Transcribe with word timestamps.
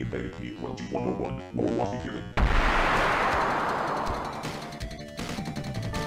Infinity 0.00 0.56
2101 0.60 1.42
will 1.54 1.72
walk. 1.74 1.94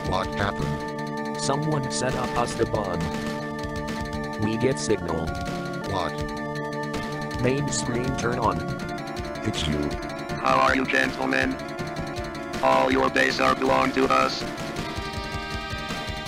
What 0.09 0.27
happened? 0.33 1.39
Someone 1.39 1.91
set 1.91 2.15
up 2.15 2.35
us 2.35 2.55
the 2.55 2.65
bomb. 2.65 2.99
We 4.43 4.57
get 4.57 4.79
signal. 4.79 5.27
What? 5.93 6.11
Main 7.43 7.69
screen 7.69 8.17
turn 8.17 8.39
on. 8.39 8.57
It's 9.45 9.67
you. 9.67 9.77
How 10.41 10.57
are 10.59 10.75
you, 10.75 10.87
gentlemen? 10.87 11.55
All 12.63 12.91
your 12.91 13.11
base 13.11 13.39
are 13.39 13.53
belong 13.53 13.91
to 13.91 14.05
us. 14.05 14.43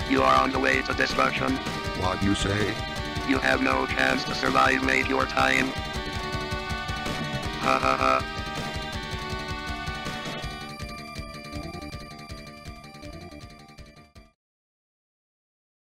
You 0.08 0.22
are 0.22 0.36
on 0.44 0.52
the 0.52 0.60
way 0.60 0.84
to 0.84 0.94
destruction. 0.94 1.56
What 1.98 2.22
you 2.22 2.36
say? 2.36 2.76
You 3.28 3.40
have 3.40 3.64
no 3.64 3.88
chance 3.88 4.24
to 4.26 4.36
survive, 4.36 4.84
mate 4.84 5.08
your 5.08 5.26
time. 5.26 5.72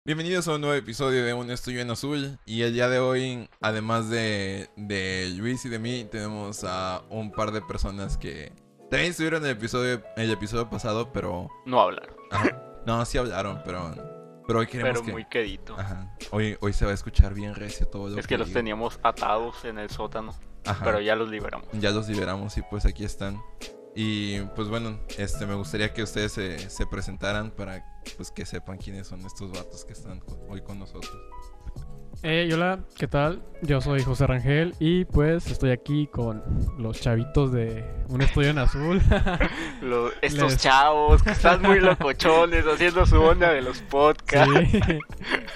Bienvenidos 0.04 0.48
a 0.48 0.56
un 0.56 0.60
nuevo 0.60 0.74
episodio 0.74 1.24
de 1.24 1.32
Un 1.32 1.50
Estudio 1.50 1.80
en 1.80 1.90
Azul. 1.90 2.38
Y 2.44 2.60
el 2.60 2.74
día 2.74 2.90
de 2.90 2.98
hoy, 2.98 3.48
además 3.62 4.10
de, 4.10 4.68
de 4.76 5.32
Luis 5.34 5.64
y 5.64 5.70
de 5.70 5.78
mí, 5.78 6.04
tenemos 6.10 6.62
a 6.64 7.04
un 7.08 7.32
par 7.32 7.52
de 7.52 7.62
personas 7.62 8.18
que 8.18 8.52
también 8.90 9.12
estuvieron 9.12 9.42
en 9.42 9.48
el 9.48 9.56
episodio, 9.56 10.02
el 10.18 10.30
episodio 10.30 10.68
pasado, 10.68 11.10
pero. 11.10 11.48
No 11.64 11.80
hablaron, 11.80 12.14
ajá, 12.30 12.62
no, 12.84 13.02
sí 13.06 13.16
hablaron, 13.16 13.62
pero. 13.64 13.94
Pero 14.46 14.58
hoy 14.58 14.66
queremos 14.66 14.92
pero 14.92 15.06
que. 15.06 15.12
muy 15.12 15.24
quedito. 15.24 15.74
Ajá, 15.78 16.14
hoy, 16.32 16.58
hoy 16.60 16.74
se 16.74 16.84
va 16.84 16.90
a 16.90 16.94
escuchar 16.94 17.32
bien 17.32 17.54
recio 17.54 17.86
todo 17.86 18.10
lo 18.10 18.18
Es 18.18 18.26
que 18.26 18.36
los 18.36 18.52
teníamos 18.52 19.00
atados 19.02 19.64
en 19.64 19.78
el 19.78 19.88
sótano, 19.88 20.34
Ajá, 20.64 20.84
pero 20.84 21.00
ya 21.00 21.16
los 21.16 21.28
liberamos. 21.30 21.68
ya 21.72 21.90
los 21.90 22.08
liberamos 22.08 22.56
y 22.56 22.62
pues 22.62 22.84
aquí 22.84 23.04
están. 23.04 23.40
Y 23.94 24.40
pues 24.56 24.68
bueno, 24.68 24.98
este 25.18 25.44
me 25.46 25.54
gustaría 25.54 25.92
que 25.92 26.02
ustedes 26.02 26.32
se, 26.32 26.70
se 26.70 26.86
presentaran 26.86 27.50
para 27.50 27.84
pues 28.16 28.30
que 28.30 28.46
sepan 28.46 28.78
quiénes 28.78 29.06
son 29.06 29.20
estos 29.26 29.52
vatos 29.52 29.84
que 29.84 29.92
están 29.92 30.22
hoy 30.48 30.62
con 30.62 30.78
nosotros. 30.78 31.12
Hey, 32.24 32.52
hola, 32.52 32.78
¿qué 32.96 33.08
tal? 33.08 33.42
Yo 33.62 33.80
soy 33.80 34.00
José 34.02 34.28
Rangel 34.28 34.74
y 34.78 35.04
pues 35.06 35.48
estoy 35.48 35.70
aquí 35.70 36.06
con 36.06 36.40
los 36.78 37.00
chavitos 37.00 37.50
de 37.52 37.84
Un 38.10 38.22
Estudio 38.22 38.50
en 38.50 38.58
Azul. 38.58 39.00
Estos 40.22 40.52
Les- 40.52 40.62
chavos 40.62 41.20
que 41.22 41.30
están 41.30 41.62
muy 41.62 41.80
locochones 41.80 42.64
haciendo 42.64 43.04
su 43.06 43.20
onda 43.20 43.52
de 43.52 43.62
los 43.62 43.80
podcasts. 43.82 44.54
Sí. 44.70 44.80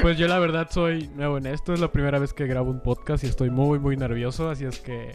Pues 0.03 0.19
yo 0.19 0.27
la 0.27 0.41
verdad 0.41 0.67
soy 0.69 1.06
nuevo 1.14 1.39
en 1.39 1.47
esto, 1.47 1.73
es 1.73 1.78
la 1.78 1.92
primera 1.92 2.19
vez 2.19 2.33
que 2.33 2.47
grabo 2.47 2.70
un 2.70 2.80
podcast 2.80 3.23
y 3.23 3.28
estoy 3.28 3.51
muy 3.51 3.78
muy 3.78 3.97
nervioso, 3.97 4.51
así 4.51 4.64
es 4.64 4.80
que 4.80 5.14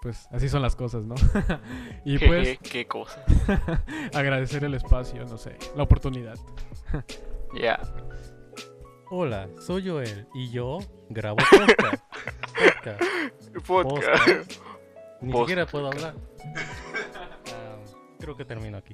pues 0.00 0.28
así 0.30 0.48
son 0.48 0.62
las 0.62 0.76
cosas, 0.76 1.04
¿no? 1.06 1.14
Y 2.04 2.18
pues 2.18 2.58
qué 2.60 2.86
cosa. 2.86 3.24
agradecer 4.12 4.62
el 4.62 4.74
espacio, 4.74 5.24
no 5.24 5.38
sé, 5.38 5.56
la 5.76 5.82
oportunidad. 5.82 6.36
Ya. 7.60 7.80
Hola, 9.16 9.48
soy 9.60 9.88
Joel 9.88 10.26
y 10.34 10.50
yo 10.50 10.80
grabo 11.08 11.36
podcast. 11.36 12.02
podcast. 12.58 13.02
Podcast. 13.64 13.64
Podcast. 13.64 14.62
Ni 15.20 15.30
Podcast. 15.30 15.38
siquiera 15.38 15.66
puedo 15.66 15.86
hablar. 15.86 16.14
Ah, 17.46 17.76
creo 18.18 18.36
que 18.36 18.44
termino 18.44 18.76
aquí. 18.76 18.92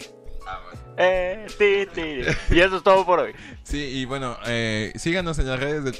Eh, 0.98 1.46
ti, 1.58 1.86
ti. 1.94 2.54
Y 2.54 2.60
eso 2.60 2.76
es 2.76 2.82
todo 2.82 3.06
por 3.06 3.20
hoy. 3.20 3.32
Sí, 3.62 3.78
y 3.78 4.04
bueno, 4.04 4.36
eh, 4.46 4.92
síganos 4.96 5.38
en 5.38 5.46
las 5.46 5.58
redes 5.58 5.84
del... 5.84 5.96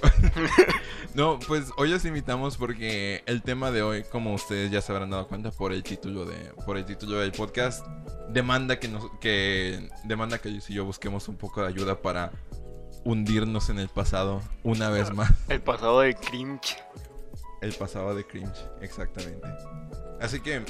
no, 1.15 1.39
pues 1.39 1.71
hoy 1.79 1.89
los 1.89 2.05
invitamos 2.05 2.59
porque 2.59 3.23
el 3.25 3.41
tema 3.41 3.71
de 3.71 3.81
hoy, 3.81 4.05
como 4.05 4.35
ustedes 4.35 4.71
ya 4.71 4.83
se 4.83 4.93
habrán 4.93 5.09
dado 5.09 5.29
cuenta 5.29 5.51
por 5.51 5.73
el 5.73 5.83
título 5.83 6.27
de 6.27 6.37
por 6.67 6.77
el 6.77 6.85
título 6.85 7.21
del 7.21 7.33
podcast, 7.33 7.87
demanda 8.29 8.79
que 8.79 8.89
nos 8.89 9.11
que 9.19 9.89
demanda 10.05 10.39
que 10.39 10.51
Luis 10.51 10.69
y 10.69 10.75
yo 10.75 10.85
busquemos 10.85 11.27
un 11.29 11.37
poco 11.37 11.63
de 11.63 11.69
ayuda 11.69 12.03
para 12.03 12.33
hundirnos 13.05 13.71
en 13.71 13.79
el 13.79 13.89
pasado 13.89 14.43
una 14.63 14.91
vez 14.91 15.13
más. 15.13 15.33
El 15.49 15.61
pasado 15.63 16.01
de 16.01 16.15
cringe. 16.15 16.77
El 17.61 17.73
pasado 17.75 18.15
de 18.15 18.27
cringe, 18.27 18.59
exactamente. 18.81 19.47
Así 20.21 20.41
que 20.41 20.65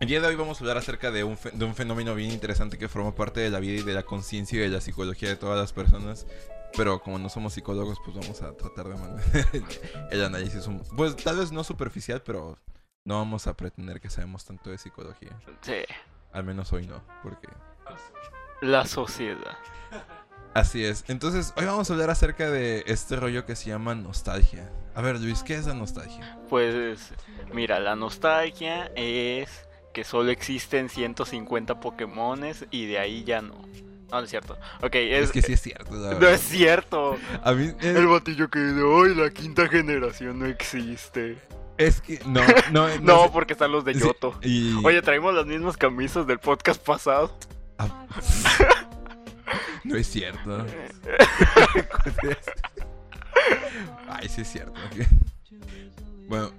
el 0.00 0.08
día 0.08 0.20
de 0.20 0.26
hoy 0.26 0.34
vamos 0.36 0.58
a 0.58 0.60
hablar 0.64 0.76
acerca 0.76 1.10
de 1.10 1.24
un, 1.24 1.36
fe- 1.36 1.50
de 1.52 1.64
un 1.64 1.74
fenómeno 1.74 2.14
bien 2.14 2.30
interesante 2.30 2.78
que 2.78 2.88
forma 2.88 3.14
parte 3.14 3.40
de 3.40 3.50
la 3.50 3.60
vida 3.60 3.80
y 3.80 3.84
de 3.84 3.94
la 3.94 4.02
conciencia 4.04 4.58
y 4.58 4.62
de 4.62 4.68
la 4.68 4.80
psicología 4.80 5.28
de 5.28 5.36
todas 5.36 5.58
las 5.58 5.72
personas. 5.72 6.26
Pero 6.76 7.00
como 7.00 7.18
no 7.18 7.28
somos 7.28 7.54
psicólogos, 7.54 7.98
pues 8.04 8.16
vamos 8.16 8.42
a 8.42 8.52
tratar 8.56 8.88
de 8.88 8.96
mantener 8.96 9.46
el 10.10 10.24
análisis, 10.24 10.66
un- 10.66 10.82
pues 10.96 11.16
tal 11.16 11.36
vez 11.38 11.50
no 11.52 11.64
superficial, 11.64 12.22
pero 12.22 12.58
no 13.04 13.16
vamos 13.18 13.46
a 13.46 13.56
pretender 13.56 14.00
que 14.00 14.10
sabemos 14.10 14.44
tanto 14.44 14.70
de 14.70 14.78
psicología. 14.78 15.30
Sí. 15.62 15.82
Al 16.32 16.44
menos 16.44 16.72
hoy 16.72 16.86
no, 16.86 17.00
porque 17.22 17.48
La 18.60 18.84
sociedad. 18.84 19.56
Así 20.58 20.84
es. 20.84 21.04
Entonces, 21.08 21.52
hoy 21.56 21.64
vamos 21.64 21.88
a 21.90 21.92
hablar 21.92 22.10
acerca 22.10 22.50
de 22.50 22.84
este 22.86 23.16
rollo 23.16 23.44
que 23.46 23.56
se 23.56 23.70
llama 23.70 23.94
nostalgia. 23.94 24.70
A 24.94 25.02
ver, 25.02 25.20
Luis, 25.20 25.42
¿qué 25.42 25.54
es 25.54 25.66
la 25.66 25.74
nostalgia? 25.74 26.38
Pues, 26.48 27.12
mira, 27.52 27.78
la 27.80 27.96
nostalgia 27.96 28.90
es 28.96 29.48
que 29.92 30.04
solo 30.04 30.30
existen 30.30 30.88
150 30.88 31.80
Pokémones 31.80 32.64
y 32.70 32.86
de 32.86 32.98
ahí 32.98 33.24
ya 33.24 33.42
no. 33.42 33.54
No, 34.10 34.18
no 34.18 34.20
es 34.20 34.30
cierto. 34.30 34.56
Ok, 34.82 34.94
es, 34.94 35.24
Es 35.24 35.32
que 35.32 35.42
sí 35.42 35.54
es 35.54 35.60
cierto, 35.60 35.94
la 35.96 36.14
No 36.20 36.28
es 36.28 36.40
cierto. 36.40 37.16
A 37.42 37.52
mí 37.52 37.72
es- 37.80 37.84
El 37.96 38.06
batillo 38.06 38.48
que 38.48 38.58
de 38.60 38.82
hoy 38.82 39.14
la 39.14 39.30
quinta 39.30 39.66
generación 39.68 40.38
no 40.38 40.46
existe. 40.46 41.38
Es 41.76 42.00
que 42.00 42.20
no, 42.24 42.40
no, 42.72 42.88
no, 42.88 43.00
No, 43.00 43.32
porque 43.32 43.52
están 43.54 43.72
los 43.72 43.84
de 43.84 43.94
Sí, 43.94 44.00
Yoto. 44.00 44.38
y- 44.42 44.74
Oye, 44.84 45.02
traemos 45.02 45.34
las 45.34 45.44
mismas 45.46 45.76
camisas 45.76 46.26
del 46.26 46.38
podcast 46.38 46.80
pasado. 46.82 47.36
Ah. 47.78 48.06
no 49.86 49.96
es 49.96 50.06
cierto. 50.06 50.66
Ay, 54.08 54.28
sí 54.28 54.42
es 54.42 54.48
cierto. 54.48 54.74
Bueno, 56.28 56.50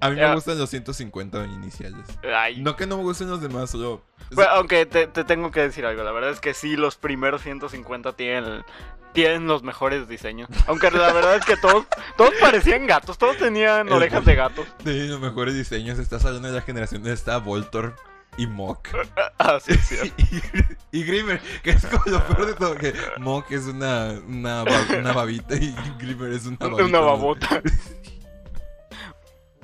a 0.00 0.10
mí 0.10 0.16
me 0.16 0.34
gustan 0.34 0.58
los 0.58 0.70
150 0.70 1.44
iniciales. 1.46 2.06
Ay. 2.24 2.60
No 2.62 2.76
que 2.76 2.86
no 2.86 2.96
me 2.96 3.02
gusten 3.02 3.28
los 3.28 3.42
demás, 3.42 3.70
solo. 3.70 4.02
Bueno, 4.32 4.50
aunque 4.52 4.86
te, 4.86 5.06
te 5.06 5.24
tengo 5.24 5.50
que 5.50 5.60
decir 5.60 5.84
algo. 5.84 6.02
La 6.02 6.12
verdad 6.12 6.30
es 6.30 6.40
que 6.40 6.54
sí, 6.54 6.76
los 6.76 6.96
primeros 6.96 7.42
150 7.42 8.12
tienen, 8.14 8.62
tienen 9.12 9.46
los 9.46 9.62
mejores 9.62 10.08
diseños. 10.08 10.48
Aunque 10.66 10.90
la 10.90 11.12
verdad 11.12 11.36
es 11.36 11.44
que 11.44 11.56
todos, 11.56 11.86
todos 12.16 12.32
parecían 12.40 12.86
gatos. 12.86 13.18
Todos 13.18 13.36
tenían 13.36 13.92
orejas 13.92 14.24
de 14.24 14.34
gatos. 14.34 14.66
De 14.84 15.08
los 15.08 15.20
mejores 15.20 15.54
diseños. 15.54 15.98
Estás 15.98 16.24
hablando 16.24 16.48
de 16.48 16.54
la 16.54 16.62
generación 16.62 17.02
de 17.02 17.12
esta 17.12 17.36
Voltor 17.38 17.94
y 18.42 18.46
Mock. 18.46 18.88
Ah, 19.42 19.58
sí, 19.58 19.72
sí. 19.74 20.12
y, 20.92 20.98
y 20.98 21.04
Grimmer, 21.04 21.40
que 21.62 21.70
es 21.70 21.86
como 21.86 22.02
lo 22.06 22.22
peor 22.26 22.46
de 22.46 22.54
todo, 22.54 22.74
que 22.76 22.92
Mock 23.18 23.50
es 23.52 23.64
una, 23.66 24.20
una, 24.28 24.64
una 24.98 25.12
babita 25.12 25.54
y 25.56 25.74
Grimmer 25.98 26.32
es 26.32 26.44
una 26.46 26.58
babita. 26.58 26.84
Una 26.84 27.00
babota. 27.00 27.62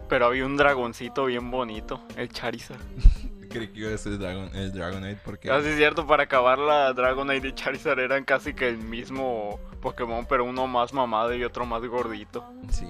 Pero 0.09 0.27
había 0.27 0.47
un 0.47 0.57
dragoncito 0.57 1.25
bien 1.27 1.51
bonito, 1.51 2.01
el 2.17 2.29
Charizard. 2.29 2.81
Creí 3.51 3.69
que 3.69 3.81
iba 3.81 3.95
a 3.95 3.99
ser 3.99 4.13
el, 4.13 4.19
Dragon, 4.19 4.51
el 4.55 4.73
Dragonite 4.73 5.21
porque... 5.25 5.51
Así 5.51 5.69
es 5.69 5.77
cierto, 5.77 6.07
para 6.07 6.25
acabar 6.25 6.59
la 6.59 6.93
Dragonite 6.93 7.49
y 7.49 7.53
Charizard 7.55 7.99
eran 7.99 8.25
casi 8.25 8.55
que 8.55 8.69
el 8.69 8.79
mismo 8.79 9.59
Pokémon, 9.83 10.25
pero 10.27 10.45
uno 10.45 10.67
más 10.67 10.93
mamado 10.93 11.35
y 11.35 11.43
otro 11.43 11.67
más 11.67 11.83
gordito. 11.85 12.45
Sí, 12.71 12.87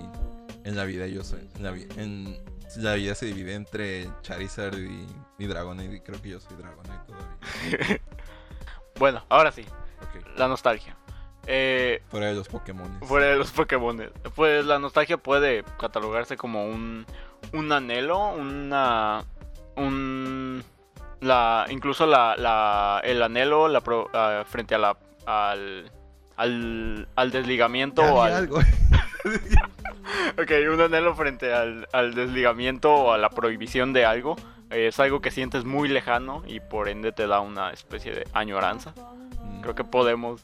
en 0.65 0.77
la 0.77 0.85
vida 0.85 1.07
yo 1.07 1.25
soy. 1.25 1.49
En 1.57 1.63
la, 1.63 1.71
vi- 1.71 1.89
en 1.97 2.37
la 2.78 2.94
vida 2.94 3.14
se 3.14 3.26
divide 3.26 3.54
entre 3.54 4.09
Charizard 4.22 4.75
y, 4.78 5.06
y 5.38 5.47
Dragonite. 5.47 5.97
Y 5.97 6.00
creo 6.00 6.20
que 6.20 6.28
yo 6.31 6.41
soy 6.41 6.56
Dragonite 6.56 6.98
todavía. 7.06 8.00
Bueno, 8.98 9.22
ahora 9.28 9.53
sí, 9.53 9.62
la 10.37 10.48
nostalgia. 10.48 10.97
Eh, 11.47 12.03
fuera 12.09 12.28
de 12.28 12.34
los 12.34 12.48
Pokémon. 12.48 12.98
fuera 13.03 13.26
de 13.26 13.37
los 13.37 13.50
Pokémon. 13.53 14.10
Pues 14.34 14.64
la 14.64 14.78
nostalgia 14.78 15.19
puede 15.19 15.64
catalogarse 15.78 16.38
como 16.38 16.64
un, 16.64 17.04
un 17.53 17.72
anhelo, 17.72 18.28
una. 18.31 19.22
un. 19.76 20.64
La, 21.20 21.67
incluso 21.69 22.06
la, 22.06 22.37
la, 22.37 23.00
el 23.05 23.22
anhelo 23.22 23.69
la 23.69 23.81
pro- 23.82 24.08
ah, 24.14 24.44
frente 24.46 24.75
a 24.75 24.79
la, 24.79 24.96
al, 25.26 25.90
al, 26.37 27.08
al 27.17 27.31
desligamiento 27.31 28.00
Ya 28.02 28.12
o 28.14 28.22
al, 28.22 28.32
algo. 28.32 28.58
Ok, 30.41 30.50
un 30.73 30.81
anhelo 30.81 31.14
frente 31.14 31.53
al, 31.53 31.88
al 31.93 32.14
desligamiento 32.14 32.93
o 32.94 33.12
a 33.12 33.19
la 33.19 33.31
prohibición 33.31 33.93
de 33.93 34.05
algo. 34.05 34.37
eh, 34.70 34.88
es 34.88 34.99
algo 35.00 35.20
que 35.20 35.31
sientes 35.31 35.64
muy 35.64 35.88
lejano 35.88 36.43
y 36.47 36.61
por 36.61 36.88
ende 36.88 37.12
te 37.12 37.26
da 37.26 37.41
una 37.41 37.70
especie 37.70 38.12
de 38.12 38.26
añoranza. 38.32 38.93
Mm, 39.43 39.61
Creo 39.62 39.75
que 39.75 39.85
podemos 39.85 40.43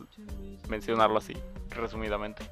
mencionarlo 0.68 1.18
así, 1.18 1.34
resumidamente. 1.70 2.42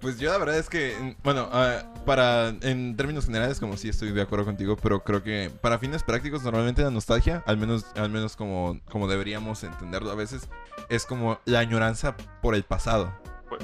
Pues 0.00 0.20
yo 0.20 0.30
la 0.30 0.38
verdad 0.38 0.56
es 0.56 0.68
que, 0.68 0.96
en- 0.96 1.16
bueno, 1.24 1.48
ah, 1.52 1.82
para, 2.06 2.48
en 2.62 2.96
términos 2.96 3.26
generales, 3.26 3.58
como 3.58 3.76
sí 3.76 3.88
estoy 3.88 4.12
de 4.12 4.22
acuerdo 4.22 4.44
contigo, 4.44 4.76
pero 4.80 5.02
creo 5.02 5.22
que 5.24 5.50
para 5.60 5.78
fines 5.80 6.04
prácticos, 6.04 6.42
normalmente 6.44 6.82
la 6.82 6.90
nostalgia, 6.90 7.42
al 7.46 7.56
menos, 7.56 7.84
al 7.96 8.08
menos 8.10 8.36
como, 8.36 8.78
como 8.88 9.08
deberíamos 9.08 9.64
entenderlo 9.64 10.10
a 10.12 10.14
veces, 10.14 10.48
es 10.88 11.06
como 11.06 11.40
la 11.44 11.58
añoranza 11.58 12.16
por 12.40 12.54
el 12.54 12.62
pasado. 12.62 13.12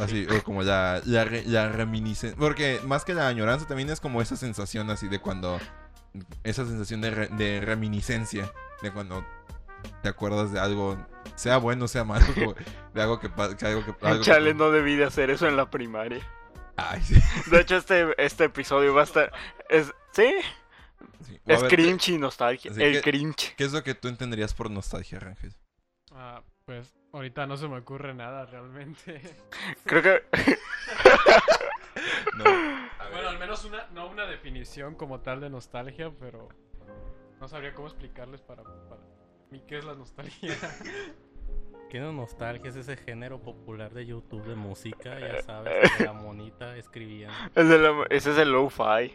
Así, 0.00 0.26
o 0.30 0.42
como 0.44 0.62
la, 0.62 1.00
la, 1.06 1.24
re- 1.24 1.44
la 1.46 1.68
reminiscencia. 1.70 2.38
Porque 2.38 2.80
más 2.84 3.04
que 3.04 3.14
la 3.14 3.28
añoranza 3.28 3.66
también 3.66 3.88
es 3.90 4.00
como 4.00 4.20
esa 4.20 4.36
sensación 4.36 4.90
así 4.90 5.08
de 5.08 5.20
cuando 5.20 5.58
esa 6.44 6.64
sensación 6.66 7.00
de, 7.00 7.10
re- 7.10 7.28
de 7.28 7.60
reminiscencia 7.62 8.50
de 8.82 8.92
cuando 8.92 9.24
te 10.02 10.08
acuerdas 10.08 10.52
de 10.52 10.60
algo, 10.60 10.98
sea 11.34 11.56
bueno, 11.58 11.88
sea 11.88 12.04
malo, 12.04 12.26
como 12.34 12.54
de 12.94 13.02
algo 13.02 13.20
que, 13.20 13.28
que 13.30 13.66
algo 13.66 13.84
que, 13.84 14.06
algo 14.06 14.18
que- 14.20 14.24
Chale, 14.26 14.52
no 14.54 14.70
debí 14.70 14.96
de 14.96 15.04
hacer 15.04 15.30
eso 15.30 15.46
en 15.48 15.56
la 15.56 15.70
primaria. 15.70 16.26
Ay, 16.76 17.02
sí, 17.02 17.14
De 17.50 17.60
hecho, 17.60 17.76
este, 17.76 18.06
este 18.22 18.44
episodio 18.44 18.92
va 18.94 19.00
a 19.02 19.04
estar. 19.04 19.32
Es, 19.70 19.92
¿Sí? 20.12 20.34
Es 21.46 21.62
ver, 21.62 21.70
cringe 21.70 22.08
y 22.10 22.18
nostalgia. 22.18 22.70
El 22.76 22.92
que- 22.94 23.00
cringe. 23.02 23.54
¿Qué 23.56 23.64
es 23.64 23.72
lo 23.72 23.82
que 23.82 23.94
tú 23.94 24.08
entenderías 24.08 24.52
por 24.52 24.70
nostalgia, 24.70 25.18
Rangel? 25.20 25.54
Ah, 26.12 26.42
pues 26.66 26.92
ahorita 27.12 27.46
no 27.46 27.56
se 27.56 27.68
me 27.68 27.78
ocurre 27.78 28.14
nada 28.14 28.46
realmente. 28.46 29.20
Creo 29.84 30.02
que. 30.02 30.22
No. 32.36 32.44
Bueno, 32.44 33.28
al 33.30 33.38
menos 33.38 33.64
una, 33.64 33.86
no 33.94 34.08
una 34.08 34.26
definición 34.26 34.94
como 34.94 35.20
tal 35.20 35.40
de 35.40 35.48
nostalgia, 35.48 36.12
pero 36.20 36.48
no 37.40 37.48
sabría 37.48 37.72
cómo 37.72 37.88
explicarles 37.88 38.42
para, 38.42 38.62
para 38.62 39.00
mí 39.50 39.62
qué 39.66 39.78
es 39.78 39.84
la 39.84 39.94
nostalgia. 39.94 40.54
¿Qué 41.90 42.00
no 42.00 42.12
nostalgia 42.12 42.68
es 42.68 42.76
ese 42.76 42.96
género 42.98 43.40
popular 43.40 43.94
de 43.94 44.04
YouTube 44.04 44.44
de 44.44 44.56
música? 44.56 45.18
Ya 45.18 45.40
sabes, 45.42 45.90
que 45.96 46.04
la 46.04 46.12
monita 46.12 46.76
escribiendo. 46.76 47.32
es 47.54 47.68
de 47.68 47.78
la- 47.78 48.04
ese 48.10 48.32
es 48.32 48.38
el 48.38 48.50
lo-fi. 48.52 49.14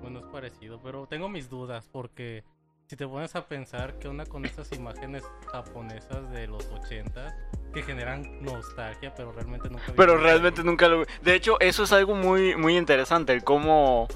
Bueno, 0.00 0.20
es 0.20 0.26
parecido, 0.26 0.80
pero 0.82 1.06
tengo 1.08 1.28
mis 1.28 1.48
dudas 1.48 1.88
porque 1.90 2.44
si 2.86 2.96
te 2.96 3.06
pones 3.06 3.34
a 3.34 3.46
pensar 3.46 3.98
qué 3.98 4.08
onda 4.08 4.26
con 4.26 4.44
esas 4.44 4.70
imágenes 4.72 5.24
japonesas 5.50 6.30
de 6.30 6.46
los 6.46 6.64
80 6.66 7.36
que 7.74 7.82
generan 7.82 8.42
nostalgia, 8.42 9.12
pero 9.14 9.32
realmente 9.32 9.68
nunca 9.68 9.92
Pero 9.96 10.16
realmente 10.16 10.62
nunca 10.62 10.88
lo. 10.88 11.04
De 11.22 11.34
hecho, 11.34 11.58
eso 11.60 11.82
es 11.82 11.92
algo 11.92 12.14
muy, 12.14 12.56
muy 12.56 12.76
interesante. 12.76 13.32
El 13.32 13.44
cómo. 13.44 14.08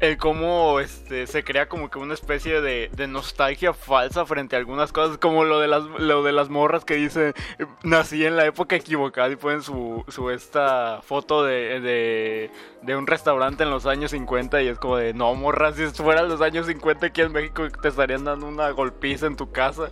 El 0.00 0.16
cómo 0.16 0.78
este, 0.78 1.26
se 1.26 1.42
crea 1.42 1.68
como 1.68 1.90
que 1.90 1.98
una 1.98 2.14
especie 2.14 2.60
de, 2.60 2.88
nostalgia 3.08 3.72
falsa 3.72 4.24
frente 4.26 4.54
a 4.54 4.60
algunas 4.60 4.92
cosas. 4.92 5.18
Como 5.18 5.44
lo 5.44 5.58
de 5.58 5.66
las, 5.66 5.82
lo 5.84 6.22
de 6.22 6.30
las 6.30 6.50
morras 6.50 6.84
que 6.84 6.94
dicen. 6.94 7.34
eh, 7.58 7.66
Nací 7.82 8.24
en 8.24 8.36
la 8.36 8.46
época 8.46 8.76
equivocada 8.76 9.28
y 9.28 9.34
ponen 9.36 9.62
su, 9.62 10.04
su 10.06 10.30
esta 10.30 11.00
foto 11.02 11.42
de, 11.42 11.80
de, 11.80 12.50
de 12.82 12.96
un 12.96 13.08
restaurante 13.08 13.64
en 13.64 13.70
los 13.70 13.86
años 13.86 14.12
50. 14.12 14.62
Y 14.62 14.68
es 14.68 14.78
como 14.78 14.96
de. 14.96 15.14
No, 15.14 15.34
morra, 15.34 15.72
si 15.72 15.84
fueran 15.88 16.28
los 16.28 16.40
años 16.40 16.66
50 16.66 17.06
aquí 17.06 17.22
en 17.22 17.32
México 17.32 17.68
te 17.68 17.88
estarían 17.88 18.24
dando 18.24 18.46
una 18.46 18.70
golpiza 18.70 19.26
en 19.26 19.34
tu 19.34 19.50
casa. 19.50 19.90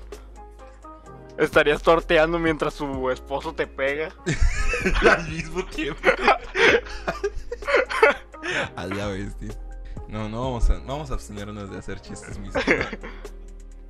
Estarías 1.36 1.82
torteando 1.82 2.38
mientras 2.38 2.74
su 2.74 3.10
esposo 3.10 3.54
te 3.54 3.66
pega. 3.66 4.10
Al 5.10 5.28
mismo 5.28 5.66
tiempo. 5.66 6.00
a 8.76 8.86
la 8.86 9.08
bestia. 9.08 9.65
No, 10.08 10.28
no 10.28 10.40
vamos 10.42 10.70
a, 10.70 10.74
vamos 10.80 11.10
a 11.10 11.14
abstenernos 11.14 11.70
de 11.70 11.78
hacer 11.78 12.00
chistes 12.00 12.38
misóginos. 12.38 12.86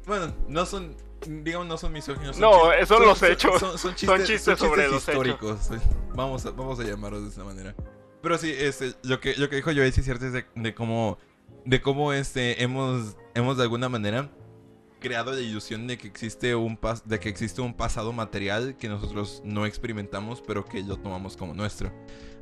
Bueno, 0.07 0.33
no 0.47 0.65
son, 0.67 0.95
digamos, 1.27 1.67
no 1.67 1.77
son 1.77 1.93
misóginos. 1.93 2.39
No, 2.39 2.71
chis- 2.73 2.87
son 2.87 3.03
los 3.05 3.21
hechos. 3.25 3.59
Son, 3.59 3.71
son 3.73 3.79
Son 3.81 3.95
chistes, 3.97 4.27
chistes 4.27 4.59
sobre 4.59 4.87
los 4.89 5.03
hechos. 5.03 5.09
históricos. 5.09 5.71
Vamos 6.15 6.47
a, 6.47 6.53
vamos 6.53 6.79
a 6.79 6.85
llamarlos 6.85 7.25
de 7.25 7.29
esa 7.31 7.43
manera. 7.43 7.75
Pero 8.23 8.39
sí, 8.39 8.55
este, 8.57 8.95
lo 9.03 9.19
que, 9.19 9.35
lo 9.35 9.49
que 9.51 9.57
dijo 9.57 9.73
Joey 9.75 9.91
sí 9.91 10.01
es 10.01 10.05
cierto 10.07 10.27
es 10.27 10.33
de, 10.33 10.47
de 10.55 10.75
cómo, 10.77 11.19
de 11.65 11.81
cómo 11.83 12.13
este, 12.13 12.63
hemos, 12.63 13.17
hemos 13.35 13.57
de 13.57 13.65
alguna 13.65 13.89
manera 13.89 14.31
creado 15.07 15.33
la 15.33 15.41
ilusión 15.41 15.87
de 15.87 15.97
que 15.99 16.09
existe 16.09 16.55
un 16.55 16.79
pas- 16.81 17.03
de 17.05 17.19
que 17.21 17.29
existe 17.29 17.61
un 17.61 17.75
pasado 17.75 18.13
material 18.13 18.77
que 18.77 18.89
nosotros 18.89 19.43
no 19.45 19.67
experimentamos 19.67 20.43
pero 20.47 20.65
que 20.65 20.83
lo 20.83 20.97
tomamos 20.97 21.37
como 21.37 21.55
nuestro. 21.55 21.93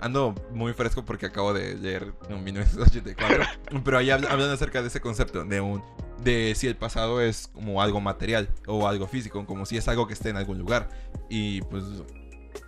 Ando 0.01 0.35
muy 0.53 0.73
fresco 0.73 1.05
porque 1.05 1.27
acabo 1.27 1.53
de 1.55 1.77
leer 1.77 2.13
un 2.29 2.43
1984, 2.45 3.45
pero 3.85 3.99
ahí 3.99 4.11
habla- 4.11 4.31
hablan 4.31 4.51
acerca 4.51 4.83
de 4.83 4.89
ese 4.89 5.01
concepto 5.01 5.45
de 5.45 5.61
un 5.61 5.83
de 6.23 6.55
si 6.55 6.67
el 6.69 6.77
pasado 6.77 7.21
es 7.21 7.49
como 7.49 7.83
algo 7.83 8.01
material 8.01 8.49
o 8.67 8.87
algo 8.89 9.07
físico, 9.07 9.45
como 9.47 9.67
si 9.67 9.77
es 9.77 9.89
algo 9.89 10.07
que 10.07 10.15
esté 10.15 10.31
en 10.31 10.37
algún 10.37 10.59
lugar 10.59 10.89
y 11.29 11.61
pues 11.63 11.85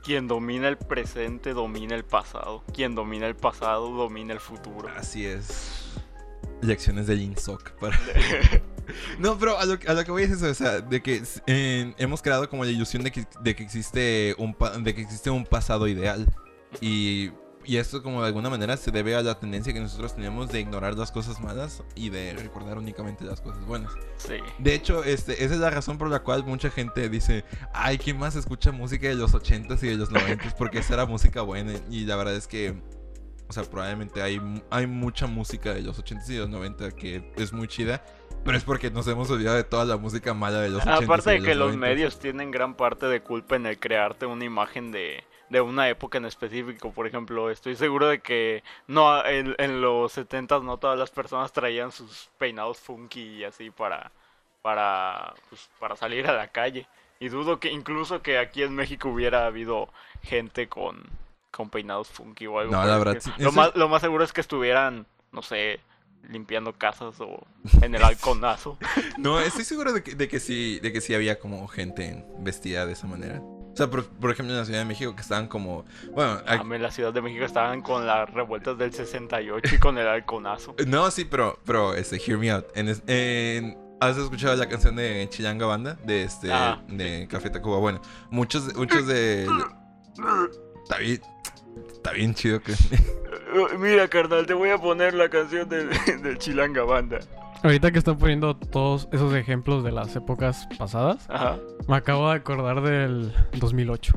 Quien 0.05 0.29
domina 0.29 0.69
el 0.69 0.77
presente 0.77 1.53
domina 1.55 1.95
el 1.95 2.05
pasado. 2.05 2.65
Quien 2.75 2.95
domina 2.95 3.27
el 3.27 3.37
pasado 3.37 3.89
domina 3.91 4.33
el 4.35 4.41
futuro. 4.41 4.89
así 4.97 5.25
es. 5.27 5.83
Lecciones 6.63 7.07
del 7.07 7.21
INSOC 7.21 7.73
para 7.79 7.99
No, 9.19 9.39
pero 9.39 9.59
a 9.59 9.65
lo, 9.65 9.79
a 9.87 9.93
lo 9.95 10.05
que 10.05 10.11
voy 10.11 10.23
es 10.25 10.31
eso, 10.31 10.47
o 10.47 10.55
sea, 10.55 10.81
de 10.81 11.03
que 11.03 11.23
eh, 11.47 11.95
hemos 11.99 12.23
creado 12.23 12.49
como 12.49 12.65
la 12.65 12.71
ilusión 12.71 13.03
de 13.03 13.11
que, 13.11 13.27
de 13.41 13.57
que 13.57 13.63
existe 13.63 14.35
un 14.39 14.57
de 14.83 14.95
que 14.95 15.03
existe 15.03 15.31
un 15.31 15.45
pasado 15.45 15.89
ideal 15.89 16.27
y, 16.81 17.31
y 17.67 17.79
esto 17.79 18.03
como 18.03 18.23
de 18.23 18.29
alguna 18.29 18.49
manera 18.49 18.77
se 18.77 18.93
debe 18.93 19.17
a 19.17 19.23
la 19.23 19.39
tendencia 19.41 19.73
que 19.73 19.81
nosotros 19.81 20.15
tenemos 20.15 20.51
de 20.51 20.61
ignorar 20.61 20.97
las 20.97 21.11
cosas 21.11 21.41
malas 21.41 21.83
y 21.97 22.11
de 22.11 22.33
recordar 22.35 22.79
únicamente 22.79 23.25
las 23.25 23.41
cosas 23.41 23.65
buenas. 23.67 23.93
Sí. 24.19 24.35
De 24.59 24.75
hecho, 24.75 25.03
este, 25.03 25.45
esa 25.45 25.55
es 25.55 25.61
la 25.61 25.71
razón 25.71 25.99
por 25.99 26.09
la 26.09 26.21
cual 26.21 26.45
mucha 26.45 26.71
gente 26.71 27.09
dice, 27.09 27.45
ay, 27.73 27.99
¿quién 27.99 28.19
más 28.19 28.37
escucha 28.37 28.71
música 28.71 29.09
de 29.09 29.17
los 29.17 29.35
80s 29.35 29.83
y 29.83 29.89
de 29.89 29.97
los 29.97 30.11
90s? 30.13 30.55
Porque 30.57 30.79
esa 30.79 30.95
era 30.95 31.07
música 31.07 31.43
buena. 31.43 31.73
Y 31.91 32.05
la 32.05 32.15
verdad 32.15 32.37
es 32.37 32.47
que, 32.47 32.81
o 33.49 33.53
sea, 33.53 33.65
probablemente 33.65 34.23
hay, 34.23 34.41
hay 34.71 34.87
mucha 34.87 35.27
música 35.27 35.75
de 35.75 35.83
los 35.83 35.99
80s 36.03 36.31
y 36.31 36.39
los 36.39 36.49
90 36.49 36.93
que 36.93 37.33
es 37.37 37.53
muy 37.53 37.67
chida. 37.67 38.05
Pero 38.47 38.59
es 38.59 38.65
porque 38.65 38.91
nos 38.91 39.09
hemos 39.09 39.29
olvidado 39.31 39.57
de 39.57 39.65
toda 39.65 39.85
la 39.85 39.97
música 39.97 40.33
mala 40.33 40.61
de 40.61 40.71
los 40.71 40.85
80s. 40.85 41.05
Aparte 41.05 41.35
y 41.35 41.41
de 41.41 41.47
que 41.47 41.55
los 41.57 41.75
90s. 41.75 41.79
medios 41.79 42.19
tienen 42.21 42.53
gran 42.53 42.75
parte 42.75 43.07
de 43.07 43.21
culpa 43.21 43.57
en 43.57 43.67
el 43.67 43.79
crearte 43.79 44.25
una 44.25 44.45
imagen 44.45 44.93
de, 44.93 45.25
de 45.51 45.61
una 45.61 45.89
época 45.89 46.19
en 46.19 46.27
específico. 46.27 46.93
Por 46.93 47.09
ejemplo, 47.09 47.51
estoy 47.51 47.75
seguro 47.75 48.07
de 48.07 48.21
que 48.21 48.63
no 48.87 49.25
en, 49.25 49.57
en 49.59 49.81
los 49.81 50.17
70s 50.17 50.63
no 50.63 50.79
todas 50.79 50.97
las 50.97 51.11
personas 51.11 51.53
traían 51.53 51.91
sus 51.91 52.31
peinados 52.39 52.79
funky 52.79 53.21
y 53.21 53.45
así 53.45 53.71
para 53.71 54.13
para 54.63 55.35
pues, 55.49 55.69
para 55.81 55.97
salir 55.97 56.29
a 56.29 56.33
la 56.33 56.49
calle. 56.49 56.87
Y 57.19 57.29
dudo 57.29 57.59
que 57.59 57.71
incluso 57.71 58.23
que 58.23 58.39
aquí 58.39 58.63
en 58.63 58.75
México 58.75 59.09
hubiera 59.09 59.47
habido 59.47 59.89
gente 60.23 60.69
con 60.69 61.05
con 61.51 61.71
peinados 61.71 62.09
funky 62.09 62.47
o 62.47 62.61
algo. 62.61 62.73
No, 62.73 62.85
la 62.85 62.99
verdad, 62.99 63.21
Lo 63.39 63.51
más 63.51 63.75
lo 63.75 63.89
más 63.89 64.03
seguro 64.03 64.23
es 64.23 64.33
que 64.33 64.41
estuvieran, 64.41 65.07
no 65.33 65.43
sé, 65.43 65.81
limpiando 66.29 66.73
casas 66.73 67.15
o 67.21 67.47
en 67.83 67.95
el 67.95 68.03
halconazo. 68.03 68.79
No, 69.19 69.41
estoy 69.41 69.65
seguro 69.65 69.93
de 69.93 70.03
que, 70.03 70.15
de 70.15 70.29
que 70.29 70.41
sí, 70.41 70.79
de 70.81 70.93
que 70.93 71.01
sí 71.01 71.15
había 71.15 71.39
como 71.39 71.67
gente 71.69 72.25
vestida 72.41 72.85
de 72.87 72.93
esa 72.93 73.07
manera. 73.07 73.41
O 73.41 73.75
sea, 73.77 73.91
por, 73.91 74.07
por 74.07 74.31
ejemplo, 74.31 74.55
en 74.55 74.61
la 74.61 74.65
Ciudad 74.65 74.81
de 74.81 74.85
México 74.87 75.15
que 75.15 75.21
estaban 75.23 75.49
como... 75.49 75.85
Bueno, 76.15 76.41
En 76.49 76.83
la 76.83 76.91
Ciudad 76.91 77.13
de 77.13 77.21
México 77.21 77.45
estaban 77.45 77.83
con 77.83 78.07
las 78.07 78.29
revueltas 78.31 78.79
del 78.79 78.93
68 78.93 79.75
y 79.75 79.79
con 79.79 79.99
el 79.99 80.09
halconazo. 80.09 80.75
No, 80.87 81.11
sí, 81.11 81.25
pero, 81.27 81.59
pero, 81.67 81.93
este, 81.95 82.17
hear 82.17 82.39
me 82.39 82.51
out. 82.51 82.65
En, 82.75 82.89
en- 83.07 83.77
¿Has 84.01 84.17
escuchado 84.19 84.55
la 84.57 84.69
canción 84.69 84.97
de 84.97 85.27
Chilanga 85.31 85.65
Banda? 85.67 85.95
De 86.05 86.23
este, 86.23 86.51
Ah, 86.53 86.83
de 86.89 87.27
Café 87.31 87.49
Tacuba. 87.51 87.79
Bueno, 87.79 88.01
muchos, 88.31 88.75
muchos 88.77 89.07
de... 89.07 89.47
Está 90.83 90.99
bien, 90.99 91.21
está 91.93 92.13
bien 92.13 92.35
chido 92.35 92.61
que... 92.61 92.73
Mira, 93.79 94.09
carnal, 94.09 94.47
te 94.47 94.55
voy 94.55 94.71
a 94.71 94.79
poner 94.79 95.15
la 95.15 95.29
canción 95.29 95.69
del, 95.69 95.91
del 96.23 96.39
Chilanga 96.39 96.83
Banda. 96.83 97.19
Ahorita 97.63 97.91
que 97.91 97.99
están 97.99 98.19
poniendo 98.19 98.57
todos 98.57 99.09
esos 99.13 99.35
ejemplos 99.35 99.83
de 99.83 99.91
las 99.91 100.15
épocas 100.15 100.69
pasadas, 100.79 101.27
Ajá. 101.29 101.59
me 101.89 101.97
acabo 101.97 102.29
de 102.31 102.37
acordar 102.37 102.83
del 102.83 103.33
2008. 103.55 104.13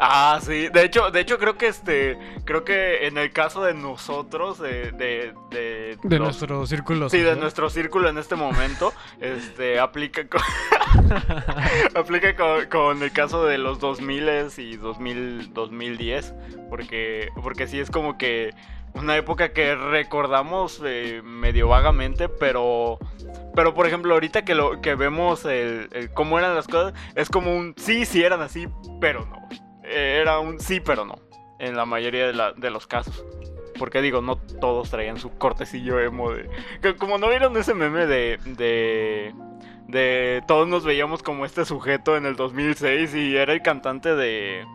Ah, 0.00 0.38
sí. 0.42 0.68
De 0.68 0.84
hecho, 0.84 1.10
de 1.10 1.20
hecho 1.20 1.38
creo 1.38 1.56
que 1.56 1.66
este, 1.66 2.16
creo 2.44 2.64
que 2.64 3.06
en 3.08 3.18
el 3.18 3.32
caso 3.32 3.62
de 3.64 3.74
nosotros, 3.74 4.58
de, 4.58 4.92
de, 4.92 5.34
de, 5.50 5.98
De 6.04 6.18
los- 6.18 6.28
nuestro 6.28 6.64
círculo 6.66 7.08
Sí, 7.10 7.18
de 7.18 7.34
nuestro 7.36 7.68
círculo 7.68 8.08
en 8.08 8.16
este 8.18 8.36
momento, 8.36 8.92
este, 9.20 9.80
aplica 9.80 10.26
con, 10.28 10.40
aplica 11.94 12.36
con, 12.36 12.66
con 12.66 13.02
el 13.02 13.12
caso 13.12 13.44
de 13.44 13.58
los 13.58 13.80
2000 13.80 14.28
y 14.58 14.76
2000, 14.76 15.52
2010, 15.54 16.34
porque, 16.70 17.28
porque 17.42 17.66
sí 17.66 17.80
es 17.80 17.90
como 17.90 18.18
que 18.18 18.54
una 18.94 19.16
época 19.16 19.52
que 19.52 19.74
recordamos 19.74 20.80
eh, 20.84 21.20
medio 21.24 21.68
vagamente, 21.68 22.28
pero, 22.28 22.98
pero 23.54 23.74
por 23.74 23.86
ejemplo 23.86 24.14
ahorita 24.14 24.44
que 24.44 24.54
lo 24.54 24.80
que 24.80 24.94
vemos 24.94 25.44
el, 25.44 25.88
el 25.92 26.10
cómo 26.12 26.38
eran 26.38 26.54
las 26.54 26.66
cosas, 26.66 26.94
es 27.14 27.28
como 27.28 27.54
un 27.54 27.74
sí, 27.76 28.04
sí 28.06 28.22
eran 28.22 28.40
así, 28.42 28.66
pero 29.00 29.26
no. 29.26 29.48
Eh, 29.88 30.18
Era 30.20 30.38
un 30.40 30.60
sí, 30.60 30.80
pero 30.80 31.04
no, 31.04 31.16
en 31.58 31.76
la 31.76 31.84
mayoría 31.86 32.26
de, 32.26 32.32
la- 32.34 32.52
de 32.52 32.70
los 32.70 32.86
casos. 32.86 33.24
Porque 33.78 34.02
digo, 34.02 34.20
no 34.20 34.36
todos 34.60 34.90
traían 34.90 35.18
su 35.18 35.30
cortecillo 35.38 36.00
emo 36.00 36.32
de... 36.32 36.48
Como 36.98 37.16
no 37.18 37.28
vieron 37.28 37.56
ese 37.56 37.74
meme 37.74 38.06
de... 38.06 38.38
de... 38.44 39.34
De 39.86 40.42
todos 40.46 40.68
nos 40.68 40.84
veíamos 40.84 41.22
como 41.22 41.46
este 41.46 41.64
sujeto 41.64 42.16
en 42.18 42.26
el 42.26 42.36
2006 42.36 43.14
y 43.14 43.36
era 43.36 43.52
el 43.54 43.62
cantante 43.62 44.14
de... 44.14 44.66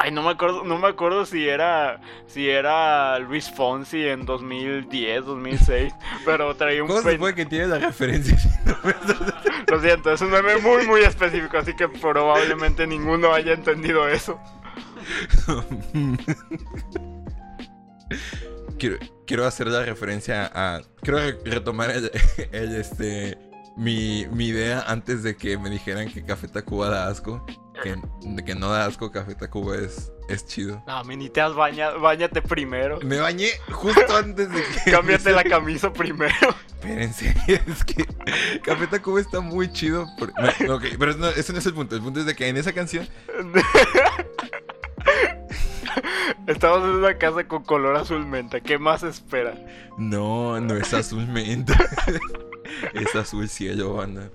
Ay, 0.00 0.12
no 0.12 0.22
me 0.22 0.30
acuerdo, 0.30 0.62
no 0.64 0.78
me 0.78 0.86
acuerdo 0.86 1.26
si 1.26 1.48
era 1.48 2.00
si 2.28 2.48
era 2.48 3.18
Luis 3.18 3.50
Fonsi 3.50 4.06
en 4.06 4.24
2010, 4.24 5.24
2006, 5.24 5.92
pero 6.24 6.54
traía 6.54 6.82
un 6.82 6.88
¿Cómo 6.88 7.02
se 7.02 7.18
puede 7.18 7.34
que 7.34 7.46
tiene 7.46 7.66
la 7.66 7.78
referencia? 7.80 8.36
Lo 9.68 9.80
siento, 9.80 10.12
es 10.12 10.20
un 10.20 10.30
meme 10.30 10.56
muy 10.58 10.86
muy 10.86 11.00
específico, 11.00 11.58
así 11.58 11.74
que 11.74 11.88
probablemente 11.88 12.86
ninguno 12.86 13.32
haya 13.34 13.52
entendido 13.54 14.08
eso. 14.08 14.38
quiero, 18.78 18.96
quiero 19.26 19.46
hacer 19.46 19.66
la 19.66 19.84
referencia 19.84 20.50
a. 20.54 20.80
Quiero 21.02 21.18
re- 21.18 21.38
retomar 21.44 21.90
el, 21.90 22.10
el, 22.52 22.76
este. 22.76 23.36
Mi, 23.78 24.26
mi 24.32 24.48
idea 24.48 24.82
antes 24.88 25.22
de 25.22 25.36
que 25.36 25.56
me 25.56 25.70
dijeran 25.70 26.08
que 26.08 26.24
Café 26.24 26.48
Tacuba 26.48 26.88
da 26.90 27.06
asco. 27.08 27.44
Que, 27.80 27.94
que 28.44 28.54
no 28.56 28.70
da 28.70 28.86
asco, 28.86 29.12
Café 29.12 29.36
Tacuba 29.36 29.76
es, 29.76 30.10
es 30.28 30.44
chido. 30.44 30.82
No, 30.88 31.04
mi, 31.04 31.16
ni 31.16 31.28
te 31.30 31.40
has 31.40 31.54
bañado, 31.54 32.00
bañate 32.00 32.42
primero. 32.42 32.98
Me 33.04 33.18
bañé 33.20 33.46
justo 33.70 34.16
antes 34.16 34.50
de 34.50 34.62
que. 34.84 34.90
Cámbiate 34.90 35.30
la 35.30 35.44
camisa 35.44 35.92
primero. 35.92 36.34
Espérense, 36.78 37.34
es 37.46 37.84
que 37.84 38.04
Café 38.64 38.88
Tacuba 38.88 39.20
está 39.20 39.40
muy 39.40 39.72
chido. 39.72 40.06
por- 40.18 40.32
no, 40.66 40.74
ok, 40.74 40.84
pero 40.98 41.14
no, 41.16 41.28
ese 41.28 41.52
no 41.52 41.60
es 41.60 41.66
el 41.66 41.74
punto. 41.74 41.94
El 41.94 42.02
punto 42.02 42.18
es 42.18 42.26
de 42.26 42.34
que 42.34 42.48
en 42.48 42.56
esa 42.56 42.72
canción. 42.72 43.06
Estamos 46.48 46.78
en 46.82 46.90
una 46.96 47.16
casa 47.18 47.46
con 47.46 47.62
color 47.62 47.94
azul 47.96 48.26
menta. 48.26 48.60
¿Qué 48.60 48.78
más 48.78 49.02
espera? 49.04 49.54
No, 49.98 50.58
no 50.60 50.74
es 50.74 50.92
azul 50.94 51.26
menta. 51.28 51.76
Es 52.94 53.14
azul 53.14 53.48
cielo, 53.48 53.94
banda. 53.94 54.30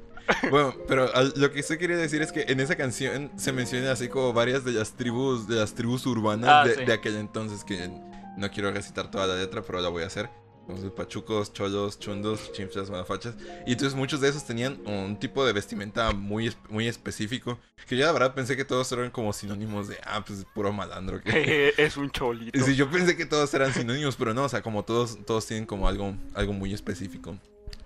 Bueno, 0.50 0.74
pero 0.88 1.14
al- 1.14 1.34
lo 1.36 1.52
que 1.52 1.60
estoy 1.60 1.78
quería 1.78 1.98
decir 1.98 2.22
es 2.22 2.32
que 2.32 2.46
en 2.48 2.60
esa 2.62 2.76
canción 2.76 3.32
se 3.36 3.52
menciona 3.52 3.92
así 3.92 4.08
como 4.08 4.32
varias 4.32 4.64
de 4.64 4.72
las 4.72 4.94
tribus, 4.94 5.48
de 5.48 5.56
las 5.58 5.74
tribus 5.74 6.06
urbanas 6.06 6.50
Ah, 6.50 6.66
de, 6.68 6.76
sí. 6.76 6.86
de 6.86 6.94
aquel 6.94 7.16
entonces 7.18 7.64
que 7.66 7.90
no 8.38 8.50
quiero 8.52 8.72
recitar 8.72 9.12
toda 9.12 9.28
la 9.28 9.36
letra, 9.36 9.62
pero 9.62 9.82
la 9.82 9.90
voy 9.90 10.04
a 10.04 10.08
hacer. 10.08 10.30
Entonces, 10.66 10.92
pachucos, 10.92 11.52
cholos, 11.52 12.00
chundos, 12.00 12.54
chinflas, 12.54 12.90
madafachas. 12.90 13.36
Y 13.68 13.74
entonces 13.74 13.96
muchos 13.98 14.22
de 14.22 14.30
esos 14.30 14.46
tenían 14.46 14.80
un 14.88 15.20
tipo 15.20 15.46
de 15.46 15.52
vestimenta 15.52 16.14
muy, 16.14 16.54
muy 16.70 16.88
específico. 16.88 17.60
Que 17.86 17.98
yo 17.98 18.06
la 18.06 18.14
verdad 18.14 18.34
pensé 18.34 18.56
que 18.56 18.64
todos 18.64 18.90
eran 18.94 19.12
como 19.12 19.34
sinónimos 19.34 19.90
de, 19.90 19.98
ah, 20.06 20.24
pues 20.26 20.46
puro 20.56 20.72
malandro. 20.72 21.22
Que... 21.22 21.74
es 21.78 21.98
un 21.98 22.10
cholito. 22.12 22.58
Sí, 22.64 22.78
yo 22.78 22.90
pensé 22.90 23.18
que 23.18 23.26
todos 23.26 23.54
eran 23.54 23.74
sinónimos, 23.74 24.16
pero 24.16 24.34
no, 24.34 24.46
o 24.46 24.50
sea, 24.50 24.62
como 24.62 24.84
todos, 24.86 25.18
todos 25.26 25.46
tienen 25.46 25.66
como 25.66 25.86
algo, 25.86 26.16
algo 26.34 26.54
muy 26.54 26.74
específico. 26.74 27.38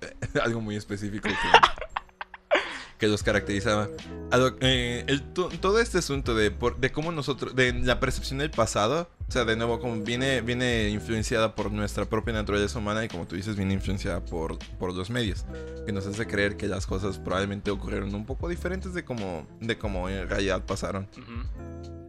algo 0.44 0.62
muy 0.62 0.76
específico 0.76 1.28
que, 1.30 1.36
que 3.00 3.08
los 3.08 3.24
caracterizaba. 3.24 3.90
Lo- 4.32 4.56
eh, 4.62 5.04
el 5.08 5.22
to- 5.34 5.50
todo 5.62 5.80
este 5.80 6.00
asunto 6.00 6.34
de, 6.36 6.52
por- 6.52 6.78
de 6.78 6.92
cómo 6.92 7.12
nosotros, 7.12 7.56
de 7.56 7.74
la 7.74 8.00
percepción 8.00 8.40
del 8.40 8.50
pasado, 8.52 9.10
o 9.28 9.32
sea, 9.32 9.46
de 9.46 9.56
nuevo, 9.56 9.80
como 9.80 10.02
viene, 10.02 10.42
viene 10.42 10.90
influenciada 10.90 11.54
por 11.54 11.72
nuestra 11.72 12.06
propia 12.06 12.34
naturaleza 12.34 12.80
humana 12.80 13.04
y 13.06 13.08
como 13.10 13.28
tú 13.28 13.36
dices, 13.36 13.56
viene 13.56 13.74
influenciada 13.74 14.24
por, 14.26 14.58
por 14.80 14.94
los 14.94 15.10
medios, 15.10 15.46
que 15.86 15.92
nos 15.92 16.08
hace 16.08 16.26
creer 16.26 16.58
que 16.58 16.68
las 16.68 16.88
cosas 16.88 17.20
probablemente 17.20 17.70
ocurrieron 17.72 18.14
un 18.16 18.26
poco 18.26 18.48
diferentes 18.50 18.94
de 18.94 19.04
como, 19.04 19.46
de 19.60 19.78
como 19.78 20.10
en 20.10 20.28
realidad 20.30 20.64
pasaron. 20.66 21.08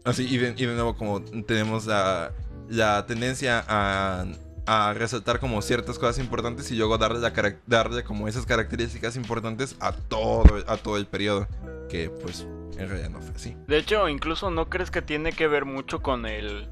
Así, 0.04 0.26
y 0.26 0.38
de, 0.38 0.54
y 0.56 0.64
de 0.64 0.74
nuevo, 0.74 0.96
como 0.96 1.20
tenemos 1.22 1.84
la, 1.86 2.32
la 2.68 3.04
tendencia 3.04 3.62
a, 3.68 4.24
a 4.70 4.92
resaltar 4.94 5.40
como 5.40 5.62
ciertas 5.62 5.98
cosas 5.98 6.18
importantes 6.18 6.70
y 6.70 6.76
luego 6.76 6.98
darle, 6.98 7.20
la, 7.20 7.32
darle 7.66 8.04
como 8.04 8.28
esas 8.28 8.44
características 8.46 9.16
importantes 9.16 9.76
a 9.80 9.92
todo, 9.92 10.44
a 10.66 10.76
todo 10.76 10.96
el 10.98 11.06
periodo. 11.06 11.46
Que 11.88 12.10
pues 12.10 12.46
en 12.76 12.88
realidad 12.88 13.08
no 13.10 13.20
fue 13.20 13.34
así. 13.34 13.56
De 13.66 13.78
hecho, 13.78 14.08
incluso 14.08 14.50
no 14.50 14.68
crees 14.68 14.90
que 14.90 15.00
tiene 15.02 15.32
que 15.32 15.48
ver 15.48 15.64
mucho 15.64 16.02
con 16.02 16.26
el. 16.26 16.68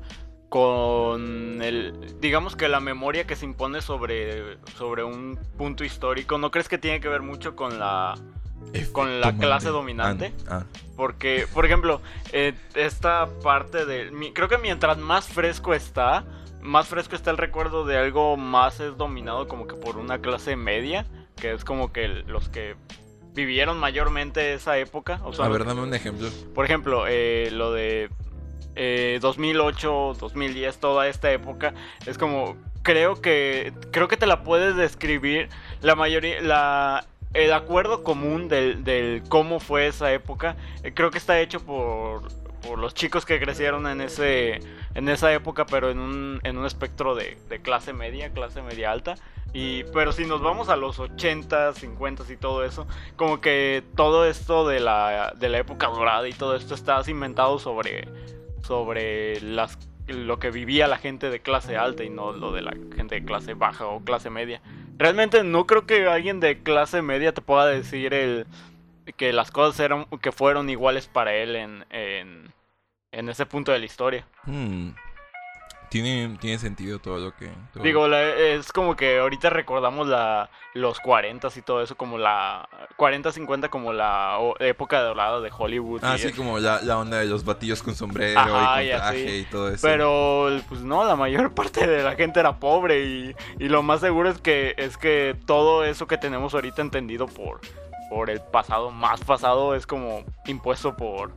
con 0.48 1.62
el. 1.62 2.16
digamos 2.20 2.56
que 2.56 2.68
la 2.68 2.80
memoria 2.80 3.26
que 3.26 3.36
se 3.36 3.44
impone 3.46 3.80
sobre. 3.82 4.58
sobre 4.76 5.04
un 5.04 5.38
punto 5.56 5.84
histórico. 5.84 6.38
¿No 6.38 6.50
crees 6.50 6.68
que 6.68 6.78
tiene 6.78 7.00
que 7.00 7.08
ver 7.08 7.22
mucho 7.22 7.56
con 7.56 7.78
la. 7.78 8.14
Con 8.92 9.20
la 9.20 9.36
clase 9.36 9.68
dominante. 9.68 10.32
Ah, 10.48 10.64
Porque, 10.96 11.46
por 11.54 11.64
ejemplo, 11.64 12.00
eh, 12.32 12.52
esta 12.74 13.26
parte 13.42 13.86
de. 13.86 14.10
mi- 14.10 14.32
creo 14.32 14.48
que 14.48 14.58
mientras 14.58 14.98
más 14.98 15.26
fresco 15.28 15.72
está, 15.72 16.24
más 16.66 16.88
fresco 16.88 17.16
está 17.16 17.30
el 17.30 17.38
recuerdo 17.38 17.84
de 17.84 17.96
algo 17.96 18.36
más 18.36 18.80
es 18.80 18.96
dominado 18.96 19.48
como 19.48 19.66
que 19.66 19.74
por 19.74 19.96
una 19.96 20.20
clase 20.20 20.56
media, 20.56 21.06
que 21.36 21.52
es 21.52 21.64
como 21.64 21.92
que 21.92 22.08
los 22.08 22.48
que 22.48 22.76
vivieron 23.34 23.78
mayormente 23.78 24.54
esa 24.54 24.78
época. 24.78 25.20
O 25.24 25.32
sea, 25.32 25.46
a 25.46 25.48
ver, 25.48 25.64
dame 25.64 25.82
un 25.82 25.94
ejemplo. 25.94 26.28
por 26.54 26.64
ejemplo, 26.64 27.04
eh, 27.06 27.50
lo 27.52 27.72
de 27.72 28.10
eh, 28.74 29.18
2008, 29.20 30.16
2010, 30.18 30.78
toda 30.78 31.08
esta 31.08 31.30
época, 31.30 31.74
es 32.06 32.18
como, 32.18 32.56
creo 32.82 33.20
que, 33.20 33.72
creo 33.92 34.08
que 34.08 34.16
te 34.16 34.26
la 34.26 34.42
puedes 34.42 34.76
describir, 34.76 35.48
la 35.82 35.94
mayoría, 35.94 36.40
la, 36.40 37.06
el 37.34 37.52
acuerdo 37.52 38.02
común 38.02 38.48
del, 38.48 38.84
del 38.84 39.22
cómo 39.28 39.60
fue 39.60 39.86
esa 39.86 40.12
época, 40.12 40.56
eh, 40.82 40.92
creo 40.94 41.10
que 41.10 41.18
está 41.18 41.40
hecho 41.40 41.60
por, 41.60 42.28
por 42.66 42.78
los 42.78 42.94
chicos 42.94 43.24
que 43.24 43.38
crecieron 43.38 43.86
en 43.86 44.00
ese, 44.00 44.60
en 44.96 45.10
esa 45.10 45.32
época, 45.32 45.66
pero 45.66 45.90
en 45.90 45.98
un, 45.98 46.40
en 46.42 46.56
un 46.56 46.64
espectro 46.64 47.14
de, 47.14 47.36
de 47.50 47.60
clase 47.60 47.92
media, 47.92 48.32
clase 48.32 48.62
media 48.62 48.90
alta. 48.90 49.14
Y, 49.52 49.84
pero 49.84 50.12
si 50.12 50.24
nos 50.24 50.40
vamos 50.40 50.70
a 50.70 50.76
los 50.76 50.98
80, 50.98 51.74
50 51.74 52.24
y 52.32 52.36
todo 52.36 52.64
eso, 52.64 52.86
como 53.14 53.40
que 53.40 53.82
todo 53.94 54.24
esto 54.24 54.66
de 54.66 54.80
la, 54.80 55.34
de 55.36 55.50
la 55.50 55.58
época 55.58 55.88
dorada 55.88 56.26
y 56.28 56.32
todo 56.32 56.56
esto 56.56 56.74
está 56.74 57.02
inventado 57.08 57.58
sobre, 57.58 58.08
sobre 58.62 59.40
las, 59.42 59.78
lo 60.06 60.38
que 60.38 60.50
vivía 60.50 60.88
la 60.88 60.98
gente 60.98 61.28
de 61.28 61.40
clase 61.40 61.76
alta 61.76 62.02
y 62.02 62.10
no 62.10 62.32
lo 62.32 62.52
de 62.52 62.62
la 62.62 62.72
gente 62.94 63.16
de 63.16 63.24
clase 63.24 63.52
baja 63.52 63.86
o 63.86 64.00
clase 64.00 64.30
media. 64.30 64.62
Realmente 64.96 65.44
no 65.44 65.66
creo 65.66 65.84
que 65.84 66.06
alguien 66.06 66.40
de 66.40 66.62
clase 66.62 67.02
media 67.02 67.34
te 67.34 67.42
pueda 67.42 67.66
decir 67.66 68.14
el, 68.14 68.46
que 69.16 69.32
las 69.34 69.50
cosas 69.50 69.78
eran, 69.80 70.06
que 70.22 70.32
fueron 70.32 70.70
iguales 70.70 71.06
para 71.06 71.34
él 71.34 71.54
en, 71.54 72.52
en 73.18 73.28
ese 73.28 73.46
punto 73.46 73.72
de 73.72 73.78
la 73.78 73.84
historia. 73.86 74.26
Hmm. 74.44 74.90
Tiene, 75.88 76.36
tiene 76.40 76.58
sentido 76.58 76.98
todo 76.98 77.18
lo 77.18 77.36
que... 77.36 77.48
todo- 77.72 77.84
Digo, 77.84 78.08
la- 78.08 78.34
es 78.34 78.72
como 78.72 78.96
que 78.96 79.18
ahorita 79.20 79.50
recordamos 79.50 80.08
la, 80.08 80.50
los 80.74 80.98
40 80.98 81.48
y 81.54 81.62
todo 81.62 81.80
eso, 81.80 81.96
como 81.96 82.18
la 82.18 82.68
40, 82.96 83.30
50, 83.30 83.68
como 83.68 83.92
la 83.92 84.38
o- 84.40 84.58
época 84.58 85.00
dorada 85.00 85.40
de 85.40 85.50
Hollywood. 85.56 86.02
Así 86.04 86.26
eso. 86.26 86.36
como 86.36 86.58
la, 86.58 86.82
la 86.82 86.98
onda 86.98 87.18
de 87.18 87.26
los 87.26 87.44
batillos 87.44 87.84
con 87.84 87.94
sombrero 87.94 88.38
Ajá, 88.40 88.82
y 88.82 88.90
con 88.90 89.16
y 89.16 89.44
todo 89.44 89.68
eso. 89.70 89.86
Pero, 89.86 90.48
pues 90.68 90.80
no, 90.80 91.04
la 91.04 91.14
mayor 91.14 91.54
parte 91.54 91.86
de 91.86 92.02
la 92.02 92.16
gente 92.16 92.40
era 92.40 92.58
pobre 92.58 93.04
y, 93.04 93.36
y 93.60 93.68
lo 93.68 93.84
más 93.84 94.00
seguro 94.00 94.28
es 94.28 94.38
que, 94.38 94.74
es 94.78 94.98
que 94.98 95.36
todo 95.46 95.84
eso 95.84 96.08
que 96.08 96.18
tenemos 96.18 96.52
ahorita 96.52 96.82
entendido 96.82 97.28
por, 97.28 97.60
por 98.10 98.28
el 98.28 98.40
pasado 98.40 98.90
más 98.90 99.20
pasado 99.20 99.76
es 99.76 99.86
como 99.86 100.24
impuesto 100.46 100.96
por, 100.96 101.32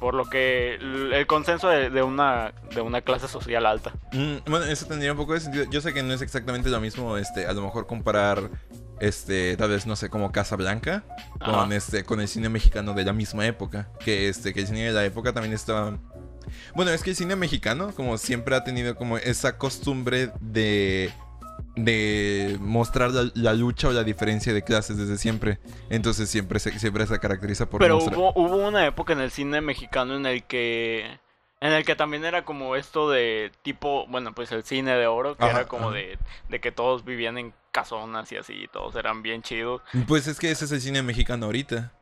por 0.00 0.14
lo 0.14 0.24
que 0.26 0.74
el 0.74 1.26
consenso 1.26 1.68
de, 1.68 1.90
de 1.90 2.02
una, 2.02 2.52
de 2.74 2.80
una 2.80 3.00
clase 3.00 3.28
social 3.28 3.66
alta. 3.66 3.92
Mm, 4.12 4.36
bueno, 4.46 4.66
eso 4.66 4.86
tendría 4.86 5.12
un 5.12 5.18
poco 5.18 5.34
de 5.34 5.40
sentido. 5.40 5.64
Yo 5.70 5.80
sé 5.80 5.92
que 5.92 6.02
no 6.02 6.12
es 6.14 6.22
exactamente 6.22 6.68
lo 6.70 6.80
mismo, 6.80 7.16
este, 7.16 7.46
a 7.46 7.52
lo 7.52 7.62
mejor 7.62 7.86
comparar, 7.86 8.50
este, 9.00 9.56
tal 9.56 9.70
vez, 9.70 9.86
no 9.86 9.96
sé, 9.96 10.08
como 10.08 10.32
Casablanca 10.32 11.04
con 11.38 11.54
Ajá. 11.54 11.74
este, 11.74 12.04
con 12.04 12.20
el 12.20 12.28
cine 12.28 12.48
mexicano 12.48 12.94
de 12.94 13.04
la 13.04 13.12
misma 13.12 13.46
época. 13.46 13.88
Que 14.00 14.28
este, 14.28 14.52
que 14.54 14.60
el 14.60 14.66
cine 14.66 14.84
de 14.86 14.92
la 14.92 15.04
época 15.04 15.32
también 15.32 15.54
estaba. 15.54 15.98
Bueno, 16.74 16.90
es 16.90 17.02
que 17.02 17.10
el 17.10 17.16
cine 17.16 17.36
mexicano, 17.36 17.92
como 17.94 18.16
siempre 18.18 18.56
ha 18.56 18.64
tenido 18.64 18.96
como 18.96 19.18
esa 19.18 19.58
costumbre 19.58 20.30
de. 20.40 21.12
De 21.84 22.56
mostrar 22.60 23.10
la, 23.10 23.30
la 23.34 23.54
lucha 23.54 23.88
o 23.88 23.92
la 23.92 24.04
diferencia 24.04 24.52
de 24.52 24.62
clases 24.62 24.96
desde 24.96 25.16
siempre. 25.18 25.58
Entonces 25.90 26.28
siempre 26.28 26.58
se, 26.58 26.78
siempre 26.78 27.06
se 27.06 27.18
caracteriza 27.18 27.68
por 27.68 27.80
Pero 27.80 27.96
mostrar. 27.96 28.16
hubo, 28.16 28.32
hubo 28.34 28.56
una 28.56 28.86
época 28.86 29.12
en 29.12 29.20
el 29.20 29.30
cine 29.30 29.60
mexicano 29.60 30.16
en 30.16 30.26
el 30.26 30.44
que 30.44 31.18
en 31.60 31.72
el 31.72 31.84
que 31.84 31.96
también 31.96 32.24
era 32.24 32.44
como 32.44 32.76
esto 32.76 33.10
de 33.10 33.50
tipo, 33.62 34.06
bueno, 34.08 34.32
pues 34.32 34.52
el 34.52 34.62
cine 34.62 34.92
de 34.92 35.08
oro, 35.08 35.36
que 35.36 35.48
Ajá, 35.48 35.60
era 35.60 35.68
como 35.68 35.90
de, 35.90 36.16
de 36.48 36.60
que 36.60 36.70
todos 36.70 37.04
vivían 37.04 37.36
en 37.36 37.52
casonas 37.72 38.30
y 38.30 38.36
así, 38.36 38.68
todos 38.72 38.94
eran 38.94 39.22
bien 39.22 39.42
chidos. 39.42 39.82
Pues 40.06 40.28
es 40.28 40.38
que 40.38 40.52
ese 40.52 40.66
es 40.66 40.72
el 40.72 40.80
cine 40.80 41.02
mexicano 41.02 41.46
ahorita. 41.46 41.92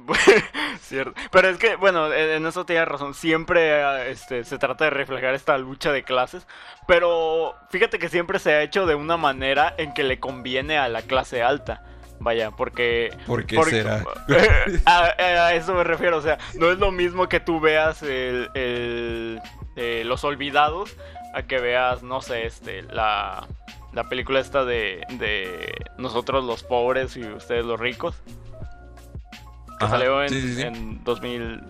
Cierto. 0.80 1.12
Pero 1.30 1.48
es 1.48 1.58
que, 1.58 1.76
bueno, 1.76 2.12
en 2.12 2.46
eso 2.46 2.64
tienes 2.66 2.86
razón. 2.88 3.14
Siempre 3.14 4.10
este, 4.10 4.44
se 4.44 4.58
trata 4.58 4.84
de 4.84 4.90
reflejar 4.90 5.34
esta 5.34 5.56
lucha 5.58 5.92
de 5.92 6.02
clases. 6.02 6.46
Pero 6.86 7.54
fíjate 7.70 7.98
que 7.98 8.08
siempre 8.08 8.38
se 8.38 8.52
ha 8.52 8.62
hecho 8.62 8.86
de 8.86 8.94
una 8.94 9.16
manera 9.16 9.74
en 9.78 9.94
que 9.94 10.02
le 10.02 10.18
conviene 10.20 10.78
a 10.78 10.88
la 10.88 11.02
clase 11.02 11.42
alta. 11.42 11.82
Vaya, 12.20 12.50
porque... 12.52 13.16
¿Por 13.26 13.46
qué 13.46 13.56
porque- 13.56 13.70
será? 13.82 14.04
a, 14.86 15.04
a 15.46 15.54
eso 15.54 15.74
me 15.74 15.82
refiero. 15.84 16.18
O 16.18 16.22
sea, 16.22 16.38
no 16.54 16.70
es 16.70 16.78
lo 16.78 16.90
mismo 16.92 17.28
que 17.28 17.40
tú 17.40 17.58
veas 17.60 18.02
el, 18.02 18.48
el, 18.54 19.40
eh, 19.76 20.02
Los 20.04 20.22
Olvidados 20.24 20.96
a 21.34 21.42
que 21.44 21.58
veas, 21.58 22.02
no 22.02 22.20
sé, 22.20 22.46
este, 22.46 22.82
la, 22.82 23.46
la 23.92 24.08
película 24.08 24.38
esta 24.38 24.64
de, 24.64 25.00
de 25.18 25.72
nosotros 25.98 26.44
los 26.44 26.62
pobres 26.62 27.16
y 27.16 27.24
ustedes 27.24 27.64
los 27.64 27.80
ricos. 27.80 28.14
Que 29.82 29.86
Ajá, 29.86 29.98
salió 29.98 30.22
en, 30.22 30.28
sí, 30.28 30.40
sí, 30.40 30.54
sí. 30.54 30.62
en 30.62 31.02
2000, 31.04 31.60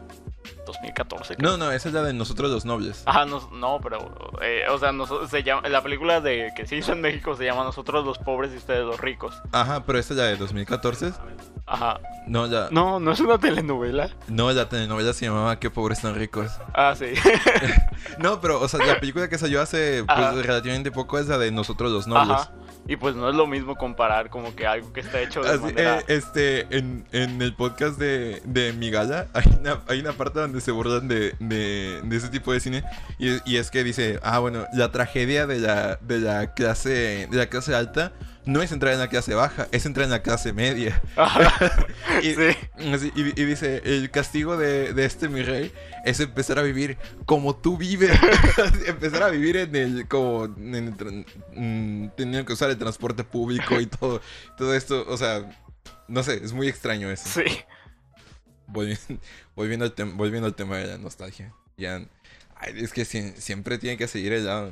2014. 0.66 1.36
creo. 1.36 1.50
No, 1.50 1.56
no, 1.56 1.72
esa 1.72 1.88
es 1.88 1.94
la 1.94 2.02
de 2.02 2.12
nosotros 2.12 2.50
los 2.50 2.64
nobles. 2.64 3.02
Ajá, 3.06 3.24
no, 3.24 3.48
no, 3.52 3.80
pero, 3.82 3.98
eh, 4.42 4.64
o 4.70 4.78
sea, 4.78 4.92
noso- 4.92 5.26
se 5.28 5.42
llama, 5.42 5.68
la 5.68 5.82
película 5.82 6.20
de 6.20 6.52
que 6.56 6.66
se 6.66 6.76
hizo 6.76 6.92
en 6.92 7.00
México 7.00 7.34
se 7.36 7.44
llama 7.44 7.64
Nosotros 7.64 8.04
los 8.04 8.18
pobres 8.18 8.52
y 8.54 8.56
ustedes 8.58 8.84
los 8.84 9.00
ricos. 9.00 9.34
Ajá, 9.52 9.84
pero 9.84 9.98
esta 9.98 10.14
es 10.14 10.18
la 10.18 10.24
de 10.26 10.36
2014. 10.36 11.12
Ajá. 11.66 12.00
No, 12.26 12.46
ya, 12.46 12.68
No, 12.70 13.00
no 13.00 13.12
es 13.12 13.20
una 13.20 13.38
telenovela. 13.38 14.10
no, 14.28 14.50
la 14.52 14.68
telenovela 14.68 15.12
se 15.12 15.26
llamaba 15.26 15.58
Qué 15.58 15.70
pobres 15.70 16.00
tan 16.02 16.14
ricos. 16.14 16.50
Ah, 16.74 16.94
sí. 16.96 17.06
No, 18.18 18.40
pero, 18.40 18.60
o 18.60 18.68
sea, 18.68 18.84
la 18.84 18.98
película 19.00 19.28
que 19.28 19.38
salió 19.38 19.60
hace 19.62 20.04
pues, 20.04 20.44
relativamente 20.46 20.90
poco 20.90 21.18
es 21.18 21.28
la 21.28 21.38
de 21.38 21.50
Nosotros 21.50 21.90
los 21.90 22.06
Novios. 22.06 22.42
Ajá. 22.42 22.50
Y 22.88 22.96
pues 22.96 23.14
no 23.14 23.28
es 23.28 23.36
lo 23.36 23.46
mismo 23.46 23.76
comparar 23.76 24.28
como 24.28 24.56
que 24.56 24.66
algo 24.66 24.92
que 24.92 25.00
está 25.00 25.20
hecho 25.20 25.40
de 25.40 25.50
Así, 25.50 25.60
manera... 25.60 26.00
eh, 26.00 26.04
este, 26.08 26.76
en, 26.76 27.04
en 27.12 27.40
el 27.40 27.54
podcast 27.54 27.96
de, 27.98 28.42
de 28.44 28.72
Mi 28.72 28.90
Gala 28.90 29.28
hay 29.34 29.44
una, 29.60 29.80
hay 29.86 30.00
una 30.00 30.12
parte 30.12 30.40
donde 30.40 30.60
se 30.60 30.72
burlan 30.72 31.06
de, 31.06 31.34
de, 31.38 32.00
de 32.02 32.16
ese 32.16 32.28
tipo 32.28 32.52
de 32.52 32.58
cine 32.60 32.84
y, 33.18 33.38
y 33.50 33.56
es 33.58 33.70
que 33.70 33.84
dice, 33.84 34.18
ah, 34.22 34.40
bueno, 34.40 34.66
la 34.74 34.90
tragedia 34.90 35.46
de 35.46 35.60
la, 35.60 35.96
de 36.00 36.18
la 36.18 36.54
clase 36.54 37.28
de 37.30 37.36
la 37.36 37.46
clase 37.46 37.74
alta 37.74 38.12
no 38.44 38.60
es 38.62 38.72
entrar 38.72 38.92
en 38.92 38.98
la 38.98 39.08
clase 39.08 39.34
baja, 39.34 39.68
es 39.70 39.86
entrar 39.86 40.04
en 40.04 40.10
la 40.10 40.22
clase 40.22 40.52
media. 40.52 41.00
Y, 42.22 42.34
Sí. 42.34 42.56
así, 42.92 43.12
y- 43.16 43.40
y 43.40 43.44
dice, 43.44 43.80
el 43.84 44.10
castigo 44.10 44.56
de, 44.56 44.92
de 44.92 45.04
este 45.04 45.28
mi 45.28 45.42
rey 45.42 45.72
es 46.04 46.20
empezar 46.20 46.58
a 46.58 46.62
vivir 46.62 46.98
como 47.26 47.56
tú 47.56 47.76
vives. 47.76 48.18
empezar 48.86 49.22
a 49.22 49.28
vivir 49.28 49.56
en 49.56 49.74
el, 49.76 50.08
como, 50.08 50.44
en 50.44 50.74
el 50.74 50.96
tran- 50.96 51.26
mm, 51.54 52.08
teniendo 52.16 52.44
que 52.46 52.52
usar 52.52 52.70
el 52.70 52.78
transporte 52.78 53.24
público 53.24 53.80
y 53.80 53.86
todo, 53.86 54.20
todo 54.58 54.74
esto, 54.74 55.04
o 55.08 55.16
sea, 55.16 55.48
no 56.08 56.22
sé, 56.22 56.42
es 56.44 56.52
muy 56.52 56.68
extraño 56.68 57.10
eso. 57.10 57.28
Sí. 57.28 57.44
Volvi- 58.68 59.18
volviendo, 59.54 59.84
al 59.84 59.92
volviendo 60.14 60.46
al 60.46 60.54
tema 60.54 60.76
de 60.78 60.86
la 60.86 60.98
nostalgia. 60.98 61.52
Ya, 61.76 61.96
ay, 62.56 62.74
es 62.76 62.92
que 62.92 63.02
sie- 63.02 63.34
siempre 63.36 63.78
tiene 63.78 63.96
que 63.96 64.08
seguir 64.08 64.32
el 64.32 64.46
lado. 64.46 64.70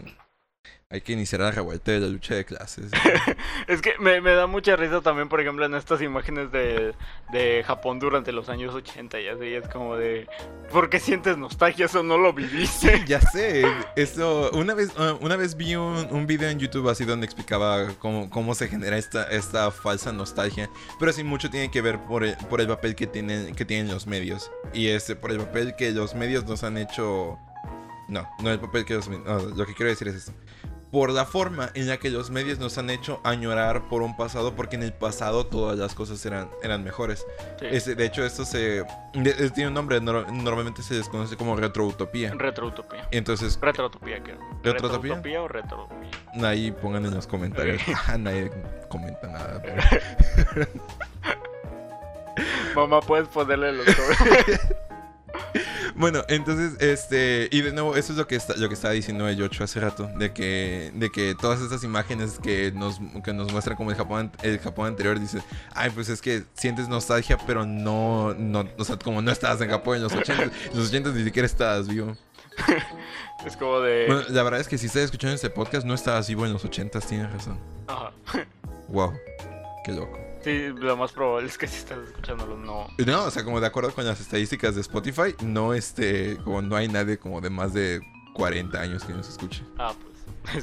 Hay 0.92 1.02
que 1.02 1.12
iniciar 1.12 1.40
la 1.40 1.52
revuelta 1.52 1.92
de 1.92 2.00
la 2.00 2.08
lucha 2.08 2.34
de 2.34 2.44
clases. 2.44 2.90
Es 3.68 3.80
que 3.80 3.92
me, 4.00 4.20
me 4.20 4.32
da 4.32 4.48
mucha 4.48 4.74
risa 4.74 5.00
también, 5.00 5.28
por 5.28 5.40
ejemplo, 5.40 5.64
en 5.64 5.76
estas 5.76 6.02
imágenes 6.02 6.50
de, 6.50 6.96
de 7.30 7.62
Japón 7.64 8.00
durante 8.00 8.32
los 8.32 8.48
años 8.48 8.74
80 8.74 9.20
y 9.20 9.28
así. 9.28 9.54
Es 9.54 9.68
como 9.68 9.94
de... 9.94 10.26
¿Por 10.72 10.90
qué 10.90 10.98
sientes 10.98 11.38
nostalgia? 11.38 11.86
Eso 11.86 12.02
no 12.02 12.18
lo 12.18 12.32
viviste. 12.32 13.04
Ya 13.06 13.20
sé, 13.20 13.64
eso, 13.94 14.50
una 14.52 14.74
vez, 14.74 14.90
uh, 14.98 15.24
una 15.24 15.36
vez 15.36 15.56
vi 15.56 15.76
un, 15.76 16.08
un 16.10 16.26
video 16.26 16.50
en 16.50 16.58
YouTube 16.58 16.88
así 16.88 17.04
donde 17.04 17.24
explicaba 17.24 17.92
cómo, 18.00 18.28
cómo 18.28 18.56
se 18.56 18.66
genera 18.66 18.98
esta, 18.98 19.30
esta 19.30 19.70
falsa 19.70 20.12
nostalgia, 20.12 20.68
pero 20.98 21.12
sí 21.12 21.22
mucho 21.22 21.50
tiene 21.50 21.70
que 21.70 21.82
ver 21.82 22.00
por 22.00 22.24
el, 22.24 22.36
por 22.48 22.60
el 22.60 22.66
papel 22.66 22.96
que 22.96 23.06
tienen, 23.06 23.54
que 23.54 23.64
tienen 23.64 23.92
los 23.92 24.08
medios, 24.08 24.50
y 24.72 24.88
este, 24.88 25.14
por 25.14 25.30
el 25.30 25.38
papel 25.38 25.76
que 25.76 25.92
los 25.92 26.16
medios 26.16 26.46
nos 26.46 26.64
han 26.64 26.76
hecho... 26.78 27.38
No, 28.08 28.28
no 28.40 28.50
el 28.50 28.58
papel 28.58 28.84
que 28.84 28.94
los 28.94 29.08
medios... 29.08 29.24
no, 29.24 29.38
lo 29.56 29.66
que 29.66 29.74
quiero 29.74 29.90
decir 29.90 30.08
es 30.08 30.16
esto. 30.16 30.32
Por 30.90 31.10
la 31.10 31.24
forma 31.24 31.70
en 31.74 31.86
la 31.86 31.98
que 31.98 32.10
los 32.10 32.30
medios 32.30 32.58
nos 32.58 32.76
han 32.76 32.90
hecho 32.90 33.20
añorar 33.22 33.88
por 33.88 34.02
un 34.02 34.16
pasado, 34.16 34.56
porque 34.56 34.74
en 34.74 34.82
el 34.82 34.92
pasado 34.92 35.46
todas 35.46 35.78
las 35.78 35.94
cosas 35.94 36.24
eran, 36.26 36.50
eran 36.64 36.82
mejores. 36.82 37.24
Sí. 37.60 37.66
Este, 37.70 37.94
de 37.94 38.06
hecho, 38.06 38.24
esto 38.24 38.44
se... 38.44 38.80
es- 39.14 39.52
tiene 39.52 39.68
un 39.68 39.74
nombre, 39.74 40.00
nor- 40.02 40.26
normalmente 40.32 40.82
se 40.82 40.94
desconoce 40.94 41.36
como 41.36 41.54
retroutopía. 41.54 42.34
Retroutopía. 42.34 43.06
Entonces, 43.12 43.56
Retroutopía, 43.62 44.20
creo. 44.20 44.38
¿Retroutopía? 44.64 45.14
¿Retroutopía 45.14 45.42
o 45.42 45.48
retroutopía? 45.48 46.10
Ahí 46.48 46.72
pongan 46.72 47.04
en 47.04 47.14
los 47.14 47.26
comentarios. 47.28 47.80
Nadie 48.18 48.50
comenta 48.88 49.28
nada. 49.28 49.62
pero- 49.62 50.66
Mamá, 52.74 53.00
puedes 53.00 53.28
ponerle 53.28 53.72
los. 53.72 53.86
Bueno, 56.00 56.24
entonces, 56.28 56.80
este. 56.80 57.50
Y 57.52 57.60
de 57.60 57.72
nuevo, 57.72 57.94
eso 57.94 58.12
es 58.12 58.18
lo 58.18 58.26
que 58.26 58.34
está, 58.34 58.56
lo 58.56 58.68
que 58.68 58.74
estaba 58.74 58.94
diciendo 58.94 59.28
el 59.28 59.36
Yocho 59.36 59.64
hace 59.64 59.80
rato. 59.80 60.10
De 60.16 60.32
que, 60.32 60.90
de 60.94 61.10
que 61.10 61.34
todas 61.38 61.60
estas 61.60 61.84
imágenes 61.84 62.38
que 62.42 62.72
nos, 62.72 62.98
que 63.22 63.34
nos 63.34 63.52
muestran 63.52 63.76
como 63.76 63.90
el 63.90 63.96
Japón, 63.98 64.32
el 64.42 64.58
Japón 64.60 64.86
anterior, 64.86 65.20
dice, 65.20 65.42
ay, 65.74 65.90
pues 65.90 66.08
es 66.08 66.22
que 66.22 66.44
sientes 66.54 66.88
nostalgia, 66.88 67.36
pero 67.46 67.66
no, 67.66 68.32
no, 68.32 68.66
o 68.78 68.84
sea, 68.84 68.98
como 68.98 69.20
no 69.20 69.30
estabas 69.30 69.60
en 69.60 69.68
Japón 69.68 69.96
en 69.96 70.04
los 70.04 70.14
80, 70.14 70.42
en 70.42 70.50
los 70.72 70.88
80 70.88 71.10
ni 71.10 71.24
siquiera 71.24 71.44
estabas 71.44 71.86
vivo. 71.86 72.16
es 73.46 73.56
como 73.58 73.80
de... 73.80 74.06
Bueno, 74.06 74.22
la 74.30 74.42
verdad 74.42 74.60
es 74.60 74.68
que 74.68 74.78
si 74.78 74.86
estás 74.86 75.02
escuchando 75.02 75.34
este 75.34 75.50
podcast, 75.50 75.86
no 75.86 75.92
estabas 75.92 76.26
vivo 76.28 76.46
en 76.46 76.54
los 76.54 76.64
80, 76.64 76.98
tienes 77.00 77.30
razón. 77.30 77.60
Ajá. 77.86 78.14
Wow, 78.88 79.12
qué 79.84 79.92
loco. 79.92 80.29
Sí, 80.42 80.68
lo 80.74 80.96
más 80.96 81.12
probable 81.12 81.48
es 81.48 81.58
que 81.58 81.66
si 81.66 81.76
estás 81.76 81.98
escuchándolo, 81.98 82.56
no. 82.56 82.86
No, 83.06 83.24
o 83.24 83.30
sea, 83.30 83.44
como 83.44 83.60
de 83.60 83.66
acuerdo 83.66 83.92
con 83.92 84.04
las 84.06 84.20
estadísticas 84.20 84.74
de 84.74 84.80
Spotify, 84.80 85.34
no 85.42 85.74
este, 85.74 86.38
como 86.38 86.62
no 86.62 86.76
hay 86.76 86.88
nadie 86.88 87.18
como 87.18 87.40
de 87.40 87.50
más 87.50 87.74
de 87.74 88.00
40 88.34 88.80
años 88.80 89.04
que 89.04 89.12
nos 89.12 89.28
escuche. 89.28 89.62
Ah, 89.78 89.92
pues. 90.00 90.10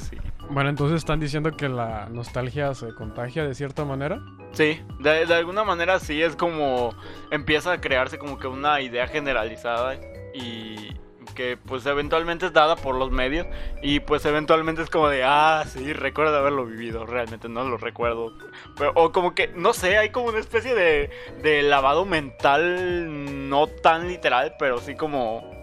Sí. 0.10 0.16
Bueno, 0.50 0.70
entonces 0.70 0.96
están 0.96 1.20
diciendo 1.20 1.56
que 1.56 1.68
la 1.68 2.08
nostalgia 2.10 2.74
se 2.74 2.92
contagia 2.94 3.44
de 3.44 3.54
cierta 3.54 3.84
manera. 3.84 4.20
Sí, 4.52 4.80
de, 4.98 5.26
de 5.26 5.34
alguna 5.34 5.62
manera 5.62 6.00
sí 6.00 6.20
es 6.20 6.34
como 6.34 6.94
empieza 7.30 7.72
a 7.72 7.80
crearse 7.80 8.18
como 8.18 8.38
que 8.38 8.48
una 8.48 8.80
idea 8.80 9.06
generalizada 9.06 9.94
y 10.34 10.96
que 11.34 11.56
pues 11.56 11.86
eventualmente 11.86 12.46
es 12.46 12.52
dada 12.52 12.76
por 12.76 12.94
los 12.94 13.10
medios 13.10 13.46
y 13.82 14.00
pues 14.00 14.24
eventualmente 14.24 14.82
es 14.82 14.90
como 14.90 15.08
de, 15.08 15.22
ah, 15.24 15.64
sí, 15.66 15.92
recuerdo 15.92 16.36
haberlo 16.36 16.66
vivido, 16.66 17.06
realmente 17.06 17.48
no 17.48 17.64
lo 17.64 17.76
recuerdo. 17.76 18.32
Pero, 18.76 18.92
o 18.94 19.12
como 19.12 19.34
que, 19.34 19.48
no 19.48 19.72
sé, 19.72 19.98
hay 19.98 20.10
como 20.10 20.26
una 20.28 20.38
especie 20.38 20.74
de, 20.74 21.10
de 21.42 21.62
lavado 21.62 22.04
mental, 22.04 23.48
no 23.48 23.66
tan 23.66 24.08
literal, 24.08 24.54
pero 24.58 24.78
sí 24.78 24.94
como... 24.94 25.56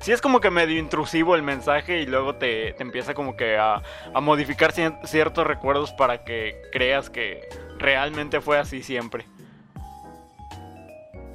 Sí 0.00 0.10
es 0.10 0.20
como 0.20 0.40
que 0.40 0.50
medio 0.50 0.80
intrusivo 0.80 1.36
el 1.36 1.42
mensaje 1.42 2.00
y 2.00 2.06
luego 2.06 2.34
te, 2.34 2.72
te 2.72 2.82
empieza 2.82 3.14
como 3.14 3.36
que 3.36 3.56
a, 3.56 3.82
a 4.12 4.20
modificar 4.20 4.72
ciertos 4.72 5.46
recuerdos 5.46 5.92
para 5.92 6.24
que 6.24 6.60
creas 6.72 7.08
que 7.08 7.48
realmente 7.78 8.40
fue 8.40 8.58
así 8.58 8.82
siempre. 8.82 9.26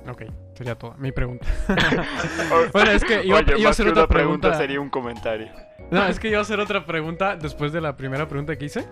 Ok, 0.10 0.24
sería 0.58 0.76
toda 0.76 0.96
mi 0.98 1.12
pregunta. 1.12 1.46
Bueno, 2.74 2.92
es 2.92 3.04
que 3.04 3.24
iba- 3.24 3.38
Oye, 3.40 3.60
iba 3.60 3.70
a 3.70 3.72
hacer 3.72 3.86
que 3.86 3.92
otra 3.92 4.04
una 4.04 4.08
pregunta, 4.10 4.42
pregunta. 4.42 4.58
sería 4.58 4.82
un 4.82 4.90
comentario. 4.90 5.50
No, 5.92 6.06
es 6.06 6.20
que 6.20 6.30
iba 6.30 6.40
a 6.40 6.42
hacer 6.42 6.60
otra 6.60 6.86
pregunta 6.86 7.36
después 7.38 7.72
de 7.72 7.80
la 7.82 7.96
primera 7.96 8.28
pregunta 8.28 8.56
que 8.58 8.66
hice. 8.66 8.86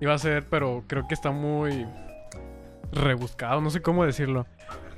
Iba 0.00 0.14
a 0.14 0.18
ser, 0.18 0.44
pero 0.48 0.82
creo 0.88 1.06
que 1.06 1.14
está 1.14 1.30
muy 1.30 1.86
rebuscado, 2.92 3.60
no 3.60 3.70
sé 3.70 3.80
cómo 3.82 4.04
decirlo. 4.04 4.46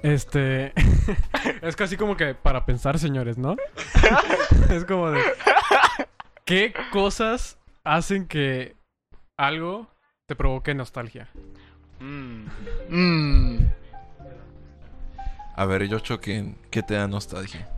Este 0.03 0.73
es 1.63 1.77
casi 1.77 1.97
como 1.97 2.17
que 2.17 2.35
para 2.35 2.65
pensar, 2.67 2.99
señores, 2.99 3.39
¿no? 3.39 3.57
es 4.71 4.85
como 4.85 5.11
de 5.11 5.21
¿qué 6.45 6.75
cosas 6.93 7.59
hacen 7.85 8.27
que 8.27 8.77
algo 9.39 9.89
te 10.27 10.37
provoque 10.37 10.75
nostalgia? 10.75 11.29
Mm. 12.01 12.45
Mm. 12.91 13.59
A 15.57 15.65
ver, 15.67 15.87
Yocho, 15.87 16.21
¿qué, 16.21 16.55
qué 16.71 16.83
te 16.83 16.95
da 16.95 17.07
nostalgia? 17.07 17.69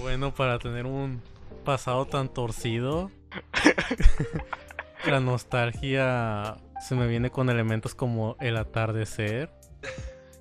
Bueno, 0.00 0.32
para 0.32 0.58
tener 0.58 0.86
un 0.86 1.22
pasado 1.64 2.06
tan 2.06 2.28
torcido, 2.28 3.10
la 5.06 5.20
nostalgia 5.20 6.56
se 6.80 6.94
me 6.94 7.06
viene 7.06 7.30
con 7.30 7.50
elementos 7.50 7.94
como 7.94 8.36
el 8.40 8.56
atardecer 8.56 9.50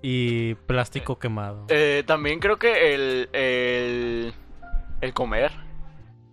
y 0.01 0.55
plástico 0.55 1.19
quemado. 1.19 1.65
Eh, 1.69 2.03
también 2.05 2.39
creo 2.39 2.57
que 2.57 2.93
el, 2.93 3.29
el, 3.33 4.33
el 5.01 5.13
comer. 5.13 5.51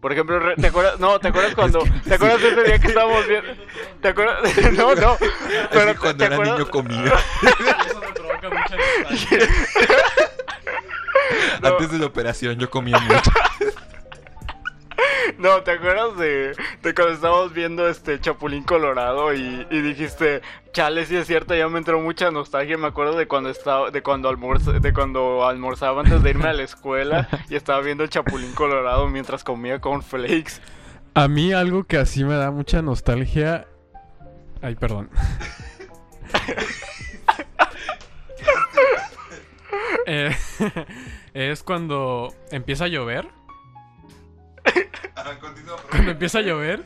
Por 0.01 0.13
ejemplo, 0.13 0.39
¿te 0.57 0.69
acuerdas? 0.69 1.01
No, 1.01 1.19
¿te 1.19 1.29
acuerdas 1.29 1.55
cuando? 1.57 1.81
¿Te 2.05 2.15
acuerdas 2.15 2.41
de 2.41 2.49
ese 2.51 2.63
día 2.65 2.79
que 2.79 2.87
estábamos 2.89 3.27
viendo? 3.27 3.51
¿Te 4.01 4.09
acuerdas? 4.09 4.39
No, 4.77 4.95
no. 4.95 5.17
Pero 5.71 5.91
es 5.91 5.95
que 5.95 5.99
cuando 5.99 6.19
¿te 6.19 6.25
era 6.27 6.35
acuerdas? 6.37 6.59
niño 6.59 6.71
comía. 6.71 7.13
No. 11.61 11.69
Antes 11.69 11.91
de 11.91 11.99
la 11.99 12.07
operación 12.07 12.59
yo 12.59 12.71
comía 12.71 12.99
mucho. 12.99 13.31
No, 15.39 15.63
¿te 15.63 15.73
acuerdas 15.73 16.17
de, 16.17 16.57
de 16.83 16.95
cuando 16.95 17.15
estábamos 17.15 17.53
viendo 17.53 17.89
este 17.89 18.21
Chapulín 18.21 18.65
Colorado 18.65 19.33
y, 19.35 19.67
y 19.71 19.81
dijiste, 19.83 20.43
chale, 20.73 21.07
sí 21.07 21.17
es 21.17 21.27
cierto, 21.27 21.55
ya 21.55 21.69
me 21.69 21.79
entró 21.79 22.01
mucha 22.01 22.31
nostalgia, 22.31 22.77
me 22.77 22.89
acuerdo 22.89 23.17
de 23.17 23.29
cuando 23.29 23.51
estaba, 23.51 23.91
de 23.91 24.03
cuando 24.03 24.29
almorza, 24.29 24.73
de 24.73 24.93
cuando 24.93 25.47
almorzaba 25.47 26.01
antes 26.01 26.23
de 26.23 26.31
irme 26.31 26.49
a 26.49 26.55
la 26.55 26.65
escuela 26.65 27.29
y 27.49 27.55
estaba 27.55 27.81
viendo 27.83 28.03
el 28.05 28.11
Chapulín 28.11 28.53
Colorado 28.53 29.07
mientras 29.09 29.45
comía 29.45 29.81
cornflakes. 29.81 30.61
A 31.15 31.29
mí 31.29 31.53
algo 31.53 31.85
que 31.85 31.99
así 31.99 32.25
me 32.25 32.35
da 32.35 32.51
mucha 32.51 32.83
nostalgia. 32.83 33.67
Ay, 34.61 34.75
perdón. 34.75 35.11
es 41.49 41.63
cuando 41.63 42.33
empieza 42.51 42.85
a 42.85 42.89
llover. 42.89 43.29
Cuando 45.91 46.11
empieza 46.13 46.39
a 46.39 46.43
llover. 46.43 46.85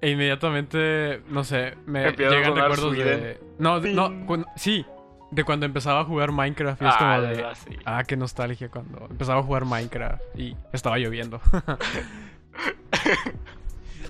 E 0.00 0.10
inmediatamente, 0.10 1.22
no 1.28 1.44
sé, 1.44 1.76
me 1.86 2.08
Empieza 2.08 2.32
a 2.32 2.34
llegan 2.36 2.50
sonar 2.54 2.70
recuerdos 2.70 2.96
de. 2.96 3.40
No, 3.58 3.78
de- 3.80 3.92
no, 3.92 4.26
cuando- 4.26 4.48
sí. 4.56 4.84
De 5.30 5.44
cuando 5.44 5.64
empezaba 5.64 6.00
a 6.00 6.04
jugar 6.04 6.32
Minecraft. 6.32 6.82
Y 6.82 6.84
es 6.86 6.94
Ah, 6.94 6.98
como 6.98 7.20
de. 7.28 7.44
así. 7.44 7.70
Ah, 7.84 8.02
qué 8.04 8.16
nostalgia 8.16 8.68
cuando 8.68 9.06
empezaba 9.08 9.40
a 9.40 9.42
jugar 9.44 9.64
Minecraft 9.64 10.22
y 10.34 10.56
estaba 10.72 10.98
lloviendo. 10.98 11.40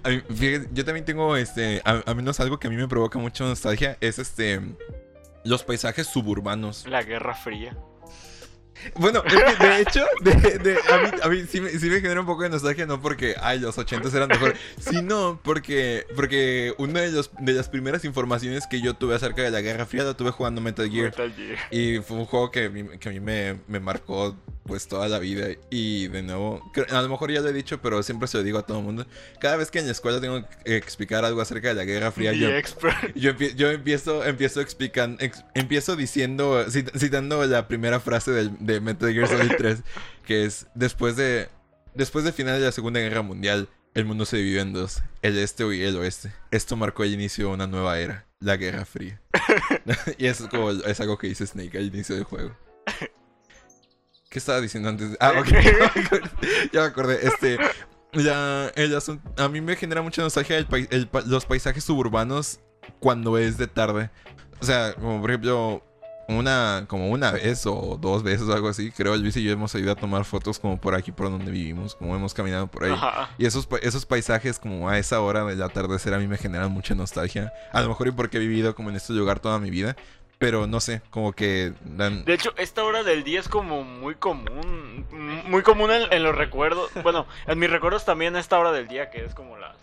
A 0.05 0.09
mí, 0.09 0.21
fíjate, 0.35 0.69
yo 0.73 0.85
también 0.85 1.05
tengo, 1.05 1.37
este, 1.37 1.81
a, 1.85 2.03
a 2.11 2.15
menos 2.15 2.41
algo 2.41 2.59
que 2.59 2.67
a 2.67 2.71
mí 2.71 2.77
me 2.77 2.89
provoca 2.89 3.21
mucha 3.21 3.45
nostalgia, 3.45 3.97
es 4.01 4.19
este, 4.19 4.61
los 5.45 5.63
paisajes 5.63 6.09
suburbanos. 6.09 6.87
La 6.89 7.03
Guerra 7.05 7.35
Fría. 7.35 7.77
Bueno, 8.97 9.23
es 9.27 9.33
que 9.35 9.65
de 9.67 9.81
hecho, 9.81 10.05
de, 10.23 10.33
de- 10.59 10.79
a 10.91 10.99
mí, 10.99 11.09
a 11.23 11.29
mí 11.29 11.45
sí, 11.49 11.61
me, 11.61 11.71
sí 11.71 11.89
me 11.89 12.01
genera 12.01 12.21
un 12.21 12.27
poco 12.27 12.43
de 12.43 12.49
nostalgia, 12.51 12.87
no 12.87 13.01
porque, 13.01 13.35
ay, 13.41 13.61
los 13.61 13.79
80 13.79 14.09
eran 14.17 14.29
mejor, 14.29 14.55
sino 14.79 15.41
porque, 15.43 16.07
porque 16.17 16.75
una 16.79 17.01
de, 17.01 17.13
los, 17.13 17.31
de 17.39 17.53
las 17.53 17.69
primeras 17.69 18.05
informaciones 18.05 18.67
que 18.67 18.81
yo 18.81 18.95
tuve 18.95 19.15
acerca 19.15 19.43
de 19.43 19.51
la 19.51 19.61
Guerra 19.61 19.87
Fría 19.87 20.05
la 20.05 20.15
tuve 20.15 20.31
jugando 20.31 20.61
Metal 20.61 20.91
Gear. 20.91 21.07
Metal 21.11 21.33
Gear. 21.35 21.59
Y 21.71 21.99
fue 22.01 22.17
un 22.17 22.25
juego 22.27 22.51
que, 22.51 22.65
a 22.67 22.71
mí- 22.71 22.99
que 22.99 23.09
a 23.09 23.13
mí 23.13 23.21
me, 23.21 23.59
me 23.69 23.79
marcó 23.81 24.37
pues 24.65 24.87
toda 24.89 25.09
la 25.09 25.19
vida. 25.19 25.49
Y 25.71 26.09
de 26.09 26.23
nuevo, 26.23 26.63
a 26.91 27.03
lo 27.03 27.09
mejor 27.09 27.31
ya 27.33 27.41
lo 27.41 27.49
he 27.49 27.53
dicho, 27.53 27.81
pero 27.83 28.03
siempre 28.03 28.29
se 28.29 28.39
lo 28.39 28.45
digo 28.45 28.59
a 28.59 28.67
todo 28.67 28.79
el 28.79 28.85
mundo. 28.85 29.07
Cada 29.41 29.57
vez 29.57 29.71
que 29.71 29.79
en 29.81 29.87
la 29.87 29.93
escuela 29.93 30.21
tengo 30.21 30.47
que 30.65 30.77
explicar 30.77 31.25
algo 31.25 31.41
acerca 31.41 31.69
de 31.69 31.75
la 31.75 31.85
Guerra 31.85 32.13
Fría, 32.13 32.33
yo, 32.33 32.49
yo, 33.15 33.33
yo 33.33 33.71
empiezo, 33.71 34.25
empiezo 34.25 34.61
explicando, 34.61 35.23
ex- 35.23 35.45
empiezo 35.55 35.97
diciendo, 35.97 36.65
cit- 36.67 36.91
citando 36.99 37.45
la 37.47 37.67
primera 37.69 38.01
frase 38.01 38.31
del- 38.31 38.57
de 38.61 38.81
Metal 38.81 39.13
Gear 39.13 39.29
Solid 39.29 39.53
3, 39.59 39.79
que 40.27 40.45
es, 40.45 40.67
después 40.75 41.17
de, 41.17 41.49
después 41.95 42.25
del 42.25 42.33
final 42.35 42.59
de 42.61 42.67
la 42.67 42.73
Segunda 42.73 43.01
Guerra 43.01 43.23
Mundial, 43.23 43.69
el 43.95 44.05
mundo 44.07 44.25
se 44.25 44.39
dividió 44.39 44.63
en 44.63 44.73
dos, 44.73 45.03
el 45.21 45.37
este 45.39 45.65
y 45.75 45.83
el 45.83 45.97
oeste. 45.97 46.33
Esto 46.51 46.77
marcó 46.77 47.05
el 47.05 47.13
inicio 47.13 47.49
de 47.49 47.53
una 47.55 47.67
nueva 47.67 47.99
era, 47.99 48.27
la 48.41 48.57
Guerra 48.57 48.85
Fría. 48.87 49.21
y 50.19 50.27
eso 50.27 50.45
es, 50.45 50.51
como, 50.51 50.71
es 50.71 51.01
algo 51.01 51.19
que 51.19 51.27
dice 51.27 51.47
Snake 51.47 51.77
al 51.77 51.87
inicio 51.87 52.15
del 52.15 52.25
juego. 52.25 52.57
¿Qué 54.33 54.39
estaba 54.39 54.61
diciendo 54.63 54.89
antes? 54.89 55.17
Ah, 55.21 55.35
ok. 55.39 55.47
ya 56.73 56.81
me 56.81 56.87
acordé. 56.87 57.21
ya. 57.23 57.29
Este, 57.29 57.59
la- 58.13 58.73
el 58.75 58.95
asun- 58.97 59.21
a 59.37 59.49
mí 59.49 59.61
me 59.61 59.77
genera 59.77 60.01
mucha 60.01 60.23
nostalgia 60.23 60.57
el 60.59 60.67
el 60.91 61.09
los 61.27 61.45
paisajes 61.45 61.85
suburbanos 61.85 62.59
cuando 62.99 63.37
es 63.37 63.59
de 63.59 63.67
tarde. 63.67 64.11
O 64.61 64.65
sea, 64.65 64.95
como 64.95 65.21
por 65.21 65.31
ejemplo, 65.31 65.85
una, 66.29 66.87
como 66.89 67.11
una 67.11 67.33
vez 67.33 67.67
o 67.67 67.99
dos 68.01 68.23
veces 68.23 68.49
o 68.49 68.55
algo 68.55 68.69
así, 68.69 68.91
creo 68.91 69.15
Luis 69.17 69.37
y 69.37 69.43
yo 69.43 69.53
hemos 69.53 69.75
ido 69.75 69.93
a 69.93 69.97
tomar 69.97 70.25
fotos 70.25 70.59
como 70.59 70.81
por 70.81 70.95
aquí, 70.95 71.13
por 71.13 71.31
donde 71.31 71.51
vivimos, 71.51 71.95
como 71.95 72.17
hemos 72.17 72.33
caminado 72.33 72.69
por 72.71 72.85
ahí. 72.85 72.93
Ajá. 72.93 73.29
Y 73.37 73.45
esos, 73.45 73.69
esos 73.83 74.07
paisajes 74.07 74.59
como 74.59 74.89
a 74.89 74.99
esa 74.99 75.21
hora 75.21 75.45
del 75.45 75.61
atardecer 75.63 76.15
a 76.15 76.19
mí 76.19 76.27
me 76.27 76.39
generan 76.39 76.71
mucha 76.73 76.95
nostalgia. 76.95 77.53
A 77.73 77.83
lo 77.83 77.89
mejor 77.89 78.09
y 78.09 78.13
porque 78.13 78.39
he 78.39 78.41
vivido 78.41 78.75
como 78.75 78.89
en 78.89 78.97
este 78.97 79.13
lugar 79.13 79.41
toda 79.41 79.59
mi 79.59 79.71
vida. 79.71 79.95
Pero 80.43 80.67
no 80.67 80.81
sé, 80.81 81.01
como 81.11 81.33
que 81.33 81.73
dan... 81.85 82.25
De 82.25 82.35
hecho, 82.35 82.53
esta 82.57 82.85
hora 82.85 83.03
del 83.03 83.25
día 83.25 83.41
es 83.41 83.49
como 83.49 83.83
muy 83.85 84.15
común. 84.17 85.07
Muy 85.47 85.63
común 85.63 85.91
en, 85.91 86.13
en 86.13 86.23
los 86.23 86.35
recuerdos. 86.35 86.91
Bueno, 87.03 87.27
en 87.47 87.59
mis 87.59 87.71
recuerdos 87.71 88.05
también 88.05 88.37
esta 88.37 88.59
hora 88.59 88.73
del 88.73 88.89
día, 88.89 89.09
que 89.11 89.25
es 89.25 89.35
como 89.35 89.57
las. 89.57 89.77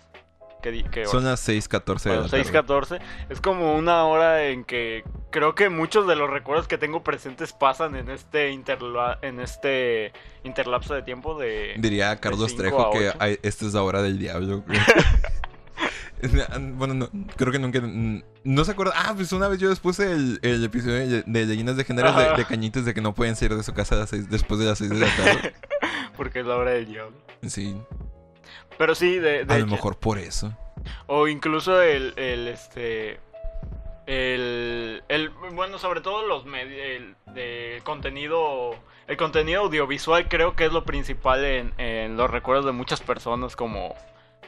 ¿Qué, 0.62 0.84
qué? 0.92 1.06
Son 1.06 1.24
las 1.24 1.48
6.14 1.48 2.02
de 2.04 2.10
Bueno, 2.10 2.24
la 2.24 2.30
tarde. 2.30 3.00
6:14. 3.00 3.00
Es 3.30 3.40
como 3.40 3.76
una 3.76 4.04
hora 4.04 4.44
en 4.48 4.66
que 4.66 5.06
creo 5.32 5.56
que 5.56 5.70
muchos 5.70 6.06
de 6.06 6.18
los 6.18 6.30
recuerdos 6.30 6.68
que 6.68 6.78
tengo 6.78 7.02
presentes 7.02 7.54
pasan 7.54 7.96
en 7.96 8.10
este 8.10 8.52
interla- 8.52 9.18
en 9.22 9.40
este 9.40 10.12
interlapso 10.44 10.94
de 10.94 11.02
tiempo 11.04 11.40
de. 11.40 11.76
Diría 11.78 12.20
Carlos 12.20 12.50
cinco 12.52 12.62
Trejo 12.62 12.92
que 12.92 13.40
esta 13.42 13.66
es 13.66 13.74
la 13.74 13.84
hora 13.84 14.02
del 14.02 14.20
diablo. 14.20 14.66
bueno, 16.76 16.94
no, 16.94 17.10
creo 17.36 17.52
que 17.52 17.60
nunca... 17.60 17.80
mm, 17.82 18.24
No 18.44 18.66
se 18.66 18.72
acuerda... 18.72 18.94
Ah, 18.96 19.14
pues 19.16 19.32
una 19.32 19.48
vez 19.48 19.60
yo 19.60 19.70
les 19.70 19.80
puse 19.80 20.12
el, 20.12 20.40
el 20.42 20.64
episodio 20.64 20.96
de, 21.08 21.24
de 21.26 21.46
Leyendas 21.46 21.76
de, 21.78 21.86
Ajá. 22.04 22.34
de 22.36 22.46
Cañitas 22.46 22.86
de 22.86 22.94
que 22.94 23.02
no 23.02 23.14
pueden 23.14 23.36
salir 23.36 23.56
de 23.56 23.64
su 23.64 23.74
casa 23.74 23.96
a 23.96 24.00
las 24.00 24.10
seis- 24.10 24.30
después 24.30 24.60
de 24.60 24.66
las 24.68 24.78
6 24.78 24.90
de 24.90 24.98
la 24.98 25.08
tarde. 25.16 25.54
Porque 26.18 26.40
es 26.42 26.46
la 26.46 26.58
hora 26.58 26.72
del 26.72 26.86
diablo. 26.88 27.16
Sí, 27.48 27.76
Pero 28.78 28.94
sí, 28.96 29.20
de, 29.20 29.46
de 29.46 29.54
a 29.54 29.60
lo 29.60 29.68
mejor 29.68 29.98
por 29.98 30.18
eso. 30.20 30.54
O 31.08 31.28
incluso 31.28 31.82
el, 31.82 32.14
el 32.18 32.48
este. 32.50 33.20
El, 34.06 35.04
el. 35.08 35.30
Bueno, 35.54 35.78
sobre 35.78 36.02
todo 36.02 36.26
los 36.28 36.46
medios. 36.46 36.80
El, 36.82 37.16
de 37.34 37.82
contenido. 37.84 38.76
El 39.08 39.18
contenido 39.18 39.62
audiovisual 39.62 40.28
creo 40.28 40.56
que 40.56 40.66
es 40.66 40.72
lo 40.72 40.84
principal 40.86 41.44
en, 41.44 41.74
en 41.78 42.16
los 42.18 42.30
recuerdos 42.30 42.66
de 42.66 42.72
muchas 42.74 43.02
personas. 43.02 43.56
Como. 43.56 43.96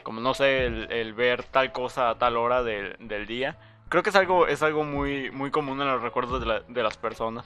Como 0.02 0.20
no 0.20 0.34
sé, 0.34 0.66
el, 0.66 0.90
el 0.92 1.14
ver 1.14 1.44
tal 1.44 1.72
cosa 1.72 2.10
a 2.10 2.18
tal 2.18 2.36
hora 2.36 2.62
del, 2.62 2.96
del 3.00 3.26
día. 3.26 3.56
Creo 3.88 4.02
que 4.02 4.10
es 4.10 4.16
algo, 4.16 4.46
es 4.46 4.62
algo 4.62 4.84
muy, 4.84 5.30
muy 5.30 5.50
común 5.50 5.80
en 5.80 5.86
los 5.88 6.02
recuerdos 6.02 6.40
de, 6.40 6.46
la- 6.46 6.60
de 6.60 6.82
las 6.82 6.96
personas. 6.96 7.44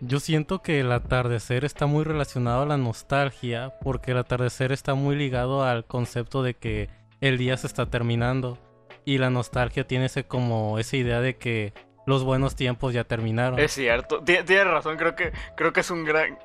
Yo 0.00 0.18
siento 0.20 0.62
que 0.62 0.80
el 0.80 0.90
atardecer 0.92 1.64
está 1.64 1.86
muy 1.86 2.04
relacionado 2.04 2.62
a 2.62 2.66
la 2.66 2.76
nostalgia, 2.76 3.72
porque 3.82 4.10
el 4.10 4.18
atardecer 4.18 4.72
está 4.72 4.94
muy 4.94 5.14
ligado 5.16 5.62
al 5.64 5.84
concepto 5.84 6.42
de 6.42 6.54
que 6.54 6.90
el 7.20 7.38
día 7.38 7.56
se 7.56 7.68
está 7.68 7.86
terminando. 7.86 8.58
Y 9.04 9.18
la 9.18 9.30
nostalgia 9.30 9.86
tiene 9.86 10.06
ese 10.06 10.24
como 10.24 10.78
esa 10.78 10.96
idea 10.96 11.20
de 11.20 11.36
que 11.36 11.72
los 12.06 12.24
buenos 12.24 12.56
tiempos 12.56 12.92
ya 12.92 13.04
terminaron. 13.04 13.58
Es 13.60 13.72
cierto. 13.72 14.22
Tie- 14.24 14.44
Tienes 14.44 14.66
razón, 14.66 14.96
creo 14.96 15.14
que, 15.14 15.32
creo 15.56 15.72
que 15.72 15.80
es 15.80 15.90
un 15.90 16.04
gran. 16.04 16.36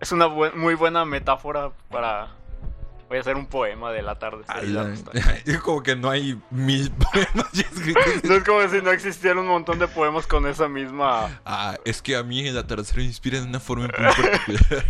Es 0.00 0.10
una 0.12 0.26
buen- 0.26 0.58
muy 0.58 0.74
buena 0.74 1.04
metáfora 1.04 1.70
para. 1.90 2.28
Voy 3.08 3.18
a 3.18 3.20
hacer 3.20 3.36
un 3.36 3.46
poema 3.46 3.92
de 3.92 4.02
la 4.02 4.18
tarde. 4.18 4.44
Ala, 4.48 4.94
Es 5.44 5.58
como 5.60 5.82
que 5.82 5.94
no 5.94 6.10
hay 6.10 6.40
mil 6.50 6.90
poemas 7.12 7.52
ya 7.52 7.62
escritos. 7.62 8.24
No 8.24 8.34
es 8.34 8.44
como 8.44 8.68
si 8.68 8.80
no 8.82 8.90
existiera 8.90 9.38
un 9.40 9.46
montón 9.46 9.78
de 9.78 9.88
poemas 9.88 10.26
con 10.26 10.46
esa 10.46 10.68
misma. 10.68 11.40
Ah, 11.44 11.76
es 11.84 12.00
que 12.02 12.16
a 12.16 12.22
mí 12.22 12.46
el 12.46 12.56
atardecer 12.56 12.96
me 12.98 13.04
inspira 13.04 13.40
de 13.40 13.46
una 13.46 13.60
forma 13.60 13.88
muy 13.88 13.92
particular. 13.92 14.84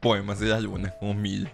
Poemas 0.00 0.40
de 0.40 0.46
la 0.48 0.60
luna, 0.60 0.94
como 0.98 1.12
mil. 1.12 1.50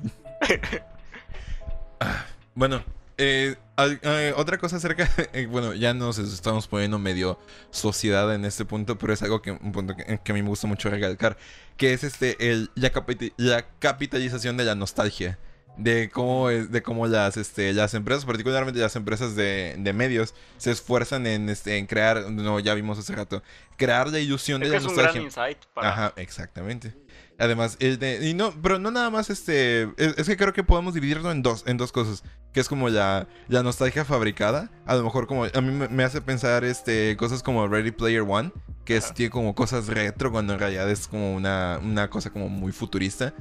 Ah, 1.98 2.26
bueno, 2.54 2.84
eh, 3.18 3.56
eh, 3.78 4.32
otra 4.36 4.58
cosa 4.58 4.76
acerca. 4.76 5.08
eh, 5.32 5.46
bueno, 5.46 5.74
ya 5.74 5.94
nos 5.94 6.18
estamos 6.18 6.66
poniendo 6.66 6.98
medio 6.98 7.38
sociedad 7.70 8.34
en 8.34 8.44
este 8.44 8.64
punto, 8.64 8.98
pero 8.98 9.12
es 9.12 9.22
algo 9.22 9.42
que, 9.42 9.52
un 9.52 9.72
punto 9.72 9.94
que, 9.96 10.20
que 10.22 10.32
a 10.32 10.34
mí 10.34 10.42
me 10.42 10.48
gusta 10.48 10.66
mucho 10.66 10.88
recalcar. 10.90 11.36
Que 11.76 11.92
es 11.92 12.04
este 12.04 12.50
el, 12.50 12.70
la, 12.74 12.92
capiti- 12.92 13.32
la 13.36 13.66
capitalización 13.78 14.56
de 14.56 14.64
la 14.64 14.74
nostalgia. 14.74 15.38
De 15.78 16.08
cómo, 16.08 16.48
es- 16.48 16.70
de 16.72 16.82
cómo 16.82 17.06
las, 17.06 17.36
este, 17.36 17.74
las 17.74 17.92
empresas, 17.92 18.24
particularmente 18.24 18.80
las 18.80 18.96
empresas 18.96 19.36
de, 19.36 19.74
de 19.78 19.92
medios, 19.92 20.34
se 20.56 20.70
esfuerzan 20.70 21.26
en, 21.26 21.50
este, 21.50 21.76
en 21.76 21.84
crear, 21.86 22.30
no, 22.30 22.58
ya 22.60 22.72
vimos 22.72 22.98
hace 22.98 23.14
rato, 23.14 23.42
crear 23.76 24.08
la 24.08 24.18
ilusión 24.18 24.62
Es 24.62 24.70
de 24.70 24.76
que 24.76 24.80
la 24.80 24.86
es 24.86 24.90
un 24.90 24.96
gran 24.96 25.04
nostalgia. 25.22 25.22
insight 25.26 25.58
para. 25.74 25.88
Ajá, 25.90 26.12
exactamente. 26.16 26.94
Además, 27.38 27.76
el 27.80 27.98
de, 27.98 28.26
y 28.26 28.32
no, 28.32 28.54
pero 28.62 28.78
no 28.78 28.90
nada 28.90 29.10
más 29.10 29.28
este, 29.28 29.82
es, 29.98 30.16
es 30.16 30.26
que 30.26 30.38
creo 30.38 30.54
que 30.54 30.64
podemos 30.64 30.94
dividirlo 30.94 31.30
en 31.30 31.42
dos, 31.42 31.64
en 31.66 31.76
dos 31.76 31.92
cosas, 31.92 32.24
que 32.56 32.60
es 32.60 32.70
como 32.70 32.88
la, 32.88 33.28
la 33.48 33.62
nostalgia 33.62 34.06
fabricada, 34.06 34.70
a 34.86 34.94
lo 34.94 35.02
mejor 35.04 35.26
como, 35.26 35.44
a 35.44 35.60
mí 35.60 35.86
me, 35.90 36.04
hace 36.04 36.22
pensar 36.22 36.64
este, 36.64 37.14
cosas 37.18 37.42
como 37.42 37.68
Ready 37.68 37.90
Player 37.90 38.22
One, 38.26 38.50
que 38.86 38.96
es, 38.96 39.12
tiene 39.12 39.28
como 39.28 39.54
cosas 39.54 39.88
retro 39.88 40.32
cuando 40.32 40.54
en 40.54 40.58
realidad 40.58 40.90
es 40.90 41.06
como 41.06 41.34
una, 41.34 41.78
una 41.84 42.08
cosa 42.08 42.30
como 42.30 42.48
muy 42.48 42.72
futurista, 42.72 43.34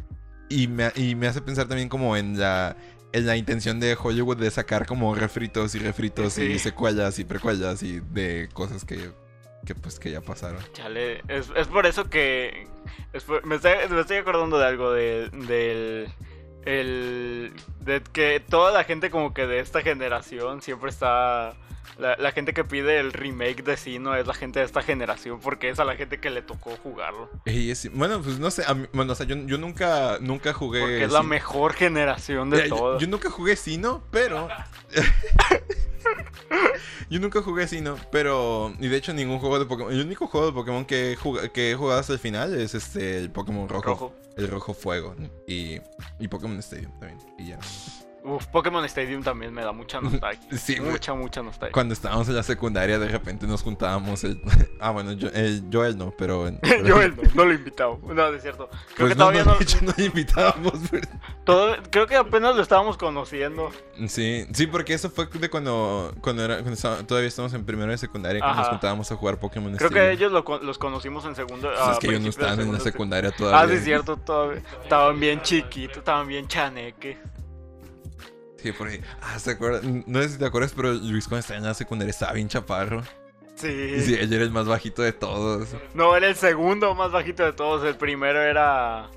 y 0.50 0.68
me, 0.68 0.92
y 0.96 1.16
me 1.16 1.28
hace 1.28 1.40
pensar 1.40 1.66
también 1.70 1.88
como 1.88 2.18
en 2.18 2.38
la, 2.38 2.76
en 3.14 3.26
la 3.26 3.38
intención 3.38 3.80
de 3.80 3.96
Hollywood 3.98 4.36
de 4.36 4.52
sacar 4.52 4.86
como 4.86 5.16
refritos 5.16 5.76
y 5.76 5.80
refritos 5.80 6.38
y 6.38 6.52
Sí. 6.56 6.60
secuelas 6.60 7.18
y 7.18 7.24
precuelas 7.24 7.84
y 7.84 8.02
de 8.02 8.50
cosas 8.52 8.84
que, 8.84 9.12
que 9.66 9.76
pues 9.76 9.98
que 9.98 10.12
ya 10.12 10.20
pasaron. 10.20 10.60
Chale, 10.74 11.22
es, 11.30 11.50
es 11.56 11.68
por 11.68 11.86
eso 11.86 12.10
que. 12.10 12.68
es 13.14 13.24
por- 13.24 13.46
me, 13.46 13.56
estoy, 13.56 13.72
me 13.92 14.02
estoy 14.02 14.18
acordando 14.18 14.60
de 14.60 14.66
algo 14.66 14.92
de, 14.92 15.30
del. 15.48 16.10
El, 16.66 17.54
de 17.82 18.02
que 18.02 18.40
toda 18.40 18.72
la 18.72 18.84
gente 18.84 19.10
como 19.12 19.34
que 19.34 19.46
de 19.48 19.60
esta 19.60 19.82
generación 19.82 20.62
siempre 20.62 20.90
está... 20.90 21.54
La, 21.98 22.18
la 22.18 22.34
gente 22.34 22.54
que 22.54 22.66
pide 22.66 23.00
el 23.00 23.14
remake 23.14 23.64
de 23.64 23.78
Sino 23.78 24.16
es 24.16 24.28
la 24.28 24.34
gente 24.34 24.60
de 24.60 24.66
esta 24.66 24.82
generación 24.82 25.40
porque 25.40 25.70
es 25.70 25.80
a 25.80 25.86
la 25.86 25.96
gente 25.96 26.20
que 26.20 26.30
le 26.30 26.42
tocó 26.42 26.72
jugarlo. 26.84 27.30
Es- 27.46 27.90
bueno, 27.94 28.22
pues 28.22 28.38
no 28.38 28.52
sé, 28.52 28.64
a 28.68 28.74
mí- 28.74 28.88
bueno, 28.92 29.14
o 29.14 29.16
sea, 29.16 29.26
yo, 29.26 29.38
yo 29.38 29.58
nunca, 29.58 30.18
nunca 30.20 30.52
jugué... 30.52 30.82
Porque 30.82 31.04
es 31.06 31.12
la 31.14 31.24
mejor 31.24 31.72
generación 31.74 32.50
de 32.50 32.58
Mira, 32.58 32.68
yo- 32.68 32.76
todas. 32.76 33.02
Yo, 33.02 33.08
nunca 33.08 33.30
jugué 33.30 33.56
Sino, 33.56 34.04
pero... 34.12 34.50
yo 37.10 37.20
nunca 37.20 37.42
jugué 37.42 37.68
Sino, 37.68 37.96
pero... 38.12 38.74
Y 38.80 38.88
de 38.90 38.98
hecho 38.98 39.14
ningún 39.14 39.40
juego 39.40 39.58
de 39.60 39.66
Pokémon... 39.66 39.94
El 39.94 40.02
único 40.02 40.28
juego 40.28 40.48
de 40.48 40.54
Pokémon 40.54 40.84
que 40.86 41.14
he, 41.14 41.18
jug- 41.18 41.50
que 41.52 41.72
he 41.72 41.76
jugado 41.76 42.00
hasta 42.02 42.12
el 42.14 42.20
final 42.20 42.54
es 42.60 42.76
este, 42.76 43.20
el 43.20 43.32
Pokémon 43.32 43.70
Rojo. 43.70 43.86
Rojo. 43.90 44.16
El 44.38 44.48
Rojo 44.48 44.74
Fuego. 44.74 45.16
Y, 45.48 45.80
y 46.20 46.28
Pokémon 46.28 46.58
Stadium 46.60 46.92
también. 47.00 47.20
Y 47.38 47.48
ya. 47.48 47.60
Uf, 48.28 48.48
Pokémon 48.48 48.84
Stadium 48.86 49.22
también 49.22 49.54
me 49.54 49.62
da 49.64 49.72
mucha 49.72 50.02
nostalgia. 50.02 50.42
Sí, 50.58 50.80
mucha, 50.82 51.14
mucha 51.14 51.44
nostalgia. 51.44 51.72
Cuando 51.74 51.94
estábamos 51.94 52.28
en 52.28 52.36
la 52.36 52.42
secundaria, 52.44 52.98
de 52.98 53.08
repente 53.08 53.46
nos 53.46 53.62
juntábamos. 53.62 54.24
El... 54.24 54.42
ah, 54.80 54.90
bueno, 54.90 55.12
yo, 55.14 55.30
el 55.34 55.64
Joel 55.72 55.96
no, 55.98 56.12
pero. 56.18 56.50
Yo 56.84 57.02
él 57.02 57.16
no, 57.16 57.24
no 57.36 57.46
lo 57.46 57.52
he 57.52 57.56
invitado. 57.56 58.00
No, 58.04 58.28
es 58.30 58.42
cierto. 58.42 58.68
Creo 58.68 58.80
Pues 58.98 59.10
que 59.14 59.16
no, 59.20 59.26
todavía 59.26 59.44
no, 59.44 59.52
no. 59.52 59.58
de 59.60 59.64
hecho, 59.64 59.78
no 59.82 59.94
le 59.96 60.06
invitábamos. 60.06 60.74
pero- 60.90 61.08
todo- 61.44 61.76
creo 61.92 62.08
que 62.08 62.16
apenas 62.16 62.56
lo 62.56 62.64
estábamos 62.64 62.98
conociendo. 62.98 63.72
Sí, 64.08 64.48
sí, 64.54 64.66
porque 64.68 64.96
eso 64.96 65.10
fue 65.12 65.28
de 65.28 65.50
cuando, 65.50 66.14
cuando, 66.22 66.44
era, 66.44 66.56
cuando 66.56 66.74
estaba- 66.74 67.04
todavía 67.04 67.28
estábamos 67.28 67.54
en 67.54 67.64
primero 67.66 67.92
de 67.92 67.98
secundaria, 68.00 68.42
que 68.42 68.48
nos 68.48 68.58
Ajá. 68.58 68.70
juntábamos 68.72 69.12
a 69.12 69.16
jugar 69.16 69.40
Pokémon 69.40 69.76
Creo 69.78 69.90
que 69.92 70.00
Stadium. 70.00 70.14
ellos 70.18 70.32
lo 70.32 70.60
los 70.64 70.78
conocimos 70.80 71.26
en 71.26 71.36
segundo. 71.36 71.70
Pues 71.72 71.90
es 71.92 72.00
que 72.00 72.08
ellos 72.08 72.22
no 72.22 72.30
estaban 72.30 72.60
en 72.60 72.74
la 72.74 72.80
secundaria 72.80 73.30
Ah, 73.32 73.38
todavía. 73.38 73.68
sí, 73.68 73.78
es 73.78 73.84
cierto. 73.84 74.18
todavía- 74.18 74.64
estaban 74.82 75.20
bien 75.20 75.42
chiquitos, 75.44 75.98
estaban 75.98 76.28
bien 76.28 76.48
chaneques. 76.48 77.18
Sí, 78.66 78.72
por 78.72 78.88
ahí. 78.88 79.00
Ah, 79.22 79.38
¿se 79.38 79.52
acuerdan? 79.52 80.04
No 80.08 80.24
sé 80.24 80.30
si 80.30 80.38
te 80.40 80.46
acuerdas, 80.46 80.74
pero 80.76 80.92
Luis 80.92 81.28
cuando 81.28 81.42
estaba 81.42 81.60
en 81.60 81.66
la 81.66 81.76
secundaria 81.76 82.10
estaba 82.10 82.34
bien 82.34 82.48
chaparro. 82.48 83.04
Sí. 83.54 84.02
Sí, 84.02 84.16
él 84.16 84.34
era 84.34 84.44
el 84.44 84.50
más 84.50 84.66
bajito 84.66 85.04
de 85.04 85.14
todos. 85.14 85.76
No, 85.94 86.16
era 86.16 86.28
el 86.28 86.36
segundo 86.36 86.96
más 86.96 87.12
bajito 87.12 87.44
de 87.44 87.54
todos. 87.54 87.86
El 87.86 87.96
primero 87.96 88.42
era. 88.42 89.12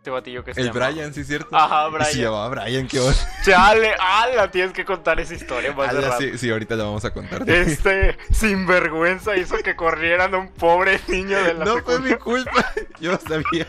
Este 0.00 0.08
batillo 0.08 0.42
que 0.42 0.54
se 0.54 0.62
El 0.62 0.68
llama- 0.68 0.88
Brian, 0.88 1.12
¿sí 1.12 1.24
cierto? 1.24 1.54
Ajá, 1.54 1.86
Y 1.88 1.92
Brian. 1.92 2.10
Se 2.10 2.22
llamaba 2.22 2.48
Brian, 2.48 2.88
qué 2.88 3.00
onda. 3.00 3.14
Chale, 3.44 3.92
ala, 4.00 4.50
tienes 4.50 4.72
que 4.72 4.82
contar 4.86 5.20
esa 5.20 5.34
historia 5.34 5.74
más 5.74 5.92
de 5.92 6.00
rato. 6.00 6.16
sí, 6.18 6.38
sí, 6.38 6.50
ahorita 6.50 6.74
la 6.74 6.84
vamos 6.84 7.04
a 7.04 7.12
contar. 7.12 7.48
Este 7.50 8.16
sinvergüenza 8.32 9.36
hizo 9.36 9.58
que 9.58 9.76
corrieran 9.76 10.32
a 10.34 10.38
un 10.38 10.48
pobre 10.52 10.98
niño 11.08 11.36
de 11.44 11.52
la 11.52 11.66
No 11.66 11.82
fue 11.82 12.00
mi 12.00 12.14
culpa. 12.14 12.72
Yo 13.00 13.18
sabía. 13.18 13.66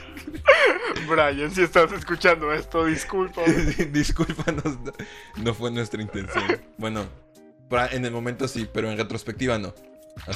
Brian, 1.10 1.52
si 1.52 1.64
estás 1.64 1.92
escuchando 1.92 2.54
esto, 2.54 2.86
disculpa. 2.86 3.42
Discúlpanos. 3.92 4.80
No, 4.80 4.92
no 5.36 5.54
fue 5.54 5.70
nuestra 5.70 6.02
intención. 6.02 6.46
Bueno, 6.78 7.08
en 7.92 8.06
el 8.06 8.12
momento 8.12 8.48
sí, 8.48 8.70
pero 8.74 8.90
en 8.90 8.98
retrospectiva 8.98 9.58
no. 9.58 9.74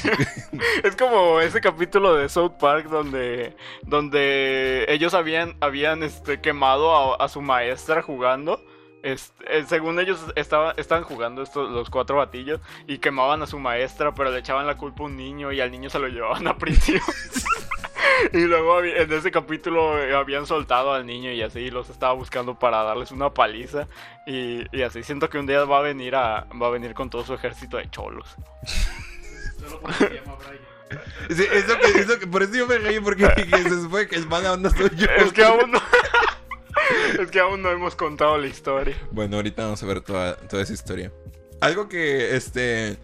Que. 0.02 0.58
Es 0.88 0.96
como 0.96 1.40
ese 1.40 1.62
capítulo 1.62 2.16
de 2.16 2.30
South 2.30 2.54
Park 2.60 2.88
donde, 2.88 3.56
donde 3.84 4.86
ellos 4.90 5.14
habían, 5.14 5.58
habían 5.62 6.04
este, 6.04 6.42
quemado 6.42 6.96
a, 6.96 7.24
a 7.24 7.30
su 7.30 7.42
maestra 7.42 8.02
jugando. 8.02 8.62
Este, 9.06 9.64
según 9.68 10.00
ellos 10.00 10.20
estaba, 10.36 10.74
estaban 10.78 11.04
jugando 11.04 11.44
estos, 11.44 11.70
los 11.70 11.92
cuatro 11.92 12.18
batillos 12.18 12.60
y 12.88 12.98
quemaban 12.98 13.44
a 13.44 13.46
su 13.46 13.60
maestra, 13.60 14.16
pero 14.16 14.32
le 14.32 14.40
echaban 14.40 14.66
la 14.66 14.78
culpa 14.78 15.04
a 15.04 15.06
un 15.06 15.16
niño 15.16 15.52
y 15.52 15.62
al 15.62 15.70
niño 15.70 15.92
se 15.92 16.00
lo 16.00 16.08
llevaban 16.08 16.48
a 16.48 16.58
prisión. 16.58 17.02
y 18.34 18.40
luego 18.46 18.82
en 18.82 19.14
ese 19.14 19.30
capítulo 19.30 20.00
eh, 20.00 20.16
habían 20.16 20.48
soltado 20.48 20.92
al 20.92 21.06
niño 21.06 21.32
y 21.32 21.44
así 21.44 21.70
los 21.70 21.92
estaba 21.92 22.14
buscando 22.14 22.58
para 22.58 22.82
darles 22.82 23.12
una 23.12 23.32
paliza. 23.32 23.88
Y, 24.26 24.64
y 24.76 24.82
así 24.82 25.04
siento 25.04 25.30
que 25.30 25.38
un 25.38 25.46
día 25.46 25.64
va 25.66 25.78
a 25.78 25.82
venir 25.82 26.16
a, 26.16 26.48
va 26.60 26.66
a 26.66 26.72
venir 26.72 26.96
con 26.96 27.12
todo 27.12 27.24
su 27.24 27.36
ejército 27.36 27.78
de 27.78 27.88
cholos. 27.92 28.36
Sí, 31.30 31.44
es 31.52 31.68
lo 31.68 31.80
que, 31.80 31.88
es 32.00 32.08
lo 32.08 32.20
que- 32.20 32.28
por 32.28 32.44
eso 32.44 32.54
yo 32.54 32.68
me 32.68 32.78
reí, 32.78 33.00
porque 33.00 33.28
dije, 33.38 33.64
se 33.64 33.82
supone 33.82 34.08
que 34.08 34.16
el 34.16 34.28
mala 34.28 34.54
onda 34.54 34.70
soy 34.70 34.90
yo. 34.96 35.08
Es 35.18 35.34
que 35.34 35.44
aún 35.44 35.72
no. 35.72 35.82
es 37.20 37.32
que 37.32 37.40
aún 37.40 37.62
no 37.62 37.72
hemos 37.72 37.96
contado 37.96 38.38
la 38.38 38.48
historia. 38.48 38.96
Bueno, 39.12 39.38
ahorita 39.38 39.64
vamos 39.64 39.82
a 39.82 39.86
ver 39.88 40.02
toda, 40.02 40.36
toda 40.38 40.62
esa 40.64 40.74
historia. 40.74 41.12
Algo 41.62 41.90
que, 41.90 42.36
este... 42.36 42.98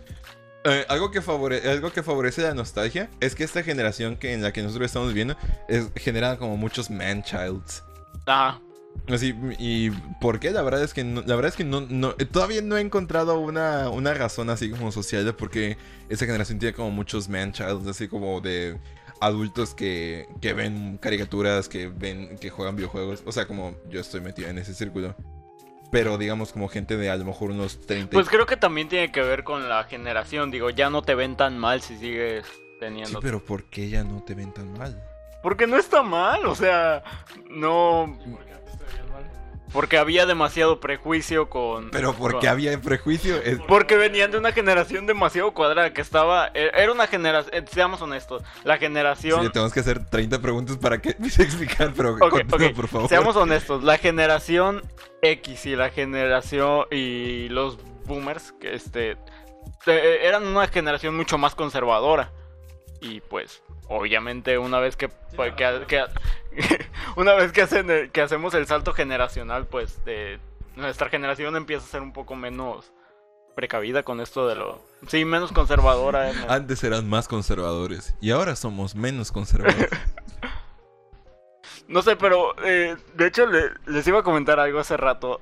eh, 0.64 0.86
algo, 0.90 1.10
que 1.12 1.22
favore- 1.22 1.66
algo 1.68 1.92
que 1.92 2.04
favorece 2.04 2.42
la 2.44 2.54
nostalgia 2.54 3.10
es 3.20 3.34
que 3.34 3.44
esta 3.44 3.64
generación 3.64 4.16
que 4.18 4.34
en 4.34 4.44
la 4.44 4.54
que 4.54 4.62
nosotros 4.62 4.86
estamos 4.86 5.08
viviendo 5.10 5.36
es, 5.68 5.88
genera 5.96 6.38
como 6.38 6.58
muchos 6.58 6.90
man-childs. 6.92 7.84
Ajá. 8.28 8.60
Así, 9.08 9.36
y 9.60 9.90
¿por 10.22 10.40
qué? 10.40 10.52
La 10.52 10.62
verdad 10.62 10.84
es 10.84 10.94
que 10.94 11.04
no, 11.04 11.22
la 11.22 11.36
verdad 11.36 11.50
es 11.50 11.56
que 11.58 11.64
no, 11.64 11.82
no- 11.82 12.14
eh, 12.20 12.26
todavía 12.26 12.62
no 12.62 12.78
he 12.78 12.82
encontrado 12.82 13.40
una, 13.40 13.90
una 13.90 14.14
razón 14.14 14.50
así 14.50 14.70
como 14.70 14.92
social 14.92 15.26
de 15.26 15.34
por 15.34 15.50
qué 15.50 15.76
esa 16.08 16.26
generación 16.26 16.60
tiene 16.60 16.74
como 16.74 16.92
muchos 16.92 17.28
man-childs, 17.28 17.88
así 17.88 18.08
como 18.08 18.40
de 18.42 18.78
adultos 19.20 19.74
que, 19.74 20.28
que 20.40 20.54
ven 20.54 20.98
caricaturas, 21.02 21.68
que 21.68 21.88
ven, 21.88 22.38
que 22.40 22.50
juegan 22.50 22.76
videojuegos. 22.76 23.24
O 23.26 23.32
sea, 23.32 23.48
como 23.48 23.76
yo 23.90 24.00
estoy 24.00 24.22
metido 24.22 24.50
en 24.50 24.58
ese 24.60 24.74
círculo. 24.74 25.16
Pero 25.92 26.18
digamos 26.18 26.54
como 26.54 26.70
gente 26.70 26.96
de 26.96 27.10
a 27.10 27.18
lo 27.18 27.26
mejor 27.26 27.52
unos 27.52 27.86
30. 27.86 28.16
y- 28.16 28.18
Pues 28.18 28.30
creo 28.30 28.46
que 28.46 28.56
también 28.56 28.88
tiene 28.88 29.12
que 29.12 29.22
ver 29.22 29.44
con 29.44 29.68
la 29.68 29.84
generación. 29.84 30.50
Digo, 30.52 30.70
ya 30.70 30.90
no 30.90 31.02
te 31.02 31.16
ven 31.16 31.36
tan 31.36 31.58
mal 31.58 31.82
si 31.82 31.98
sigues 31.98 32.46
Sí, 32.46 32.62
teniendo. 32.80 33.20
pero 33.20 33.44
¿por 33.44 33.66
qué 33.66 33.90
ya 33.90 34.04
no 34.06 34.24
te 34.24 34.34
ven 34.36 34.54
tan 34.54 34.72
mal? 34.74 35.04
Porque 35.44 35.68
no 35.68 35.76
está 35.76 36.02
mal, 36.02 36.46
o 36.46 36.56
sea, 36.56 37.04
no. 37.50 38.18
Porque 39.74 39.98
había 39.98 40.26
demasiado 40.26 40.82
prejuicio 40.82 41.50
con. 41.50 41.92
Pero 41.92 42.14
¿por 42.14 42.34
con- 42.34 42.42
qué 42.42 42.50
había 42.50 42.78
prejuicio? 42.82 43.38
Es- 43.42 43.58
Porque 43.70 43.96
venían 43.96 44.30
de 44.30 44.38
una 44.38 44.52
generación 44.52 45.06
demasiado 45.06 45.54
cuadrada 45.54 45.94
que 45.94 46.02
estaba. 46.02 46.48
e- 46.54 46.72
Era 46.76 46.92
una 46.92 47.08
generación. 47.08 47.66
Seamos 47.72 48.02
honestos. 48.02 48.44
La 48.66 48.78
generación. 48.78 49.50
tenemos 49.54 49.72
que 49.72 49.80
hacer 49.80 50.04
30 50.10 50.42
preguntas 50.42 50.76
para 50.76 50.98
que 51.02 51.10
explicar, 51.40 51.94
pero 51.96 52.16
ok, 52.16 52.74
por 52.76 52.90
favor. 52.90 53.08
Seamos 53.08 53.38
honestos, 53.38 53.82
la 53.82 53.98
generación 53.98 54.82
X 55.22 55.66
y 55.66 55.78
la 55.78 55.90
generación 55.90 56.86
y 56.92 57.48
los 57.48 57.78
boomers, 58.06 58.52
que 58.60 58.76
este 58.76 59.12
eh, 59.86 60.20
eran 60.24 60.46
una 60.48 60.68
generación 60.68 61.16
mucho 61.16 61.38
más 61.38 61.56
conservadora. 61.56 62.34
Y 63.02 63.20
pues, 63.22 63.62
obviamente, 63.88 64.58
una 64.58 64.80
vez 64.80 64.96
que, 64.96 65.10
pues, 65.36 65.54
que- 65.56 65.86
que- 65.88 66.06
una 67.18 67.34
vez 67.34 67.52
que 67.52 67.64
hacen 67.64 67.90
el- 67.90 68.12
que 68.12 68.22
hacemos 68.22 68.54
el 68.54 68.68
salto 68.68 68.94
generacional, 68.94 69.66
pues 69.66 70.06
de 70.06 70.40
nuestra 70.76 71.10
generación 71.10 71.56
empieza 71.56 71.84
a 71.86 71.90
ser 71.90 72.02
un 72.02 72.14
poco 72.14 72.36
menos 72.36 72.92
precavida 73.56 74.04
con 74.04 74.22
esto 74.22 74.48
de 74.48 74.56
lo 74.56 74.82
sí, 75.08 75.26
menos 75.26 75.52
conservadora. 75.52 76.32
eh, 76.32 76.36
Antes 76.48 76.84
eran 76.86 77.10
más 77.10 77.28
conservadores 77.28 78.16
y 78.22 78.32
ahora 78.32 78.56
somos 78.56 78.96
menos 78.96 79.32
conservadores. 79.32 79.90
No 81.88 82.02
sé, 82.02 82.16
pero 82.16 82.54
eh, 82.64 82.96
de 83.16 83.28
hecho 83.28 83.46
le- 83.46 83.72
les 83.86 84.08
iba 84.08 84.20
a 84.20 84.24
comentar 84.24 84.60
algo 84.60 84.80
hace 84.80 84.96
rato. 84.96 85.42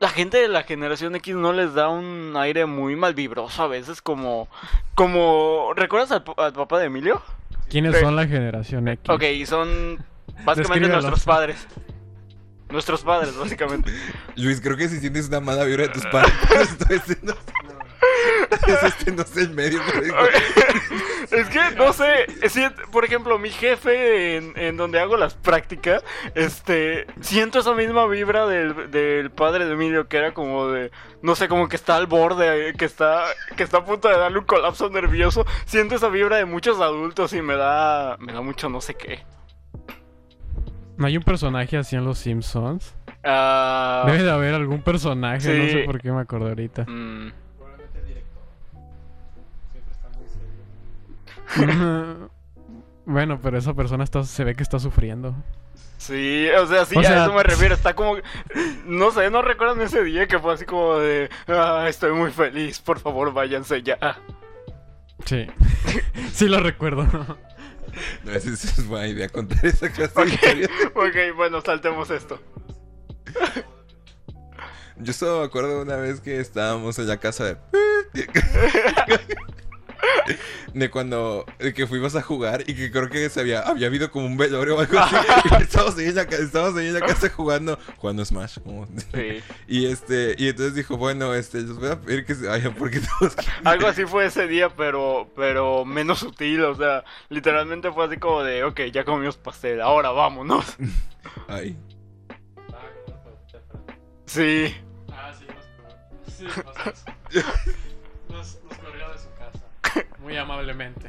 La 0.00 0.08
gente 0.08 0.38
de 0.38 0.48
la 0.48 0.62
generación 0.62 1.14
X 1.14 1.34
no 1.36 1.52
les 1.52 1.74
da 1.74 1.88
un 1.90 2.34
aire 2.36 2.64
muy 2.66 2.96
malvibroso 2.96 3.62
a 3.62 3.66
veces, 3.68 4.00
como... 4.00 4.48
como 4.94 5.72
¿Recuerdas 5.76 6.10
al, 6.10 6.24
pa- 6.24 6.34
al 6.38 6.52
papá 6.54 6.78
de 6.78 6.86
Emilio? 6.86 7.22
¿Quiénes 7.68 8.00
son 8.00 8.16
la 8.16 8.26
generación 8.26 8.88
X? 8.88 9.08
Ok, 9.10 9.22
y 9.24 9.44
son 9.44 10.02
básicamente 10.44 10.88
nuestros 10.88 11.24
padres. 11.24 11.66
Nuestros 12.70 13.02
padres, 13.02 13.36
básicamente. 13.36 13.92
Luis, 14.36 14.60
creo 14.62 14.76
que 14.76 14.88
si 14.88 15.00
sientes 15.00 15.28
una 15.28 15.40
mala 15.40 15.64
vibra 15.64 15.82
de 15.82 15.88
tus 15.90 16.06
padres, 16.06 16.32
esto 16.50 16.86
este 16.94 17.18
no, 17.22 17.34
es 18.66 18.82
este 18.82 19.12
no 19.12 19.24
el 19.36 19.50
medio. 19.50 19.80
es 21.30 21.48
que, 21.48 21.60
no 21.76 21.92
sé, 21.92 22.26
si- 22.48 22.68
por 22.90 23.04
ejemplo, 23.04 23.38
mi 23.38 23.50
jefe 23.50 24.36
en, 24.36 24.52
en 24.56 24.76
donde 24.76 24.98
hago 25.00 25.16
las 25.16 25.34
prácticas, 25.34 26.02
este, 26.34 27.06
siento 27.20 27.58
esa 27.60 27.72
misma 27.74 28.06
vibra 28.06 28.46
del, 28.46 28.90
del 28.90 29.30
padre 29.30 29.66
de 29.66 29.72
Emilio, 29.72 30.08
que 30.08 30.16
era 30.16 30.32
como 30.34 30.68
de, 30.68 30.90
no 31.22 31.34
sé, 31.34 31.48
como 31.48 31.68
que 31.68 31.76
está 31.76 31.96
al 31.96 32.06
borde, 32.06 32.74
que 32.76 32.84
está, 32.84 33.24
que 33.56 33.62
está 33.62 33.78
a 33.78 33.84
punto 33.84 34.08
de 34.08 34.16
darle 34.18 34.38
un 34.38 34.44
colapso 34.44 34.88
nervioso. 34.90 35.46
Siento 35.66 35.94
esa 35.94 36.08
vibra 36.08 36.36
de 36.36 36.44
muchos 36.44 36.80
adultos 36.80 37.32
y 37.32 37.42
me 37.42 37.56
da, 37.56 38.16
me 38.18 38.32
da 38.32 38.40
mucho 38.40 38.68
no 38.68 38.80
sé 38.80 38.94
qué. 38.94 39.24
¿No 40.96 41.06
hay 41.06 41.16
un 41.16 41.22
personaje 41.22 41.76
así 41.78 41.96
en 41.96 42.04
Los 42.04 42.18
Simpsons? 42.18 42.94
Ah, 43.24 44.04
Debe 44.06 44.22
de 44.22 44.30
haber 44.30 44.54
algún 44.54 44.82
personaje, 44.82 45.58
no 45.58 45.68
sé 45.70 45.78
por 45.84 46.00
qué 46.00 46.10
me 46.12 46.20
acordé 46.20 46.48
ahorita. 46.50 46.84
mm, 46.86 47.32
bueno, 53.06 53.40
pero 53.42 53.58
esa 53.58 53.74
persona 53.74 54.04
está, 54.04 54.22
se 54.24 54.44
ve 54.44 54.54
que 54.54 54.62
está 54.62 54.78
sufriendo. 54.78 55.34
Sí, 55.98 56.48
o 56.58 56.66
sea, 56.66 56.86
sí, 56.86 56.96
O 56.96 57.00
a 57.00 57.02
eso 57.24 57.32
me 57.34 57.42
refiero. 57.42 57.74
Está 57.74 57.94
como. 57.94 58.16
No 58.86 59.10
sé, 59.10 59.28
no 59.30 59.42
recuerdan 59.42 59.82
ese 59.82 60.02
día 60.02 60.26
que 60.26 60.38
fue 60.38 60.54
así 60.54 60.64
como 60.64 60.96
de. 60.96 61.28
"Ah, 61.46 61.84
estoy 61.88 62.12
muy 62.12 62.30
feliz, 62.30 62.78
por 62.80 62.98
favor, 62.98 63.32
váyanse 63.34 63.82
ya. 63.82 63.98
Sí. 65.26 65.46
sí 66.32 66.46
lo 66.48 66.60
recuerdo. 66.60 67.06
No, 68.24 68.30
es, 68.30 68.46
es 68.46 68.86
buena 68.86 69.08
idea 69.08 69.28
contar 69.28 69.66
esa 69.66 69.90
clase 69.90 70.14
de 70.14 70.22
Ok, 70.22 70.32
historias. 70.32 70.70
ok, 70.94 71.36
bueno, 71.36 71.60
saltemos 71.60 72.08
esto. 72.10 72.40
Yo 74.96 75.12
solo 75.12 75.40
me 75.40 75.46
acuerdo 75.46 75.82
una 75.82 75.96
vez 75.96 76.20
que 76.20 76.38
estábamos 76.38 77.00
en 77.00 77.08
la 77.08 77.16
casa 77.16 77.44
de... 77.46 77.56
De 80.74 80.88
cuando 80.90 81.44
de 81.58 81.74
que 81.74 81.86
fuimos 81.86 82.14
a 82.14 82.22
jugar 82.22 82.62
y 82.66 82.74
que 82.74 82.90
creo 82.92 83.08
que 83.10 83.28
se 83.28 83.40
había, 83.40 83.60
había 83.60 83.88
habido 83.88 84.10
como 84.10 84.26
un 84.26 84.36
velorio 84.36 84.76
o 84.76 84.80
algo 84.80 84.98
así. 85.00 85.16
y 85.58 85.62
estábamos 85.62 85.98
ahí 85.98 86.06
en 86.06 86.14
la, 86.14 86.22
estábamos 86.22 86.78
ahí 86.78 86.86
en 86.86 86.94
la 86.94 87.00
casa 87.00 87.28
jugando, 87.28 87.78
jugando 87.96 88.24
Smash. 88.24 88.58
como- 88.60 88.86
Sí. 89.14 89.42
Y 89.66 89.86
este, 89.86 90.36
y 90.38 90.48
entonces 90.48 90.74
dijo, 90.74 90.96
bueno, 90.96 91.34
este, 91.34 91.58
les 91.62 91.74
voy 91.74 91.88
a 91.90 92.00
pedir 92.00 92.24
que 92.24 92.34
se 92.36 92.46
vayan 92.46 92.74
porque 92.74 93.00
que... 93.00 93.06
Algo 93.64 93.88
así 93.88 94.04
fue 94.04 94.26
ese 94.26 94.46
día, 94.46 94.68
pero, 94.70 95.28
pero 95.34 95.84
menos 95.84 96.20
sutil. 96.20 96.62
O 96.64 96.74
sea, 96.76 97.04
literalmente 97.28 97.90
fue 97.92 98.06
así 98.06 98.16
como 98.18 98.42
de, 98.44 98.62
ok, 98.64 98.80
ya 98.92 99.04
comimos 99.04 99.36
pastel, 99.36 99.80
ahora 99.80 100.10
vámonos. 100.10 100.76
Ay. 101.48 101.76
Sí. 104.26 104.74
Ah, 105.12 105.32
sí, 105.36 105.46
sí, 106.38 107.40
Muy 110.30 110.38
amablemente. 110.38 111.08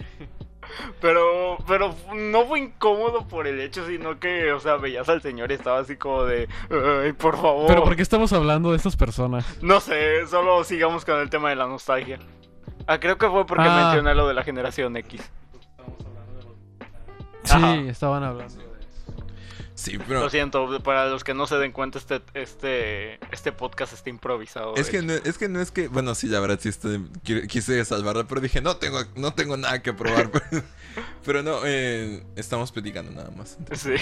Pero, 1.02 1.58
pero 1.68 1.94
no 2.16 2.46
fue 2.46 2.60
incómodo 2.60 3.28
por 3.28 3.46
el 3.46 3.60
hecho, 3.60 3.86
sino 3.88 4.20
que, 4.20 4.54
o 4.54 4.60
sea, 4.60 4.78
veías 4.78 5.10
al 5.10 5.22
señor 5.22 5.52
y 5.52 5.56
estaba 5.56 5.80
así 5.80 5.98
como 5.98 6.24
de, 6.24 6.48
ay, 7.04 7.12
por 7.14 7.36
favor. 7.36 7.68
Pero 7.68 7.84
¿por 7.84 7.96
qué 7.96 8.02
estamos 8.02 8.32
hablando 8.32 8.72
de 8.72 8.78
estas 8.78 8.96
personas? 8.96 9.46
No 9.62 9.80
sé, 9.82 10.26
solo 10.28 10.64
sigamos 10.64 11.04
con 11.04 11.20
el 11.20 11.30
tema 11.30 11.50
de 11.50 11.56
la 11.58 11.68
nostalgia. 11.68 12.20
Ah, 12.88 13.00
creo 13.00 13.18
que 13.18 13.30
fue 13.30 13.46
porque 13.46 13.66
Ah. 13.68 13.86
mencioné 13.86 14.16
lo 14.16 14.28
de 14.28 14.34
la 14.34 14.44
generación 14.44 14.96
X. 14.98 15.22
Sí, 17.44 17.54
Ajá. 17.56 17.76
estaban 17.76 18.24
hablando 18.24 18.56
de 18.56 18.62
eso. 18.64 18.71
Sí, 19.82 19.98
pero 20.08 20.20
Lo 20.20 20.30
siento, 20.30 20.80
para 20.84 21.08
los 21.08 21.24
que 21.24 21.34
no 21.34 21.48
se 21.48 21.56
den 21.56 21.72
cuenta, 21.72 21.98
este, 21.98 22.22
este, 22.36 23.20
este 23.32 23.52
podcast 23.52 23.94
está 23.94 24.12
improvisado. 24.12 24.76
es 24.76 24.90
que 24.92 25.02
no, 25.02 25.14
es 25.14 25.40
que 25.40 25.50
no 25.50 25.60
es 25.60 25.72
que, 25.72 25.88
bueno, 25.88 26.14
sí, 26.14 26.28
la 26.28 26.40
verdad 26.40 26.60
sí 26.62 26.70
estoy- 26.70 27.10
quise 27.48 27.84
salvarla, 27.84 28.28
pero 28.28 28.42
dije, 28.42 28.62
no 28.62 28.78
tengo, 28.78 29.00
no 29.16 29.34
tengo 29.34 29.58
nada 29.58 29.82
que 29.82 29.92
probar. 29.94 30.30
pero, 30.32 30.64
pero 31.26 31.42
no, 31.42 31.62
eh, 31.66 32.24
estamos 32.36 32.72
platicando 32.72 33.12
nada 33.12 33.32
más. 33.32 33.58
Sí. 33.74 33.96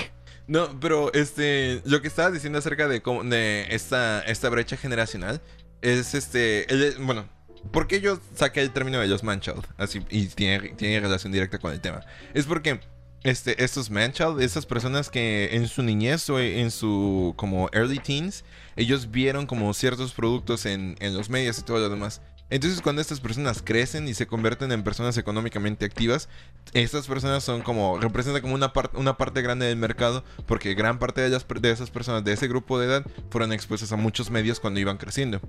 No, 0.48 0.78
pero 0.82 1.13
este, 1.13 1.82
lo 1.86 2.02
que 2.02 2.10
estabas 2.10 2.34
diciendo 2.34 2.60
acerca 2.60 2.89
de 2.89 3.02
cómo, 3.02 3.24
de 3.24 3.68
esta, 3.70 4.20
esta 4.24 4.50
brecha 4.50 4.76
generacional 4.76 5.39
es 5.82 6.13
este, 6.13 6.70
el- 6.74 6.96
bueno, 7.00 7.30
¿por 7.72 7.88
qué 7.88 8.02
yo 8.02 8.20
saqué 8.36 8.60
el 8.62 8.72
término 8.72 9.00
de 9.00 9.08
los 9.08 9.24
manchild? 9.24 9.63
Así, 9.78 10.04
y 10.10 10.28
tiene, 10.28 10.70
tiene 10.72 11.00
relación 11.00 11.32
directa 11.32 11.58
con 11.58 11.72
el 11.72 11.80
tema. 11.80 12.02
Es 12.34 12.46
porque 12.48 12.82
este, 13.23 13.63
estos 13.63 13.89
manchild, 13.89 14.41
estas 14.41 14.65
personas 14.65 15.10
que 15.10 15.49
en 15.53 15.67
su 15.67 15.84
niñez 15.84 16.29
o 16.29 16.39
en 16.39 16.71
su 16.71 17.34
como 17.36 17.69
early 17.73 17.99
teens, 17.99 18.43
ellos 18.75 19.12
vieron 19.12 19.45
como 19.45 19.73
ciertos 19.73 20.13
productos 20.13 20.65
en, 20.65 20.95
en 20.99 21.15
los 21.15 21.29
medios 21.29 21.60
y 21.60 21.63
todo 21.63 21.79
lo 21.79 21.89
demás. 21.89 22.21
Entonces 22.51 22.82
cuando 22.82 23.01
estas 23.01 23.19
personas 23.19 23.62
crecen 23.63 24.08
y 24.08 24.13
se 24.15 24.25
convierten 24.25 24.71
en 24.71 24.84
personas 24.84 25.17
económicamente 25.17 25.86
activas, 25.86 26.29
estas 26.73 27.05
personas 27.08 27.43
son 27.43 27.62
como, 27.62 27.99
representan 27.99 28.41
como 28.41 28.55
una, 28.55 28.73
parte 28.73 28.97
una 28.97 29.17
parte 29.17 29.41
grande 29.41 29.67
del 29.67 29.77
mercado, 29.77 30.23
porque 30.47 30.73
gran 30.73 30.97
parte 30.97 31.21
de, 31.21 31.29
las, 31.29 31.45
de 31.47 31.71
esas 31.71 31.91
personas 31.91 32.23
de 32.23 32.34
ese 32.34 32.47
grupo 32.47 32.79
de 32.79 32.88
edad 32.88 33.05
fueron 33.29 33.53
expuestas 33.53 33.91
a 33.91 33.97
muchos 33.97 34.32
medios 34.32 34.60
cuando 34.60 34.79
iban 34.79 34.97
creciendo. 34.97 35.39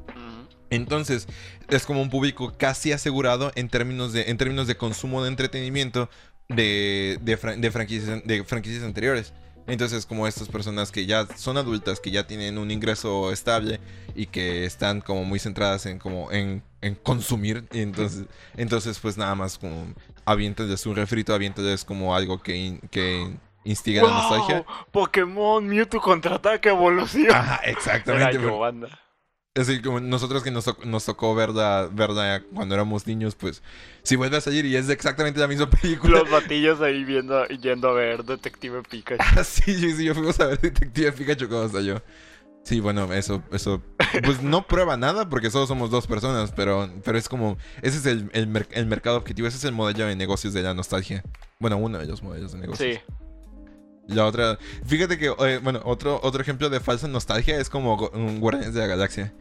Entonces, 0.69 1.27
es 1.69 1.85
como 1.85 2.01
un 2.01 2.11
público 2.11 2.55
casi 2.57 2.93
asegurado 2.93 3.51
en 3.57 3.69
términos 3.69 4.13
de, 4.13 4.31
en 4.31 4.37
términos 4.37 4.69
de 4.69 4.77
consumo 4.77 5.23
de 5.23 5.29
entretenimiento 5.29 6.09
de, 6.55 7.19
de, 7.23 7.39
fran- 7.39 7.61
de 7.61 7.71
franquicias, 7.71 8.23
de 8.25 8.45
franquicias 8.45 8.83
anteriores. 8.85 9.33
Entonces, 9.67 10.05
como 10.05 10.27
estas 10.27 10.49
personas 10.49 10.91
que 10.91 11.07
ya 11.07 11.27
son 11.37 11.57
adultas, 11.57 12.01
que 12.01 12.11
ya 12.11 12.27
tienen 12.27 12.59
un 12.59 12.71
ingreso 12.73 13.31
estable 13.31 13.79
y 14.17 14.27
que 14.27 14.65
están 14.65 15.01
como 15.01 15.25
muy 15.25 15.39
centradas 15.39 15.87
en 15.87 15.99
como 16.01 16.33
en, 16.33 16.63
en 16.81 16.95
consumir, 16.97 17.65
y 17.73 17.81
entonces, 17.81 18.25
entonces 18.57 18.99
pues 18.99 19.17
nada 19.17 19.35
más 19.37 19.59
como 19.59 19.95
aviéntales 20.25 20.85
un 20.87 20.97
refrito, 20.97 21.35
aviéntales 21.35 21.85
como 21.85 22.17
algo 22.17 22.43
que, 22.43 22.57
in- 22.57 22.81
que 22.91 23.31
instiga 23.65 24.03
la 24.03 24.11
nostalgia. 24.13 24.65
Pokémon 24.91 25.65
Mewtwo 25.65 26.01
contraataca 26.01 26.71
evolución. 26.71 27.31
Ajá, 27.31 27.61
Era 27.63 27.71
exactamente. 27.71 28.39
banda. 28.39 28.89
Así 29.57 29.83
como 29.83 29.99
nosotros 29.99 30.45
que 30.45 30.53
nos, 30.53 30.65
to- 30.65 30.79
nos 30.85 31.05
tocó 31.05 31.35
verla, 31.35 31.89
verla 31.93 32.41
cuando 32.55 32.75
éramos 32.77 33.09
niños, 33.09 33.35
pues 33.35 33.63
si 34.05 34.15
vuelve 34.15 34.37
a 34.37 34.41
salir 34.41 34.65
y 34.65 34.77
es 34.77 34.89
exactamente 34.89 35.41
la 35.41 35.49
misma 35.49 35.69
película. 35.83 36.21
Los 36.21 36.31
batillos 36.31 36.81
ahí 36.81 37.03
viendo, 37.05 37.45
yendo 37.49 37.89
a 37.89 37.93
ver 37.95 38.25
Detective 38.25 38.83
Pikachu. 38.89 39.21
Ah, 39.37 39.43
sí, 39.43 39.75
sí, 39.75 39.93
sí, 39.93 40.05
yo 40.05 40.15
fuimos 40.15 40.39
a 40.39 40.47
ver 40.47 40.61
Detective 40.61 41.11
Pikachu 41.13 41.49
cuando 41.49 41.69
salió. 41.69 42.01
Sí, 42.63 42.79
bueno, 42.79 43.13
eso, 43.13 43.43
eso, 43.53 43.83
pues 44.23 44.41
no 44.43 44.65
prueba 44.69 44.97
nada 44.97 45.29
porque 45.29 45.51
solo 45.51 45.67
somos 45.67 45.91
dos 45.91 46.07
personas, 46.07 46.53
pero, 46.55 46.89
pero 47.05 47.19
es 47.19 47.29
como, 47.29 47.57
ese 47.83 47.99
es 47.99 48.07
el, 48.07 48.31
el, 48.35 48.47
mer- 48.47 48.69
el 48.71 48.87
mercado 48.87 49.17
objetivo, 49.17 49.49
ese 49.49 49.57
es 49.57 49.65
el 49.65 49.73
modelo 49.73 50.07
de 50.07 50.15
negocios 50.15 50.53
de 50.55 50.63
la 50.63 50.75
nostalgia. 50.75 51.25
Bueno, 51.59 51.77
uno 51.79 51.99
de 51.99 52.07
los 52.07 52.23
modelos 52.23 52.53
de 52.53 52.59
negocios. 52.59 52.99
Sí. 52.99 53.15
La 54.11 54.27
otra, 54.27 54.59
fíjate 54.87 55.19
que, 55.19 55.27
eh, 55.39 55.61
bueno, 55.63 55.81
otro, 55.85 56.21
otro 56.23 56.43
ejemplo 56.43 56.69
de 56.69 56.81
falsa 56.81 57.09
nostalgia 57.09 57.59
es 57.59 57.71
como 57.71 57.97
Guardianes 57.97 58.75
de 58.75 58.81
la 58.81 58.87
Galaxia. 58.87 59.33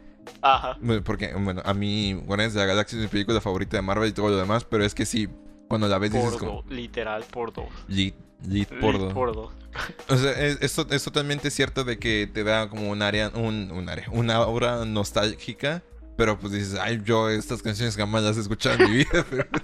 Ajá. 0.42 0.78
Porque, 1.04 1.34
bueno, 1.34 1.62
a 1.64 1.74
mí 1.74 2.12
Guardianes 2.26 2.54
de 2.54 2.60
la 2.60 2.66
Galaxia 2.66 2.96
es 2.98 3.02
mi 3.02 3.08
película 3.08 3.40
favorita 3.40 3.76
de 3.76 3.82
Marvel 3.82 4.08
y 4.10 4.12
todo 4.12 4.28
lo 4.28 4.36
demás, 4.36 4.64
pero 4.64 4.84
es 4.84 4.94
que 4.94 5.06
sí, 5.06 5.28
cuando 5.68 5.88
la 5.88 5.98
ves 5.98 6.12
dices 6.12 6.30
Por 6.30 6.38
como, 6.38 6.52
dos. 6.62 6.70
Literal, 6.70 7.24
por 7.24 7.52
dos. 7.52 7.66
lit, 7.88 8.14
lit 8.46 8.68
por 8.80 8.92
Lit 8.94 9.02
dos. 9.02 9.12
por 9.12 9.34
dos. 9.34 9.52
O 10.08 10.16
sea, 10.16 10.32
es, 10.32 10.58
es 10.60 10.74
to- 10.74 10.86
es 10.90 11.02
totalmente 11.04 11.50
cierto 11.50 11.84
de 11.84 11.98
que 11.98 12.28
te 12.32 12.42
da 12.44 12.68
como 12.68 12.90
un 12.90 13.02
área, 13.02 13.28
un, 13.34 13.70
un 13.72 13.88
área, 13.88 14.06
una 14.10 14.40
obra 14.40 14.84
nostálgica, 14.84 15.82
pero 16.16 16.38
pues 16.38 16.52
dices, 16.52 16.78
ay, 16.80 17.00
yo 17.04 17.28
estas 17.30 17.62
canciones 17.62 17.96
jamás 17.96 18.22
las 18.22 18.36
he 18.36 18.40
escuchado 18.40 18.82
en 18.84 18.90
mi 18.90 18.96
vida, 19.04 19.24
pero... 19.30 19.46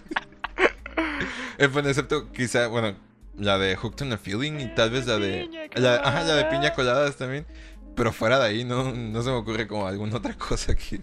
Eh, 1.58 1.68
bueno, 1.68 1.88
excepto 1.88 2.30
quizá, 2.32 2.66
bueno, 2.66 2.94
la 3.38 3.58
de 3.58 3.76
Hooked 3.76 4.02
on 4.06 4.12
a 4.12 4.18
Feeling 4.18 4.60
y 4.60 4.74
tal 4.74 4.90
vez 4.90 5.06
la 5.06 5.18
de... 5.18 5.42
Piña 5.48 5.60
La, 5.74 5.96
ajá, 5.96 6.22
la 6.24 6.34
de. 6.36 6.44
Piña 6.46 6.72
Coladas 6.74 7.16
también, 7.16 7.46
pero 7.94 8.12
fuera 8.12 8.38
de 8.38 8.46
ahí 8.46 8.64
no, 8.64 8.92
no 8.92 9.22
se 9.22 9.30
me 9.30 9.36
ocurre 9.36 9.66
como 9.66 9.86
alguna 9.86 10.16
otra 10.16 10.34
cosa 10.34 10.74
que, 10.74 11.00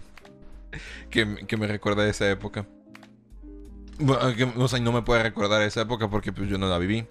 que, 1.10 1.24
me- 1.24 1.46
que 1.46 1.56
me 1.56 1.66
recuerda 1.66 2.02
a 2.02 2.08
esa 2.08 2.28
época. 2.30 2.66
Bueno, 3.98 4.34
que, 4.34 4.44
o 4.44 4.68
sea, 4.68 4.80
no 4.80 4.90
me 4.92 5.02
puede 5.02 5.22
recordar 5.22 5.62
esa 5.62 5.82
época 5.82 6.10
porque 6.10 6.32
pues 6.32 6.48
yo 6.48 6.58
no 6.58 6.68
la 6.68 6.78
viví, 6.78 7.06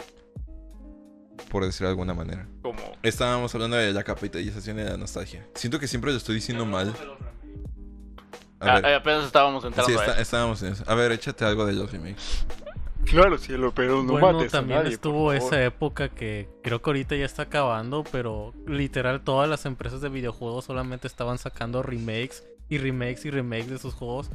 por 1.50 1.64
decirlo 1.66 1.88
de 1.88 1.92
alguna 1.92 2.14
manera. 2.14 2.46
Como. 2.62 2.80
Estábamos 3.04 3.54
hablando 3.56 3.78
de 3.78 3.94
la 3.94 4.04
capitalización 4.04 4.78
de 4.78 4.86
la 4.86 4.98
nostalgia. 4.98 5.46
Siento 5.56 5.80
que 5.80 5.88
siempre 5.88 6.12
lo 6.12 6.18
estoy 6.18 6.36
diciendo 6.36 6.66
mal. 6.66 6.94
A 8.60 8.66
Ah, 8.66 8.76
ver, 8.82 8.86
eh, 8.92 8.96
apenas 8.96 9.26
estábamos 9.26 9.64
entrando 9.66 9.92
sí, 9.92 9.98
a 9.98 10.02
está- 10.06 10.22
estábamos 10.22 10.62
en 10.64 10.74
eso. 10.74 10.84
A 10.88 10.96
ver, 10.96 11.12
échate 11.14 11.44
algo 11.46 11.66
de 11.66 11.74
los 11.74 11.92
remakes. 11.92 12.46
Claro, 13.06 13.38
cielo, 13.38 13.72
pero 13.76 14.04
no 14.04 14.14
bueno, 14.14 14.34
mates 14.34 14.54
a 14.54 14.58
también 14.60 14.80
nadie, 14.80 14.94
estuvo 14.94 15.34
esa 15.34 15.64
época 15.64 16.10
que 16.10 16.50
creo 16.64 16.82
que 16.82 16.90
ahorita 16.90 17.16
ya 17.16 17.26
está 17.26 17.44
acabando, 17.44 18.04
pero 18.12 18.54
literal 18.66 19.22
todas 19.22 19.50
las 19.50 19.66
empresas 19.66 20.02
de 20.02 20.10
videojuegos 20.10 20.66
solamente 20.66 21.08
estaban 21.08 21.38
sacando 21.38 21.84
remakes 21.84 22.44
y 22.70 22.78
remakes 22.78 23.26
y 23.26 23.32
remakes 23.32 23.70
de 23.70 23.78
sus 23.78 23.94
juegos 23.94 24.30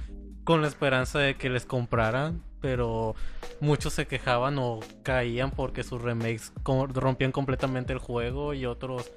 con 0.45 0.63
la 0.63 0.69
esperanza 0.69 1.19
de 1.19 1.35
que 1.35 1.51
les 1.51 1.67
compraran, 1.67 2.43
pero 2.61 3.15
muchos 3.61 3.93
se 3.93 4.07
quejaban 4.07 4.59
o 4.59 4.81
caían 5.03 5.51
porque 5.51 5.85
sus 5.85 6.01
remakes 6.01 6.53
rompían 6.65 7.33
completamente 7.33 7.93
el 7.93 7.99
juego 7.99 8.55
y 8.55 8.65
otros 8.65 9.11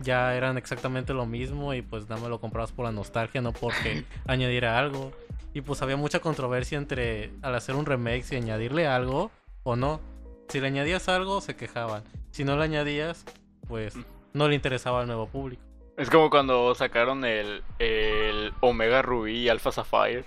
ya 0.00 0.34
eran 0.34 0.56
exactamente 0.56 1.12
lo 1.12 1.26
mismo 1.26 1.74
y 1.74 1.82
pues 1.82 2.08
nada 2.08 2.20
más 2.20 2.30
lo 2.30 2.40
comprabas 2.40 2.72
por 2.72 2.84
la 2.84 2.92
nostalgia, 2.92 3.40
no 3.40 3.52
porque 3.52 4.04
añadiera 4.26 4.78
algo. 4.78 5.12
Y 5.54 5.60
pues 5.60 5.82
había 5.82 5.96
mucha 5.96 6.20
controversia 6.20 6.78
entre 6.78 7.32
al 7.42 7.54
hacer 7.54 7.74
un 7.74 7.86
remake 7.86 8.22
si 8.22 8.36
añadirle 8.36 8.86
algo 8.86 9.30
o 9.62 9.76
no. 9.76 10.00
Si 10.48 10.60
le 10.60 10.68
añadías 10.68 11.08
algo, 11.08 11.40
se 11.40 11.56
quejaban. 11.56 12.02
Si 12.30 12.44
no 12.44 12.56
le 12.56 12.64
añadías, 12.64 13.24
pues 13.66 13.94
no 14.32 14.48
le 14.48 14.54
interesaba 14.54 15.00
al 15.00 15.06
nuevo 15.06 15.26
público. 15.26 15.62
Es 15.96 16.10
como 16.10 16.30
cuando 16.30 16.74
sacaron 16.74 17.24
el, 17.24 17.62
el 17.78 18.52
Omega 18.60 19.02
Ruby 19.02 19.32
y 19.32 19.48
Alpha 19.48 19.72
Sapphire. 19.72 20.24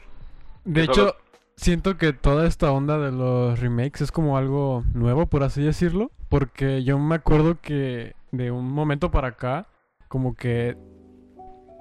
De 0.65 0.84
Eso 0.84 0.91
hecho, 0.91 1.15
siento 1.56 1.97
que 1.97 2.12
toda 2.12 2.45
esta 2.45 2.71
onda 2.71 2.97
de 2.97 3.12
los 3.12 3.60
remakes 3.60 4.02
es 4.02 4.12
como 4.12 4.38
algo 4.38 4.84
nuevo, 4.93 5.28
por 5.28 5.43
así 5.43 5.63
decirlo. 5.63 6.12
Porque 6.28 6.84
yo 6.84 7.00
me 7.00 7.15
acuerdo 7.15 7.60
que 7.62 8.15
de 8.32 8.52
un 8.52 8.71
momento 8.71 9.12
para 9.12 9.30
acá, 9.30 9.67
como 10.08 10.36
que. 10.36 10.78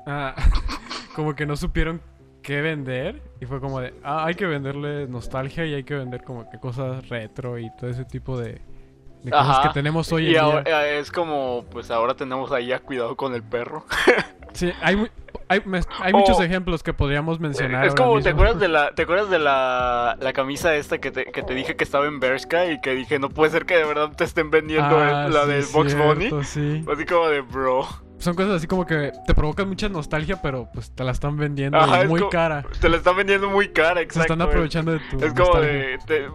ah, 0.07 0.35
como 1.17 1.35
que 1.35 1.47
no 1.47 1.57
supieron 1.57 2.01
qué 2.43 2.61
vender. 2.61 3.23
Y 3.41 3.47
fue 3.47 3.61
como 3.61 3.81
de. 3.81 3.95
Ah, 4.05 4.25
hay 4.27 4.35
que 4.35 4.47
venderle 4.47 5.07
nostalgia 5.07 5.65
y 5.67 5.75
hay 5.75 5.85
que 5.85 5.95
vender 5.95 6.23
como 6.25 6.49
que 6.51 6.59
cosas 6.59 7.09
retro 7.09 7.59
y 7.59 7.71
todo 7.79 7.91
ese 7.91 8.05
tipo 8.05 8.39
de. 8.39 8.61
de 9.23 9.31
cosas 9.31 9.49
Ajá. 9.59 9.63
que 9.69 9.75
tenemos 9.75 10.11
hoy 10.13 10.23
y 10.25 10.27
en 10.27 10.33
día. 10.33 10.43
ahora, 10.43 10.87
eh, 10.89 10.99
es 10.99 11.11
como, 11.13 11.65
pues 11.71 11.91
ahora 11.91 12.15
tenemos 12.15 12.53
ahí 12.53 12.73
a 12.73 12.79
cuidado 12.81 13.17
con 13.17 13.35
el 13.35 13.43
perro. 13.43 13.85
Sí, 14.53 14.73
hay, 14.83 14.97
hay, 15.47 15.63
hay 16.01 16.13
muchos 16.13 16.41
Oh. 16.41 16.43
ejemplos 16.43 16.83
que 16.83 16.93
podríamos 16.93 17.39
mencionar. 17.39 17.87
es 17.87 17.95
como, 17.95 18.21
¿te 18.21 18.31
acuerdas 18.31 18.59
de 18.59 18.67
la, 18.77 18.91
¿te 18.91 19.03
acuerdas 19.03 19.31
de 19.31 19.39
la, 19.39 20.17
la 20.21 20.33
camisa 20.33 20.75
esta 20.75 20.99
que 20.99 21.13
te, 21.13 21.27
que 21.27 21.45
te 21.45 21.55
dije 21.55 21.77
que 21.77 21.85
estaba 21.85 22.07
en 22.09 22.19
Bershka 22.19 22.67
y 22.67 22.81
que 22.81 22.97
dije, 22.97 23.21
no 23.21 23.29
puede 23.29 23.53
ser 23.53 23.65
que 23.65 23.77
de 23.77 23.85
verdad 23.85 24.11
te 24.17 24.25
estén 24.25 24.51
vendiendo 24.51 24.99
Ah, 24.99 25.27
el- 25.29 25.33
la 25.35 25.45
sí, 25.45 25.51
del 25.53 25.65
Box 25.73 25.95
Bunny? 25.97 26.31
sí. 26.43 26.85
Así 26.93 27.05
como 27.07 27.29
de, 27.29 27.43
bro, 27.43 27.87
Son 28.21 28.35
cosas 28.37 28.53
así 28.53 28.67
como 28.67 28.87
que 28.87 29.13
te 29.27 29.35
provocan 29.35 29.69
mucha 29.69 29.89
nostalgia, 29.89 30.41
pero 30.41 30.69
pues 30.73 30.91
te 30.93 31.03
la 31.05 31.11
están 31.13 31.37
vendiendo 31.37 31.79
Ajá, 31.79 31.99
y 31.99 32.03
es 32.03 32.09
muy 32.09 32.21
como- 32.21 32.31
cara. 32.31 32.65
te 32.81 32.89
la 32.89 32.97
están 32.99 33.17
vendiendo 33.17 33.51
muy 33.51 33.69
cara, 33.71 33.97
Se 33.97 34.03
exacto. 34.03 34.35
están 34.35 34.43
aprovechando 34.43 34.93
de 34.93 34.99
tu 35.01 35.17
Es 35.25 35.33
como 35.33 35.47
nostalgia. 35.55 35.73
de, 35.73 35.99
de... 36.07 36.31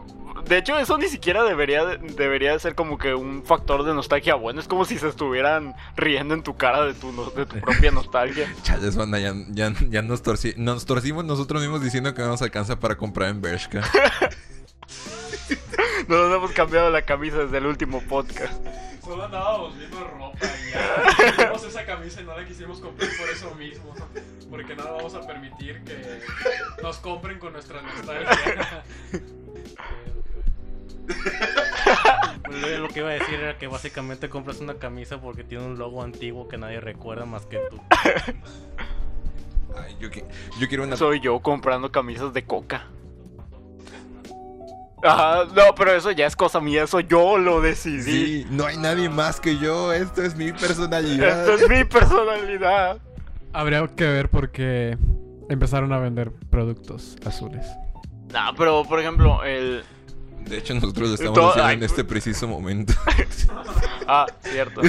de 0.50 0.58
hecho, 0.58 0.78
eso 0.80 0.98
ni 0.98 1.08
siquiera 1.08 1.44
debería 1.44 1.86
de, 1.86 1.98
debería 1.98 2.52
de 2.54 2.60
ser 2.60 2.74
como 2.76 2.98
que 2.98 3.14
un 3.14 3.44
factor 3.46 3.84
de 3.84 3.94
nostalgia 3.94 4.36
bueno. 4.36 4.60
Es 4.60 4.68
como 4.68 4.84
si 4.86 4.98
se 4.98 5.08
estuvieran 5.08 5.76
riendo 5.96 6.34
en 6.34 6.42
tu 6.44 6.56
cara 6.58 6.86
de 6.86 6.94
tu, 6.96 7.12
no- 7.12 7.30
de 7.30 7.46
tu 7.46 7.60
propia 7.60 7.92
nostalgia. 7.92 8.48
Chales, 8.64 8.96
banda, 8.96 9.20
ya, 9.20 9.34
ya, 9.50 9.72
ya 9.90 10.02
nos, 10.02 10.24
torci- 10.24 10.56
nos 10.58 10.86
torcimos 10.86 11.24
nosotros 11.24 11.62
mismos 11.62 11.82
diciendo 11.84 12.14
que 12.16 12.22
no 12.24 12.30
nos 12.30 12.42
alcanza 12.42 12.80
para 12.80 12.96
comprar 12.98 13.30
en 13.30 13.42
Bershka. 13.42 13.82
No 16.08 16.18
nos 16.28 16.38
hemos 16.38 16.52
cambiado 16.52 16.90
la 16.90 17.02
camisa 17.04 17.38
desde 17.38 17.58
el 17.58 17.66
último 17.66 18.02
podcast. 18.02 18.54
Solo 19.04 19.26
andábamos 19.26 19.78
viendo 19.78 20.04
ropa 20.04 20.40
y 20.40 20.72
ya. 20.72 21.46
Vimos 21.46 21.64
esa 21.64 21.86
camisa 21.86 22.22
y 22.22 22.24
no 22.24 22.38
la 22.38 22.46
quisimos 22.46 22.80
comprar 22.80 23.10
por 23.18 23.30
eso 23.30 23.54
mismo. 23.56 23.94
Porque 24.50 24.76
no 24.76 24.84
vamos 24.84 25.14
a 25.14 25.26
permitir 25.26 25.84
que 25.84 26.22
nos 26.82 26.98
compren 26.98 27.40
con 27.40 27.54
nuestra 27.54 27.82
nostalgia. 27.82 28.84
Pues, 32.46 32.80
lo 32.80 32.88
que 32.88 33.00
iba 33.00 33.10
a 33.10 33.14
decir 33.14 33.36
era 33.36 33.58
que 33.58 33.68
básicamente 33.68 34.30
compras 34.30 34.60
una 34.60 34.76
camisa 34.76 35.22
porque 35.22 35.44
tiene 35.44 35.66
un 35.66 35.78
logo 35.78 36.02
antiguo 36.02 36.48
que 36.48 36.58
nadie 36.58 36.80
recuerda 36.80 37.26
más 37.26 37.46
que 37.46 37.60
tú. 37.70 37.80
Ay, 39.78 39.96
yo, 40.00 40.10
yo 40.60 40.68
quiero 40.68 40.84
una... 40.84 40.96
Soy 40.98 41.20
yo 41.20 41.40
comprando 41.42 41.92
camisas 41.92 42.34
de 42.34 42.44
coca. 42.46 42.88
Ajá, 45.06 45.46
no, 45.56 45.76
pero 45.76 45.92
eso 45.94 46.12
ya 46.12 46.26
es 46.28 46.36
cosa 46.36 46.60
mía, 46.60 46.84
eso 46.84 47.00
yo 47.00 47.38
lo 47.38 47.62
decidí. 47.62 48.02
Sí, 48.44 48.48
no 48.50 48.66
hay 48.66 48.78
nadie 48.78 49.10
más 49.10 49.40
que 49.40 49.58
yo, 49.58 49.94
esto 49.94 50.22
es 50.24 50.36
mi 50.36 50.52
personalidad. 50.52 51.42
Esto 51.42 51.54
es 51.64 51.70
mi 51.70 51.84
personalidad. 51.84 52.98
Habría 53.54 53.88
que 53.88 54.06
ver 54.06 54.30
por 54.30 54.52
qué 54.52 54.98
empezaron 55.50 55.94
a 55.94 56.00
vender 56.00 56.32
productos 56.50 57.16
azules. 57.26 57.66
Nah, 58.34 58.52
pero 58.58 58.84
por 58.84 59.00
ejemplo, 59.00 59.44
el. 59.44 59.84
De 60.46 60.58
hecho, 60.58 60.74
nosotros 60.76 61.10
lo 61.10 61.16
estamos 61.16 61.34
Todo- 61.34 61.50
haciendo 61.50 61.68
ay, 61.70 61.76
en 61.78 61.84
este 61.84 62.04
preciso 62.04 62.48
momento. 62.48 62.94
Ah, 64.08 64.28
cierto. 64.42 64.82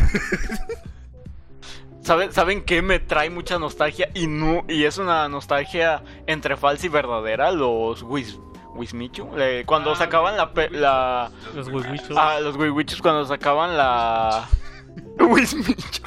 ¿Saben, 2.02 2.32
¿Saben 2.32 2.62
qué 2.64 2.82
me 2.82 3.00
trae 3.00 3.30
mucha 3.30 3.58
nostalgia? 3.58 4.08
Y 4.14 4.26
no, 4.28 4.64
y 4.68 4.84
es 4.84 4.98
una 4.98 5.28
nostalgia 5.28 6.02
entre 6.26 6.56
falsa 6.56 6.86
y 6.86 6.88
verdadera. 6.88 7.50
Los 7.50 8.02
Wis, 8.02 8.38
Wismichu. 8.76 9.28
eh, 9.38 9.64
cuando 9.66 9.94
sacaban 9.96 10.36
la, 10.36 10.52
pe- 10.52 10.70
la 10.70 11.30
Los 11.54 11.68
huevichos. 11.68 12.16
Ah, 12.16 12.38
los 12.40 12.56
Wiwichus 12.56 13.00
cuando 13.02 13.24
sacaban 13.24 13.76
la. 13.76 14.46
Wismichu. 15.18 16.02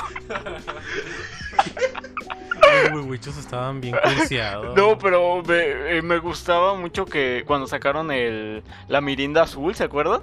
Los 2.94 3.06
huevichos 3.06 3.38
estaban 3.38 3.82
bien 3.82 3.96
cursiados. 4.04 4.76
No, 4.76 4.98
pero 4.98 5.42
me, 5.44 5.98
eh, 5.98 6.02
me 6.02 6.20
gustaba 6.20 6.76
mucho 6.76 7.06
que 7.06 7.44
cuando 7.46 7.68
sacaron 7.68 8.12
el 8.12 8.64
la 8.88 9.02
mirinda 9.02 9.44
azul, 9.44 9.74
¿se 9.76 9.84
acuerdan? 9.84 10.22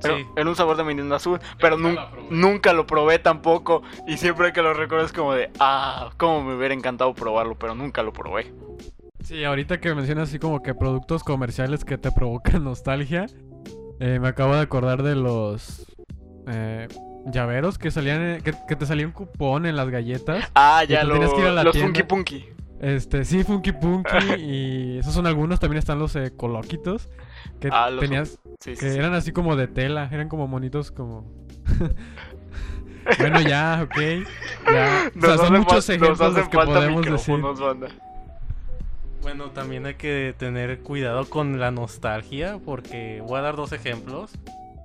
Sí. 0.00 0.10
era 0.36 0.46
un 0.50 0.54
sabor 0.56 0.76
de 0.76 0.84
mirinda 0.84 1.16
azul, 1.16 1.40
pero 1.58 1.78
nun- 1.78 1.98
nunca 2.28 2.74
lo 2.74 2.86
probé 2.86 3.18
tampoco. 3.18 3.82
Y 4.06 4.18
siempre 4.18 4.52
que 4.52 4.60
lo 4.60 4.74
recuerdo 4.74 5.06
es 5.06 5.12
como 5.14 5.32
de, 5.32 5.50
ah, 5.60 6.10
cómo 6.18 6.42
me 6.44 6.54
hubiera 6.56 6.74
encantado 6.74 7.14
probarlo, 7.14 7.54
pero 7.58 7.74
nunca 7.74 8.02
lo 8.02 8.12
probé. 8.12 8.52
Sí, 9.24 9.42
ahorita 9.42 9.80
que 9.80 9.94
mencionas 9.94 10.28
así 10.28 10.38
como 10.38 10.62
que 10.62 10.74
productos 10.74 11.24
comerciales 11.24 11.84
que 11.84 11.98
te 11.98 12.10
provocan 12.16 12.62
nostalgia, 12.64 13.26
eh, 14.00 14.18
me 14.20 14.28
acabo 14.28 14.54
de 14.54 14.60
acordar 14.60 15.02
de 15.02 15.14
los 15.16 15.86
eh, 16.46 16.88
llaveros 17.26 17.78
que 17.78 17.90
salían, 17.90 18.40
que, 18.42 18.54
que 18.68 18.76
te 18.76 18.86
salía 18.86 19.06
un 19.06 19.12
cupón 19.12 19.66
en 19.66 19.76
las 19.76 19.88
galletas. 19.88 20.50
Ah, 20.54 20.84
ya 20.84 21.04
lo, 21.04 21.14
que 21.34 21.40
ir 21.40 21.46
a 21.46 21.52
la 21.52 21.64
los 21.64 21.72
tienda. 21.72 21.88
Funky 21.88 22.02
Punky. 22.02 22.44
Este, 22.80 23.24
sí, 23.24 23.44
Funky 23.44 23.72
Punky 23.72 24.34
y 24.38 24.98
esos 24.98 25.14
son 25.14 25.26
algunos, 25.26 25.58
también 25.58 25.78
están 25.78 25.98
los 25.98 26.14
eh, 26.16 26.32
coloquitos 26.36 27.08
que 27.60 27.70
Ah, 27.72 27.88
los- 27.88 28.00
tenías, 28.00 28.38
Sí, 28.60 28.74
sí, 28.76 28.80
que 28.80 28.90
sí. 28.92 28.98
eran 28.98 29.14
así 29.14 29.32
como 29.32 29.56
de 29.56 29.68
tela, 29.68 30.08
eran 30.12 30.28
como 30.28 30.46
monitos 30.48 30.90
como... 30.90 31.30
bueno, 33.18 33.40
ya, 33.40 33.80
ok. 33.84 33.96
Ya. 34.70 35.10
O 35.16 35.20
sea, 35.20 35.30
Nos 35.30 35.36
son 35.36 35.40
hacen 35.46 35.58
muchos 35.60 35.88
ejemplos 35.88 36.18
los 36.34 36.48
que 36.48 36.56
podemos 36.58 37.06
decir. 37.06 37.40
banda. 37.40 37.88
Bueno, 39.24 39.52
también 39.52 39.86
hay 39.86 39.94
que 39.94 40.34
tener 40.36 40.80
cuidado 40.80 41.24
con 41.30 41.58
la 41.58 41.70
nostalgia, 41.70 42.60
porque 42.62 43.22
voy 43.26 43.38
a 43.38 43.40
dar 43.40 43.56
dos 43.56 43.72
ejemplos. 43.72 44.32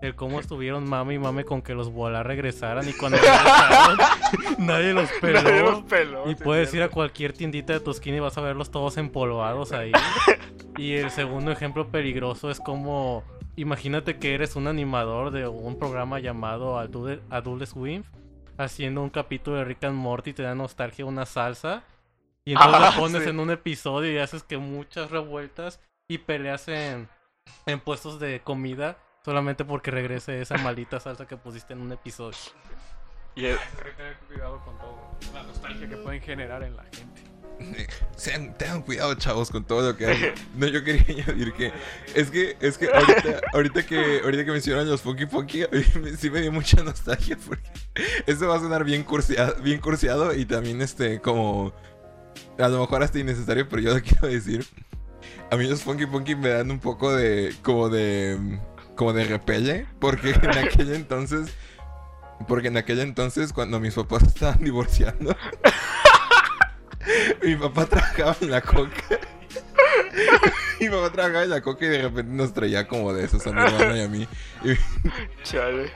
El 0.01 0.15
cómo 0.15 0.39
estuvieron 0.39 0.87
mame 0.87 1.15
y 1.15 1.19
mame 1.19 1.43
con 1.43 1.61
que 1.61 1.75
los 1.75 1.91
Bola 1.91 2.23
regresaran 2.23 2.87
y 2.87 2.93
cuando 2.93 3.17
regresaron 3.17 3.97
nadie 4.57 4.93
los 4.93 5.11
peló. 5.19 5.41
Nadie 5.41 5.61
los 5.61 5.81
peló, 5.81 6.31
y 6.31 6.35
sí, 6.35 6.41
puedes 6.41 6.73
ir 6.73 6.83
a 6.83 6.87
cualquier 6.87 7.33
tiendita 7.33 7.73
de 7.73 7.81
tu 7.81 7.91
esquina 7.91 8.15
y 8.15 8.19
vas 8.21 8.37
a 8.37 8.41
verlos 8.41 8.71
todos 8.71 8.95
empolvados 8.95 9.73
ahí. 9.73 9.91
y 10.77 10.93
el 10.93 11.11
segundo 11.11 11.51
ejemplo 11.51 11.89
peligroso 11.89 12.49
es 12.49 12.61
como, 12.61 13.25
imagínate 13.57 14.19
que 14.19 14.35
eres 14.35 14.55
un 14.55 14.67
animador 14.67 15.31
de 15.31 15.49
un 15.49 15.77
programa 15.77 16.21
llamado 16.21 16.79
Adult 16.79 17.65
Swim, 17.65 18.03
haciendo 18.57 19.03
un 19.03 19.09
capítulo 19.09 19.57
de 19.57 19.65
Rick 19.65 19.83
and 19.83 19.97
Morty, 19.97 20.31
te 20.31 20.43
da 20.43 20.55
nostalgia 20.55 21.05
una 21.05 21.25
salsa. 21.25 21.83
Y 22.49 22.53
entonces 22.53 22.75
Ah, 22.81 22.89
la 22.89 22.91
pones 22.97 23.23
sí. 23.23 23.29
en 23.29 23.39
un 23.39 23.51
episodio 23.51 24.11
y 24.11 24.17
haces 24.17 24.41
que 24.41 24.57
muchas 24.57 25.11
revueltas 25.11 25.79
y 26.07 26.17
peleas 26.17 26.67
en, 26.67 27.07
en 27.67 27.79
puestos 27.79 28.19
de 28.19 28.41
comida 28.41 28.97
solamente 29.23 29.65
porque 29.65 29.91
regrese 29.91 30.41
esa 30.41 30.57
maldita 30.57 30.99
salsa 30.99 31.27
que 31.27 31.37
pusiste 31.37 31.73
en 31.73 31.81
un 31.81 31.91
episodio. 31.91 32.37
Y 33.35 33.45
Hay 33.45 33.53
que 33.83 33.91
tener 33.91 34.17
cuidado 34.27 34.59
con 34.65 34.75
todo. 34.79 34.97
La 35.31 35.43
nostalgia 35.43 35.87
que 35.87 35.95
pueden 35.97 36.21
generar 36.21 36.63
en 36.63 36.75
la 36.75 36.83
gente. 36.85 37.21
Sean, 38.15 38.57
tengan 38.57 38.81
cuidado, 38.81 39.13
chavos, 39.13 39.51
con 39.51 39.63
todo 39.65 39.91
lo 39.91 39.95
que 39.97 40.07
hacen. 40.07 40.33
No, 40.55 40.65
yo 40.65 40.83
quería 40.83 41.03
añadir 41.27 41.53
que 41.53 41.71
es 42.15 42.31
que 42.31 42.57
es 42.61 42.79
que 42.79 42.87
ahorita, 42.87 43.41
ahorita 43.53 43.85
que 43.85 44.21
ahorita 44.23 44.45
que 44.45 44.51
mencionan 44.51 44.89
los 44.89 45.01
Funky 45.03 45.27
Funky, 45.27 45.63
a 45.63 45.67
mí 45.71 45.83
me- 46.01 46.17
sí 46.17 46.31
me 46.31 46.41
dio 46.41 46.51
mucha 46.51 46.81
nostalgia 46.81 47.37
porque 47.45 47.69
esto 48.25 48.47
va 48.47 48.55
a 48.55 48.59
sonar 48.59 48.83
bien 48.85 49.03
cursiado, 49.03 49.61
bien 49.61 49.79
cursiado 49.79 50.33
y 50.33 50.45
también 50.45 50.81
este 50.81 51.19
como 51.21 51.73
a 52.59 52.69
lo 52.69 52.79
mejor 52.81 53.03
hasta 53.03 53.19
innecesario, 53.19 53.67
pero 53.67 53.81
yo 53.81 53.93
lo 53.93 54.01
quiero 54.03 54.27
decir. 54.27 54.65
A 55.51 55.57
mí 55.57 55.67
los 55.67 55.81
Funky 55.81 56.05
Funky 56.05 56.35
me 56.35 56.49
dan 56.49 56.71
un 56.71 56.79
poco 56.79 57.13
de 57.13 57.55
como 57.63 57.89
de 57.89 58.59
como 58.95 59.13
de 59.13 59.23
repele 59.25 59.87
porque 59.99 60.31
en 60.31 60.57
aquel 60.57 60.93
entonces 60.93 61.53
porque 62.47 62.67
en 62.67 62.77
aquel 62.77 62.99
entonces 62.99 63.53
cuando 63.53 63.79
mis 63.79 63.93
papás 63.93 64.23
estaban 64.23 64.63
divorciando 64.63 65.35
mi 67.43 67.55
papá 67.55 67.85
trabajaba 67.85 68.35
en 68.41 68.51
la 68.51 68.61
coca. 68.61 69.19
Mi 70.79 70.89
papá 70.89 71.11
trabajaba 71.11 71.43
en 71.43 71.49
la 71.49 71.61
coca 71.61 71.85
y 71.85 71.89
de 71.89 72.01
repente 72.03 72.31
nos 72.31 72.53
traía 72.53 72.87
como 72.87 73.13
de 73.13 73.25
esos 73.25 73.45
a 73.47 73.51
mi 73.51 73.61
hermano 73.61 73.97
y 73.97 74.01
a 74.01 74.07
mí. 74.07 74.27
Chale. 75.43 75.91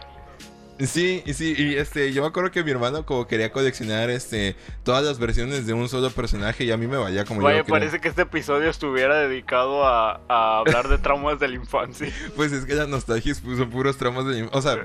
Sí, 0.88 1.23
y 1.25 1.34
sí, 1.34 1.53
y 1.57 1.75
este, 1.75 2.11
yo 2.13 2.21
me 2.21 2.27
acuerdo 2.27 2.51
que 2.51 2.63
mi 2.63 2.71
hermano 2.71 3.05
como 3.05 3.27
quería 3.27 3.51
coleccionar 3.51 4.09
este 4.09 4.55
todas 4.84 5.03
las 5.03 5.19
versiones 5.19 5.65
de 5.65 5.73
un 5.73 5.88
solo 5.88 6.09
personaje 6.11 6.63
y 6.63 6.71
a 6.71 6.77
mí 6.77 6.88
me 6.88 6.97
valía 6.97 7.25
como 7.25 7.41
yo 7.41 7.47
quería. 7.47 7.63
parece 7.63 7.99
que 7.99 8.09
este 8.09 8.23
episodio 8.23 8.69
estuviera 8.69 9.17
dedicado 9.17 9.86
a, 9.86 10.21
a 10.27 10.59
hablar 10.59 10.88
de 10.88 10.97
traumas 10.97 11.39
de 11.39 11.47
la 11.47 11.55
infancia. 11.55 12.11
Pues 12.36 12.51
es 12.51 12.65
que 12.65 12.73
la 12.73 12.88
nostalgia 12.88 13.34
son 13.36 13.69
puros 13.69 13.97
traumas 13.97 14.25
de... 14.25 14.49
O 14.51 14.61
sea, 14.61 14.77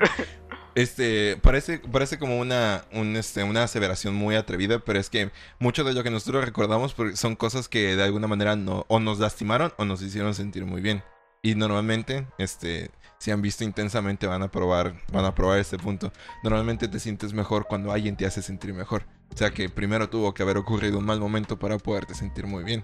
este, 0.74 1.36
parece, 1.42 1.78
parece 1.78 2.18
como 2.18 2.38
una, 2.38 2.84
un, 2.92 3.16
este, 3.16 3.42
una 3.42 3.64
aseveración 3.64 4.14
muy 4.14 4.36
atrevida, 4.36 4.78
pero 4.78 5.00
es 5.00 5.10
que 5.10 5.30
mucho 5.58 5.82
de 5.82 5.92
lo 5.92 6.02
que 6.02 6.10
nosotros 6.10 6.44
recordamos 6.44 6.94
son 7.14 7.36
cosas 7.36 7.68
que 7.68 7.96
de 7.96 8.02
alguna 8.04 8.28
manera 8.28 8.54
no, 8.54 8.84
o 8.88 9.00
nos 9.00 9.18
lastimaron 9.18 9.72
o 9.76 9.84
nos 9.84 10.02
hicieron 10.02 10.34
sentir 10.34 10.66
muy 10.66 10.80
bien. 10.80 11.02
Y 11.42 11.54
normalmente, 11.54 12.26
este, 12.38 12.90
si 13.18 13.30
han 13.30 13.42
visto 13.42 13.64
intensamente 13.64 14.26
van 14.26 14.42
a 14.42 14.50
probar, 14.50 14.94
van 15.12 15.24
a 15.24 15.34
probar 15.34 15.58
este 15.58 15.78
punto. 15.78 16.12
Normalmente 16.42 16.88
te 16.88 17.00
sientes 17.00 17.32
mejor 17.32 17.66
cuando 17.66 17.92
alguien 17.92 18.16
te 18.16 18.26
hace 18.26 18.42
sentir 18.42 18.72
mejor. 18.72 19.04
O 19.34 19.36
sea 19.36 19.50
que 19.50 19.68
primero 19.68 20.08
tuvo 20.08 20.34
que 20.34 20.42
haber 20.42 20.56
ocurrido 20.56 20.98
un 20.98 21.04
mal 21.04 21.20
momento 21.20 21.58
para 21.58 21.78
poderte 21.78 22.14
sentir 22.14 22.46
muy 22.46 22.64
bien. 22.64 22.82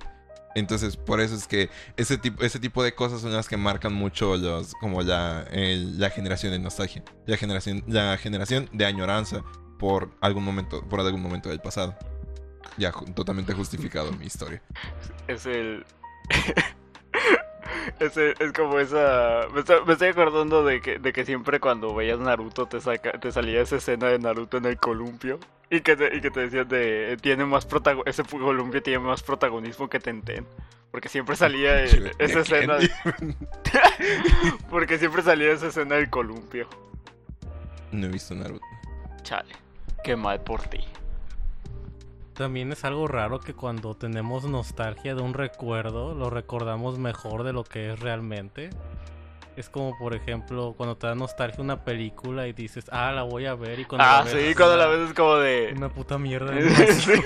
Entonces, 0.55 0.97
por 0.97 1.21
eso 1.21 1.35
es 1.35 1.49
que 1.49 1.69
ese 1.97 2.17
tipo, 2.17 2.45
ese 2.45 2.61
tipo 2.61 2.83
de 2.83 2.95
cosas 2.95 3.21
son 3.21 3.33
las 3.33 3.49
que 3.49 3.57
marcan 3.57 3.93
mucho 3.93 4.37
los, 4.37 4.75
como 4.75 5.03
la, 5.03 5.47
la 5.53 6.11
generación 6.11 6.53
de 6.53 6.59
nostalgia. 6.61 7.03
La 7.27 7.37
generación, 7.37 7.83
la 7.89 8.17
generación 8.19 8.69
de 8.73 8.87
añoranza 8.87 9.43
por 9.79 10.17
algún 10.21 10.45
momento, 10.45 10.89
por 10.89 11.01
algún 11.01 11.23
momento 11.23 11.49
del 11.49 11.61
pasado. 11.61 11.97
Ya 12.77 12.93
totalmente 12.93 13.53
justificado 13.53 14.13
mi 14.13 14.27
historia. 14.27 14.63
Es 15.27 15.47
el. 15.47 15.85
es, 18.01 18.17
es 18.17 18.53
como 18.53 18.79
esa. 18.79 19.47
Me 19.53 19.61
estoy, 19.61 19.85
me 19.87 19.93
estoy 19.93 20.09
acordando 20.09 20.65
de 20.65 20.81
que, 20.81 20.99
de 20.99 21.13
que 21.13 21.25
siempre 21.25 21.61
cuando 21.61 21.95
veías 21.95 22.19
Naruto 22.19 22.67
te, 22.67 22.81
saca, 22.81 23.13
te 23.13 23.33
salía 23.33 23.61
esa 23.61 23.77
escena 23.77 24.09
de 24.09 24.19
Naruto 24.19 24.57
en 24.57 24.67
el 24.67 24.77
columpio. 24.77 25.39
Y 25.71 25.81
que 25.81 25.97
te, 25.97 26.17
y 26.17 26.21
que 26.21 26.31
te 26.31 26.41
decían 26.41 26.69
de. 26.69 27.17
Tiene 27.21 27.45
más 27.45 27.67
protago 27.67 28.05
ese 28.07 28.23
columpio 28.25 28.83
tiene 28.83 29.01
más 29.01 29.23
protagonismo 29.23 29.89
que 29.89 29.99
Tenten. 29.99 30.47
Porque 30.91 31.09
siempre 31.09 31.37
salía 31.37 31.83
esa 32.19 32.41
escena. 32.41 32.79
Porque 34.71 34.99
siempre 34.99 35.23
salía 35.23 35.53
esa 35.53 35.69
escena 35.69 35.97
del 35.97 36.11
columpio. 36.11 36.69
No 37.91 38.07
he 38.07 38.11
visto 38.11 38.35
Naruto. 38.35 38.65
Chale. 39.23 39.55
Qué 40.05 40.17
mal 40.17 40.41
por 40.43 40.63
ti. 40.63 40.85
También 42.35 42.73
es 42.73 42.85
algo 42.85 43.07
raro 43.07 43.39
que 43.39 43.55
cuando 43.55 43.95
tenemos 43.95 44.45
nostalgia 44.45 45.15
de 45.15 45.23
un 45.23 45.35
recuerdo, 45.35 46.15
lo 46.15 46.31
recordamos 46.31 46.99
mejor 46.99 47.45
de 47.45 47.53
lo 47.53 47.63
que 47.63 47.93
es 47.93 48.01
realmente. 48.01 48.71
Es 49.57 49.69
como, 49.69 49.97
por 49.97 50.17
ejemplo, 50.17 50.75
cuando 50.77 50.97
te 50.97 51.07
da 51.07 51.15
nostalgia 51.15 51.63
una 51.63 51.85
película 51.85 52.49
y 52.49 52.53
dices, 52.53 52.87
ah, 52.91 53.13
la 53.13 53.23
voy 53.23 53.47
a 53.47 53.55
ver. 53.55 53.79
Y 53.79 53.85
cuando 53.85 54.05
Ah, 54.05 54.25
la 54.25 54.33
ves, 54.33 54.49
sí, 54.49 54.55
cuando 54.57 54.77
la 54.77 54.87
ves 54.89 55.11
es 55.11 55.15
como 55.15 55.37
de. 55.37 55.73
Una 55.77 55.91
puta 55.91 56.19
mierda. 56.19 56.51
de. 56.51 57.25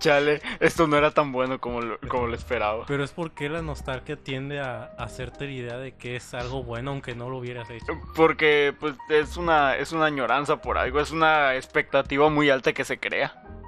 Chale, 0.00 0.42
esto 0.58 0.88
no 0.88 0.96
era 0.96 1.12
tan 1.12 1.30
bueno 1.30 1.60
como 1.60 1.80
lo, 1.80 2.00
como 2.08 2.26
lo 2.26 2.34
esperaba. 2.34 2.86
Pero 2.88 3.04
es 3.04 3.12
porque 3.12 3.48
la 3.48 3.62
nostalgia 3.62 4.16
tiende 4.16 4.58
a 4.58 4.90
hacerte 4.98 5.44
la 5.44 5.52
idea 5.52 5.78
de 5.78 5.92
que 5.94 6.16
es 6.16 6.34
algo 6.34 6.64
bueno 6.64 6.90
aunque 6.90 7.14
no 7.14 7.30
lo 7.30 7.36
hubieras 7.36 7.70
hecho. 7.70 7.92
Porque 8.16 8.74
pues 8.80 8.96
es 9.08 9.36
una 9.36 9.76
es 9.76 9.92
una 9.92 10.06
añoranza 10.06 10.60
por 10.60 10.76
algo, 10.76 10.98
es 10.98 11.12
una 11.12 11.54
expectativa 11.54 12.28
muy 12.30 12.50
alta 12.50 12.72
que 12.72 12.84
se 12.84 12.98
crea. 12.98 13.59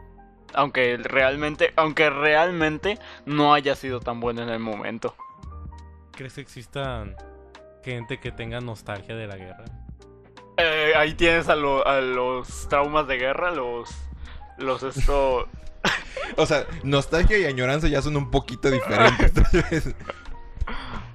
Aunque 0.55 0.96
realmente, 0.96 1.72
aunque 1.76 2.11
realmente 2.11 2.98
no 3.26 3.55
haya 3.55 3.74
sido 3.76 4.00
tan 4.00 4.20
bueno 4.20 4.42
en 4.42 4.48
el 4.48 4.59
momento. 4.59 5.14
¿Crees 6.12 6.34
que 6.34 6.40
existan 6.42 7.16
gente 7.84 8.20
que 8.20 8.30
tenga 8.32 8.61
nostalgia 8.61 9.14
de 9.16 9.26
la 9.26 9.36
guerra? 9.36 9.64
Eh, 10.59 10.92
ahí 10.96 11.14
tienes 11.14 11.48
a, 11.48 11.57
lo- 11.57 11.86
a 11.86 12.00
los 12.00 12.68
traumas 12.68 13.07
de 13.09 13.16
guerra, 13.16 13.50
los 13.50 13.90
los 14.59 14.82
esto 14.82 15.48
O 16.36 16.46
sea, 16.46 16.66
nostalgia 16.84 17.38
y 17.38 17.44
añoranza 17.46 17.88
ya 17.88 18.03
son 18.03 18.16
un 18.16 18.30
poquito 18.30 18.70
diferentes. 18.70 19.32
tal 19.32 19.62
vez. 19.70 19.94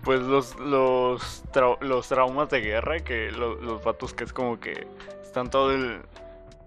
pues 0.04 0.22
los 0.22 0.56
los, 0.60 1.44
trau- 1.54 1.80
los 1.82 2.08
traumas 2.08 2.50
de 2.50 2.62
guerra 2.62 3.00
que 3.02 3.32
lo- 3.32 3.56
los 3.56 3.84
vatos 3.84 4.14
que 4.14 4.24
es 4.24 4.34
como 4.34 4.60
que 4.60 4.88
están 5.22 5.50
todo 5.50 5.72
el 5.74 6.02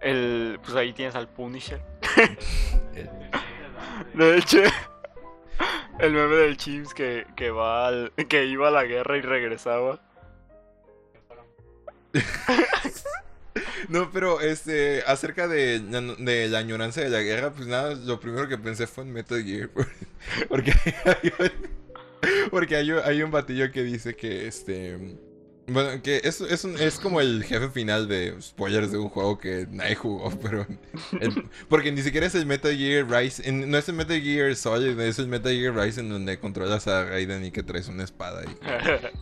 el 0.01 0.59
pues 0.63 0.75
ahí 0.77 0.93
tienes 0.93 1.15
al 1.17 1.29
Punisher 1.29 1.83
de 4.15 4.37
hecho 4.39 4.59
el 5.99 6.13
meme 6.13 6.37
del 6.37 6.57
Chips 6.57 6.95
que, 6.95 7.27
que 7.37 7.51
va 7.51 7.89
al, 7.89 8.13
que 8.29 8.45
iba 8.47 8.69
a 8.69 8.71
la 8.71 8.85
guerra 8.85 9.17
y 9.19 9.21
regresaba 9.21 10.01
No, 13.89 14.11
pero 14.13 14.41
este, 14.41 15.03
acerca 15.07 15.49
de, 15.49 15.81
la- 15.81 16.59
añoranza 16.59 17.01
de 17.01 17.09
la 17.11 17.21
guerra, 17.23 17.51
pues 17.53 17.67
nada, 17.67 17.95
lo 17.95 18.21
primero 18.21 18.47
que 18.49 18.57
pensé 18.59 18.87
fue 18.87 19.03
en 19.05 19.13
Metal 19.13 19.43
Gear. 19.43 19.71
Porque 20.49 20.73
porque 22.51 22.77
hay, 22.77 22.93
un- 22.93 23.01
hay 23.03 23.23
un 23.23 23.31
batillo 23.31 23.73
que 23.73 23.83
dice 23.83 24.15
que 24.15 24.47
este. 24.47 25.17
Bueno, 25.73 26.03
que 26.03 26.21
es, 26.25 26.41
es, 26.41 26.65
un- 26.65 26.79
es 26.79 26.99
como 26.99 27.21
el 27.21 27.45
jefe 27.45 27.69
final 27.71 28.09
de 28.09 28.35
spoilers 28.41 28.91
de 28.93 28.99
un 28.99 29.09
juego 29.09 29.39
que 29.39 29.67
nadie 29.71 29.95
jugó, 29.95 30.31
pero. 30.43 30.67
el- 31.21 31.49
porque 31.69 31.93
ni 31.93 32.03
siquiera 32.03 32.27
es 32.27 32.35
el 32.35 32.47
Metal 32.47 32.77
Gear 32.77 33.09
Rise. 33.09 33.49
en- 33.49 33.71
no 33.71 33.79
es 33.79 33.89
el 33.89 33.95
Metal 33.95 34.21
Gear 34.21 34.55
Solid, 34.57 34.99
es 35.01 35.19
el 35.19 35.29
Metal 35.29 35.53
Gear 35.53 35.75
Rise 35.75 36.01
en 36.01 36.09
donde 36.11 36.39
controlas 36.39 36.87
a 36.89 37.05
Raiden 37.05 37.45
y 37.45 37.51
que 37.51 37.63
traes 37.63 37.89
una 37.89 38.05
espada 38.05 38.43
y 38.45 38.57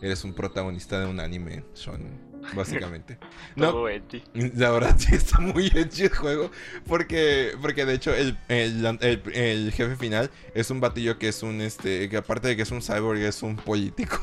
eres 0.05 0.23
un 0.23 0.33
protagonista 0.33 0.99
de 0.99 1.05
un 1.05 1.19
anime, 1.19 1.63
Sean. 1.73 2.27
Básicamente. 2.55 3.17
No, 3.57 3.71
todo 3.71 3.89
edgy. 3.89 4.23
la 4.55 4.71
verdad 4.71 4.95
sí 4.97 5.13
está 5.13 5.39
muy 5.41 5.67
edgy 5.67 6.03
el 6.03 6.15
juego. 6.15 6.49
Porque, 6.87 7.51
porque 7.61 7.83
de 7.85 7.93
hecho 7.95 8.13
el, 8.13 8.37
el, 8.47 8.85
el- 9.01 9.21
el 9.35 9.71
jefe 9.73 9.97
final 9.97 10.31
es 10.55 10.71
un 10.71 10.79
batillo 10.79 11.19
que 11.19 11.27
es 11.27 11.43
un 11.43 11.59
este. 11.59 12.07
que 12.07 12.15
aparte 12.17 12.47
de 12.47 12.55
que 12.55 12.61
es 12.61 12.71
un 12.71 12.81
cyborg 12.81 13.19
es 13.19 13.43
un 13.43 13.57
político. 13.57 14.19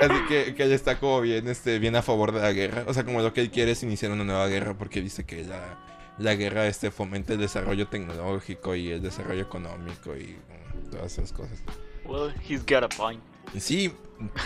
Así 0.00 0.14
que, 0.28 0.54
que 0.54 0.62
él 0.64 0.72
está 0.72 0.98
como 0.98 1.20
bien, 1.20 1.48
este, 1.48 1.78
bien 1.78 1.96
a 1.96 2.02
favor 2.02 2.32
de 2.32 2.40
la 2.40 2.52
guerra. 2.52 2.84
O 2.86 2.94
sea, 2.94 3.04
como 3.04 3.20
lo 3.22 3.32
que 3.32 3.40
él 3.40 3.50
quiere 3.50 3.72
es 3.72 3.82
iniciar 3.82 4.12
una 4.12 4.24
nueva 4.24 4.46
guerra 4.48 4.74
porque 4.76 5.00
dice 5.00 5.24
que 5.24 5.44
la, 5.44 5.78
la 6.18 6.34
guerra 6.34 6.66
este, 6.66 6.90
fomenta 6.90 7.32
el 7.34 7.38
desarrollo 7.40 7.88
tecnológico 7.88 8.74
y 8.74 8.90
el 8.90 9.02
desarrollo 9.02 9.42
económico 9.42 10.16
y 10.16 10.36
mm, 10.84 10.90
todas 10.90 11.12
esas 11.18 11.32
cosas. 11.32 11.62
well 12.04 12.32
he's 12.48 12.64
got 12.64 12.82
a 12.84 12.88
point 12.88 13.22
Sí, 13.58 13.92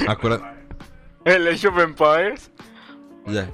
acuerda, 0.09 0.57
el 1.25 1.47
Age 1.49 1.69
of 1.69 1.79
Empires 1.79 2.51
la, 3.27 3.49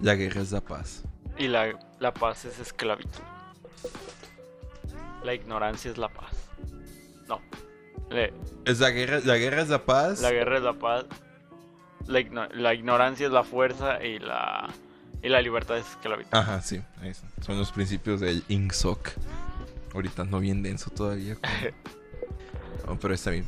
la 0.00 0.14
guerra 0.14 0.40
es 0.42 0.50
la 0.52 0.60
paz. 0.60 1.02
y 1.36 1.48
la, 1.48 1.78
la 2.00 2.14
paz 2.14 2.44
es 2.44 2.58
esclavitud 2.58 3.20
la 5.24 5.34
ignorancia 5.34 5.90
es 5.90 5.98
la 5.98 6.08
paz 6.08 6.32
no 7.28 7.40
Le- 8.10 8.32
Es 8.64 8.80
la 8.80 8.90
guerra, 8.90 9.20
la 9.24 9.36
guerra 9.36 9.62
es 9.62 9.68
la 9.68 9.84
paz. 9.84 10.20
La 10.20 10.30
guerra 10.32 10.56
es 10.56 10.62
la 10.62 10.72
paz. 10.74 11.04
La, 12.06 12.20
igno- 12.20 12.48
la 12.54 12.74
ignorancia 12.74 13.26
es 13.26 13.32
la 13.32 13.44
fuerza 13.44 14.02
y 14.02 14.18
la, 14.18 14.68
y 15.22 15.28
la 15.28 15.42
libertad 15.42 15.76
es 15.76 15.86
esclavitud. 15.90 16.30
Ajá, 16.34 16.60
sí. 16.62 16.80
ahí 17.02 17.12
son. 17.42 17.58
Los 17.58 17.70
principios 17.72 18.20
del 18.20 18.42
INSOC. 18.48 19.10
Ahorita 19.94 20.24
no 20.24 20.40
bien 20.40 20.62
denso 20.62 20.90
todavía. 20.90 21.36
pero- 21.40 21.74
No, 22.86 22.98
pero 22.98 23.12
está 23.14 23.30
bien. 23.30 23.46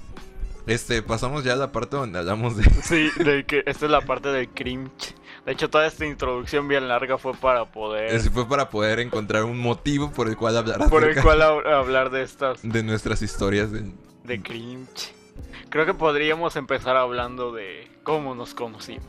Este, 0.67 1.03
pasamos 1.03 1.43
ya 1.43 1.55
a 1.55 1.57
la 1.57 1.73
parte 1.73 1.97
donde 1.97 2.19
hablamos 2.19 2.57
de... 2.59 2.65
Sí, 2.83 3.09
de 3.25 3.45
que 3.45 3.63
esta 3.65 3.87
es 3.87 3.91
la 3.91 4.03
parte 4.03 4.29
del 4.29 4.49
cringe. 4.51 5.15
De 5.47 5.53
hecho, 5.53 5.71
toda 5.71 5.87
esta 5.87 6.05
introducción 6.05 6.69
bien 6.69 6.87
larga 6.87 7.17
fue 7.17 7.33
para 7.33 7.65
poder. 7.65 8.15
Ese 8.15 8.29
fue 8.29 8.47
para 8.47 8.69
poder 8.69 9.01
encontrar 9.01 9.45
un 9.45 9.59
motivo 9.59 10.13
por 10.13 10.29
el 10.29 10.37
cual 10.37 10.59
hablar 10.59 10.91
por 10.91 11.03
el 11.05 11.21
cual 11.23 11.41
hab- 11.41 11.67
hablar 11.67 12.11
de 12.11 12.23
estas. 12.23 12.61
de 12.63 12.83
nuestras 12.83 13.23
historias. 13.23 13.73
de- 13.73 13.91
de 14.31 14.41
cringe. 14.41 15.13
Creo 15.71 15.85
que 15.85 15.95
podríamos 15.95 16.55
empezar 16.55 16.97
hablando 16.97 17.53
de 17.53 17.91
cómo 18.05 18.37
nos 18.37 18.55
conocimos. 18.55 19.05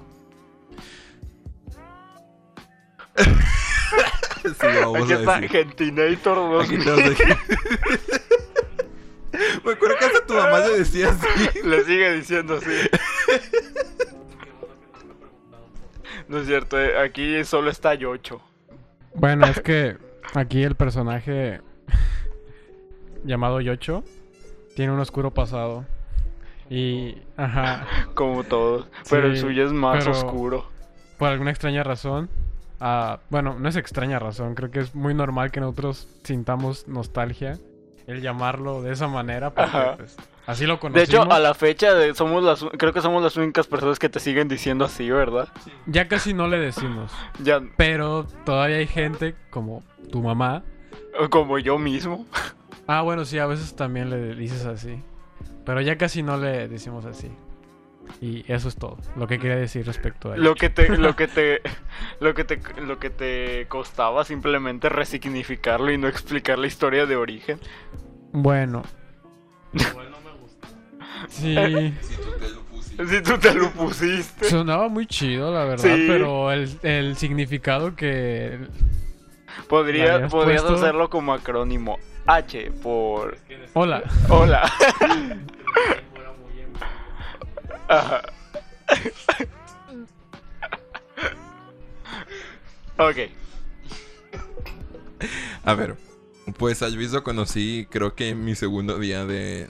Sí, 4.43 4.51
vamos 4.59 5.03
Aquí 5.03 5.13
a 5.13 5.19
está 5.19 5.35
decir. 5.35 5.51
Gentinator 5.51 6.35
2. 6.35 6.65
Aquí 6.65 6.79
tenemos 6.79 7.11
aquí. 7.11 7.23
Me 9.63 9.73
acuerdo 9.73 9.97
que 9.99 10.05
hasta 10.05 10.25
tu 10.25 10.33
mamá 10.33 10.57
le 10.59 10.79
decía 10.79 11.09
así. 11.09 11.27
Le 11.63 11.83
sigue 11.83 12.11
diciendo 12.13 12.55
así. 12.55 12.89
No 16.27 16.39
es 16.39 16.47
cierto, 16.47 16.81
eh, 16.81 16.97
aquí 16.97 17.43
solo 17.43 17.69
está 17.69 17.93
Yocho. 17.93 18.41
Bueno, 19.13 19.45
es 19.45 19.61
que 19.61 19.97
aquí 20.33 20.63
el 20.63 20.73
personaje 20.75 21.61
llamado 23.23 23.61
Yocho 23.61 24.03
tiene 24.75 24.91
un 24.93 24.99
oscuro 24.99 25.31
pasado. 25.33 25.85
Y, 26.69 27.17
ajá, 27.37 27.85
Como 28.13 28.43
todos. 28.43 28.87
Pero 29.09 29.27
el 29.27 29.37
suyo 29.37 29.65
es 29.65 29.73
más 29.73 30.07
oscuro. 30.07 30.65
por 31.17 31.29
alguna 31.29 31.51
extraña 31.51 31.83
razón, 31.83 32.29
ah, 32.79 33.19
bueno, 33.29 33.57
no 33.59 33.67
es 33.69 33.75
extraña 33.75 34.19
razón, 34.19 34.55
creo 34.55 34.71
que 34.71 34.79
es 34.79 34.95
muy 34.95 35.13
normal 35.13 35.51
que 35.51 35.59
nosotros 35.59 36.07
sintamos 36.23 36.87
nostalgia 36.87 37.57
el 38.07 38.21
llamarlo 38.21 38.81
de 38.81 38.91
esa 38.93 39.07
manera, 39.07 39.51
porque 39.53 39.77
pues, 39.97 40.17
así 40.47 40.65
lo 40.65 40.73
De 40.75 40.79
conocimos. 40.79 41.09
hecho, 41.09 41.31
a 41.31 41.39
la 41.39 41.53
fecha 41.53 41.93
de- 41.93 42.15
somos 42.15 42.43
las, 42.43 42.65
creo 42.77 42.91
que 42.93 43.01
somos 43.01 43.21
las 43.21 43.37
únicas 43.37 43.67
personas 43.67 43.99
que 43.99 44.09
te 44.09 44.19
siguen 44.19 44.47
diciendo 44.47 44.85
así, 44.85 45.09
¿verdad? 45.09 45.47
Ya 45.85 46.07
casi 46.07 46.33
no 46.33 46.47
le 46.47 46.57
decimos, 46.57 47.11
Ya, 47.43 47.61
pero 47.77 48.25
todavía 48.45 48.77
hay 48.77 48.87
gente 48.87 49.35
como 49.51 49.83
tu 50.11 50.21
mamá. 50.21 50.63
como 51.29 51.59
yo 51.59 51.77
mismo. 51.77 52.25
Ah, 52.97 53.01
bueno, 53.01 53.23
sí, 53.25 53.37
a 53.39 53.45
veces 53.45 53.75
también 53.75 54.09
le 54.09 54.35
dices 54.35 54.65
así, 54.65 55.01
pero 55.65 55.79
ya 55.81 55.97
casi 55.97 56.23
no 56.23 56.37
le 56.37 56.67
decimos 56.67 57.05
así. 57.05 57.29
Y 58.19 58.43
eso 58.51 58.67
es 58.67 58.75
todo, 58.75 58.97
lo 59.15 59.25
que 59.27 59.39
quería 59.39 59.55
decir 59.55 59.85
respecto 59.85 60.33
a 60.33 60.37
Lo 60.37 60.55
que 60.55 60.69
te, 60.69 60.89
lo 60.97 61.15
que 61.15 61.27
te, 61.27 61.61
lo 62.19 62.33
que 62.33 62.43
te, 62.43 62.59
lo 62.81 62.99
que 62.99 63.09
te 63.09 63.65
costaba 63.69 64.25
simplemente 64.25 64.89
resignificarlo 64.89 65.91
y 65.91 65.97
no 65.97 66.07
explicar 66.09 66.59
la 66.59 66.67
historia 66.67 67.05
de 67.05 67.15
origen. 67.15 67.59
Bueno. 68.33 68.83
Sí, 71.29 71.55
Si 73.09 73.21
tú 73.23 73.37
te 73.39 73.53
lo 73.55 73.71
pusiste. 73.71 74.45
sonaba 74.49 74.87
muy 74.89 75.07
chido, 75.07 75.51
la 75.51 75.63
verdad, 75.63 75.95
Sí. 75.95 76.05
pero 76.07 76.51
el, 76.51 76.69
el 76.83 77.15
significado 77.15 77.95
que... 77.95 78.59
Podría, 79.69 80.27
podrías 80.27 80.61
puesto. 80.61 80.75
hacerlo 80.77 81.09
como 81.09 81.33
acrónimo. 81.33 81.97
H 82.33 82.71
por 82.81 83.37
Hola. 83.73 84.03
hola. 84.29 84.71
Ajá. 87.89 88.21
ok. 92.97 93.17
A 95.65 95.73
ver, 95.73 95.97
pues 96.57 96.81
a 96.81 96.87
Luis 96.87 97.11
lo 97.11 97.21
conocí 97.23 97.85
creo 97.89 98.15
que 98.15 98.29
en 98.29 98.45
mi 98.45 98.55
segundo 98.55 98.97
día 98.97 99.25
de... 99.25 99.69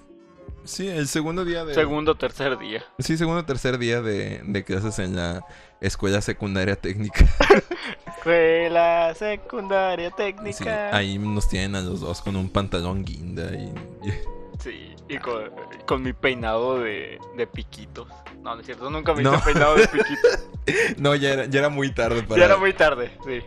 Sí, 0.64 0.88
el 0.88 1.08
segundo 1.08 1.44
día 1.44 1.66
de... 1.66 1.74
Segundo, 1.74 2.16
tercer 2.16 2.58
día. 2.58 2.84
Sí, 3.00 3.18
segundo 3.18 3.42
o 3.42 3.46
tercer 3.46 3.78
día 3.78 4.02
de, 4.02 4.42
de 4.46 4.64
clases 4.64 5.00
en 5.00 5.16
la 5.16 5.44
escuela 5.82 6.22
secundaria 6.22 6.76
técnica. 6.76 7.26
Escuela 8.18 9.14
secundaria 9.16 10.10
Sí, 10.10 10.16
técnica. 10.18 10.96
ahí 10.96 11.18
nos 11.18 11.50
tienen 11.50 11.76
a 11.76 11.82
los 11.82 12.02
dos 12.02 12.22
con 12.22 12.36
un 12.36 12.50
pantalón 12.50 13.04
guinda 13.04 13.52
y... 13.54 13.74
y- 14.08 14.14
Sí, 14.60 14.94
y 15.10 15.18
con, 15.18 15.50
con 15.88 16.04
mi 16.04 16.14
peinado 16.14 16.78
de, 16.80 17.18
de 17.36 17.48
piquitos. 17.48 18.08
No, 18.44 18.54
no 18.54 18.60
es 18.60 18.66
cierto, 18.68 18.92
nunca 18.92 19.16
me 19.16 19.24
No. 19.24 19.34
hice 19.34 19.44
peinado 19.46 19.76
de 19.76 19.88
piquitos. 19.88 20.48
No, 20.98 21.16
ya 21.16 21.32
era, 21.34 21.46
ya 21.46 21.58
era 21.62 21.70
muy 21.70 21.92
tarde 21.92 22.22
para... 22.22 22.40
Ya 22.40 22.46
era 22.46 22.58
muy 22.58 22.72
tarde, 22.74 23.12
sí. 23.26 23.42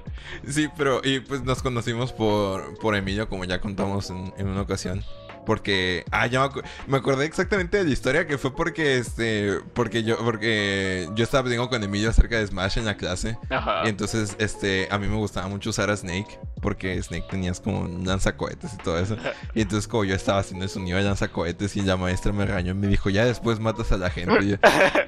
Sí, 0.50 0.68
pero 0.76 1.00
y 1.04 1.20
pues 1.20 1.44
nos 1.44 1.62
conocimos 1.62 2.12
por, 2.12 2.76
por 2.80 2.96
Emilio, 2.96 3.28
como 3.28 3.44
ya 3.44 3.60
contamos 3.60 4.10
en, 4.10 4.34
en 4.36 4.48
una 4.48 4.62
ocasión. 4.62 5.04
Porque, 5.46 6.04
ah, 6.10 6.26
ya 6.26 6.40
me, 6.40 6.46
acu- 6.46 6.64
me 6.86 6.96
acordé 6.96 7.26
exactamente 7.26 7.76
de 7.78 7.84
la 7.84 7.90
historia 7.90 8.26
que 8.26 8.38
fue 8.38 8.54
porque, 8.54 8.96
este, 8.98 9.58
porque 9.74 10.02
yo, 10.02 10.16
porque 10.18 11.08
yo 11.14 11.24
estaba 11.24 11.40
hablando 11.40 11.68
con 11.68 11.82
Emilio 11.82 12.10
acerca 12.10 12.36
de 12.38 12.46
Smash 12.46 12.78
en 12.78 12.84
la 12.86 12.96
clase. 12.96 13.38
Ajá. 13.50 13.82
Y 13.84 13.88
entonces, 13.88 14.36
este, 14.38 14.88
a 14.90 14.98
mí 14.98 15.06
me 15.08 15.16
gustaba 15.16 15.46
mucho 15.48 15.70
usar 15.70 15.90
a 15.90 15.96
Snake, 15.96 16.38
porque 16.62 17.00
Snake 17.02 17.26
tenías 17.30 17.60
como 17.60 17.80
un 17.80 18.06
lanzacohetes 18.06 18.74
y 18.74 18.76
todo 18.78 18.98
eso. 18.98 19.16
Y 19.54 19.62
entonces, 19.62 19.86
como 19.88 20.04
yo 20.04 20.14
estaba 20.14 20.38
haciendo 20.40 20.64
el 20.64 20.70
sonido 20.70 20.96
de 20.98 21.04
lanzacohetes 21.04 21.76
y 21.76 21.82
la 21.82 21.96
maestra 21.96 22.32
me 22.32 22.46
regañó 22.46 22.72
y 22.72 22.74
me 22.74 22.86
dijo, 22.86 23.10
ya 23.10 23.24
después 23.24 23.60
matas 23.60 23.92
a 23.92 23.96
la 23.98 24.10
gente. 24.10 24.32
Y 24.42 24.48
yo, 24.50 24.56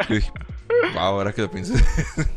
yo 0.09 0.15
dije, 0.15 0.33
wow, 0.95 1.01
ahora 1.03 1.33
que 1.33 1.43
lo 1.43 1.51
pienso. 1.51 1.75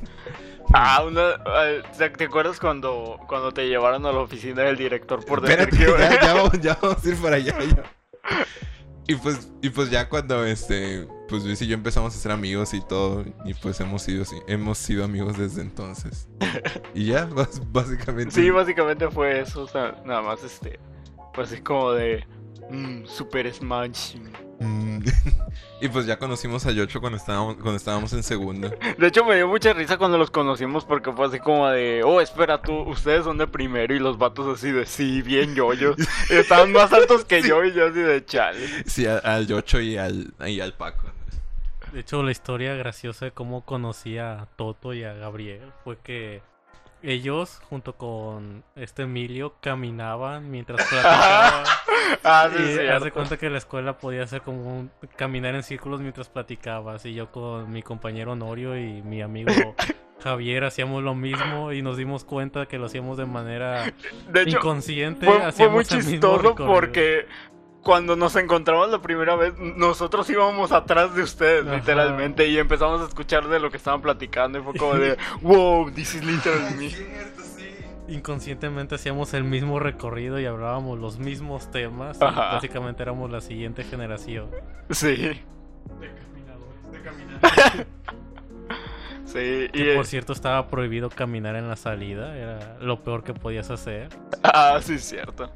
Ah, 0.73 1.03
una, 1.05 1.31
eh, 1.65 1.81
¿te- 1.97 2.09
¿te 2.11 2.23
acuerdas 2.25 2.59
cuando, 2.59 3.19
cuando 3.27 3.51
te 3.51 3.67
llevaron 3.67 4.05
a 4.05 4.11
la 4.11 4.19
oficina 4.19 4.61
del 4.63 4.77
director 4.77 5.25
por 5.25 5.41
decir 5.41 5.59
Espérate, 5.61 5.77
que 5.77 5.99
ya, 6.15 6.21
ya 6.27 6.33
vamos, 6.35 6.59
ya 6.61 6.77
vamos 6.81 7.03
a 7.05 7.09
ir 7.09 7.17
para 7.21 7.35
allá. 7.37 7.55
ya. 7.59 7.83
Y 9.07 9.15
pues, 9.15 9.49
y 9.63 9.69
pues 9.71 9.89
ya 9.89 10.07
cuando 10.07 10.45
este, 10.45 11.07
pues 11.27 11.43
Luis 11.43 11.59
y 11.63 11.67
yo 11.67 11.73
empezamos 11.73 12.15
a 12.15 12.19
ser 12.19 12.31
amigos 12.31 12.75
y 12.75 12.81
todo, 12.81 13.25
y 13.43 13.55
pues 13.55 13.79
hemos 13.79 14.03
sido, 14.03 14.23
hemos 14.47 14.77
sido 14.77 15.03
amigos 15.03 15.35
desde 15.35 15.61
entonces. 15.61 16.27
Y 16.93 17.05
ya, 17.05 17.27
básicamente. 17.71 18.35
Sí, 18.35 18.51
básicamente 18.51 19.09
fue 19.09 19.39
eso, 19.41 19.63
o 19.63 19.67
sea, 19.67 19.95
nada 20.05 20.21
más 20.21 20.43
este, 20.43 20.79
pues 21.33 21.51
es 21.51 21.61
como 21.61 21.93
de 21.93 22.23
mm, 22.69 23.05
Super 23.05 23.53
Smash. 23.53 24.15
Mm. 24.59 24.99
y 25.81 25.87
pues 25.87 26.05
ya 26.05 26.19
conocimos 26.19 26.65
a 26.65 26.71
Yocho 26.71 26.99
cuando 26.99 27.17
estábamos, 27.17 27.55
cuando 27.55 27.75
estábamos 27.75 28.11
en 28.13 28.23
segundo. 28.23 28.69
De 28.97 29.07
hecho, 29.07 29.23
me 29.23 29.35
dio 29.37 29.47
mucha 29.47 29.71
risa 29.73 29.97
cuando 29.97 30.17
los 30.17 30.29
conocimos 30.31 30.83
porque 30.85 31.11
fue 31.13 31.27
así 31.27 31.39
como 31.39 31.69
de, 31.69 32.03
oh, 32.03 32.19
espera 32.19 32.61
tú, 32.61 32.73
ustedes 32.81 33.23
son 33.23 33.37
de 33.37 33.47
primero 33.47 33.93
y 33.95 33.99
los 33.99 34.17
vatos 34.17 34.57
así 34.57 34.71
de, 34.71 34.85
sí, 34.85 35.21
bien 35.21 35.55
yoyos. 35.55 35.95
Y 36.29 36.33
estaban 36.33 36.71
más 36.73 36.91
altos 36.91 37.23
que 37.25 37.41
yo 37.47 37.63
y 37.63 37.71
yo 37.73 37.87
así 37.87 37.99
de 37.99 38.25
chale. 38.25 38.67
Sí, 38.85 39.05
a- 39.05 39.19
al 39.19 39.47
Yocho 39.47 39.79
y 39.79 39.97
al, 39.97 40.33
y 40.45 40.59
al 40.59 40.73
Paco. 40.73 41.07
De 41.93 42.01
hecho, 42.01 42.21
la 42.21 42.31
historia 42.31 42.75
graciosa 42.75 43.25
de 43.25 43.31
cómo 43.31 43.65
conocí 43.65 44.17
a 44.19 44.47
Toto 44.57 44.93
y 44.93 45.03
a 45.05 45.13
Gabriel 45.13 45.71
fue 45.83 45.97
que 45.97 46.41
ellos, 47.03 47.61
junto 47.69 47.93
con 47.93 48.63
este 48.75 49.03
Emilio, 49.03 49.55
caminaban 49.61 50.49
mientras 50.51 50.79
platicaban. 50.89 51.63
Ah, 52.23 52.49
sí, 52.55 52.61
y 52.63 53.03
de 53.03 53.11
cuenta 53.11 53.37
que 53.37 53.49
la 53.49 53.57
escuela 53.57 53.97
podía 53.97 54.25
ser 54.27 54.41
como 54.41 54.79
un- 54.79 54.91
caminar 55.15 55.55
en 55.55 55.63
círculos 55.63 56.01
mientras 56.01 56.29
platicabas. 56.29 57.05
Y 57.05 57.13
yo 57.13 57.31
con 57.31 57.71
mi 57.71 57.81
compañero 57.83 58.35
Norio 58.35 58.77
y 58.77 59.01
mi 59.01 59.21
amigo 59.21 59.51
Javier 60.23 60.65
hacíamos 60.65 61.01
lo 61.03 61.15
mismo 61.15 61.71
y 61.71 61.81
nos 61.81 61.95
dimos 61.97 62.25
cuenta 62.25 62.65
que 62.65 62.77
lo 62.77 62.87
hacíamos 62.87 63.17
de 63.17 63.25
manera 63.25 63.93
De 64.31 64.41
hecho, 64.41 64.57
inconsciente. 64.57 65.25
fue, 65.53 65.69
muy 65.69 65.85
chistoso 65.85 66.55
porque 66.55 67.25
cuando 67.89 68.15
nos 68.15 68.35
encontramos 68.35 68.91
la 68.91 69.01
primera 69.01 69.35
vez, 69.35 69.57
nosotros 69.57 70.29
íbamos 70.29 70.71
atrás 70.71 71.15
de 71.15 71.23
ustedes, 71.23 71.65
Ajá. 71.65 71.77
literalmente, 71.77 72.47
y 72.47 72.59
empezamos 72.59 73.01
a 73.01 73.05
escuchar 73.05 73.47
de 73.47 73.59
lo 73.59 73.71
que 73.71 73.77
estaban 73.77 73.99
platicando 73.99 74.59
y 74.59 74.61
fue 74.61 74.75
como 74.75 74.93
de, 74.93 75.17
wow, 75.41 75.89
this 75.89 76.13
is 76.13 76.23
literally 76.23 76.75
me. 76.75 78.13
inconscientemente 78.13 78.93
hacíamos 78.93 79.33
el 79.33 79.43
mismo 79.43 79.79
recorrido 79.79 80.39
y 80.39 80.45
hablábamos 80.45 80.99
los 80.99 81.17
mismos 81.17 81.71
temas. 81.71 82.19
y 82.21 82.23
Ajá. 82.23 82.53
básicamente 82.53 83.01
éramos 83.01 83.31
la 83.31 83.41
siguiente 83.41 83.83
generación. 83.83 84.51
Sí, 84.91 85.41
sí, 89.25 89.67
y... 89.73 89.83
Que 89.83 89.95
por 89.95 90.05
cierto 90.05 90.33
estaba 90.33 90.67
prohibido 90.67 91.09
caminar 91.09 91.55
en 91.55 91.67
la 91.67 91.75
salida, 91.75 92.37
era 92.37 92.77
lo 92.81 93.03
peor 93.03 93.23
que 93.23 93.33
podías 93.33 93.71
hacer. 93.71 94.09
Ah, 94.43 94.77
sí, 94.79 94.93
es 94.93 95.05
cierto. 95.05 95.51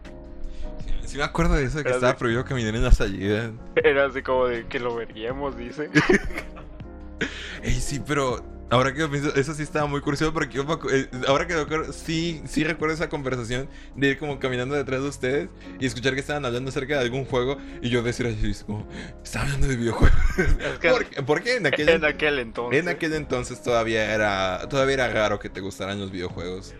Sí 1.05 1.17
me 1.17 1.23
acuerdo 1.23 1.53
de 1.55 1.65
eso, 1.65 1.77
de 1.77 1.83
que 1.83 1.89
Era 1.89 1.97
estaba 1.97 2.13
de- 2.13 2.19
prohibido 2.19 2.43
caminar 2.45 2.75
en 2.75 2.83
la 2.83 2.91
salida. 2.91 3.51
Era 3.75 4.05
así 4.05 4.21
como 4.21 4.47
de 4.47 4.65
que 4.67 4.79
lo 4.79 4.95
veríamos, 4.95 5.55
dice. 5.57 5.89
Ey, 7.61 7.73
sí, 7.79 8.01
pero 8.05 8.43
ahora 8.69 8.93
que 8.93 8.99
lo 9.01 9.09
pienso, 9.11 9.33
eso 9.35 9.53
sí 9.53 9.63
estaba 9.63 9.85
muy 9.85 10.01
curioso 10.01 10.33
porque 10.33 10.55
yo 10.55 10.65
eh, 10.91 11.07
ahora 11.27 11.45
que 11.45 11.53
lo 11.53 11.61
acuerdo, 11.61 11.93
sí, 11.93 12.41
sí 12.45 12.63
recuerdo 12.63 12.95
esa 12.95 13.07
conversación 13.09 13.69
de 13.95 14.09
ir 14.09 14.17
como 14.17 14.39
caminando 14.39 14.75
detrás 14.75 15.01
de 15.01 15.07
ustedes 15.09 15.49
y 15.79 15.85
escuchar 15.85 16.15
que 16.15 16.19
estaban 16.21 16.43
hablando 16.45 16.69
acerca 16.69 16.95
de 16.97 17.01
algún 17.05 17.25
juego 17.25 17.57
y 17.81 17.89
yo 17.89 18.01
decir 18.01 18.25
así, 18.25 18.63
como, 18.65 18.87
estaba 19.23 19.45
hablando 19.45 19.67
de 19.67 19.75
videojuegos. 19.75 20.17
Es 20.37 20.79
que 20.79 20.89
¿Por, 20.89 21.05
qué? 21.05 21.21
Porque 21.23 21.55
en 21.57 21.67
aquel, 21.67 21.89
en 21.89 22.05
aquel 22.05 22.39
entonces. 22.39 22.79
en 22.81 22.89
aquel 22.89 23.13
entonces 23.13 23.61
todavía 23.61 24.13
era, 24.13 24.67
todavía 24.69 24.95
era 24.95 25.07
raro 25.09 25.39
que 25.39 25.49
te 25.49 25.61
gustaran 25.61 25.99
los 25.99 26.11
videojuegos. 26.11 26.73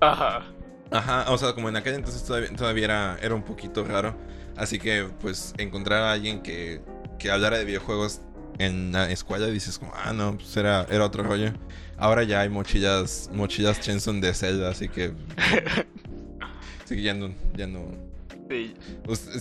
Ajá. 0.00 0.42
Ajá, 0.90 1.30
o 1.30 1.38
sea, 1.38 1.52
como 1.52 1.68
en 1.68 1.76
aquel 1.76 1.94
entonces 1.94 2.24
todavía, 2.24 2.54
todavía 2.54 2.84
era, 2.84 3.18
era 3.20 3.34
un 3.34 3.42
poquito 3.42 3.84
raro. 3.84 4.16
Así 4.56 4.78
que, 4.78 5.08
pues, 5.20 5.54
encontrar 5.58 6.02
a 6.02 6.12
alguien 6.12 6.42
que, 6.42 6.80
que 7.18 7.30
hablara 7.30 7.58
de 7.58 7.64
videojuegos 7.64 8.20
en 8.58 8.92
la 8.92 9.10
escuela 9.10 9.46
dices 9.46 9.78
como, 9.78 9.92
ah, 9.94 10.12
no, 10.12 10.36
pues 10.36 10.56
era, 10.56 10.86
era 10.90 11.04
otro 11.04 11.22
rollo. 11.22 11.52
Ahora 11.96 12.24
ya 12.24 12.40
hay 12.40 12.48
mochillas, 12.48 13.30
mochillas 13.32 13.80
Chenson 13.80 14.20
de 14.20 14.34
Zelda, 14.34 14.70
así 14.70 14.88
que... 14.88 15.12
así 16.84 16.96
que 16.96 17.02
ya 17.02 17.14
no, 17.14 17.32
ya 17.56 17.66
no... 17.66 18.08
Sí. 18.48 18.74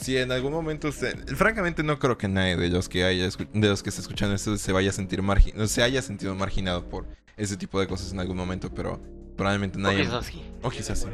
Si 0.02 0.18
en 0.18 0.32
algún 0.32 0.52
momento 0.52 0.90
usted... 0.90 1.16
Francamente 1.36 1.82
no 1.82 1.98
creo 1.98 2.18
que 2.18 2.28
nadie 2.28 2.58
de 2.58 2.70
los 2.70 2.90
que 2.90 3.06
haya 3.06 3.30
de 3.30 3.68
los 3.70 3.82
que 3.82 3.90
está 3.90 4.02
escuchando 4.02 4.36
esto 4.36 4.58
se 4.58 4.74
vaya 4.74 4.90
a 4.90 4.94
sentir 4.94 5.22
margin 5.22 5.66
se 5.70 5.82
haya 5.82 6.02
sentido 6.02 6.36
marginado 6.36 6.90
por 6.90 7.06
ese 7.38 7.56
tipo 7.56 7.80
de 7.80 7.88
cosas 7.88 8.12
en 8.12 8.20
algún 8.20 8.36
momento, 8.36 8.70
pero 8.74 9.00
probablemente 9.38 9.78
O 9.78 9.82
nadie... 9.82 10.04
quizás 10.04 10.26
sí. 10.26 10.42
O 10.62 10.70
quizás 10.70 11.00
sí. 11.00 11.08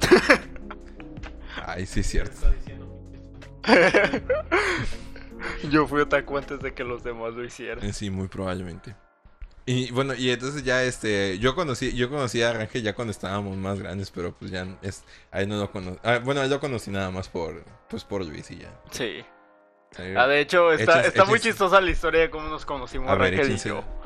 Ay, 1.66 1.86
sí, 1.86 2.00
es 2.00 2.06
cierto. 2.06 2.46
Yo 5.70 5.86
fui 5.86 6.00
otaku 6.00 6.38
antes 6.38 6.60
de 6.60 6.74
que 6.74 6.84
los 6.84 7.02
demás 7.02 7.34
lo 7.34 7.44
hicieran. 7.44 7.84
Eh, 7.84 7.92
Sí, 7.92 8.10
muy 8.10 8.28
probablemente. 8.28 8.94
Y 9.66 9.90
bueno, 9.92 10.14
y 10.14 10.30
entonces 10.30 10.64
ya 10.64 10.82
este, 10.82 11.38
yo 11.38 11.54
conocí, 11.54 11.94
yo 11.94 12.08
conocí 12.08 12.42
a 12.42 12.52
Rangel 12.52 12.82
ya 12.82 12.94
cuando 12.94 13.12
estábamos 13.12 13.56
más 13.56 13.78
grandes, 13.78 14.10
pero 14.10 14.34
pues 14.34 14.50
ya 14.50 14.66
es, 14.82 15.04
a 15.30 15.42
él 15.42 15.48
no 15.48 15.58
lo 15.58 15.70
conocí, 15.70 15.98
bueno, 16.24 16.40
a 16.40 16.44
él 16.44 16.50
lo 16.50 16.58
conocí 16.58 16.90
nada 16.90 17.10
más 17.10 17.28
por, 17.28 17.62
pues 17.88 18.02
por 18.02 18.24
Luis 18.24 18.50
y 18.50 18.58
ya. 18.58 18.72
Sí. 18.90 19.22
Ah, 20.16 20.26
de 20.26 20.40
hecho, 20.40 20.72
está, 20.72 21.02
está 21.02 21.24
muy 21.24 21.38
chistosa 21.40 21.80
la 21.80 21.90
historia 21.90 22.22
de 22.22 22.30
cómo 22.30 22.48
nos 22.48 22.64
conocimos 22.64 23.08
A 23.08 23.14
ver, 23.14 23.32
Rangel 23.32 23.38
y 23.38 23.42
échensela. 23.54 23.74
yo. 23.76 23.99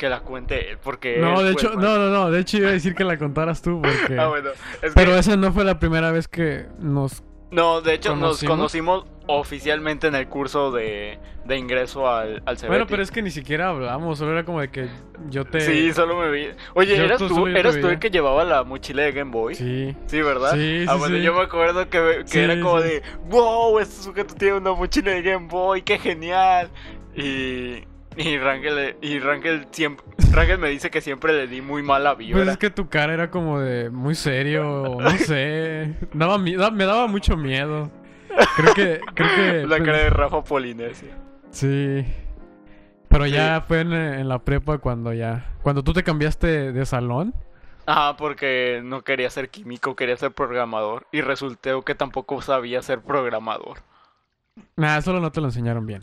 Que 0.00 0.08
la 0.08 0.20
cuente 0.20 0.70
él, 0.70 0.78
porque. 0.82 1.18
No, 1.18 1.42
de 1.42 1.52
hecho, 1.52 1.74
no, 1.74 1.98
no, 1.98 2.08
no. 2.08 2.30
De 2.30 2.40
hecho, 2.40 2.56
iba 2.56 2.70
a 2.70 2.72
decir 2.72 2.94
que 2.94 3.04
la 3.04 3.18
contaras 3.18 3.60
tú, 3.60 3.82
porque. 3.82 4.16
Ah, 4.18 4.28
bueno. 4.28 4.48
Es 4.80 4.94
Pero 4.94 5.12
que, 5.12 5.18
esa 5.18 5.36
no 5.36 5.52
fue 5.52 5.62
la 5.62 5.78
primera 5.78 6.10
vez 6.10 6.26
que 6.26 6.64
nos. 6.78 7.22
no, 7.50 7.82
de 7.82 7.92
hecho, 7.92 8.16
nos 8.16 8.42
¿Conocimos? 8.42 9.02
conocimos 9.04 9.04
oficialmente 9.26 10.06
en 10.06 10.14
el 10.14 10.26
curso 10.26 10.72
de, 10.72 11.18
de 11.44 11.56
ingreso 11.58 12.08
al, 12.10 12.36
al 12.36 12.42
Bueno, 12.44 12.56
Cebetis. 12.58 12.86
pero 12.88 13.02
es 13.02 13.10
que 13.10 13.20
ni 13.20 13.30
siquiera 13.30 13.68
hablamos, 13.68 14.18
solo 14.18 14.32
era 14.32 14.44
como 14.44 14.62
de 14.62 14.70
que 14.70 14.88
yo 15.28 15.44
te. 15.44 15.60
Sí, 15.60 15.92
solo 15.92 16.16
me 16.16 16.30
vi. 16.30 16.48
Oye, 16.74 16.96
Yo 16.96 17.04
¿eras 17.04 17.18
tú- 17.18 17.28
tú, 17.28 17.46
¿eras 17.48 17.78
tú 17.78 17.88
el 17.88 17.98
que 17.98 18.08
llevaba 18.10 18.42
la 18.44 18.64
mochila 18.64 19.02
de 19.02 19.12
Game 19.12 19.30
Boy? 19.30 19.54
Sí, 19.54 19.94
Sí. 20.06 20.22
¿verdad? 20.22 20.52
Sí, 20.54 20.86
ah, 20.88 20.94
sí, 20.94 20.98
bueno, 20.98 21.16
sí. 21.18 21.22
yo 21.22 21.34
me 21.34 21.42
acuerdo 21.42 21.90
que, 21.90 22.24
que 22.32 22.42
era 22.44 22.58
como 22.58 22.80
de, 22.80 23.02
wow, 23.28 23.78
este 23.80 24.02
sujeto 24.02 24.34
tiene 24.34 24.54
una 24.56 24.72
mochila 24.72 25.10
de 25.12 25.20
Game 25.20 25.46
Boy, 25.46 25.82
qué 25.82 25.98
genial. 25.98 26.70
Y, 27.14 27.84
y 28.16 28.38
Rangel, 28.38 28.96
y 29.00 29.18
Rangel 29.18 29.66
siempre, 29.70 30.04
Rangel 30.32 30.58
me 30.58 30.68
dice 30.68 30.90
que 30.90 31.00
siempre 31.00 31.32
le 31.32 31.46
di 31.46 31.60
muy 31.60 31.82
mala 31.82 32.14
vibra. 32.14 32.42
Pues 32.42 32.48
es 32.48 32.58
que 32.58 32.70
tu 32.70 32.88
cara 32.88 33.14
era 33.14 33.30
como 33.30 33.60
de 33.60 33.90
muy 33.90 34.14
serio, 34.14 34.98
no 35.00 35.10
sé. 35.10 35.94
Daba, 36.12 36.38
me 36.38 36.56
daba 36.56 37.06
mucho 37.06 37.36
miedo. 37.36 37.90
Creo 38.56 38.74
que. 38.74 39.00
Creo 39.14 39.34
que 39.34 39.52
La 39.66 39.76
pues, 39.76 39.82
cara 39.82 39.98
de 39.98 40.10
Rafa 40.10 40.42
Polinesia. 40.44 41.16
Sí. 41.50 42.04
Pero 43.08 43.26
ya 43.26 43.64
fue 43.66 43.80
en, 43.80 43.92
en 43.92 44.28
la 44.28 44.38
prepa 44.38 44.78
cuando 44.78 45.12
ya. 45.12 45.52
Cuando 45.62 45.82
tú 45.82 45.92
te 45.92 46.02
cambiaste 46.02 46.72
de 46.72 46.86
salón. 46.86 47.34
Ajá, 47.86 48.16
porque 48.16 48.82
no 48.84 49.02
quería 49.02 49.30
ser 49.30 49.48
químico, 49.48 49.96
quería 49.96 50.16
ser 50.16 50.30
programador. 50.30 51.06
Y 51.10 51.22
resultó 51.22 51.82
que 51.82 51.94
tampoco 51.94 52.40
sabía 52.40 52.82
ser 52.82 53.00
programador. 53.00 53.78
Nah, 54.76 55.00
solo 55.00 55.20
no 55.20 55.32
te 55.32 55.40
lo 55.40 55.48
enseñaron 55.48 55.86
bien. 55.86 56.02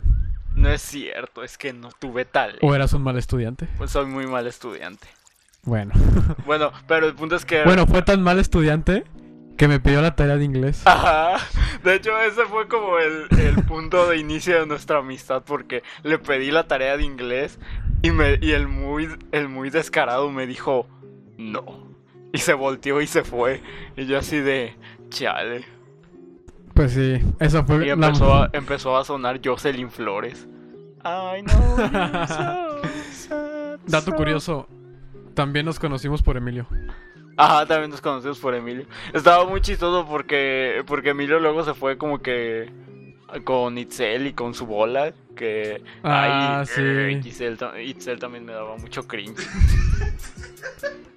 No 0.58 0.70
es 0.70 0.82
cierto, 0.82 1.44
es 1.44 1.56
que 1.56 1.72
no 1.72 1.90
tuve 1.98 2.24
tal. 2.24 2.58
O 2.62 2.74
eras 2.74 2.92
un 2.92 3.02
mal 3.02 3.16
estudiante. 3.16 3.68
Pues 3.78 3.92
soy 3.92 4.06
muy 4.06 4.26
mal 4.26 4.46
estudiante. 4.46 5.06
Bueno. 5.62 5.94
Bueno, 6.46 6.72
pero 6.86 7.06
el 7.06 7.14
punto 7.14 7.36
es 7.36 7.44
que... 7.44 7.62
bueno, 7.64 7.86
fue 7.86 8.02
tan 8.02 8.22
mal 8.22 8.38
estudiante 8.38 9.04
que 9.56 9.68
me 9.68 9.80
pidió 9.80 10.00
la 10.00 10.16
tarea 10.16 10.36
de 10.36 10.44
inglés. 10.44 10.82
Ajá. 10.86 11.36
De 11.84 11.94
hecho, 11.94 12.18
ese 12.20 12.44
fue 12.46 12.68
como 12.68 12.98
el, 12.98 13.26
el 13.38 13.64
punto 13.64 14.08
de 14.08 14.16
inicio 14.16 14.58
de 14.58 14.66
nuestra 14.66 14.98
amistad 14.98 15.42
porque 15.44 15.82
le 16.02 16.18
pedí 16.18 16.50
la 16.50 16.66
tarea 16.66 16.96
de 16.96 17.04
inglés 17.04 17.58
y, 18.02 18.12
me, 18.12 18.38
y 18.40 18.52
el, 18.52 18.66
muy, 18.66 19.08
el 19.32 19.48
muy 19.48 19.70
descarado 19.70 20.30
me 20.30 20.46
dijo 20.46 20.86
no. 21.36 21.88
Y 22.32 22.38
se 22.38 22.54
volteó 22.54 23.00
y 23.00 23.06
se 23.06 23.24
fue. 23.24 23.62
Y 23.96 24.06
yo 24.06 24.18
así 24.18 24.38
de 24.38 24.74
chale. 25.10 25.64
Pues 26.78 26.92
sí, 26.92 27.20
esa 27.40 27.64
fue 27.64 27.84
Y 27.84 27.88
la- 27.88 27.94
empezó 27.94 28.34
a, 28.34 28.50
empezó 28.52 28.96
a 28.96 29.04
sonar 29.04 29.40
Jocelyn 29.44 29.90
Flores. 29.90 30.46
I 31.04 31.42
know 31.42 31.76
so 33.12 33.78
Dato 33.88 34.10
so- 34.12 34.16
curioso. 34.16 34.68
También 35.34 35.66
nos 35.66 35.80
conocimos 35.80 36.22
por 36.22 36.36
Emilio. 36.36 36.68
Ajá, 37.36 37.66
también 37.66 37.90
nos 37.90 38.00
conocimos 38.00 38.38
por 38.38 38.54
Emilio. 38.54 38.86
Estaba 39.12 39.44
muy 39.44 39.60
chistoso 39.60 40.06
porque, 40.08 40.84
porque 40.86 41.10
Emilio 41.10 41.40
luego 41.40 41.64
se 41.64 41.74
fue 41.74 41.98
como 41.98 42.20
que 42.20 42.70
con 43.42 43.76
Itzel 43.76 44.28
y 44.28 44.32
con 44.34 44.54
su 44.54 44.64
bola. 44.64 45.12
Que. 45.34 45.82
Ah, 46.04 46.60
ay, 46.60 46.66
sí. 46.66 46.80
eh, 46.80 47.20
Itzel, 47.24 47.58
Itzel 47.84 48.20
también 48.20 48.44
me 48.44 48.52
daba 48.52 48.76
mucho 48.76 49.04
cringe. 49.08 49.36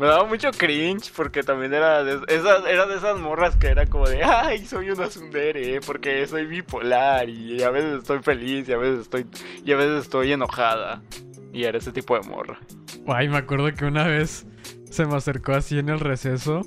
me 0.00 0.06
daba 0.06 0.24
mucho 0.24 0.50
cringe 0.50 1.12
porque 1.14 1.42
también 1.42 1.74
era 1.74 2.02
de, 2.02 2.14
esas, 2.28 2.64
era 2.66 2.86
de 2.86 2.96
esas 2.96 3.18
morras 3.18 3.54
que 3.56 3.66
era 3.68 3.84
como 3.86 4.08
de, 4.08 4.24
ay, 4.24 4.64
soy 4.66 4.90
una 4.90 5.10
sundere 5.10 5.80
porque 5.82 6.26
soy 6.26 6.46
bipolar 6.46 7.28
y 7.28 7.62
a 7.62 7.70
veces 7.70 7.98
estoy 7.98 8.20
feliz 8.20 8.66
y 8.68 8.72
a 8.72 8.78
veces 8.78 9.00
estoy, 9.02 9.26
y 9.64 9.72
a 9.72 9.76
veces 9.76 10.02
estoy 10.04 10.32
enojada. 10.32 11.02
Y 11.52 11.64
era 11.64 11.78
ese 11.78 11.92
tipo 11.92 12.18
de 12.18 12.26
morra. 12.28 12.58
Ay, 13.06 13.28
me 13.28 13.36
acuerdo 13.36 13.72
que 13.74 13.84
una 13.84 14.06
vez 14.06 14.46
se 14.88 15.04
me 15.04 15.16
acercó 15.16 15.52
así 15.52 15.78
en 15.78 15.88
el 15.90 16.00
receso 16.00 16.62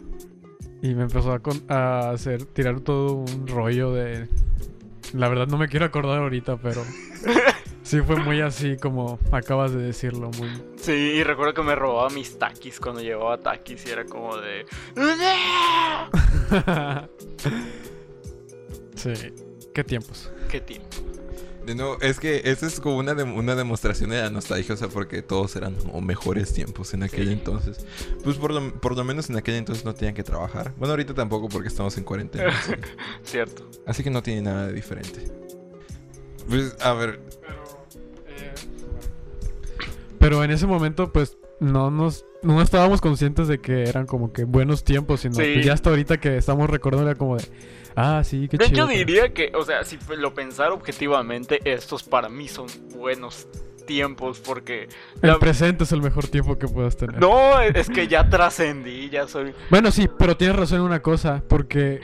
y 0.81 0.93
me 0.93 1.03
empezó 1.03 1.31
a, 1.31 1.39
con- 1.39 1.63
a 1.69 2.11
hacer 2.11 2.45
tirar 2.45 2.81
todo 2.81 3.13
un 3.13 3.47
rollo 3.47 3.91
de 3.93 4.27
la 5.13 5.27
verdad 5.29 5.47
no 5.47 5.57
me 5.57 5.67
quiero 5.69 5.86
acordar 5.86 6.19
ahorita, 6.19 6.57
pero 6.57 6.84
sí 7.84 8.01
fue 8.01 8.15
muy 8.17 8.41
así 8.41 8.77
como 8.77 9.19
acabas 9.31 9.73
de 9.73 9.81
decirlo, 9.84 10.31
muy 10.38 10.49
Sí, 10.77 10.91
y 10.91 11.23
recuerdo 11.23 11.53
que 11.53 11.61
me 11.63 11.75
robaba 11.75 12.09
mis 12.09 12.38
taquis 12.39 12.79
cuando 12.79 13.01
llevaba 13.01 13.38
taquis 13.38 13.86
y 13.86 13.89
era 13.91 14.05
como 14.05 14.36
de... 14.38 14.65
Sí. 18.95 19.13
¿Qué 19.73 19.84
tiempos? 19.84 20.31
Qué 20.49 20.61
tiempo. 20.61 20.88
De 21.65 21.75
nuevo, 21.75 21.97
es 22.01 22.19
que 22.19 22.41
esa 22.45 22.67
es 22.67 22.79
como 22.79 22.97
una, 22.97 23.13
dem- 23.13 23.36
una 23.36 23.55
demostración 23.55 24.09
de 24.09 24.21
la 24.21 24.29
nostalgia, 24.29 24.75
o 24.75 24.77
sea, 24.77 24.89
porque 24.89 25.21
todos 25.21 25.55
eran 25.55 25.75
como 25.75 26.01
mejores 26.01 26.53
tiempos 26.53 26.93
en 26.93 27.03
aquel 27.03 27.27
Sí. 27.27 27.34
entonces. 27.34 27.86
Pues 28.23 28.36
por 28.38 28.51
lo, 28.53 28.73
por 28.81 28.97
lo 28.97 29.03
menos 29.05 29.29
en 29.29 29.38
aquel 29.38 29.55
entonces 29.55 29.86
no 29.86 29.93
tenían 29.95 30.13
que 30.13 30.23
trabajar. 30.23 30.73
Bueno, 30.77 30.91
ahorita 30.91 31.13
tampoco 31.13 31.47
porque 31.49 31.69
estamos 31.69 31.97
en 31.97 32.03
cuarentena. 32.03 32.53
Cierto. 33.23 33.69
así 33.88 34.03
que 34.03 34.09
no 34.09 34.21
tiene 34.21 34.41
nada 34.41 34.67
de 34.67 34.73
diferente. 34.73 35.21
Pues, 36.49 36.75
a 36.81 36.93
ver, 36.93 37.21
Pero 37.41 37.62
en 40.32 40.51
ese 40.51 40.67
momento, 40.67 41.11
pues, 41.11 41.38
no 41.59 41.91
nos... 41.91 42.26
No 42.43 42.61
estábamos 42.61 42.99
conscientes 43.01 43.47
de 43.47 43.59
que 43.59 43.84
eran 43.84 44.05
como 44.05 44.34
que 44.34 44.43
buenos 44.43 44.84
tiempos, 44.84 45.21
sino 45.21 45.36
Sí. 45.36 45.41
que 45.41 45.63
ya 45.63 45.74
hasta 45.74 45.89
ahorita 45.89 46.19
que 46.19 46.36
estamos 46.38 46.69
recordando 46.69 47.09
era 47.09 47.17
como 47.17 47.38
de... 47.38 47.45
Ah, 47.95 48.21
sí, 48.24 48.47
qué 48.49 48.57
De 48.57 48.65
chido. 48.69 48.89
hecho, 48.89 48.97
diría 48.97 49.34
que, 49.34 49.51
o 49.55 49.63
sea, 49.63 49.84
si 49.84 49.97
lo 50.17 50.34
pensara 50.34 50.74
objetivamente, 50.74 51.59
estos 51.63 52.03
para 52.03 52.28
mí 52.28 52.47
son 52.47 52.67
buenos 52.95 53.47
tiempos 53.86 54.39
porque... 54.39 54.89
El 55.21 55.30
la- 55.30 55.39
presente 55.39 55.84
es 55.86 55.91
el 55.93 56.01
mejor 56.01 56.28
tiempo 56.28 56.57
que 56.57 56.67
puedas 56.67 56.97
tener. 56.97 57.19
No, 57.19 57.59
es 57.61 57.89
que 57.89 58.07
ya 58.07 58.30
trascendí, 58.30 59.09
ya 59.09 59.28
soy... 59.28 59.53
Bueno, 59.69 59.91
sí, 59.91 60.09
pero 60.17 60.36
tienes 60.36 60.55
razón 60.57 60.80
en 60.80 60.84
una 60.86 61.01
cosa, 61.01 61.43
porque 61.47 62.01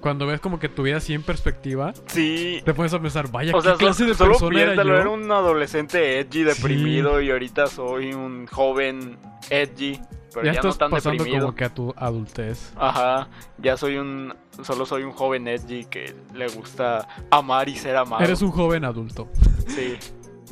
cuando 0.00 0.26
ves 0.26 0.40
como 0.40 0.58
que 0.58 0.68
tu 0.68 0.82
vida 0.82 0.98
así 0.98 1.14
en 1.14 1.22
perspectiva, 1.22 1.92
Sí. 2.06 2.60
te 2.64 2.74
pones 2.74 2.92
a 2.92 3.00
pensar, 3.00 3.30
vaya, 3.30 3.52
O 3.56 3.60
sea, 3.60 3.72
¿qué 3.72 3.78
clase 3.78 4.02
so- 4.04 4.08
de 4.08 4.14
solo 4.14 4.30
persona 4.32 4.60
era 4.62 4.74
yo? 4.84 4.96
era 4.96 5.10
un 5.10 5.30
adolescente 5.32 6.20
edgy, 6.20 6.42
deprimido, 6.44 7.20
y 7.20 7.30
ahorita 7.30 7.66
soy 7.66 8.12
un 8.12 8.46
joven 8.46 9.16
edgy, 9.50 10.00
pero 10.32 10.46
ya 10.46 10.52
ya, 10.52 10.60
no 10.62 10.68
estás 10.68 10.78
tan 10.78 10.90
pasando 10.90 11.24
deprimido. 11.24 11.46
como 11.46 11.56
que 11.56 11.64
a 11.64 11.74
tu 11.74 11.94
adultez. 11.96 12.72
Ajá, 12.76 13.28
ya 13.58 13.76
soy 13.76 13.96
un... 13.96 14.34
Solo 14.62 14.86
soy 14.86 15.02
un 15.02 15.12
joven 15.12 15.48
edgy 15.48 15.84
que 15.84 16.14
le 16.34 16.48
gusta 16.48 17.06
amar 17.30 17.68
y 17.68 17.76
ser 17.76 17.96
amado. 17.96 18.22
Eres 18.24 18.40
un 18.42 18.50
joven 18.50 18.84
adulto. 18.84 19.28
Sí. 19.68 19.96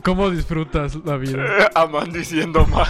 ¿Cómo 0.02 0.28
disfrutas 0.30 0.96
la 1.04 1.16
vida? 1.16 1.70
Amando 1.74 2.18
y 2.18 2.24
siendo 2.24 2.66
mal. 2.66 2.86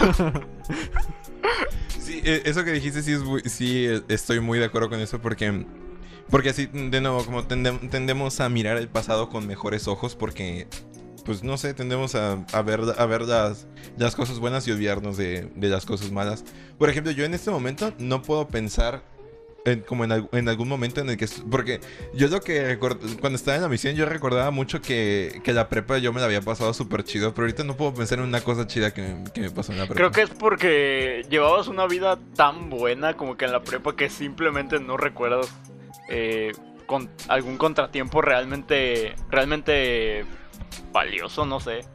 Sí, 1.99 2.21
eh, 2.23 2.41
eso 2.45 2.63
que 2.63 2.71
dijiste 2.71 3.01
sí, 3.01 3.13
es 3.13 3.23
muy- 3.23 3.41
sí 3.41 3.85
eh, 3.87 4.01
estoy 4.09 4.39
muy 4.39 4.59
de 4.59 4.65
acuerdo 4.65 4.89
con 4.89 4.99
eso 4.99 5.19
porque 5.19 5.65
porque 6.29 6.49
así 6.49 6.67
de 6.71 7.01
nuevo 7.01 7.23
como 7.25 7.43
tendem- 7.47 7.89
tendemos 7.89 8.39
a 8.39 8.49
mirar 8.49 8.77
el 8.77 8.87
pasado 8.87 9.29
con 9.29 9.45
mejores 9.47 9.87
ojos 9.87 10.15
porque 10.15 10.67
pues 11.23 11.43
no 11.43 11.57
sé 11.57 11.73
tendemos 11.73 12.13
a, 12.15 12.35
ver 12.63 12.81
a 12.97 13.05
ver 13.07 13.21
las, 13.23 13.65
cosas 14.15 14.37
buenas 14.39 14.67
y 14.67 14.71
olvidarnos 14.71 15.17
de, 15.17 15.49
las 15.55 15.85
cosas 15.85 16.11
malas. 16.11 16.45
Por 16.77 16.89
ejemplo, 16.89 17.11
yo 17.11 17.25
en 17.25 17.33
este 17.33 17.49
momento 17.49 17.93
no 17.97 18.21
puedo 18.21 18.47
pensar 18.47 19.01
en, 19.65 19.79
como 19.79 20.03
en, 20.03 20.11
al- 20.11 20.29
en 20.33 20.47
algún 20.49 20.67
momento 20.69 21.01
en 21.01 21.09
el 21.09 21.17
que... 21.17 21.27
Porque 21.49 21.79
yo 22.13 22.27
lo 22.27 22.41
que... 22.41 22.77
Cuando 22.77 23.37
estaba 23.37 23.55
en 23.55 23.63
la 23.63 23.69
misión 23.69 23.95
yo 23.95 24.05
recordaba 24.05 24.51
mucho 24.51 24.79
que, 24.83 25.41
que 25.43 25.51
la 25.53 25.67
prepa 25.67 25.97
yo 25.97 26.13
me 26.13 26.19
la 26.19 26.27
había 26.27 26.41
pasado 26.41 26.71
súper 26.75 27.03
chido, 27.03 27.33
pero 27.33 27.45
ahorita 27.45 27.63
no 27.63 27.75
puedo 27.75 27.95
pensar 27.95 28.19
en 28.19 28.25
una 28.25 28.41
cosa 28.41 28.67
chida 28.67 28.93
que 28.93 29.15
que 29.33 29.41
me 29.41 29.49
pasó 29.49 29.71
en 29.71 29.79
la 29.79 29.85
prepa. 29.85 29.95
Creo 29.97 30.11
que 30.11 30.21
es 30.21 30.29
porque 30.29 31.25
llevabas 31.31 31.67
una 31.67 31.87
vida 31.87 32.19
tan 32.35 32.69
buena 32.69 33.15
como 33.17 33.35
que 33.35 33.45
en 33.45 33.51
la 33.51 33.63
prepa 33.63 33.95
que 33.95 34.11
simplemente 34.11 34.79
no 34.79 34.95
recuerdas 34.97 35.47
eh, 36.07 36.51
con 36.85 37.09
algún 37.27 37.57
contratiempo 37.57 38.21
realmente, 38.21 39.15
realmente 39.29 40.25
valioso, 40.91 41.45
no 41.45 41.59
sé. 41.59 41.85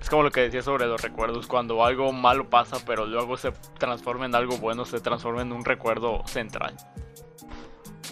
Es 0.00 0.08
como 0.08 0.22
lo 0.22 0.30
que 0.30 0.40
decía 0.40 0.62
sobre 0.62 0.86
los 0.86 1.02
recuerdos, 1.02 1.46
cuando 1.46 1.84
algo 1.84 2.12
malo 2.12 2.48
pasa 2.48 2.78
pero 2.86 3.04
luego 3.04 3.36
se 3.36 3.52
transforma 3.78 4.26
en 4.26 4.34
algo 4.34 4.56
bueno, 4.58 4.84
se 4.84 5.00
transforma 5.00 5.42
en 5.42 5.52
un 5.52 5.64
recuerdo 5.64 6.22
central. 6.26 6.76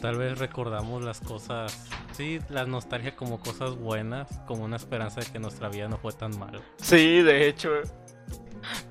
Tal 0.01 0.19
vez 0.19 0.39
recordamos 0.39 1.03
las 1.03 1.21
cosas, 1.21 1.89
sí, 2.13 2.39
la 2.51 2.67
nostalgia 2.67 3.17
como 3.17 3.41
cosas 3.41 3.77
buenas, 3.77 4.29
como 4.47 4.65
una 4.65 4.77
esperanza 4.77 5.21
de 5.21 5.27
que 5.27 5.39
nuestra 5.39 5.69
vida 5.69 5.89
no 5.89 5.97
fue 5.97 6.13
tan 6.13 6.39
mal. 6.39 6.61
Sí, 6.77 7.23
de 7.23 7.49
hecho, 7.49 7.71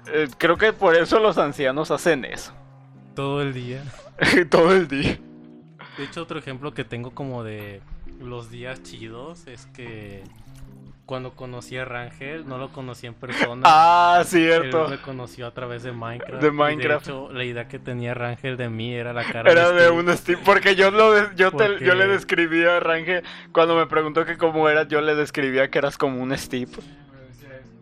eh, 0.08 0.28
creo 0.38 0.58
que 0.58 0.74
por 0.74 0.96
eso 0.96 1.20
los 1.20 1.38
ancianos 1.38 1.92
hacen 1.92 2.26
eso, 2.26 2.54
Todo 3.14 3.42
el 3.42 3.54
día. 3.54 3.84
todo 4.50 4.74
el 4.74 4.88
día. 4.88 5.20
De 5.98 6.04
hecho, 6.04 6.22
otro 6.24 6.39
ejemplo 6.39 6.74
que 6.74 6.84
tengo 6.84 7.12
como 7.12 7.43
de 7.43 7.82
los 8.22 8.50
días 8.50 8.82
chidos 8.84 9.48
es 9.48 9.66
que 9.68 10.24
cuando 11.06 11.34
conocí 11.36 11.78
a 11.78 11.86
Rangel, 11.86 12.48
no 12.48 12.58
lo 12.58 12.70
conocí 12.72 13.06
en 13.08 13.14
persona. 13.14 13.62
Ah, 13.66 14.18
Él 14.22 14.26
cierto. 14.26 14.88
me 14.88 14.98
conoció 15.00 15.46
a 15.48 15.52
través 15.52 15.84
de 15.84 15.91
Minecraft. 15.91 16.41
De 16.41 16.48
y 16.48 16.52
Minecraft. 16.52 17.06
hecho, 17.08 17.32
la 17.32 17.43
idea 17.43 17.68
que 17.68 17.78
tenía 17.80 18.14
Rangel 18.16 18.58
de 18.58 18.70
mí 18.70 18.93
era 18.93 19.14
la 19.14 19.24
cara 19.24 19.52
Era 19.52 19.72
de 19.72 19.82
Steve. 19.86 19.91
un 19.91 20.18
Steve, 20.18 20.41
porque 20.43 20.76
yo 20.76 20.89
lo 20.91 21.12
de- 21.14 21.30
yo, 21.36 21.52
te- 21.52 21.58
Porque- 21.70 21.86
yo 21.86 21.93
le 21.96 22.08
describí 22.08 22.64
a 22.64 22.80
Range 22.80 23.22
cuando 23.52 23.76
me 23.76 23.86
preguntó 23.86 24.26
que 24.26 24.38
cómo 24.38 24.68
eras, 24.68 24.88
yo 24.88 25.00
le 25.02 25.14
describía 25.16 25.70
que 25.70 25.78
eras 25.78 25.98
como 25.98 26.22
un 26.24 26.36
Steve. 26.38 26.72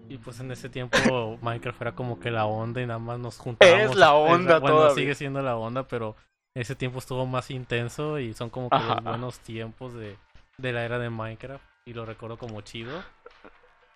Y 0.10 0.18
pues 0.20 0.40
en 0.42 0.52
ese 0.52 0.70
tiempo 0.70 0.96
Minecraft 1.42 1.82
era 1.82 1.92
como 1.94 2.20
que 2.20 2.30
la 2.30 2.46
onda 2.46 2.82
y 2.82 2.86
nada 2.86 3.00
más 3.00 3.18
nos 3.20 3.38
juntábamos. 3.38 3.92
Es 3.92 3.96
la 3.96 4.14
onda 4.14 4.60
bueno, 4.60 4.76
todavía. 4.76 4.96
sigue 4.96 5.16
siendo 5.16 5.42
la 5.42 5.56
onda, 5.56 5.88
pero 5.88 6.16
ese 6.56 6.76
tiempo 6.76 7.00
estuvo 7.00 7.26
más 7.26 7.50
intenso 7.52 8.20
y 8.20 8.34
son 8.34 8.50
como 8.50 8.70
que 8.70 8.76
Ajá. 8.76 8.96
los 8.96 9.04
buenos 9.04 9.40
tiempos 9.40 9.94
de, 9.94 10.18
de 10.58 10.74
la 10.74 10.84
era 10.86 11.00
de 11.00 11.10
Minecraft. 11.10 11.64
Y 11.86 11.94
lo 11.94 12.06
recuerdo 12.06 12.38
como 12.38 12.62
chido. 12.62 13.04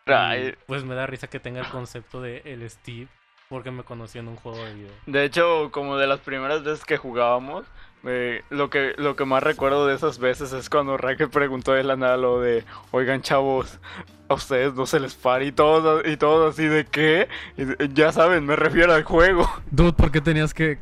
Y, 0.05 0.11
Ay, 0.11 0.55
pues 0.65 0.83
me 0.83 0.95
da 0.95 1.05
risa 1.05 1.27
que 1.27 1.39
tenga 1.39 1.61
el 1.61 1.67
concepto 1.69 2.21
de 2.21 2.41
el 2.45 2.69
Steve 2.69 3.07
porque 3.49 3.71
me 3.71 3.83
conoció 3.83 4.19
en 4.19 4.27
un 4.27 4.35
juego 4.35 4.57
de 4.65 4.73
video. 4.73 4.91
De 5.05 5.23
hecho, 5.23 5.69
como 5.71 5.95
de 5.97 6.05
las 6.07 6.19
primeras 6.19 6.63
veces 6.63 6.83
que 6.83 6.97
jugábamos, 6.97 7.65
me- 8.03 8.43
lo 8.49 8.69
que 8.69 8.93
lo 8.97 9.15
que 9.15 9.23
más 9.23 9.41
recuerdo 9.41 9.87
de 9.87 9.95
esas 9.95 10.19
veces 10.19 10.51
es 10.51 10.69
cuando 10.69 10.97
Range 10.97 11.27
preguntó 11.27 11.71
de 11.73 11.83
la 11.83 11.95
nada 11.95 12.17
lo 12.17 12.41
de, 12.41 12.65
oigan 12.91 13.21
chavos, 13.21 13.79
a 14.27 14.33
ustedes 14.33 14.73
no 14.73 14.85
se 14.85 14.99
les 14.99 15.15
para 15.15 15.45
y 15.45 15.53
todos 15.53 16.05
y 16.05 16.17
todos 16.17 16.53
así 16.53 16.65
de 16.67 16.85
qué, 16.85 17.29
Y 17.57 17.93
ya 17.93 18.11
saben, 18.11 18.45
me 18.45 18.57
refiero 18.57 18.93
al 18.93 19.03
juego. 19.03 19.49
Dude, 19.71 19.93
¿por 19.93 20.11
qué 20.11 20.19
tenías 20.19 20.53
que 20.53 20.79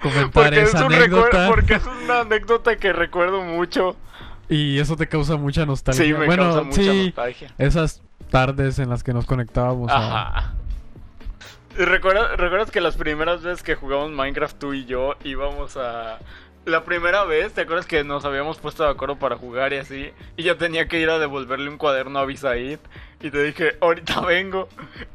comentar 0.00 0.44
Porque 0.44 0.62
es, 0.62 0.68
esa 0.74 0.86
un 0.86 0.92
anécdota? 0.92 1.48
porque 1.48 1.74
es 1.74 1.82
una 2.04 2.20
anécdota 2.20 2.76
que 2.76 2.92
recuerdo 2.92 3.42
mucho. 3.42 3.96
Y 4.48 4.78
eso 4.78 4.96
te 4.96 5.06
causa 5.08 5.36
mucha 5.36 5.64
nostalgia. 5.66 6.04
Sí, 6.04 6.12
me 6.12 6.26
bueno, 6.26 6.42
causa 6.44 6.62
mucha 6.62 6.82
sí, 6.82 7.04
nostalgia. 7.06 7.54
esas 7.58 8.02
tardes 8.30 8.78
en 8.78 8.88
las 8.90 9.02
que 9.04 9.12
nos 9.12 9.26
conectábamos. 9.26 9.90
Ajá. 9.92 10.54
¿Y 11.78 11.84
recuerdas, 11.84 12.36
¿Recuerdas 12.36 12.70
que 12.70 12.80
las 12.80 12.96
primeras 12.96 13.42
veces 13.42 13.62
que 13.62 13.76
jugamos 13.76 14.10
Minecraft 14.10 14.58
tú 14.58 14.74
y 14.74 14.86
yo 14.86 15.14
íbamos 15.24 15.76
a... 15.76 16.18
La 16.66 16.84
primera 16.84 17.24
vez, 17.24 17.52
¿te 17.54 17.62
acuerdas 17.62 17.86
que 17.86 18.04
nos 18.04 18.24
habíamos 18.24 18.58
puesto 18.58 18.84
de 18.84 18.90
acuerdo 18.90 19.16
para 19.16 19.36
jugar 19.36 19.72
y 19.72 19.76
así? 19.78 20.10
Y 20.36 20.42
yo 20.42 20.56
tenía 20.56 20.86
que 20.88 21.00
ir 21.00 21.08
a 21.08 21.18
devolverle 21.18 21.68
un 21.70 21.78
cuaderno 21.78 22.18
a 22.18 22.26
Bisaid. 22.26 22.78
Y 23.22 23.30
te 23.30 23.42
dije, 23.42 23.76
ahorita 23.80 24.20
vengo. 24.20 24.68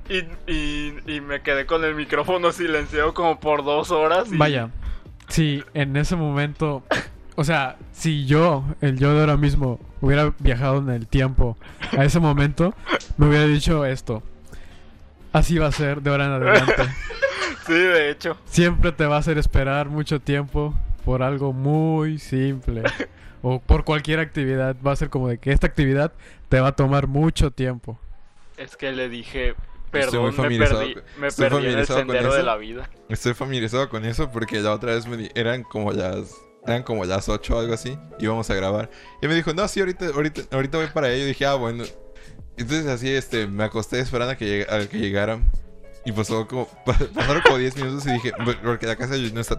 Y, 0.10 0.18
y, 0.52 0.96
y 1.06 1.22
me 1.22 1.42
quedé 1.42 1.66
con 1.66 1.84
el 1.86 1.96
micrófono 1.96 2.52
silenciado 2.52 3.14
como 3.14 3.40
por 3.40 3.64
dos 3.64 3.92
horas. 3.92 4.32
y- 4.32 4.38
Vaya, 4.38 4.70
si 5.28 5.64
en 5.76 5.96
ese 5.98 6.16
momento, 6.16 6.84
o 7.36 7.44
sea, 7.44 7.78
si 7.92 8.26
yo, 8.26 8.64
el 8.82 8.98
yo 8.98 9.14
de 9.14 9.20
ahora 9.22 9.38
mismo, 9.38 9.80
hubiera 10.02 10.34
viajado 10.40 10.80
en 10.80 10.90
el 10.90 11.08
tiempo 11.08 11.58
a 11.98 12.04
ese 12.06 12.20
momento, 12.20 12.74
me 13.18 13.28
hubiera 13.28 13.46
dicho 13.46 13.86
esto. 13.86 14.24
Así 15.32 15.58
va 15.60 15.68
a 15.68 15.72
ser 15.72 16.02
de 16.02 16.10
ahora 16.10 16.26
en 16.26 16.32
adelante. 16.32 16.74
Sí, 17.68 17.74
de 17.74 18.12
hecho. 18.12 18.38
Siempre 18.46 18.92
te 18.92 19.08
va 19.08 19.16
a 19.16 19.20
hacer 19.20 19.40
esperar 19.40 19.90
mucho 19.90 20.20
tiempo 20.22 20.76
por 21.06 21.24
algo 21.24 21.54
muy 21.54 22.18
simple. 22.20 22.84
O 23.42 23.60
por 23.60 23.84
cualquier 23.86 24.20
actividad. 24.20 24.76
Va 24.86 24.92
a 24.94 24.96
ser 24.96 25.10
como 25.10 25.28
de 25.30 25.38
que 25.38 25.52
esta 25.52 25.68
actividad 25.68 26.12
te 26.50 26.60
va 26.60 26.70
a 26.70 26.76
tomar 26.76 27.06
mucho 27.08 27.52
tiempo. 27.52 28.00
Es 28.58 28.76
que 28.76 28.92
le 28.92 29.08
dije, 29.08 29.54
perdón, 29.92 30.36
me 30.36 30.58
perdí, 30.58 30.94
con- 30.96 31.04
me 31.20 31.28
estoy 31.28 31.50
perdí 31.50 31.68
en 31.68 31.78
el 31.80 31.86
sendero 31.86 32.34
de 32.34 32.44
la 32.44 32.56
vida. 32.58 32.90
Estoy 33.08 33.34
familiarizado 33.36 33.88
con 33.90 34.04
eso 34.04 34.32
porque 34.32 34.60
la 34.62 34.74
otra 34.74 34.94
vez 34.96 35.06
me 35.08 35.16
di- 35.18 35.30
eran 35.36 35.64
como 35.64 35.92
las 35.92 36.34
eran 36.68 36.82
como 36.82 37.06
las 37.06 37.30
8 37.30 37.56
o 37.56 37.60
algo 37.60 37.76
así, 37.76 37.96
íbamos 38.18 38.50
a 38.50 38.56
grabar. 38.56 38.90
Y 39.22 39.28
me 39.28 39.36
dijo, 39.36 39.54
"No, 39.54 39.68
sí, 39.68 39.80
ahorita 39.82 40.08
ahorita 40.08 40.42
ahorita 40.52 40.78
voy 40.80 40.88
para 40.88 41.12
ello." 41.12 41.26
Y 41.26 41.28
dije, 41.28 41.46
"Ah, 41.46 41.54
bueno." 41.54 41.84
Entonces 42.58 42.88
así 42.88 43.12
este 43.12 43.46
me 43.46 43.64
acosté 43.66 44.00
esperando 44.00 44.32
a 44.32 44.36
que, 44.36 44.66
lleg- 44.66 44.72
a 44.72 44.88
que 44.90 44.98
llegaran. 44.98 45.46
Y 46.06 46.12
pasó 46.12 46.48
como 46.48 46.68
pasaron 46.86 47.42
como 47.42 47.58
10 47.58 47.76
minutos 47.78 48.06
y 48.06 48.12
dije, 48.12 48.32
"Bu- 48.34 48.60
porque 48.62 48.86
la 48.86 48.96
casa 48.96 49.16
no 49.18 49.42
está 49.42 49.56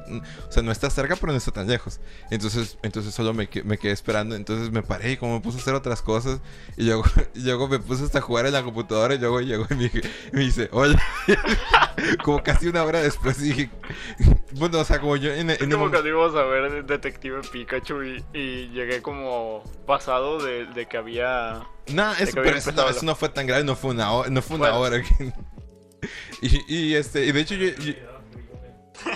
o 0.49 0.53
sea, 0.53 0.63
no 0.63 0.71
está 0.71 0.89
cerca, 0.91 1.17
pero 1.17 1.33
no 1.33 1.39
está 1.39 1.51
tan 1.51 1.67
lejos." 1.67 1.99
Entonces 2.31 2.79
entonces 2.83 3.13
solo 3.15 3.35
me, 3.35 3.49
me 3.65 3.79
quedé 3.79 3.93
esperando, 3.93 4.37
entonces 4.37 4.71
me 4.71 4.83
paré 4.83 5.13
y 5.13 5.17
como 5.17 5.35
me 5.35 5.41
puse 5.41 5.59
a 5.59 5.61
hacer 5.61 5.75
otras 5.75 6.03
cosas 6.03 6.41
y 6.77 6.85
luego 6.85 7.05
y 7.35 7.41
luego 7.41 7.67
me 7.69 7.79
puse 7.81 8.05
hasta 8.05 8.19
a 8.19 8.23
jugar 8.23 8.47
en 8.47 8.53
la 8.53 8.63
computadora 8.63 9.15
y 9.15 9.19
luego 9.19 9.41
llegó 9.41 9.67
y 9.71 9.75
me, 9.75 9.91
me 10.33 10.41
dice, 10.41 10.69
"Oye, 10.73 10.97
como 12.23 12.43
casi 12.43 12.69
una 12.69 12.85
hora 12.85 13.01
después 13.01 13.41
dije, 13.41 13.71
bueno, 14.53 14.79
o 14.81 14.85
sea, 14.85 15.01
como 15.01 15.17
yo 15.17 15.33
en, 15.33 15.51
en 15.51 15.57
como 15.59 15.79
momento- 15.79 15.91
cuando 16.03 16.09
íbamos 16.09 16.35
a 16.37 16.43
ver 16.45 16.85
Detective 16.87 17.41
Pikachu 17.53 18.03
y, 18.03 18.25
y 18.33 18.69
llegué 18.69 19.03
como 19.03 19.63
pasado 19.87 20.43
de, 20.43 20.67
de 20.67 20.87
que 20.87 20.97
había... 20.97 21.63
No, 21.89 22.15
de 22.15 22.25
eso, 22.25 22.33
pero 22.35 22.57
eso, 22.57 22.73
no, 22.73 22.89
eso 22.89 23.05
no 23.05 23.15
fue 23.15 23.29
tan 23.29 23.47
grave, 23.47 23.63
no 23.65 23.77
fue 23.77 23.91
una 23.93 24.07
no 24.29 24.43
fue 24.43 24.57
una 24.57 24.71
Bueno. 24.71 24.79
hora. 24.81 25.03
que- 25.03 25.33
y, 26.43 26.75
y, 26.75 26.95
este, 26.95 27.25
y 27.27 27.33
de 27.33 27.41
hecho 27.41 27.55
yo, 27.55 27.69
yo- 27.79 27.95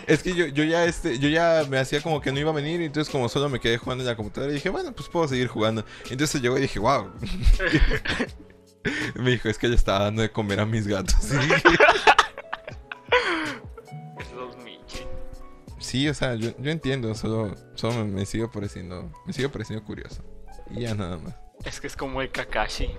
Es 0.06 0.22
que 0.22 0.34
yo, 0.34 0.46
yo 0.46 0.62
ya 0.64 0.84
este, 0.84 1.18
yo 1.18 1.28
ya 1.28 1.64
me 1.68 1.78
hacía 1.78 2.00
como 2.02 2.20
que 2.20 2.30
no 2.32 2.38
iba 2.38 2.50
a 2.50 2.54
venir, 2.54 2.80
y 2.80 2.84
entonces 2.84 3.10
como 3.10 3.28
solo 3.28 3.48
me 3.48 3.58
quedé 3.60 3.78
jugando 3.78 4.02
en 4.04 4.08
la 4.08 4.16
computadora 4.16 4.52
y 4.52 4.56
dije, 4.56 4.68
bueno, 4.68 4.92
pues 4.92 5.08
puedo 5.08 5.26
seguir 5.26 5.48
jugando. 5.48 5.84
Entonces 6.10 6.40
llegó 6.42 6.58
y 6.58 6.62
dije, 6.62 6.78
wow. 6.78 7.10
me 9.14 9.30
dijo, 9.30 9.48
es 9.48 9.58
que 9.58 9.68
le 9.68 9.76
estaba 9.76 10.04
dando 10.04 10.22
de 10.22 10.30
comer 10.30 10.60
a 10.60 10.66
mis 10.66 10.86
gatos. 10.86 11.16
Sí, 15.78 16.08
o 16.08 16.14
sea, 16.14 16.34
yo, 16.34 16.50
yo 16.58 16.70
entiendo, 16.70 17.14
solo, 17.14 17.56
solo 17.74 18.04
me, 18.04 18.12
me 18.12 18.26
sigo 18.26 18.50
pareciendo, 18.50 19.10
me 19.26 19.32
sigue 19.32 19.48
pareciendo 19.48 19.84
curioso. 19.84 20.22
Y 20.70 20.82
ya 20.82 20.94
nada 20.94 21.16
más. 21.16 21.34
Es 21.64 21.80
que 21.80 21.86
es 21.88 21.96
como 21.96 22.22
el 22.22 22.30
Kakashi. 22.30 22.90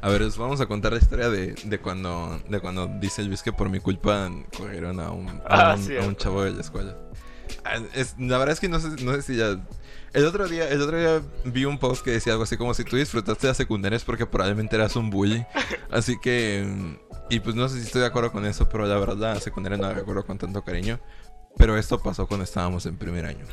A 0.00 0.08
ver, 0.08 0.22
os 0.22 0.36
vamos 0.38 0.60
a 0.60 0.66
contar 0.66 0.92
la 0.92 0.98
historia 0.98 1.28
de, 1.28 1.54
de 1.64 1.78
cuando 1.80 2.40
de 2.48 2.60
cuando 2.60 2.86
dice 3.00 3.22
Luis 3.22 3.42
que 3.42 3.52
por 3.52 3.68
mi 3.68 3.80
culpa 3.80 4.30
corrieron 4.56 5.00
a 5.00 5.10
un, 5.10 5.28
a 5.28 5.72
Ah, 5.72 5.76
un, 5.76 5.98
a 5.98 6.06
un 6.06 6.16
chavo 6.16 6.42
de 6.44 6.52
la 6.52 6.60
escuela. 6.60 6.96
Ah, 7.64 7.78
es- 7.94 8.14
la 8.18 8.38
verdad 8.38 8.52
es 8.54 8.60
que 8.60 8.68
no 8.68 8.80
sé, 8.80 8.88
no 9.04 9.12
sé 9.14 9.22
si 9.22 9.36
ya... 9.36 9.56
El 10.12 10.24
otro, 10.24 10.48
día, 10.48 10.68
el 10.70 10.80
otro 10.80 10.98
día 10.98 11.20
vi 11.44 11.66
un 11.66 11.78
post 11.78 12.02
que 12.02 12.10
decía 12.12 12.32
algo 12.32 12.44
así 12.44 12.56
como 12.56 12.72
si 12.72 12.84
tú 12.84 12.96
disfrutaste 12.96 13.46
de 13.46 13.50
la 13.50 13.54
secundaria 13.54 13.96
es 13.96 14.04
porque 14.04 14.24
probablemente 14.24 14.74
eras 14.76 14.96
un 14.96 15.10
bully. 15.10 15.44
Así 15.90 16.18
que... 16.18 16.64
mm, 16.66 16.96
Y 17.28 17.40
pues 17.40 17.54
no 17.54 17.68
sé 17.68 17.78
si 17.80 17.86
estoy 17.86 18.00
de 18.00 18.06
acuerdo 18.06 18.32
con 18.32 18.46
eso, 18.46 18.66
pero 18.68 18.86
la 18.86 18.96
verdad 18.98 19.34
la 19.34 19.40
secundaria 19.40 19.76
no 19.76 19.84
la 19.88 19.92
recuerdo 19.92 20.24
con 20.24 20.38
tanto 20.38 20.62
cariño. 20.64 20.98
Pero 21.58 21.76
esto 21.76 22.02
pasó 22.02 22.26
cuando 22.26 22.44
estábamos 22.44 22.86
en 22.86 22.96
primer 22.96 23.26
año. 23.26 23.44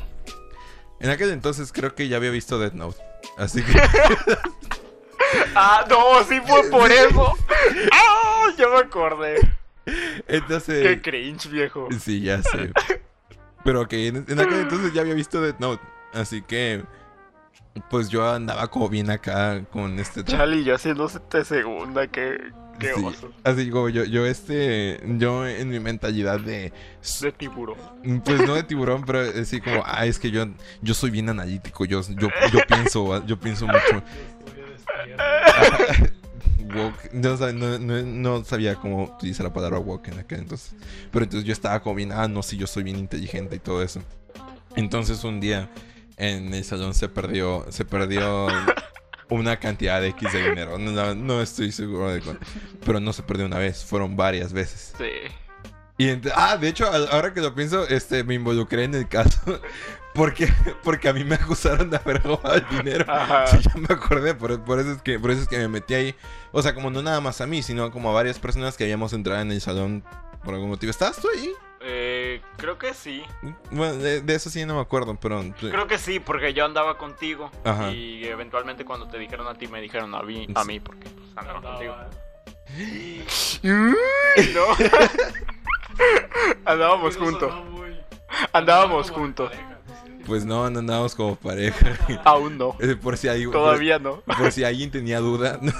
En 1.00 1.10
aquel 1.10 1.30
entonces 1.30 1.70
creo 1.72 1.94
que 1.94 2.08
ya 2.08 2.16
había 2.16 2.30
visto 2.30 2.58
Death 2.58 2.72
Note. 2.72 2.98
Así 3.36 3.62
que... 3.62 3.72
Ah, 5.54 5.84
no, 5.88 6.22
sí 6.24 6.40
fue 6.46 6.62
por 6.70 6.90
eso. 6.90 7.32
¡Ah! 7.92 8.46
Ya 8.56 8.68
me 8.68 8.78
acordé. 8.78 9.36
Entonces... 10.28 10.82
Qué 10.82 11.02
cringe, 11.02 11.48
viejo. 11.48 11.88
Sí, 12.00 12.20
ya 12.20 12.42
sé. 12.42 12.72
Pero 13.64 13.82
ok, 13.82 13.92
en, 13.94 14.24
en 14.28 14.40
aquel 14.40 14.60
entonces 14.60 14.92
ya 14.92 15.00
había 15.00 15.14
visto 15.14 15.40
Death 15.40 15.58
Note. 15.58 15.82
Así 16.12 16.42
que. 16.42 16.84
Pues 17.90 18.08
yo 18.08 18.30
andaba 18.30 18.68
como 18.68 18.88
bien 18.88 19.10
acá 19.10 19.64
con 19.72 19.98
este. 19.98 20.22
Chale, 20.22 20.62
yo 20.62 20.76
haciéndose 20.76 21.18
de 21.30 21.44
segunda, 21.44 22.06
qué, 22.06 22.38
qué 22.78 22.94
Sí, 22.94 23.04
oso. 23.04 23.32
Así 23.42 23.68
como 23.70 23.88
yo, 23.88 24.04
yo 24.04 24.24
este. 24.26 25.00
Yo 25.18 25.44
en 25.46 25.70
mi 25.70 25.80
mentalidad 25.80 26.38
de. 26.38 26.72
De 27.20 27.32
tiburón. 27.32 27.76
Pues 28.24 28.46
no 28.46 28.54
de 28.54 28.62
tiburón, 28.62 29.04
pero 29.04 29.20
así 29.20 29.60
como, 29.60 29.82
ah, 29.84 30.06
es 30.06 30.20
que 30.20 30.30
yo, 30.30 30.46
yo 30.82 30.94
soy 30.94 31.10
bien 31.10 31.28
analítico. 31.28 31.84
Yo, 31.84 32.00
yo, 32.10 32.28
yo 32.52 32.60
pienso, 32.68 33.26
yo 33.26 33.40
pienso 33.40 33.66
mucho. 33.66 34.02
Woke. 36.74 37.10
No, 37.12 37.36
no- 37.52 37.78
no- 37.78 38.02
no 38.02 38.44
sabía 38.44 38.74
cómo 38.76 39.04
utilizar 39.04 39.44
la 39.44 39.52
palabra 39.52 39.78
woke 39.78 40.08
en 40.08 40.18
aquel 40.18 40.40
entonces. 40.40 40.74
Pero 41.12 41.24
entonces 41.24 41.46
yo 41.46 41.52
estaba 41.52 41.80
como 41.80 41.94
bien, 41.96 42.10
ah, 42.12 42.26
no, 42.26 42.42
sí, 42.42 42.56
yo 42.56 42.66
soy 42.66 42.82
bien 42.82 42.98
inteligente 42.98 43.56
y 43.56 43.58
todo 43.58 43.82
eso. 43.82 44.02
Entonces 44.76 45.22
un 45.24 45.40
día 45.40 45.70
en 46.16 46.52
el 46.54 46.64
salón 46.64 46.94
se 46.94 47.08
perdió, 47.08 47.66
se 47.70 47.84
perdió 47.84 48.48
una 49.30 49.58
cantidad 49.58 50.00
de 50.00 50.08
X 50.08 50.32
de 50.32 50.48
dinero. 50.50 50.78
No, 50.78 51.14
no- 51.14 51.40
estoy 51.42 51.70
seguro 51.70 52.10
de 52.12 52.20
cuánto. 52.20 52.44
Pero 52.84 52.98
no 53.00 53.12
se 53.12 53.22
perdió 53.22 53.46
una 53.46 53.58
vez, 53.58 53.84
fueron 53.84 54.16
varias 54.16 54.52
veces. 54.52 54.94
Sí. 54.98 55.04
Y 55.96 56.08
ah, 56.34 56.56
de 56.56 56.68
hecho, 56.68 56.86
ahora 57.12 57.32
que 57.32 57.40
lo 57.40 57.54
pienso, 57.54 57.86
este, 57.86 58.24
me 58.24 58.34
involucré 58.34 58.84
en 58.84 58.94
el 58.94 59.08
caso. 59.08 59.60
Porque, 60.14 60.48
porque 60.84 61.08
a 61.08 61.12
mí 61.12 61.24
me 61.24 61.34
acusaron 61.34 61.90
de 61.90 61.96
haber 61.96 62.22
robado 62.22 62.54
el 62.54 62.68
dinero. 62.68 63.04
Ajá. 63.08 63.46
Sí, 63.48 63.58
ya 63.62 63.74
me 63.74 63.92
acordé, 63.92 64.34
por, 64.34 64.62
por 64.62 64.78
eso 64.78 64.92
es 64.92 65.02
que, 65.02 65.18
por 65.18 65.30
eso 65.32 65.42
es 65.42 65.48
que 65.48 65.58
me 65.58 65.68
metí 65.68 65.94
ahí. 65.94 66.14
O 66.52 66.62
sea, 66.62 66.74
como 66.74 66.90
no 66.90 67.02
nada 67.02 67.20
más 67.20 67.40
a 67.40 67.46
mí, 67.46 67.62
sino 67.62 67.90
como 67.90 68.10
a 68.10 68.12
varias 68.14 68.38
personas 68.38 68.76
que 68.76 68.84
habíamos 68.84 69.12
entrado 69.12 69.42
en 69.42 69.50
el 69.50 69.60
salón 69.60 70.04
por 70.44 70.54
algún 70.54 70.70
motivo. 70.70 70.90
¿Estabas 70.90 71.20
tú 71.20 71.28
ahí? 71.34 71.52
Eh, 71.80 72.40
creo 72.56 72.78
que 72.78 72.94
sí. 72.94 73.24
Bueno, 73.70 73.96
de, 73.96 74.20
de 74.22 74.34
eso 74.34 74.48
sí 74.50 74.64
no 74.64 74.76
me 74.76 74.80
acuerdo, 74.80 75.18
pero... 75.20 75.44
Creo 75.58 75.86
que 75.86 75.98
sí, 75.98 76.20
porque 76.20 76.54
yo 76.54 76.64
andaba 76.64 76.96
contigo. 76.96 77.50
Ajá. 77.64 77.90
Y 77.90 78.24
eventualmente 78.24 78.84
cuando 78.84 79.08
te 79.08 79.18
dijeron 79.18 79.48
a 79.48 79.54
ti, 79.54 79.66
me 79.66 79.80
dijeron 79.80 80.14
a 80.14 80.22
mí, 80.22 80.46
a 80.54 80.64
mí 80.64 80.80
porque 80.80 81.10
pues, 81.10 81.26
andaba 81.36 81.60
contigo. 81.60 81.96
No. 84.52 84.66
Andábamos 86.64 87.16
juntos. 87.16 87.54
Andábamos 88.52 89.10
juntos. 89.10 89.52
Pues 90.26 90.44
no, 90.44 90.68
no 90.70 90.78
andábamos 90.78 91.14
como 91.14 91.36
pareja. 91.36 91.98
Aún 92.24 92.58
no. 92.58 92.76
Eh, 92.80 92.96
por 92.96 93.16
si 93.16 93.28
hay... 93.28 93.44
Todavía 93.50 93.98
no. 93.98 94.20
Por, 94.22 94.52
si 94.52 94.64
alguien 94.64 94.90
tenía 94.90 95.20
duda. 95.20 95.60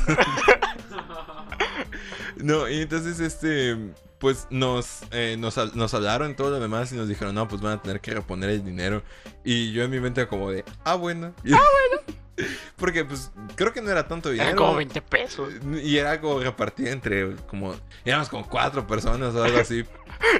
No, 2.37 2.69
y 2.69 2.83
entonces 2.83 3.21
este... 3.21 3.77
Pues 4.19 4.47
nos, 4.51 5.03
eh, 5.13 5.37
nos, 5.39 5.57
nos 5.75 5.95
hablaron 5.95 6.35
todo 6.35 6.51
lo 6.51 6.61
demás 6.61 6.91
y 6.93 6.97
nos 6.97 7.09
dijeron, 7.09 7.35
no, 7.35 7.47
pues 7.47 7.61
van 7.61 7.75
a 7.75 7.83
tener 7.83 8.01
que 8.01 8.13
reponer 8.13 8.51
el 8.51 8.65
dinero. 8.65 9.03
Y 9.45 9.73
yo 9.73 9.85
en 9.85 9.91
mi 9.91 10.01
mente 10.01 10.27
como 10.27 10.51
de, 10.51 10.65
ah, 10.85 10.95
bueno. 10.95 11.35
Ah, 11.53 11.63
bueno. 12.03 12.24
Porque 12.77 13.05
pues 13.05 13.31
creo 13.55 13.73
que 13.73 13.81
no 13.81 13.91
era 13.91 14.07
tanto 14.09 14.31
dinero. 14.31 14.49
Eran 14.51 14.57
como 14.59 14.75
20 14.77 15.03
pesos. 15.03 15.53
Y 15.83 15.97
era 15.99 16.21
como 16.21 16.41
repartido 16.41 16.91
entre 16.91 17.37
como... 17.49 17.75
Éramos 18.05 18.29
como 18.29 18.49
cuatro 18.49 18.87
personas 18.87 19.35
o 19.35 19.43
algo 19.45 19.59
así. 19.59 19.85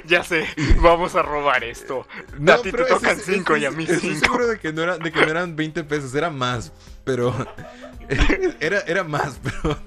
Ya 0.05 0.23
sé, 0.23 0.47
vamos 0.81 1.15
a 1.15 1.21
robar 1.21 1.63
esto. 1.63 2.07
a 2.47 2.57
ti 2.61 2.71
te 2.71 2.85
tocan 2.85 3.17
estoy- 3.17 3.35
5 3.35 3.57
y 3.57 3.65
a 3.65 3.71
mí 3.71 3.83
Estoy 3.83 4.11
5. 4.15 4.19
seguro 4.25 4.47
de 4.47 4.57
que, 4.57 4.71
no 4.73 4.81
era, 4.83 4.97
de 4.97 5.11
que 5.11 5.19
no 5.21 5.27
eran 5.27 5.55
20 5.55 5.83
pesos, 5.83 6.15
era 6.15 6.29
más. 6.29 6.71
Pero... 7.03 7.35
Era, 8.59 8.79
era 8.81 9.03
más, 9.03 9.39
pero... 9.43 9.77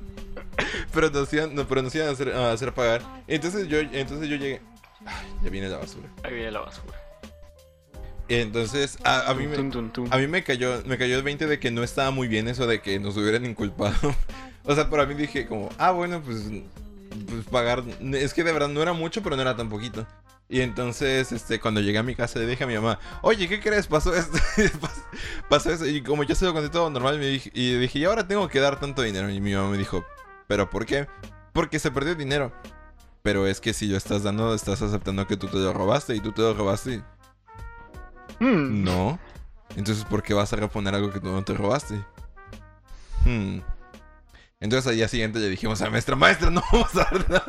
Pero 0.92 1.10
nos 1.10 1.32
iban, 1.32 1.54
no, 1.54 1.66
pero 1.68 1.82
nos 1.82 1.94
iban 1.94 2.08
a, 2.08 2.10
hacer, 2.12 2.32
a 2.34 2.52
hacer 2.52 2.74
pagar. 2.74 3.00
Entonces 3.26 3.66
yo, 3.68 3.78
entonces 3.78 4.28
yo 4.28 4.36
llegué... 4.36 4.60
Ay, 5.06 5.26
ya 5.42 5.50
viene 5.50 5.68
la 5.68 5.78
basura. 5.78 6.08
Ahí 6.24 6.34
viene 6.34 6.50
la 6.50 6.60
basura. 6.60 6.97
Entonces 8.28 8.98
a, 9.04 9.30
a 9.30 9.34
mí 9.34 9.46
me... 9.46 9.56
A 9.56 10.18
mí 10.18 10.26
me 10.26 10.44
cayó, 10.44 10.82
me 10.86 10.98
cayó 10.98 11.16
el 11.16 11.22
20 11.22 11.46
de 11.46 11.58
que 11.58 11.70
no 11.70 11.82
estaba 11.82 12.10
muy 12.10 12.28
bien 12.28 12.48
eso 12.48 12.66
de 12.66 12.80
que 12.80 12.98
nos 12.98 13.16
hubieran 13.16 13.46
inculpado. 13.46 14.14
o 14.64 14.74
sea, 14.74 14.90
para 14.90 15.06
mí 15.06 15.14
dije 15.14 15.46
como, 15.46 15.70
ah, 15.78 15.92
bueno, 15.92 16.20
pues, 16.22 16.44
pues 17.26 17.44
pagar. 17.50 17.82
Es 18.12 18.34
que 18.34 18.44
de 18.44 18.52
verdad 18.52 18.68
no 18.68 18.82
era 18.82 18.92
mucho, 18.92 19.22
pero 19.22 19.36
no 19.36 19.42
era 19.42 19.56
tan 19.56 19.68
poquito. 19.68 20.06
Y 20.50 20.62
entonces, 20.62 21.30
este, 21.30 21.60
cuando 21.60 21.80
llegué 21.80 21.98
a 21.98 22.02
mi 22.02 22.14
casa 22.14 22.38
le 22.38 22.46
dije 22.46 22.64
a 22.64 22.66
mi 22.66 22.74
mamá, 22.74 22.98
oye, 23.20 23.48
¿qué 23.48 23.60
crees? 23.60 23.86
Pasó 23.86 24.14
esto, 24.14 24.38
pasó 25.48 25.70
eso. 25.70 25.86
Y 25.86 26.02
como 26.02 26.22
yo 26.24 26.34
se 26.34 26.46
lo 26.46 26.54
conté 26.54 26.70
todo 26.70 26.88
normal, 26.88 27.18
me 27.18 27.26
dije, 27.26 27.50
y 27.52 27.74
dije, 27.74 27.98
y 27.98 28.04
ahora 28.04 28.26
tengo 28.26 28.48
que 28.48 28.58
dar 28.58 28.80
tanto 28.80 29.02
dinero. 29.02 29.28
Y 29.30 29.40
mi 29.40 29.54
mamá 29.54 29.68
me 29.68 29.76
dijo, 29.76 30.06
¿pero 30.46 30.70
por 30.70 30.86
qué? 30.86 31.06
Porque 31.52 31.78
se 31.78 31.90
perdió 31.90 32.14
dinero. 32.14 32.52
Pero 33.22 33.46
es 33.46 33.60
que 33.60 33.74
si 33.74 33.88
lo 33.88 33.98
estás 33.98 34.22
dando, 34.22 34.54
estás 34.54 34.80
aceptando 34.80 35.26
que 35.26 35.36
tú 35.36 35.48
te 35.48 35.58
lo 35.58 35.74
robaste 35.74 36.16
y 36.16 36.20
tú 36.20 36.32
te 36.32 36.40
lo 36.40 36.54
robaste. 36.54 37.02
Mm. 38.40 38.84
No. 38.84 39.18
Entonces, 39.76 40.04
¿por 40.04 40.22
qué 40.22 40.34
vas 40.34 40.52
a 40.52 40.56
reponer 40.56 40.94
algo 40.94 41.12
que 41.12 41.20
tú 41.20 41.28
no 41.28 41.44
te 41.44 41.54
robaste? 41.54 41.94
Hmm. 43.24 43.60
Entonces 44.60 44.88
al 44.88 44.96
día 44.96 45.06
siguiente 45.06 45.38
le 45.38 45.48
dijimos 45.48 45.80
a 45.82 45.90
maestra, 45.90 46.16
maestra, 46.16 46.50
no 46.50 46.64
vamos 46.72 46.92
a 46.96 47.04
dar 47.04 47.30
nada". 47.30 47.44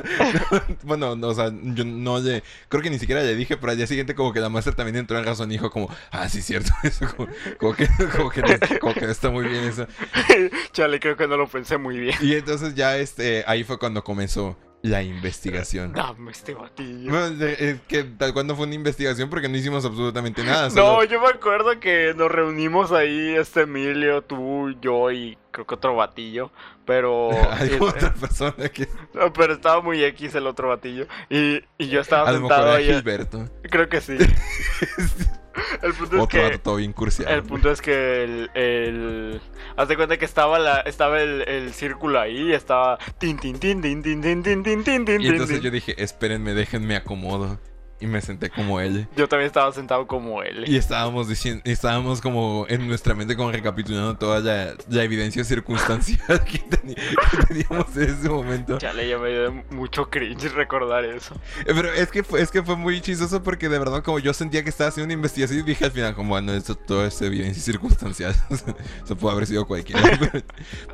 bueno, 0.83 1.15
no, 1.15 1.29
o 1.29 1.33
sea, 1.33 1.51
yo 1.51 1.83
no 1.83 2.19
le, 2.19 2.43
creo 2.67 2.83
que 2.83 2.91
ni 2.91 2.99
siquiera 2.99 3.23
le 3.23 3.35
dije, 3.35 3.57
pero 3.57 3.71
al 3.71 3.77
día 3.77 3.87
siguiente 3.87 4.13
como 4.13 4.31
que 4.31 4.39
la 4.39 4.49
maestra 4.49 4.75
también 4.75 4.95
entró 4.97 5.17
en 5.17 5.25
razón 5.25 5.49
y 5.49 5.55
dijo 5.55 5.71
como, 5.71 5.89
ah, 6.11 6.29
sí, 6.29 6.43
cierto, 6.43 6.71
eso, 6.83 7.07
como, 7.15 7.27
como 7.57 7.73
que, 7.73 7.87
como, 8.15 8.29
que 8.29 8.41
no, 8.41 8.79
como 8.79 8.93
que 8.93 9.05
no 9.05 9.11
está 9.11 9.31
muy 9.31 9.47
bien 9.47 9.63
eso. 9.63 9.87
Chale, 10.71 10.99
creo 10.99 11.17
que 11.17 11.27
no 11.27 11.35
lo 11.35 11.47
pensé 11.47 11.79
muy 11.79 11.97
bien. 11.97 12.15
Y 12.21 12.33
entonces 12.33 12.75
ya, 12.75 12.95
este, 12.97 13.43
ahí 13.47 13.63
fue 13.63 13.79
cuando 13.79 14.03
comenzó 14.03 14.55
la 14.81 15.03
investigación. 15.03 15.93
Dame 15.93 16.31
este 16.31 16.53
batillo. 16.53 17.11
Bueno, 17.11 17.35
eh, 17.41 17.79
que 17.87 18.03
tal 18.03 18.33
cual 18.33 18.47
no 18.47 18.55
fue 18.55 18.65
una 18.65 18.75
investigación 18.75 19.29
porque 19.29 19.49
no 19.49 19.57
hicimos 19.57 19.83
absolutamente 19.85 20.43
nada. 20.43 20.69
No, 20.69 21.03
yo 21.03 21.19
me 21.19 21.27
acuerdo 21.27 21.79
que 21.79 22.13
nos 22.15 22.31
reunimos 22.31 22.91
ahí, 22.91 23.35
este 23.35 23.61
Emilio, 23.61 24.21
tú, 24.23 24.75
yo 24.81 25.11
y 25.11 25.37
creo 25.51 25.67
que 25.67 25.75
otro 25.75 25.95
batillo, 25.95 26.51
pero... 26.85 27.29
Hay 27.51 27.77
otra 27.79 28.13
persona 28.13 28.69
que... 28.69 28.87
No, 29.13 29.33
pero 29.33 29.53
estaba 29.53 29.81
muy 29.81 30.03
X 30.03 30.35
el 30.35 30.47
otro 30.47 30.69
batillo. 30.69 31.07
Y, 31.29 31.61
y 31.77 31.89
yo 31.89 31.99
estaba 31.99 32.29
A 32.29 32.33
sentado 32.33 32.71
ahí. 32.71 32.85
Gilberto. 32.85 33.49
Creo 33.63 33.89
que 33.89 34.01
sí. 34.01 34.17
El 35.81 35.93
punto 35.93 36.23
es 36.23 36.27
que... 36.27 36.41
dato 36.41 36.59
todo 36.59 36.75
bien 36.77 36.93
cursiado. 36.93 37.33
El 37.33 37.43
punto 37.43 37.71
es 37.71 37.81
que 37.81 38.23
el, 38.23 38.49
el... 38.53 39.41
Haz 39.75 39.87
de 39.87 39.95
cuenta 39.95 40.17
que 40.17 40.25
estaba 40.25 40.59
la, 40.59 40.79
estaba 40.81 41.21
el, 41.21 41.41
el 41.47 41.73
círculo 41.73 42.19
ahí, 42.19 42.53
estaba 42.53 42.97
tin 43.17 43.37
tin 43.37 43.59
tin 43.59 43.81
tin 43.81 44.01
tin 44.01 44.21
tin 44.21 44.43
tin 44.43 44.63
tin 44.63 44.83
tin 44.83 45.05
tin 45.05 45.21
Y 45.21 45.27
entonces 45.27 45.57
tin. 45.57 45.65
yo 45.65 45.71
dije, 45.71 46.01
espérenme, 46.01 46.53
déjenme 46.53 46.95
acomodo. 46.95 47.59
Y 48.01 48.07
me 48.07 48.21
senté 48.21 48.49
como 48.49 48.79
él. 48.79 49.07
Yo 49.17 49.27
también 49.27 49.47
estaba 49.47 49.71
sentado 49.73 50.07
como 50.07 50.41
él. 50.41 50.63
Y 50.67 50.77
estábamos 50.77 51.27
diciendo, 51.27 51.61
estábamos 51.65 52.21
como 52.21 52.65
en 52.69 52.87
nuestra 52.87 53.13
mente 53.13 53.35
como 53.35 53.51
recapitulando 53.51 54.15
toda 54.17 54.39
la, 54.39 54.73
la 54.89 55.03
evidencia 55.03 55.43
circunstancial 55.43 56.43
que, 56.45 56.59
que 56.59 57.43
teníamos 57.47 57.95
en 57.97 58.03
ese 58.03 58.29
momento. 58.29 58.77
Chale, 58.77 59.09
ya 59.09 59.17
me 59.17 59.29
dio 59.29 59.63
mucho 59.71 60.09
cringe 60.09 60.49
recordar 60.53 61.03
eso. 61.03 61.35
Eh, 61.65 61.73
Pero 61.75 61.91
es 61.91 62.09
que, 62.09 62.23
fue, 62.23 62.41
es 62.41 62.51
que 62.51 62.63
fue 62.63 62.77
muy 62.77 63.01
chistoso 63.01 63.43
porque 63.43 63.67
de 63.67 63.79
verdad 63.79 64.01
como 64.01 64.19
yo 64.19 64.33
sentía 64.33 64.63
que 64.63 64.69
estaba 64.69 64.89
haciendo 64.89 65.05
una 65.05 65.13
investigación 65.13 65.59
y 65.59 65.63
dije 65.63 65.83
al 65.85 65.91
final 65.91 66.15
como, 66.15 66.29
bueno, 66.29 66.53
esto 66.53 66.75
todo 66.75 67.05
es 67.05 67.21
evidencia 67.21 67.61
circunstancial. 67.61 68.33
Eso 69.03 69.15
puede 69.17 69.35
haber 69.35 69.47
sido 69.47 69.67
cualquiera. 69.67 70.01
Pero, 70.19 70.43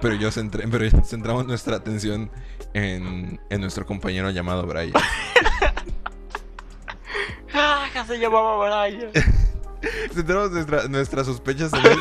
pero 0.01 0.15
yo 0.15 0.31
centré, 0.31 0.67
pero 0.67 0.89
centramos 1.03 1.45
nuestra 1.45 1.75
atención 1.75 2.31
en, 2.73 3.39
en 3.49 3.61
nuestro 3.61 3.85
compañero 3.85 4.29
llamado 4.31 4.65
Brian. 4.65 4.93
Ah, 7.57 7.87
se 8.05 8.17
llamaba 8.17 8.57
Brian. 8.87 9.11
Tenemos 10.15 10.51
nuestra- 10.51 10.87
nuestras 10.87 11.25
sospechas 11.27 11.71
en 11.73 11.85
él. 11.91 11.99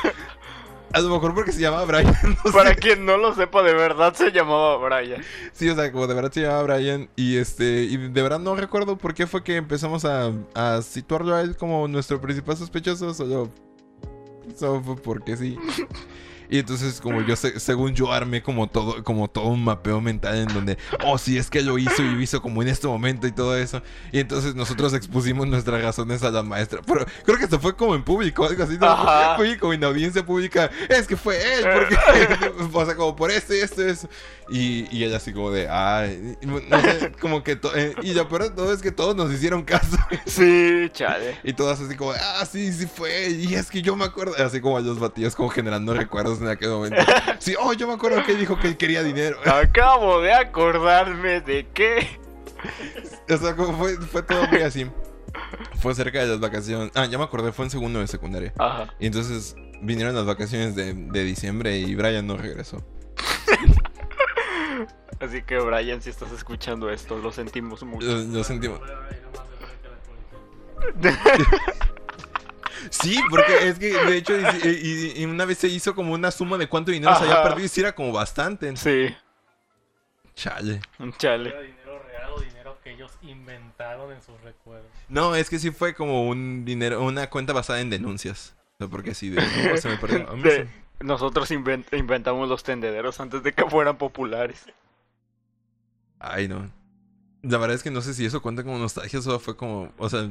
A 0.92 1.00
lo 1.00 1.08
mejor 1.10 1.34
porque 1.34 1.50
se 1.52 1.60
llama 1.60 1.84
Brian. 1.84 2.06
no 2.44 2.50
sé. 2.50 2.56
Para 2.56 2.74
quien 2.74 3.04
no 3.04 3.16
lo 3.16 3.34
sepa, 3.34 3.62
de 3.62 3.74
verdad 3.74 4.14
se 4.14 4.30
llamaba 4.30 4.76
Brian. 4.78 5.22
Sí, 5.52 5.68
o 5.68 5.74
sea, 5.74 5.90
como 5.90 6.06
de 6.06 6.14
verdad 6.14 6.30
se 6.32 6.42
llamaba 6.42 6.62
Brian. 6.62 7.08
Y 7.16 7.36
este. 7.36 7.82
Y 7.82 7.96
de 7.96 8.22
verdad 8.22 8.38
no 8.38 8.54
recuerdo 8.54 8.96
por 8.96 9.12
qué 9.14 9.26
fue 9.26 9.42
que 9.42 9.56
empezamos 9.56 10.04
a, 10.04 10.30
a 10.54 10.82
situarlo 10.82 11.34
a 11.34 11.40
él 11.40 11.56
como 11.56 11.88
nuestro 11.88 12.20
principal 12.20 12.56
sospechoso. 12.56 13.12
Solo. 13.12 13.50
Solo 14.56 14.82
fue 14.82 14.96
porque 14.96 15.36
sí. 15.36 15.58
Y 16.54 16.58
entonces, 16.60 17.00
como 17.00 17.20
yo, 17.22 17.34
se- 17.34 17.58
según 17.58 17.96
yo, 17.96 18.12
armé 18.12 18.40
como 18.40 18.68
todo, 18.68 19.02
como 19.02 19.26
todo 19.26 19.46
un 19.46 19.64
mapeo 19.64 20.00
mental 20.00 20.36
en 20.36 20.46
donde, 20.46 20.78
oh, 21.04 21.18
sí, 21.18 21.36
es 21.36 21.50
que 21.50 21.62
lo 21.62 21.78
hizo 21.78 22.00
y 22.00 22.12
lo 22.14 22.20
hizo 22.20 22.40
como 22.40 22.62
en 22.62 22.68
este 22.68 22.86
momento 22.86 23.26
y 23.26 23.32
todo 23.32 23.56
eso. 23.56 23.82
Y 24.12 24.20
entonces 24.20 24.54
nosotros 24.54 24.94
expusimos 24.94 25.48
nuestras 25.48 25.82
razones 25.82 26.22
a 26.22 26.30
la 26.30 26.44
maestra. 26.44 26.80
Pero 26.86 27.06
creo 27.24 27.38
que 27.38 27.44
esto 27.46 27.58
fue 27.58 27.74
como 27.74 27.96
en 27.96 28.04
público, 28.04 28.44
algo 28.44 28.62
así, 28.62 28.78
¿no? 28.78 28.86
Fue 29.34 29.58
como 29.58 29.72
en 29.72 29.82
audiencia 29.82 30.24
pública. 30.24 30.70
Es 30.88 31.08
que 31.08 31.16
fue 31.16 31.38
él, 31.56 31.64
porque. 31.64 31.96
o 32.72 32.86
sea, 32.86 32.94
como 32.94 33.16
por 33.16 33.32
esto 33.32 33.52
y 33.52 33.58
esto 33.58 33.84
y 33.84 33.90
eso. 33.90 34.08
Y, 34.48 34.86
y 34.94 35.04
ella 35.04 35.16
así 35.16 35.32
como 35.32 35.50
de, 35.50 35.68
ay, 35.68 36.36
no 36.42 36.58
sé, 36.58 37.12
como 37.20 37.42
que. 37.42 37.58
eh, 37.74 37.94
y 38.02 38.12
lo 38.12 38.28
peor 38.28 38.44
de 38.44 38.50
todo 38.50 38.72
es 38.72 38.82
que 38.82 38.92
todos 38.92 39.16
nos 39.16 39.32
hicieron 39.32 39.62
caso. 39.64 39.96
Sí, 40.26 40.88
chale. 40.92 41.38
Y 41.44 41.52
todas 41.52 41.80
así 41.80 41.96
como, 41.96 42.12
ah, 42.12 42.44
sí, 42.46 42.72
sí 42.72 42.86
fue. 42.86 43.30
Y 43.30 43.54
es 43.54 43.70
que 43.70 43.82
yo 43.82 43.96
me 43.96 44.04
acuerdo. 44.04 44.34
Así 44.44 44.60
como 44.60 44.76
a 44.76 44.80
los 44.80 44.98
batidos, 44.98 45.34
como 45.34 45.48
generando 45.48 45.94
recuerdos 45.94 46.40
en 46.40 46.48
aquel 46.48 46.70
momento. 46.70 46.96
Sí, 47.38 47.54
oh, 47.60 47.72
yo 47.72 47.86
me 47.86 47.94
acuerdo 47.94 48.24
que 48.24 48.34
dijo 48.34 48.58
que 48.58 48.68
él 48.68 48.76
quería 48.76 49.02
dinero. 49.02 49.38
Acabo 49.44 50.20
de 50.20 50.32
acordarme 50.32 51.40
de 51.40 51.66
que. 51.68 52.18
O 53.28 53.36
sea, 53.36 53.54
como 53.54 53.76
fue, 53.76 53.96
fue 53.98 54.22
todo 54.22 54.46
muy 54.48 54.62
así. 54.62 54.86
Fue 55.80 55.94
cerca 55.94 56.20
de 56.20 56.26
las 56.26 56.40
vacaciones. 56.40 56.90
Ah, 56.94 57.06
ya 57.06 57.18
me 57.18 57.24
acordé, 57.24 57.52
fue 57.52 57.66
en 57.66 57.70
segundo 57.70 58.00
de 58.00 58.06
secundaria. 58.06 58.52
Ajá. 58.58 58.94
Y 58.98 59.06
entonces 59.06 59.56
vinieron 59.82 60.14
las 60.14 60.24
vacaciones 60.24 60.74
de, 60.74 60.94
de 60.94 61.24
diciembre 61.24 61.78
y 61.78 61.94
Brian 61.94 62.26
no 62.26 62.36
regresó. 62.36 62.82
Así 65.24 65.42
que, 65.42 65.58
Brian, 65.58 66.00
si 66.02 66.10
estás 66.10 66.30
escuchando 66.32 66.90
esto, 66.90 67.18
lo 67.18 67.32
sentimos 67.32 67.82
mucho. 67.82 68.06
Lo, 68.06 68.18
lo 68.18 68.44
sentimos. 68.44 68.80
Sí, 72.90 73.18
porque 73.30 73.68
es 73.68 73.78
que 73.78 73.92
de 73.94 74.16
hecho 74.16 74.34
y, 74.38 74.68
y- 74.68 75.22
y 75.22 75.24
una 75.24 75.44
vez 75.46 75.58
se 75.58 75.68
hizo 75.68 75.94
como 75.94 76.12
una 76.12 76.30
suma 76.30 76.58
de 76.58 76.68
cuánto 76.68 76.90
dinero 76.90 77.14
se 77.16 77.24
había 77.24 77.42
perdido 77.42 77.64
y 77.64 77.68
sí 77.68 77.80
era 77.80 77.94
como 77.94 78.12
bastante. 78.12 78.76
Sí, 78.76 79.14
Chale. 80.34 80.80
chale. 81.16 81.50
dinero 81.62 82.02
real 82.06 82.30
o 82.34 82.40
dinero 82.40 82.76
que 82.84 82.90
ellos 82.92 83.10
inventaron 83.22 84.12
en 84.12 84.20
sus 84.22 84.38
recuerdos. 84.42 84.86
No, 85.08 85.34
es 85.34 85.48
que 85.48 85.58
sí 85.58 85.70
fue 85.70 85.94
como 85.94 86.28
un 86.28 86.64
dinero, 86.66 87.02
una 87.02 87.30
cuenta 87.30 87.52
basada 87.54 87.80
en 87.80 87.88
denuncias. 87.88 88.54
O 88.74 88.78
sea, 88.78 88.88
porque 88.88 89.14
sí, 89.14 89.30
de 89.30 89.40
no, 89.40 89.76
se 89.78 89.88
me 89.88 89.96
perdió. 89.96 90.28
A 90.28 90.32
mí 90.36 90.42
De- 90.42 90.50
se- 90.50 90.68
nosotros 91.00 91.50
invent- 91.52 91.96
inventamos 91.96 92.48
los 92.48 92.62
tendederos 92.64 93.18
antes 93.18 93.42
de 93.42 93.52
que 93.54 93.64
fueran 93.64 93.96
populares. 93.96 94.66
Ay, 96.26 96.48
no. 96.48 96.70
La 97.42 97.58
verdad 97.58 97.74
es 97.76 97.82
que 97.82 97.90
no 97.90 98.00
sé 98.00 98.14
si 98.14 98.24
eso 98.24 98.40
cuenta 98.40 98.62
como 98.64 98.78
nostalgia 98.78 99.20
o 99.20 99.38
fue 99.38 99.56
como, 99.56 99.92
o 99.98 100.08
sea, 100.08 100.30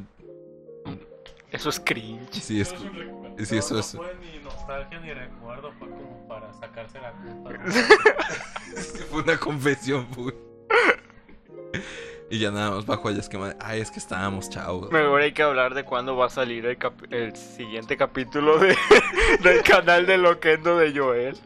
Eso 1.51 1.69
es 1.69 1.79
cringe. 1.79 2.33
sí 2.33 2.59
es 2.61 2.69
sí 2.69 3.57
eso 3.57 3.77
es 3.79 3.91
fue 3.95 4.15
ni 4.21 4.39
nostalgia 4.43 4.99
ni 4.99 5.13
recuerdo, 5.13 5.71
fue 5.77 5.89
como 5.89 6.27
para 6.27 6.51
sacarse 6.53 6.99
la 6.99 7.11
culpa. 7.11 7.51
fue 9.11 9.21
una 9.21 9.37
confesión, 9.37 10.07
fue. 10.07 10.33
Y 12.31 12.39
ya 12.39 12.49
nada 12.49 12.71
más 12.71 12.85
bajo 12.87 13.09
el 13.09 13.19
esquema 13.19 13.49
de, 13.49 13.55
ay, 13.59 13.81
es 13.81 13.91
que 13.91 13.99
estábamos 13.99 14.49
chavos. 14.49 14.91
Mejor 14.91 15.21
hay 15.21 15.33
que 15.33 15.43
hablar 15.43 15.75
de 15.75 15.83
cuándo 15.85 16.15
va 16.15 16.25
a 16.25 16.29
salir 16.29 16.65
el, 16.65 16.77
cap- 16.79 17.03
el 17.11 17.35
siguiente 17.35 17.95
capítulo 17.95 18.57
de, 18.57 18.75
del 19.43 19.61
canal 19.61 20.07
de 20.07 20.17
Loquendo 20.17 20.77
de 20.77 20.97
Joel. 20.97 21.37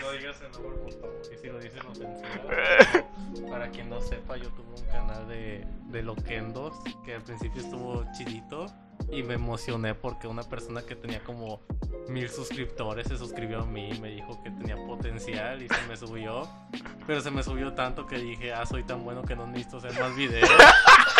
No 0.00 0.10
digas 0.12 0.40
el 0.44 0.50
nombre, 0.50 0.76
por 0.82 0.92
favor. 1.00 1.20
Y 1.32 1.36
si 1.38 1.46
lo 1.46 1.58
dices, 1.60 1.84
lo 1.84 1.94
censura. 1.94 3.06
Para 3.48 3.70
quien 3.70 3.88
no 3.88 4.00
sepa, 4.00 4.36
yo 4.36 4.48
tuve 4.50 4.68
un 4.80 4.86
canal 4.86 5.28
de, 5.28 5.66
de 5.86 6.02
Loquendos 6.02 6.74
que 7.04 7.14
al 7.14 7.22
principio 7.22 7.62
estuvo 7.62 8.04
chidito. 8.12 8.66
Y 9.10 9.22
me 9.22 9.34
emocioné 9.34 9.94
porque 9.94 10.28
una 10.28 10.42
persona 10.42 10.82
que 10.82 10.94
tenía 10.94 11.24
como 11.24 11.62
mil 12.08 12.28
suscriptores 12.28 13.08
se 13.08 13.16
suscribió 13.16 13.60
a 13.62 13.66
mí 13.66 13.90
y 13.90 14.00
me 14.00 14.10
dijo 14.10 14.40
que 14.42 14.50
tenía 14.50 14.76
potencial 14.76 15.62
y 15.62 15.68
se 15.68 15.82
me 15.88 15.96
subió. 15.96 16.48
Pero 17.06 17.20
se 17.20 17.30
me 17.30 17.42
subió 17.42 17.72
tanto 17.72 18.06
que 18.06 18.18
dije, 18.18 18.52
ah, 18.52 18.66
soy 18.66 18.84
tan 18.84 19.02
bueno 19.02 19.22
que 19.22 19.34
no 19.34 19.46
necesito 19.46 19.78
hacer 19.78 19.98
más 19.98 20.14
videos. 20.14 20.48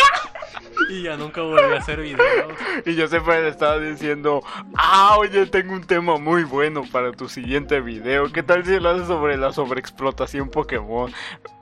y 0.88 1.02
ya 1.02 1.16
nunca 1.16 1.42
volví 1.42 1.74
a 1.74 1.78
hacer 1.78 2.00
videos. 2.00 2.52
Y 2.86 2.94
yo 2.94 3.06
siempre 3.08 3.42
le 3.42 3.48
estaba 3.48 3.78
diciendo, 3.78 4.42
ah, 4.76 5.16
oye, 5.18 5.46
tengo 5.46 5.72
un 5.74 5.84
tema 5.84 6.16
muy 6.18 6.44
bueno 6.44 6.82
para 6.90 7.12
tu 7.12 7.28
siguiente 7.28 7.80
video. 7.80 8.30
¿Qué 8.32 8.42
tal 8.42 8.64
si 8.64 8.78
lo 8.80 8.90
haces 8.90 9.06
sobre 9.06 9.36
la 9.36 9.52
sobreexplotación 9.52 10.48
Pokémon? 10.50 11.12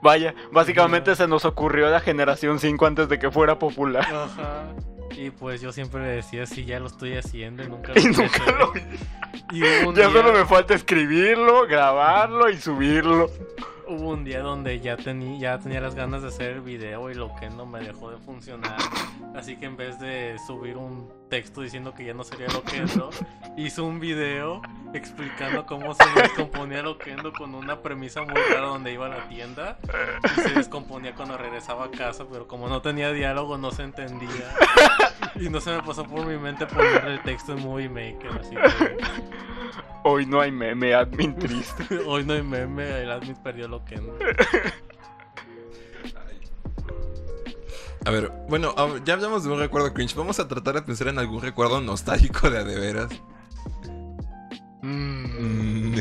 Vaya, 0.01 0.33
básicamente 0.51 1.15
se 1.15 1.27
nos 1.27 1.45
ocurrió 1.45 1.89
la 1.89 1.99
generación 1.99 2.59
5 2.59 2.85
antes 2.85 3.09
de 3.09 3.19
que 3.19 3.29
fuera 3.31 3.59
popular. 3.59 4.05
Ajá. 4.13 4.63
Y 5.15 5.31
pues 5.31 5.59
yo 5.59 5.71
siempre 5.73 6.01
le 6.01 6.07
decía, 6.09 6.45
sí, 6.45 6.63
ya 6.65 6.79
lo 6.79 6.87
estoy 6.87 7.17
haciendo 7.17 7.63
y 7.63 7.67
nunca 7.67 7.91
Y 7.95 8.01
quise 8.01 8.21
nunca 8.21 8.37
hacer". 8.43 8.55
lo 8.57 8.73
Y 9.51 9.59
Ya 9.59 9.91
día- 9.91 10.11
solo 10.11 10.31
me 10.31 10.45
falta 10.45 10.73
escribirlo, 10.75 11.67
grabarlo 11.67 12.49
y 12.49 12.57
subirlo. 12.57 13.29
Hubo 13.89 14.09
un 14.09 14.23
día 14.23 14.41
donde 14.41 14.79
ya, 14.79 14.95
tení, 14.97 15.39
ya 15.39 15.57
tenía 15.57 15.81
las 15.81 15.95
ganas 15.95 16.21
de 16.21 16.27
hacer 16.27 16.51
el 16.51 16.61
video 16.61 17.09
y 17.09 17.15
lo 17.15 17.33
que 17.39 17.49
no 17.49 17.65
me 17.65 17.79
dejó 17.79 18.11
de 18.11 18.17
funcionar. 18.19 18.77
Así 19.33 19.57
que 19.57 19.65
en 19.65 19.77
vez 19.77 19.99
de 19.99 20.37
subir 20.45 20.77
un 20.77 21.11
texto 21.29 21.61
diciendo 21.61 21.93
que 21.93 22.05
ya 22.05 22.13
no 22.13 22.23
sería 22.23 22.47
Loquendo, 22.47 23.11
hizo 23.57 23.85
un 23.85 23.99
video 23.99 24.61
explicando 24.93 25.65
cómo 25.65 25.93
se 25.93 26.03
descomponía 26.21 26.81
Loquendo 26.81 27.31
con 27.31 27.55
una 27.55 27.81
premisa 27.81 28.23
muy 28.23 28.41
rara 28.51 28.67
donde 28.67 28.91
iba 28.91 29.05
a 29.05 29.09
la 29.09 29.29
tienda 29.29 29.77
y 30.23 30.41
se 30.41 30.49
descomponía 30.49 31.13
cuando 31.13 31.37
regresaba 31.37 31.85
a 31.85 31.91
casa, 31.91 32.25
pero 32.29 32.47
como 32.47 32.67
no 32.67 32.81
tenía 32.81 33.11
diálogo 33.11 33.57
no 33.57 33.71
se 33.71 33.83
entendía. 33.83 34.55
Y 35.35 35.49
no 35.49 35.61
se 35.61 35.71
me 35.71 35.83
pasó 35.83 36.03
por 36.03 36.25
mi 36.25 36.37
mente 36.37 36.65
ponerle 36.65 37.13
el 37.13 37.23
texto 37.23 37.53
en 37.53 37.61
Movie 37.61 37.89
Maker, 37.89 38.31
así 38.41 38.55
que 38.55 38.97
Hoy 40.03 40.25
no 40.25 40.39
hay 40.41 40.51
meme, 40.51 40.93
admin 40.93 41.35
triste. 41.35 41.99
hoy 42.05 42.25
no 42.25 42.33
hay 42.33 42.41
meme, 42.41 43.01
el 43.01 43.11
admin 43.11 43.35
perdió 43.35 43.67
Loquendo. 43.67 44.17
A 48.05 48.11
ver, 48.11 48.31
bueno, 48.47 48.73
ya 49.05 49.13
hablamos 49.13 49.43
de 49.43 49.51
un 49.51 49.59
recuerdo 49.59 49.93
cringe. 49.93 50.15
Vamos 50.15 50.39
a 50.39 50.47
tratar 50.47 50.75
de 50.75 50.81
pensar 50.81 51.07
en 51.09 51.19
algún 51.19 51.41
recuerdo 51.41 51.81
nostálgico 51.81 52.49
de 52.49 52.59
a 52.59 52.63
de 52.63 52.79
veras. 52.79 53.09
Mm, 54.81 55.19
Mm, 55.89 55.95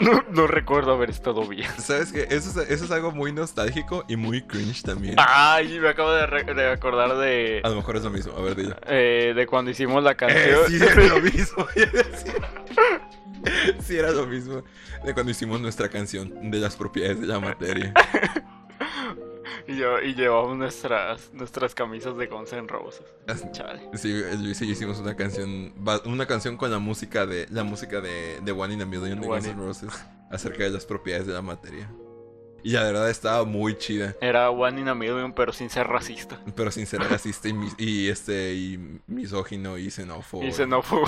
no, 0.00 0.24
no 0.30 0.46
recuerdo 0.46 0.92
haber 0.92 1.10
estado 1.10 1.46
bien. 1.46 1.70
¿Sabes 1.78 2.10
qué? 2.12 2.26
Eso 2.30 2.60
es, 2.60 2.68
eso 2.70 2.84
es 2.84 2.90
algo 2.90 3.12
muy 3.12 3.32
nostálgico 3.32 4.04
y 4.08 4.16
muy 4.16 4.42
cringe 4.42 4.82
también. 4.82 5.14
Ay, 5.18 5.78
me 5.78 5.88
acabo 5.88 6.10
de, 6.12 6.24
acordar 6.72 7.16
de, 7.16 7.60
A 7.62 7.68
lo 7.68 7.76
mejor 7.76 7.96
es 7.96 8.02
lo 8.02 8.10
mismo. 8.10 8.36
A 8.36 8.40
ver, 8.42 8.56
dile. 8.56 8.74
eh, 8.88 9.32
de 9.36 9.46
cuando 9.46 9.70
hicimos 9.70 10.02
la 10.02 10.12
Eh, 10.12 10.16
canción. 10.16 10.66
sí, 10.68 10.76
era 10.82 11.04
lo 11.04 11.20
mismo. 11.22 11.66
Sí, 13.86 13.96
era 13.96 14.10
lo 14.10 14.26
mismo 14.26 14.62
de 15.04 15.14
cuando 15.14 15.30
hicimos 15.30 15.60
nuestra 15.60 15.88
canción 15.88 16.50
de 16.50 16.58
las 16.58 16.76
propiedades 16.76 17.20
de 17.20 17.26
la 17.26 17.38
materia. 17.40 17.92
y, 19.68 19.76
yo, 19.76 20.00
y 20.00 20.14
llevamos 20.14 20.56
nuestras, 20.56 21.32
nuestras 21.32 21.74
camisas 21.74 22.16
de 22.16 22.26
Guns 22.26 22.52
N' 22.52 22.68
Roses. 22.68 23.06
Chale. 23.52 23.80
Sí, 23.94 24.12
Luis 24.40 24.60
y 24.62 24.66
yo 24.66 24.72
hicimos 24.72 24.98
una 24.98 25.16
canción, 25.16 25.72
una 26.04 26.26
canción 26.26 26.56
con 26.56 26.70
la 26.70 26.78
música 26.78 27.26
de 27.26 27.46
la 27.50 27.64
música 27.64 28.00
de, 28.00 28.40
de 28.42 28.52
One 28.52 28.74
in 28.74 28.82
a 28.82 28.86
Million 28.86 29.20
de 29.20 29.26
Guns 29.26 29.46
N' 29.46 29.54
Roses 29.54 29.92
acerca 30.30 30.64
de 30.64 30.70
las 30.70 30.84
propiedades 30.84 31.26
de 31.26 31.32
la 31.32 31.42
materia. 31.42 31.90
Y 32.64 32.70
la 32.70 32.82
verdad 32.82 33.10
estaba 33.10 33.44
muy 33.44 33.76
chida, 33.76 34.16
Era 34.22 34.48
One 34.48 34.80
in 34.80 34.88
a 34.88 34.94
Million, 34.94 35.34
pero 35.34 35.52
sin 35.52 35.68
ser 35.68 35.86
racista. 35.86 36.40
pero 36.56 36.70
sin 36.70 36.86
ser 36.86 37.00
racista 37.00 37.48
y, 37.76 38.08
este 38.08 38.54
y 38.54 39.00
misógino 39.06 39.76
y 39.76 39.90
xenófobo. 39.90 40.42
Y 40.42 40.50
xenófobo. 40.50 41.04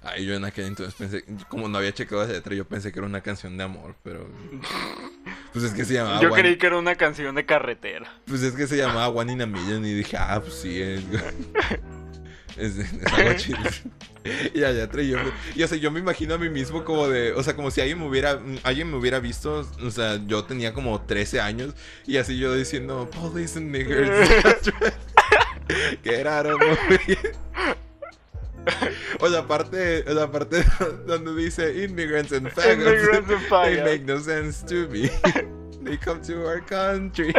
Ay, 0.00 0.26
yo 0.26 0.34
en 0.34 0.44
aquel 0.44 0.66
entonces 0.66 0.94
pensé, 0.94 1.24
como 1.48 1.66
no 1.66 1.78
había 1.78 1.92
checado 1.92 2.26
la 2.26 2.34
letra, 2.34 2.54
yo 2.54 2.66
pensé 2.66 2.92
que 2.92 3.00
era 3.00 3.08
una 3.08 3.22
canción 3.22 3.56
de 3.56 3.64
amor, 3.64 3.96
pero 4.04 4.28
pues 5.54 5.64
es 5.64 5.72
que 5.72 5.84
se 5.86 5.94
llamaba 5.94 6.20
Yo 6.20 6.30
One- 6.30 6.42
creí 6.42 6.56
que 6.58 6.66
era 6.66 6.76
una 6.76 6.96
canción 6.96 7.34
de 7.34 7.46
carretera. 7.46 8.12
Pues 8.26 8.42
es 8.42 8.52
que 8.54 8.66
se 8.66 8.76
llamaba 8.76 9.08
One 9.08 9.32
in 9.32 9.40
a 9.42 9.46
Million 9.46 9.86
y 9.86 9.94
dije, 9.94 10.16
ah, 10.18 10.40
pues 10.42 10.54
sí, 10.54 10.82
es, 10.82 11.00
es, 12.58 12.76
es 12.78 13.12
algo 13.12 13.32
chido. 13.34 13.58
Y 14.54 14.58
la 14.58 14.72
letra, 14.72 15.02
y 15.02 15.08
yo, 15.10 15.18
y, 15.54 15.62
o 15.62 15.68
sea, 15.68 15.78
yo 15.78 15.90
me 15.90 16.00
imagino 16.00 16.34
a 16.34 16.38
mí 16.38 16.48
mismo 16.48 16.82
como 16.84 17.08
de, 17.08 17.32
o 17.34 17.42
sea, 17.42 17.54
como 17.54 17.70
si 17.70 17.80
alguien 17.82 17.98
me 18.00 18.08
hubiera, 18.08 18.40
alguien 18.62 18.90
me 18.90 18.96
hubiera 18.96 19.20
visto, 19.20 19.68
o 19.82 19.90
sea, 19.90 20.18
yo 20.26 20.44
tenía 20.44 20.72
como 20.72 21.00
13 21.02 21.40
años 21.40 21.74
y 22.06 22.16
así 22.16 22.38
yo 22.38 22.54
diciendo, 22.54 23.08
police 23.10 23.58
and 23.58 23.70
niggers. 23.70 24.28
Get 26.02 26.26
out 26.26 26.46
of. 26.46 26.60
O 29.20 29.28
la 29.28 29.46
parte, 29.46 30.04
la 30.06 30.30
parte 30.30 30.64
donde 31.06 31.34
dice 31.34 31.84
immigrants 31.84 32.32
and 32.32 32.48
faggots. 32.48 32.72
Immigrants 32.72 33.30
and 33.30 33.40
They 33.64 33.82
make 33.82 34.04
no 34.04 34.18
sense 34.20 34.62
to 34.66 34.88
me. 34.88 35.08
They 35.84 35.98
come 35.98 36.20
to 36.22 36.46
our 36.46 36.60
country. 36.60 37.34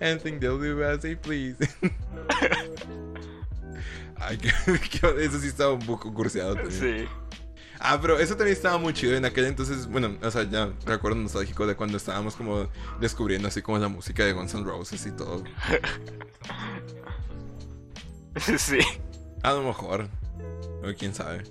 Anything 0.00 0.38
they'll 0.38 0.58
do, 0.58 0.84
I 0.84 0.98
say 0.98 1.16
please. 1.16 1.56
Ay, 4.18 4.38
que, 4.38 4.50
que- 4.78 5.24
eso 5.24 5.38
sí 5.40 5.48
estaba 5.48 5.72
un 5.72 5.84
poco 5.84 6.12
curseado 6.12 6.54
también. 6.54 7.06
Sí. 7.06 7.08
Ah, 7.78 7.98
pero 8.00 8.18
eso 8.18 8.36
también 8.36 8.56
estaba 8.56 8.78
muy 8.78 8.92
chido 8.94 9.14
en 9.16 9.24
aquel 9.24 9.44
entonces. 9.44 9.86
Bueno, 9.86 10.16
o 10.22 10.30
sea, 10.30 10.44
ya 10.44 10.72
recuerdo 10.86 11.18
nostálgico 11.18 11.66
de 11.66 11.74
cuando 11.76 11.96
estábamos 11.98 12.34
como 12.34 12.68
descubriendo 13.00 13.48
así 13.48 13.60
como 13.60 13.78
la 13.78 13.88
música 13.88 14.24
de 14.24 14.32
Guns 14.32 14.54
N' 14.54 14.64
Roses 14.64 15.04
y 15.06 15.10
todo. 15.12 15.44
Sí. 18.58 18.78
A 19.46 19.52
lo 19.52 19.62
mejor. 19.62 20.08
O 20.82 20.92
quién 20.98 21.14
sabe. 21.14 21.44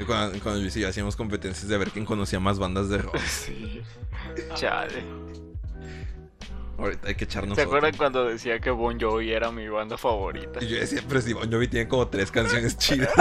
Y 0.00 0.04
Cuando, 0.04 0.38
cuando 0.40 0.60
Luis 0.62 0.74
y 0.76 0.80
yo 0.80 0.88
hacíamos 0.88 1.14
competencias 1.14 1.68
de 1.68 1.76
ver 1.76 1.90
quién 1.90 2.06
conocía 2.06 2.40
más 2.40 2.58
bandas 2.58 2.88
de 2.88 2.98
rock. 2.98 3.16
Sí. 3.26 3.82
Chale. 4.54 5.02
Ahorita 6.78 7.08
hay 7.08 7.14
que 7.16 7.24
echarnos 7.24 7.56
¿Se 7.56 7.62
acuerdan 7.62 7.94
cuando 7.96 8.24
decía 8.24 8.60
que 8.60 8.70
Bon 8.70 8.98
Jovi 8.98 9.32
era 9.32 9.50
mi 9.50 9.68
banda 9.68 9.98
favorita? 9.98 10.62
Y 10.62 10.68
yo 10.68 10.78
decía, 10.78 11.02
pero 11.06 11.20
si 11.20 11.32
Bon 11.34 11.50
Jovi 11.52 11.68
tiene 11.68 11.86
como 11.88 12.08
tres 12.08 12.30
canciones 12.30 12.78
chidas. 12.78 13.10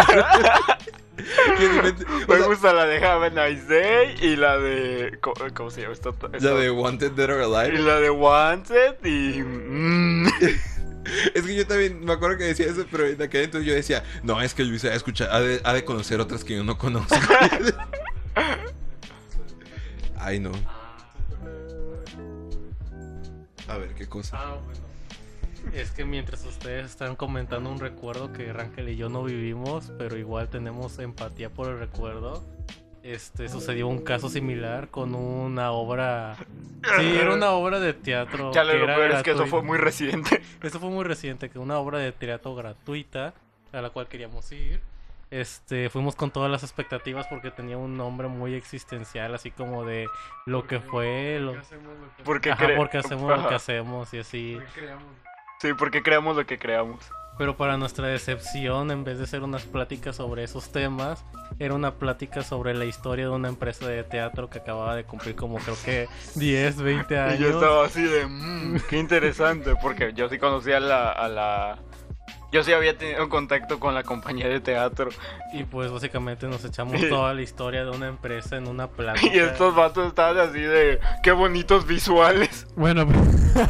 Y 1.18 1.66
o 1.66 1.82
Me 2.28 2.38
sea, 2.38 2.45
gusta 2.45 2.74
la 2.74 2.86
de 2.86 3.03
Have 3.03 3.26
a 3.26 3.49
Nice 3.49 3.66
Day 3.66 4.16
y 4.22 4.36
la 4.36 4.60
de. 4.60 5.18
¿Cómo, 5.20 5.34
cómo 5.55 5.72
se 5.72 5.82
llama 5.82 5.93
esta? 5.93 6.12
la 6.39 6.51
de 6.53 6.70
Wanted 6.70 7.12
Dead 7.14 7.32
or 7.32 7.41
Y 7.41 7.43
Alive. 7.43 7.80
la 7.80 7.99
de 7.99 8.10
Wanted 8.12 9.03
y. 9.03 9.41
mm. 9.41 10.28
Es 11.34 11.43
que 11.43 11.55
yo 11.55 11.66
también 11.68 12.03
me 12.03 12.14
acuerdo 12.14 12.38
que 12.38 12.45
decía 12.45 12.68
eso, 12.68 12.86
pero 12.89 13.05
en 13.08 13.22
aquel 13.22 13.43
entonces 13.45 13.68
yo 13.68 13.74
decía, 13.74 14.03
no, 14.24 14.41
es 14.41 14.53
que 14.53 14.64
Luis 14.64 14.84
ha 14.86 14.89
de 14.89 14.95
escuchar, 14.95 15.30
ha 15.32 15.39
de, 15.39 15.62
ha 15.64 15.74
de 15.74 15.86
conocer 15.86 16.20
otras 16.20 16.43
que 16.43 16.55
yo 16.55 16.64
no 16.64 16.78
conozco. 16.78 17.16
Ay, 20.18 20.39
no. 20.39 20.51
A 23.68 23.78
ver, 23.78 23.93
qué 23.95 24.08
cosa. 24.08 24.38
Ah, 24.39 24.58
Es 25.74 25.91
que 25.91 26.05
mientras 26.05 26.43
ustedes 26.45 26.86
están 26.86 27.16
comentando 27.16 27.70
un 27.70 27.80
recuerdo 27.80 28.32
que 28.32 28.51
Rangel 28.53 28.89
y 28.89 28.95
yo 28.95 29.10
no 29.10 29.24
vivimos, 29.24 29.91
pero 29.97 30.18
igual 30.18 30.49
tenemos 30.49 30.99
empatía 30.99 31.49
por 31.49 31.70
el 31.70 31.80
recuerdo. 31.80 32.45
Este 33.08 33.47
sucedió 33.47 33.88
un 33.88 34.03
caso 34.03 34.28
similar 34.28 34.89
con 34.89 35.16
una 35.16 35.72
obra. 35.72 36.36
Sí, 36.99 37.18
era 37.22 37.34
una 37.34 37.51
obra 37.51 37.80
de 37.80 37.93
teatro. 37.93 38.51
Que 38.51 38.62
lo 38.64 38.72
era 38.72 38.95
peor 38.97 39.12
es 39.12 39.24
que 39.24 39.32
eso 39.32 39.45
fue 39.45 39.62
muy 39.64 39.78
reciente. 39.78 40.41
Eso 40.62 40.80
fue 40.80 40.89
muy 40.89 41.05
reciente, 41.05 41.49
que 41.49 41.58
una 41.60 41.78
obra 41.78 41.99
de 41.99 42.12
teatro 42.12 42.53
gratuita 42.55 43.34
a 43.72 43.82
la 43.82 43.91
cual 43.91 44.08
queríamos 44.08 44.51
ir. 44.51 44.82
Este, 45.32 45.89
fuimos 45.89 46.16
con 46.16 46.32
todas 46.32 46.49
las 46.51 46.64
expectativas 46.64 47.28
porque 47.28 47.51
tenía 47.51 47.78
un 47.78 47.95
nombre 47.95 48.28
muy 48.28 48.55
existencial, 48.55 49.34
así 49.36 49.51
como 49.51 49.86
de 49.86 50.08
lo 50.45 50.68
que 50.68 50.80
fue, 50.80 51.39
lo... 51.41 51.55
Porque, 52.24 52.51
Ajá, 52.51 52.66
cre- 52.66 52.76
porque 52.78 52.97
hacemos 52.97 53.28
lo 53.30 53.36
Ajá. 53.36 53.49
que 53.49 53.55
hacemos 53.55 54.14
y 54.14 54.20
así. 54.20 54.58
Sí, 55.60 55.74
porque 55.74 56.01
creamos 56.01 56.36
lo 56.38 56.45
que 56.45 56.58
creamos. 56.58 56.99
Pero 57.38 57.56
para 57.56 57.78
nuestra 57.78 58.08
decepción, 58.08 58.90
en 58.92 59.04
vez 59.04 59.20
de 59.20 59.28
ser 59.28 59.44
unas 59.44 59.64
pláticas 59.64 60.16
sobre 60.16 60.44
esos 60.44 60.72
temas, 60.72 61.24
era 61.60 61.74
una 61.74 61.96
plática 61.96 62.44
sobre 62.44 62.74
la 62.74 62.86
historia 62.86 63.26
de 63.26 63.32
una 63.32 63.48
empresa 63.48 63.88
de 63.88 64.04
teatro 64.04 64.50
que 64.50 64.60
acababa 64.60 64.96
de 64.96 65.04
cumplir 65.04 65.36
como 65.36 65.58
creo 65.58 65.76
que 65.86 66.08
10, 66.36 66.78
20 66.78 67.20
años. 67.20 67.40
Y 67.40 67.44
yo 67.44 67.50
estaba 67.50 67.86
así 67.86 68.04
de, 68.04 68.26
mmm, 68.26 68.80
qué 68.90 68.98
interesante, 68.98 69.76
porque 69.82 70.14
yo 70.14 70.30
sí 70.30 70.38
conocía 70.38 70.78
a 70.78 70.82
la, 70.82 71.12
a 71.12 71.28
la... 71.28 71.80
Yo 72.52 72.64
sí 72.64 72.72
había 72.72 72.98
tenido 72.98 73.28
contacto 73.28 73.80
con 73.80 73.93
la 73.93 74.04
compañía 74.04 74.48
de 74.48 74.60
teatro. 74.60 75.10
Y 75.54 75.64
pues 75.64 75.91
básicamente 75.91 76.48
nos 76.48 76.64
echamos 76.64 77.02
toda 77.10 77.34
la 77.34 77.41
historia 77.41 77.84
de 77.84 77.91
una 77.91 78.08
empresa 78.08 78.58
en 78.58 78.68
una 78.68 78.88
plática. 78.88 79.36
Y 79.36 79.39
estos 79.39 79.76
vatos 79.76 80.08
estaban 80.08 80.38
así 80.38 80.62
de, 80.62 81.00
qué 81.24 81.32
bonitos 81.32 81.86
visuales. 81.86 82.68
Bueno, 82.76 83.08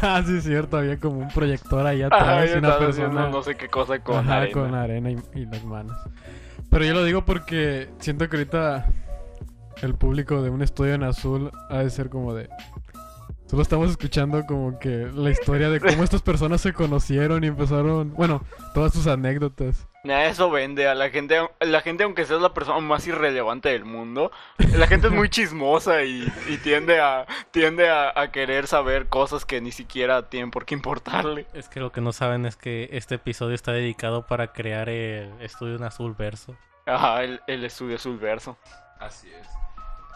ah, 0.02 0.22
sí 0.26 0.36
es 0.36 0.44
cierto, 0.44 0.76
había 0.76 0.98
como 0.98 1.18
un 1.18 1.28
proyector 1.28 1.86
ahí 1.86 2.02
atrás 2.02 2.50
y 2.54 2.58
una 2.58 2.78
persona 2.78 3.28
no 3.28 3.42
sé 3.42 3.56
qué 3.56 3.68
cosa 3.68 3.98
con 4.00 4.18
ajá, 4.18 4.38
arena. 4.38 4.52
con 4.52 4.74
arena 4.74 5.10
y, 5.10 5.18
y 5.34 5.46
las 5.46 5.64
manos. 5.64 5.96
Pero 6.70 6.84
yo 6.84 6.94
lo 6.94 7.04
digo 7.04 7.24
porque 7.24 7.88
siento 7.98 8.28
que 8.28 8.36
ahorita 8.36 8.86
el 9.82 9.94
público 9.94 10.42
de 10.42 10.50
un 10.50 10.62
estudio 10.62 10.94
en 10.94 11.02
azul 11.02 11.50
ha 11.70 11.78
de 11.78 11.90
ser 11.90 12.08
como 12.08 12.34
de... 12.34 12.48
Solo 13.48 13.62
estamos 13.62 13.90
escuchando 13.90 14.44
como 14.44 14.78
que 14.78 15.08
la 15.14 15.30
historia 15.30 15.70
de 15.70 15.80
cómo 15.80 16.04
estas 16.04 16.20
personas 16.20 16.60
se 16.60 16.74
conocieron 16.74 17.42
y 17.44 17.46
empezaron... 17.46 18.12
Bueno, 18.12 18.44
todas 18.74 18.92
sus 18.92 19.06
anécdotas. 19.06 19.88
Nah, 20.04 20.24
Eso 20.24 20.50
vende 20.50 20.86
a 20.86 20.94
la 20.94 21.08
gente, 21.08 21.40
la 21.60 21.80
gente 21.80 22.04
aunque 22.04 22.26
seas 22.26 22.42
la 22.42 22.52
persona 22.52 22.78
más 22.80 23.06
irrelevante 23.06 23.70
del 23.70 23.86
mundo, 23.86 24.30
la 24.76 24.86
gente 24.86 25.06
es 25.06 25.14
muy 25.14 25.30
chismosa 25.30 26.04
y, 26.04 26.30
y 26.48 26.58
tiende 26.58 27.00
a 27.00 27.26
tiende 27.50 27.88
a, 27.88 28.12
a 28.14 28.30
querer 28.30 28.66
saber 28.66 29.06
cosas 29.08 29.46
que 29.46 29.62
ni 29.62 29.72
siquiera 29.72 30.28
tienen 30.28 30.50
por 30.50 30.66
qué 30.66 30.74
importarle. 30.74 31.46
Es 31.54 31.70
que 31.70 31.80
lo 31.80 31.90
que 31.90 32.02
no 32.02 32.12
saben 32.12 32.44
es 32.44 32.56
que 32.56 32.90
este 32.92 33.14
episodio 33.14 33.54
está 33.54 33.72
dedicado 33.72 34.26
para 34.26 34.52
crear 34.52 34.90
el 34.90 35.32
estudio 35.40 35.76
en 35.76 35.84
azul 35.84 36.14
verso. 36.14 36.54
Ajá, 36.84 37.24
el, 37.24 37.40
el 37.46 37.64
estudio 37.64 37.96
azul 37.96 38.18
verso. 38.18 38.58
Así 39.00 39.28
es. 39.28 39.48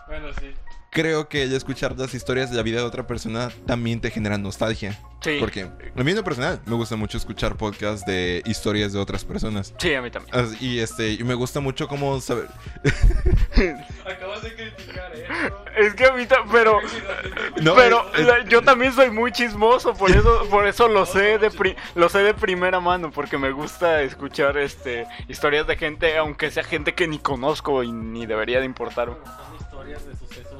Bueno, 0.06 0.28
sí. 0.38 0.54
Creo 0.95 1.26
que 1.26 1.45
el 1.45 1.55
escuchar 1.55 1.99
las 1.99 2.12
historias 2.12 2.51
de 2.51 2.57
la 2.57 2.62
vida 2.62 2.76
de 2.80 2.84
otra 2.84 3.07
persona 3.07 3.51
también 3.66 4.01
te 4.03 4.11
genera 4.11 4.36
nostalgia. 4.36 4.99
Sí. 5.22 5.38
Porque 5.40 5.62
a 5.62 6.03
mí 6.03 6.11
en 6.11 6.16
lo 6.16 6.24
personal 6.24 6.61
me 6.66 6.74
gusta 6.74 6.97
mucho 6.97 7.16
escuchar 7.16 7.57
podcasts 7.57 8.05
de 8.05 8.43
historias 8.45 8.93
de 8.93 8.99
otras 8.99 9.24
personas. 9.24 9.72
Sí, 9.78 9.95
a 9.95 10.03
mí 10.03 10.11
también. 10.11 10.34
As- 10.36 10.61
Y 10.61 10.80
este, 10.80 11.12
y 11.12 11.24
me 11.24 11.32
gusta 11.34 11.61
mucho 11.61 11.88
como 11.88 12.20
saber. 12.20 12.49
Acabas 14.05 14.43
de 14.43 14.55
criticar 14.55 15.12
eso. 15.14 15.64
Es 15.78 15.95
que 15.95 16.05
a 16.07 16.12
mí 16.12 16.26
pero 16.51 16.78
No, 17.62 17.74
pero 17.74 18.05
es- 18.14 18.20
es- 18.20 18.26
la- 18.26 18.45
yo 18.45 18.61
también 18.62 18.93
soy 18.93 19.11
muy 19.11 19.32
chismoso, 19.32 19.95
por 19.95 20.11
eso 20.11 20.47
por 20.51 20.66
eso 20.66 20.88
lo 20.88 21.07
sé 21.07 21.38
de 21.38 21.51
pri- 21.51 21.76
lo 21.95 22.09
sé 22.11 22.18
de 22.18 22.34
primera 22.34 22.80
mano 22.80 23.11
porque 23.11 23.38
me 23.38 23.51
gusta 23.53 24.03
escuchar 24.03 24.59
este 24.59 25.07
historias 25.28 25.66
de 25.66 25.76
gente 25.76 26.18
aunque 26.18 26.51
sea 26.51 26.64
gente 26.64 26.95
que 26.95 27.09
ni 27.09 27.18
conozco 27.18 27.82
y 27.82 27.93
ni 27.93 28.26
debería 28.26 28.59
de 28.61 28.66
importarme. 28.66 29.14
Son 29.24 29.57
historias 29.57 30.05
de 30.07 30.16
sucesos 30.16 30.51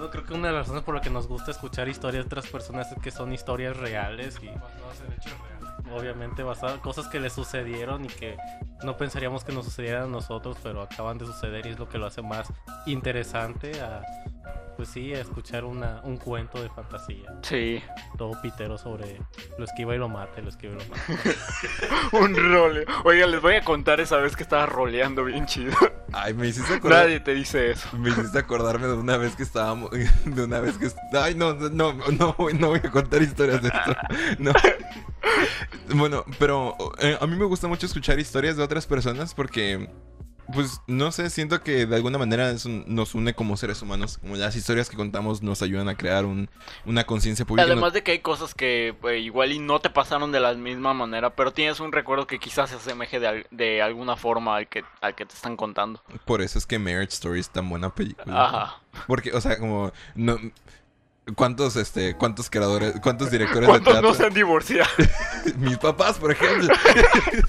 Bueno, 0.00 0.12
creo 0.12 0.24
que 0.24 0.32
una 0.32 0.48
de 0.48 0.54
las 0.54 0.62
razones 0.62 0.82
por 0.82 0.94
las 0.94 1.04
que 1.04 1.10
nos 1.10 1.28
gusta 1.28 1.50
escuchar 1.50 1.86
historias 1.86 2.24
de 2.24 2.26
otras 2.28 2.46
personas 2.46 2.90
es 2.90 2.98
que 3.02 3.10
son 3.10 3.34
historias 3.34 3.76
reales 3.76 4.40
y 4.42 4.48
obviamente 5.92 6.42
basadas 6.42 6.78
cosas 6.78 7.06
que 7.08 7.20
le 7.20 7.28
sucedieron 7.28 8.06
y 8.06 8.08
que 8.08 8.38
no 8.82 8.96
pensaríamos 8.96 9.44
que 9.44 9.52
nos 9.52 9.66
sucedieran 9.66 10.04
a 10.04 10.06
nosotros, 10.06 10.56
pero 10.62 10.80
acaban 10.80 11.18
de 11.18 11.26
suceder 11.26 11.66
y 11.66 11.68
es 11.68 11.78
lo 11.78 11.86
que 11.86 11.98
lo 11.98 12.06
hace 12.06 12.22
más 12.22 12.50
interesante 12.86 13.78
a 13.82 14.00
pues 14.76 14.88
sí, 14.88 15.12
a 15.14 15.20
escuchar 15.20 15.64
una, 15.64 16.00
un 16.04 16.16
cuento 16.16 16.62
de 16.62 16.70
fantasía. 16.70 17.34
Sí, 17.42 17.82
Todo 18.16 18.40
pitero 18.40 18.78
sobre 18.78 19.20
lo 19.58 19.64
esquiva 19.64 19.94
y 19.94 19.98
lo 19.98 20.08
mate, 20.08 20.40
lo 20.40 20.48
esquiva 20.48 20.72
y 20.74 20.76
lo 20.78 20.84
mate. 20.86 21.36
un 22.12 22.34
role. 22.52 22.86
Oiga, 23.04 23.26
les 23.26 23.42
voy 23.42 23.56
a 23.56 23.62
contar 23.62 24.00
esa 24.00 24.16
vez 24.16 24.36
que 24.36 24.42
estaba 24.42 24.64
roleando 24.66 25.24
bien 25.24 25.44
chido. 25.46 25.76
Ay, 26.12 26.32
me 26.34 26.48
hiciste 26.48 26.74
acordar. 26.74 27.04
Nadie 27.04 27.20
te 27.20 27.34
dice 27.34 27.70
eso. 27.72 27.94
Me 27.98 28.08
hiciste 28.10 28.38
acordarme 28.38 28.86
de 28.86 28.94
una 28.94 29.16
vez 29.18 29.36
que 29.36 29.42
estábamos. 29.42 29.90
De 30.24 30.44
una 30.44 30.60
vez 30.60 30.78
que. 30.78 30.88
Ay, 31.18 31.34
no, 31.34 31.52
no, 31.54 31.68
no, 31.68 31.92
no, 32.18 32.34
voy- 32.38 32.54
no 32.54 32.68
voy 32.68 32.80
a 32.82 32.90
contar 32.90 33.20
historias 33.22 33.60
de 33.62 33.68
esto. 33.68 33.94
No. 34.38 34.52
Bueno, 35.94 36.24
pero 36.38 36.76
eh, 36.98 37.18
a 37.20 37.26
mí 37.26 37.36
me 37.36 37.44
gusta 37.44 37.68
mucho 37.68 37.86
escuchar 37.86 38.18
historias 38.18 38.56
de 38.56 38.62
otras 38.62 38.86
personas 38.86 39.34
porque. 39.34 39.90
Pues 40.52 40.80
no 40.86 41.12
sé, 41.12 41.30
siento 41.30 41.60
que 41.62 41.86
de 41.86 41.96
alguna 41.96 42.18
manera 42.18 42.50
eso 42.50 42.68
nos 42.86 43.14
une 43.14 43.34
como 43.34 43.56
seres 43.56 43.80
humanos. 43.82 44.18
Como 44.18 44.36
las 44.36 44.56
historias 44.56 44.88
que 44.90 44.96
contamos 44.96 45.42
nos 45.42 45.62
ayudan 45.62 45.88
a 45.88 45.96
crear 45.96 46.24
un, 46.24 46.48
una 46.84 47.04
conciencia 47.04 47.44
pública. 47.44 47.66
Además 47.66 47.92
de 47.92 48.02
que 48.02 48.12
hay 48.12 48.18
cosas 48.20 48.54
que 48.54 48.94
pues, 49.00 49.22
igual 49.22 49.52
y 49.52 49.58
no 49.58 49.80
te 49.80 49.90
pasaron 49.90 50.32
de 50.32 50.40
la 50.40 50.54
misma 50.54 50.94
manera, 50.94 51.30
pero 51.30 51.52
tienes 51.52 51.80
un 51.80 51.92
recuerdo 51.92 52.26
que 52.26 52.38
quizás 52.38 52.70
se 52.70 52.76
asemeje 52.76 53.20
de, 53.20 53.28
al- 53.28 53.46
de 53.50 53.82
alguna 53.82 54.16
forma 54.16 54.56
al 54.56 54.68
que, 54.68 54.84
al 55.00 55.14
que 55.14 55.26
te 55.26 55.34
están 55.34 55.56
contando. 55.56 56.02
Por 56.24 56.42
eso 56.42 56.58
es 56.58 56.66
que 56.66 56.78
Marriage 56.78 57.14
Story 57.14 57.40
es 57.40 57.50
tan 57.50 57.68
buena 57.68 57.94
película. 57.94 58.44
Ajá. 58.44 58.80
Porque, 59.06 59.32
o 59.32 59.40
sea, 59.40 59.58
como. 59.58 59.92
No, 60.14 60.36
¿Cuántos, 61.36 61.76
este, 61.76 62.16
cuántos 62.16 62.50
creadores, 62.50 62.94
cuántos 63.00 63.30
directores 63.30 63.60
de 63.62 63.66
¿Cuántos 63.66 63.92
teatro? 63.92 64.08
no 64.08 64.14
se 64.16 64.26
han 64.26 64.34
divorciado? 64.34 64.88
Mis 65.58 65.78
papás, 65.78 66.18
por 66.18 66.32
ejemplo. 66.32 66.74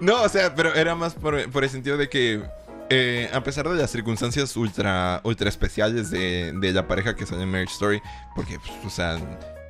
no, 0.00 0.22
o 0.22 0.28
sea, 0.28 0.54
pero 0.54 0.74
era 0.74 0.94
más 0.94 1.14
por, 1.14 1.34
el 1.34 1.70
sentido 1.70 1.96
de 1.96 2.08
que, 2.08 2.42
eh, 2.90 3.30
a 3.32 3.42
pesar 3.42 3.68
de 3.68 3.76
las 3.76 3.90
circunstancias 3.90 4.56
ultra, 4.56 5.20
ultra 5.24 5.48
especiales 5.48 6.10
de, 6.10 6.52
de 6.52 6.72
la 6.72 6.86
pareja 6.86 7.16
que 7.16 7.26
sale 7.26 7.42
en 7.42 7.50
Marriage 7.50 7.72
Story, 7.72 8.02
porque, 8.34 8.58
pues, 8.58 8.72
o 8.84 8.90
sea, 8.90 9.18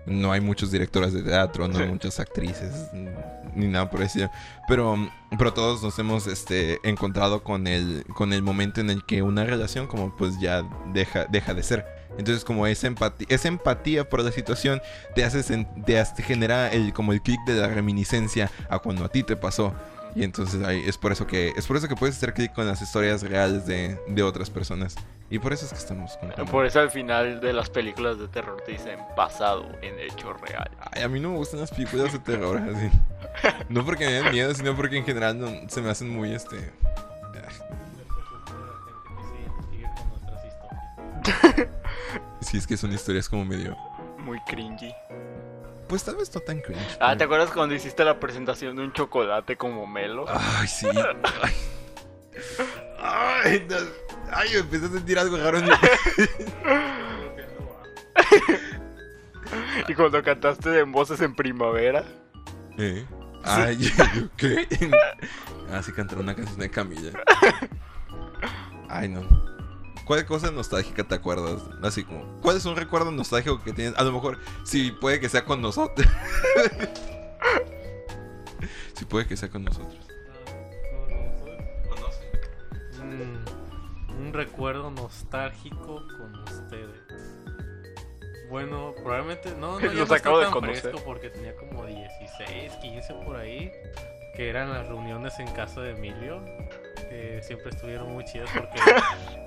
no 0.06 0.32
hay 0.32 0.40
muchos 0.40 0.70
directores 0.70 1.12
de 1.12 1.22
teatro, 1.22 1.66
no 1.68 1.78
hay 1.78 1.88
muchas 1.88 2.20
actrices, 2.20 2.72
ni 3.54 3.66
nada 3.68 3.90
por 3.90 4.02
eso. 4.02 4.30
Pero, 4.68 4.96
pero 5.38 5.52
todos 5.52 5.82
nos 5.82 5.98
hemos 5.98 6.26
este, 6.26 6.78
encontrado 6.88 7.42
con 7.42 7.66
el, 7.66 8.04
con 8.14 8.32
el 8.32 8.42
momento 8.42 8.80
en 8.80 8.90
el 8.90 9.04
que 9.04 9.22
una 9.22 9.44
relación, 9.44 9.86
como 9.86 10.14
pues 10.16 10.38
ya 10.40 10.62
deja, 10.92 11.24
deja 11.26 11.54
de 11.54 11.62
ser. 11.62 11.84
Entonces, 12.18 12.44
como 12.44 12.66
esa 12.66 12.86
empatía, 12.86 13.26
esa 13.30 13.48
empatía 13.48 14.08
por 14.08 14.22
la 14.22 14.32
situación 14.32 14.80
te 15.14 15.22
hace, 15.24 15.66
te 15.84 15.98
hace- 15.98 16.22
genera 16.22 16.70
el, 16.72 16.92
como 16.94 17.12
el 17.12 17.20
clic 17.20 17.38
de 17.46 17.54
la 17.54 17.68
reminiscencia 17.68 18.50
a 18.70 18.78
cuando 18.78 19.04
a 19.04 19.08
ti 19.10 19.22
te 19.22 19.36
pasó. 19.36 19.74
Y 20.16 20.24
entonces 20.24 20.62
ahí 20.64 20.82
es 20.86 20.96
por 20.96 21.12
eso 21.12 21.26
que 21.26 21.52
es 21.56 21.66
por 21.66 21.76
eso 21.76 21.88
que 21.88 21.94
puedes 21.94 22.16
hacer 22.16 22.32
clic 22.32 22.52
con 22.54 22.66
las 22.66 22.80
historias 22.80 23.20
reales 23.22 23.66
de, 23.66 24.00
de 24.08 24.22
otras 24.22 24.48
personas. 24.48 24.96
Y 25.28 25.38
por 25.38 25.52
eso 25.52 25.66
es 25.66 25.72
que 25.72 25.78
estamos 25.78 26.16
contando. 26.16 26.50
Por 26.50 26.64
eso 26.64 26.80
al 26.80 26.90
final 26.90 27.38
de 27.38 27.52
las 27.52 27.68
películas 27.68 28.18
de 28.18 28.26
terror 28.28 28.62
te 28.64 28.72
dicen 28.72 28.98
basado 29.14 29.68
en 29.82 29.98
hecho 30.00 30.32
real. 30.32 30.70
Ay, 30.92 31.02
a 31.02 31.08
mí 31.08 31.20
no 31.20 31.30
me 31.32 31.36
gustan 31.36 31.60
las 31.60 31.70
películas 31.70 32.12
de 32.14 32.18
terror 32.20 32.56
así. 32.56 32.90
No 33.68 33.84
porque 33.84 34.06
me 34.06 34.12
den 34.12 34.30
miedo, 34.32 34.54
sino 34.54 34.74
porque 34.74 34.96
en 34.96 35.04
general 35.04 35.38
no- 35.38 35.68
se 35.68 35.82
me 35.82 35.90
hacen 35.90 36.08
muy 36.08 36.32
este. 36.32 36.72
Sí, 42.40 42.58
es 42.58 42.66
que 42.66 42.76
son 42.76 42.92
historias 42.92 43.28
como 43.28 43.44
medio. 43.44 43.76
Muy 44.18 44.38
cringy. 44.40 44.94
Pues 45.88 46.02
tal 46.04 46.16
vez 46.16 46.34
no 46.34 46.40
tan 46.40 46.60
cringe. 46.60 46.96
Ah, 47.00 47.12
¿te 47.12 47.18
pero- 47.18 47.24
acuerdas 47.26 47.50
cuando 47.54 47.74
hiciste 47.74 48.04
la 48.04 48.18
presentación 48.18 48.74
de 48.76 48.82
un 48.82 48.92
chocolate 48.92 49.56
como 49.56 49.86
Melo? 49.86 50.24
Ay, 50.28 50.66
sí. 50.66 50.88
Ay, 50.92 51.54
Ay, 53.44 53.66
no. 53.68 53.76
Ay, 54.32 54.48
me 54.52 54.58
empecé 54.58 54.86
a 54.86 54.88
sentir 54.90 55.18
algo 55.18 55.36
raro. 55.36 55.60
Y 59.88 59.94
cuando 59.94 60.22
cantaste 60.22 60.80
en 60.80 60.90
voces 60.90 61.20
en 61.20 61.34
primavera. 61.34 62.04
¿Eh? 62.78 63.06
Ay, 63.44 63.78
¿qué? 64.36 64.66
Ah, 65.70 65.80
sí, 65.82 65.92
cantar 65.92 66.18
una 66.18 66.34
canción 66.34 66.58
de 66.58 66.68
Camila. 66.70 67.12
Ay, 68.88 69.08
no. 69.08 69.22
¿Cuál 70.06 70.24
cosa 70.24 70.52
nostálgica 70.52 71.02
te 71.02 71.16
acuerdas? 71.16 71.60
Así 71.82 72.04
como, 72.04 72.40
¿cuál 72.40 72.56
es 72.56 72.64
un 72.64 72.76
recuerdo 72.76 73.10
nostálgico 73.10 73.60
que 73.62 73.72
tienes? 73.72 73.98
A 73.98 74.04
lo 74.04 74.12
mejor, 74.12 74.38
sí, 74.64 74.92
puede 74.92 75.18
que 75.18 75.28
sea 75.28 75.44
con 75.44 75.60
nosotros. 75.60 76.06
sí, 78.94 79.04
puede 79.04 79.26
que 79.26 79.36
sea 79.36 79.48
con 79.48 79.64
nosotros. 79.64 79.98
Sé. 82.92 83.02
Mm, 83.02 84.26
un 84.26 84.32
recuerdo 84.32 84.92
nostálgico 84.92 86.06
con 86.18 86.38
ustedes. 86.44 87.00
Bueno, 88.48 88.94
probablemente 89.02 89.56
no, 89.58 89.80
no 89.80 89.80
Los 89.92 90.08
no 90.08 90.14
acabo 90.14 90.38
de 90.38 90.44
tan 90.44 90.52
conocer. 90.52 90.82
fresco 90.82 91.02
porque 91.04 91.30
tenía 91.30 91.56
como 91.56 91.84
16, 91.84 92.74
15 92.80 93.12
por 93.24 93.34
ahí, 93.34 93.72
que 94.36 94.48
eran 94.48 94.72
las 94.72 94.86
reuniones 94.86 95.36
en 95.40 95.48
casa 95.48 95.80
de 95.80 95.96
Emilio, 95.96 96.40
siempre 97.42 97.70
estuvieron 97.70 98.12
muy 98.12 98.24
chidas 98.24 98.50
porque 98.52 98.80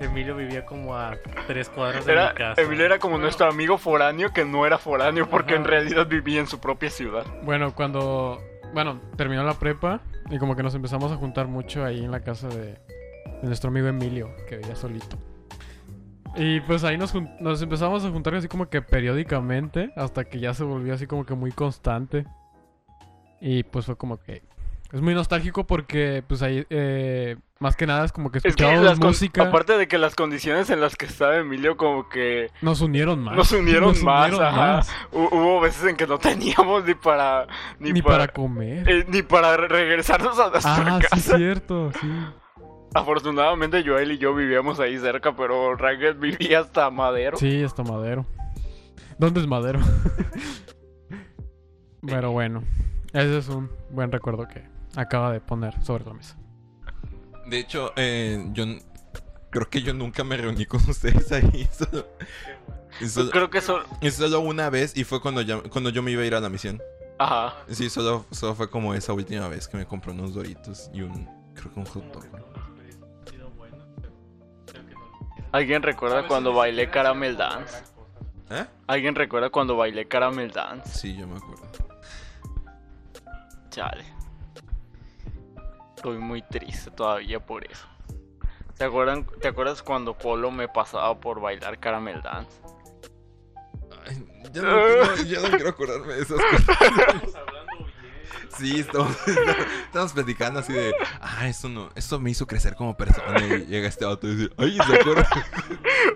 Emilio 0.04 0.36
vivía 0.36 0.64
como 0.64 0.96
a 0.96 1.16
tres 1.46 1.68
cuadras 1.68 2.06
de 2.06 2.12
Era, 2.12 2.30
mi 2.30 2.34
casa. 2.34 2.62
Emilio 2.62 2.84
era 2.84 2.98
como 2.98 3.18
nuestro 3.18 3.46
amigo 3.46 3.78
foráneo 3.78 4.32
que 4.32 4.44
no 4.44 4.66
era 4.66 4.78
foráneo 4.78 5.28
porque 5.28 5.54
en 5.54 5.64
realidad 5.64 6.06
vivía 6.06 6.40
en 6.40 6.46
su 6.46 6.60
propia 6.60 6.90
ciudad. 6.90 7.24
Bueno, 7.42 7.74
cuando. 7.74 8.40
Bueno, 8.72 9.00
terminó 9.16 9.42
la 9.42 9.54
prepa 9.54 10.00
y 10.30 10.38
como 10.38 10.54
que 10.54 10.62
nos 10.62 10.74
empezamos 10.74 11.10
a 11.12 11.16
juntar 11.16 11.48
mucho 11.48 11.84
ahí 11.84 12.04
en 12.04 12.10
la 12.10 12.20
casa 12.20 12.48
de, 12.48 12.66
de 12.66 13.42
nuestro 13.42 13.68
amigo 13.70 13.88
Emilio, 13.88 14.30
que 14.48 14.56
vivía 14.56 14.76
solito. 14.76 15.18
Y 16.36 16.60
pues 16.60 16.84
ahí 16.84 16.96
nos, 16.96 17.12
nos 17.40 17.60
empezamos 17.60 18.04
a 18.04 18.10
juntar 18.10 18.34
así 18.34 18.46
como 18.46 18.68
que 18.68 18.82
periódicamente, 18.82 19.92
hasta 19.96 20.24
que 20.24 20.38
ya 20.38 20.54
se 20.54 20.62
volvió 20.62 20.94
así 20.94 21.06
como 21.06 21.26
que 21.26 21.34
muy 21.34 21.50
constante. 21.50 22.24
Y 23.40 23.64
pues 23.64 23.86
fue 23.86 23.96
como 23.96 24.18
que. 24.18 24.42
Es 24.92 25.00
muy 25.00 25.14
nostálgico 25.14 25.66
porque 25.68 26.24
pues 26.26 26.42
ahí 26.42 26.66
eh, 26.68 27.36
más 27.60 27.76
que 27.76 27.86
nada 27.86 28.04
es 28.04 28.10
como 28.10 28.32
que 28.32 28.38
Es 28.38 28.42
que 28.42 28.48
escuchábamos 28.48 28.84
las 28.84 28.98
con- 28.98 29.08
música. 29.08 29.42
aparte 29.44 29.78
de 29.78 29.86
que 29.86 29.98
las 29.98 30.16
condiciones 30.16 30.68
en 30.70 30.80
las 30.80 30.96
que 30.96 31.06
estaba 31.06 31.36
Emilio 31.36 31.76
como 31.76 32.08
que 32.08 32.50
Nos 32.60 32.80
unieron 32.80 33.22
más. 33.22 33.36
nos 33.36 33.52
unieron 33.52 33.90
más, 34.02 34.30
unieron 34.32 34.46
ajá. 34.48 34.56
más. 34.78 34.90
Hu- 35.12 35.28
hubo 35.30 35.60
veces 35.60 35.84
en 35.84 35.96
que 35.96 36.08
no 36.08 36.18
teníamos 36.18 36.84
ni 36.84 36.94
para 36.94 37.46
ni, 37.78 37.92
Ni, 37.92 38.02
para, 38.02 38.26
comer. 38.28 38.88
eh, 38.90 39.04
ni 39.08 39.22
para 39.22 39.56
re- 39.56 39.68
regresarnos 39.68 40.36
a 40.40 40.50
nuestra 40.50 40.96
ah, 40.96 41.00
sí, 41.00 41.06
casa. 41.08 41.36
cierto, 41.36 41.92
sí. 42.00 42.10
Afortunadamente 42.92 43.84
Joel 43.86 44.10
y 44.10 44.18
yo 44.18 44.34
vivíamos 44.34 44.80
ahí 44.80 44.98
cerca, 44.98 45.36
pero 45.36 45.76
Ragged 45.76 46.16
vivía 46.16 46.58
hasta 46.58 46.90
Madero. 46.90 47.36
Sí, 47.36 47.62
hasta 47.62 47.84
Madero. 47.84 48.26
¿Dónde 49.18 49.38
es 49.40 49.46
Madero? 49.46 49.78
Pero 52.06 52.32
bueno, 52.32 52.62
ese 53.12 53.38
es 53.38 53.48
un 53.48 53.70
buen 53.90 54.10
recuerdo 54.10 54.48
que 54.48 54.64
acaba 54.96 55.32
de 55.32 55.40
poner 55.40 55.82
sobre 55.84 56.04
la 56.04 56.14
mesa. 56.14 56.36
De 57.46 57.58
hecho, 57.58 57.92
eh, 57.96 58.44
yo 58.52 58.64
creo 59.50 59.68
que 59.68 59.82
yo 59.82 59.92
nunca 59.94 60.22
me 60.24 60.36
reuní 60.36 60.66
con 60.66 60.80
ustedes 60.88 61.30
ahí. 61.32 61.68
Solo, 61.72 63.30
Creo 63.30 63.48
que 63.50 63.60
solo 63.60 64.40
una 64.40 64.68
vez 64.70 64.96
y 64.96 65.04
fue 65.04 65.20
cuando, 65.20 65.40
ya- 65.42 65.62
cuando 65.62 65.90
yo 65.90 66.02
me 66.02 66.10
iba 66.10 66.22
a 66.22 66.26
ir 66.26 66.34
a 66.34 66.40
la 66.40 66.48
misión. 66.48 66.80
ajá. 67.18 67.54
Sí, 67.70 67.88
solo, 67.88 68.26
solo 68.30 68.54
fue 68.54 68.68
como 68.70 68.94
esa 68.94 69.12
última 69.12 69.48
vez 69.48 69.66
que 69.68 69.76
me 69.76 69.86
compré 69.86 70.12
unos 70.12 70.34
doritos 70.34 70.90
y 70.92 71.02
un, 71.02 71.24
creo 71.54 71.72
que 71.72 71.80
un 71.80 71.86
hot 71.86 72.04
dog. 72.12 72.24
¿Alguien 75.52 75.82
recuerda 75.82 76.26
cuando 76.28 76.52
bailé 76.54 76.88
Caramel 76.90 77.36
Dance? 77.36 77.82
¿Eh? 78.50 78.64
¿Alguien 78.86 79.14
recuerda 79.14 79.50
cuando 79.50 79.76
bailé 79.76 80.06
Caramel 80.06 80.50
Dance? 80.50 80.88
Sí, 80.98 81.16
yo 81.16 81.26
me 81.26 81.36
acuerdo. 81.36 81.62
Chale. 83.70 84.04
Estoy 86.00 86.16
muy 86.16 86.40
triste 86.40 86.90
todavía 86.90 87.40
por 87.40 87.62
eso. 87.70 87.86
¿Te, 88.78 88.84
acuerdan, 88.84 89.26
¿Te 89.38 89.48
acuerdas 89.48 89.82
cuando 89.82 90.16
Polo 90.16 90.50
me 90.50 90.66
pasaba 90.66 91.20
por 91.20 91.42
bailar 91.42 91.78
Caramel 91.78 92.22
Dance? 92.22 92.58
Ay, 94.06 94.26
ya, 94.50 94.62
no, 94.62 94.70
no, 94.78 95.16
ya 95.16 95.40
no 95.40 95.50
quiero 95.50 95.68
acordarme 95.68 96.14
de 96.14 96.22
esas 96.22 96.38
cosas. 96.40 97.34
Sí, 98.56 98.80
estamos, 98.80 99.14
estamos 99.84 100.12
platicando 100.14 100.60
así 100.60 100.72
de, 100.72 100.94
ah, 101.20 101.46
esto 101.46 101.68
no, 101.68 101.90
esto 101.94 102.18
me 102.18 102.30
hizo 102.30 102.46
crecer 102.46 102.74
como 102.74 102.96
persona. 102.96 103.38
Y 103.44 103.66
llega 103.66 103.86
este 103.86 104.06
auto 104.06 104.26
y 104.26 104.36
dice, 104.36 104.50
ay, 104.56 104.78
¿se 104.78 105.00
acuerda? 105.00 105.28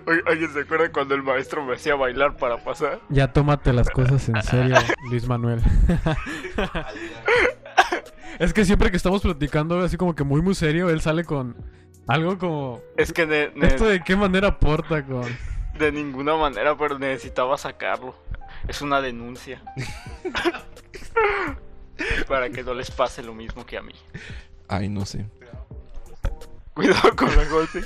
Oye, 0.07 0.21
¿Alguien 0.25 0.51
se 0.51 0.61
acuerda 0.61 0.91
cuando 0.91 1.13
el 1.13 1.21
maestro 1.21 1.63
me 1.63 1.75
hacía 1.75 1.93
bailar 1.93 2.37
para 2.37 2.57
pasar? 2.57 3.01
Ya 3.09 3.31
tómate 3.31 3.71
las 3.71 3.89
cosas 3.91 4.27
en 4.29 4.41
serio, 4.41 4.77
Luis 5.11 5.27
Manuel. 5.27 5.61
Es 8.39 8.53
que 8.53 8.65
siempre 8.65 8.91
que 8.91 8.97
estamos 8.97 9.21
platicando 9.21 9.79
así 9.79 9.97
como 9.97 10.15
que 10.15 10.23
muy 10.23 10.41
muy 10.41 10.55
serio, 10.55 10.89
él 10.89 11.01
sale 11.01 11.23
con 11.23 11.55
algo 12.07 12.37
como... 12.37 12.81
Es 12.97 13.11
que 13.13 13.25
ne- 13.25 13.51
ne- 13.55 13.67
¿Esto 13.67 13.85
de 13.85 14.03
qué 14.03 14.15
manera 14.15 14.49
aporta 14.49 15.05
con...? 15.05 15.25
de 15.77 15.91
ninguna 15.91 16.35
manera, 16.37 16.77
pero 16.77 16.97
necesitaba 16.97 17.57
sacarlo. 17.57 18.15
Es 18.67 18.81
una 18.81 19.01
denuncia. 19.01 19.61
para 22.27 22.49
que 22.49 22.63
no 22.63 22.73
les 22.73 22.91
pase 22.91 23.23
lo 23.23 23.33
mismo 23.33 23.65
que 23.65 23.77
a 23.77 23.81
mí. 23.81 23.93
Ay, 24.67 24.89
no 24.89 25.05
sé. 25.05 25.25
Cuidado 26.73 27.15
con 27.15 27.35
la 27.35 27.45
golpe. 27.45 27.81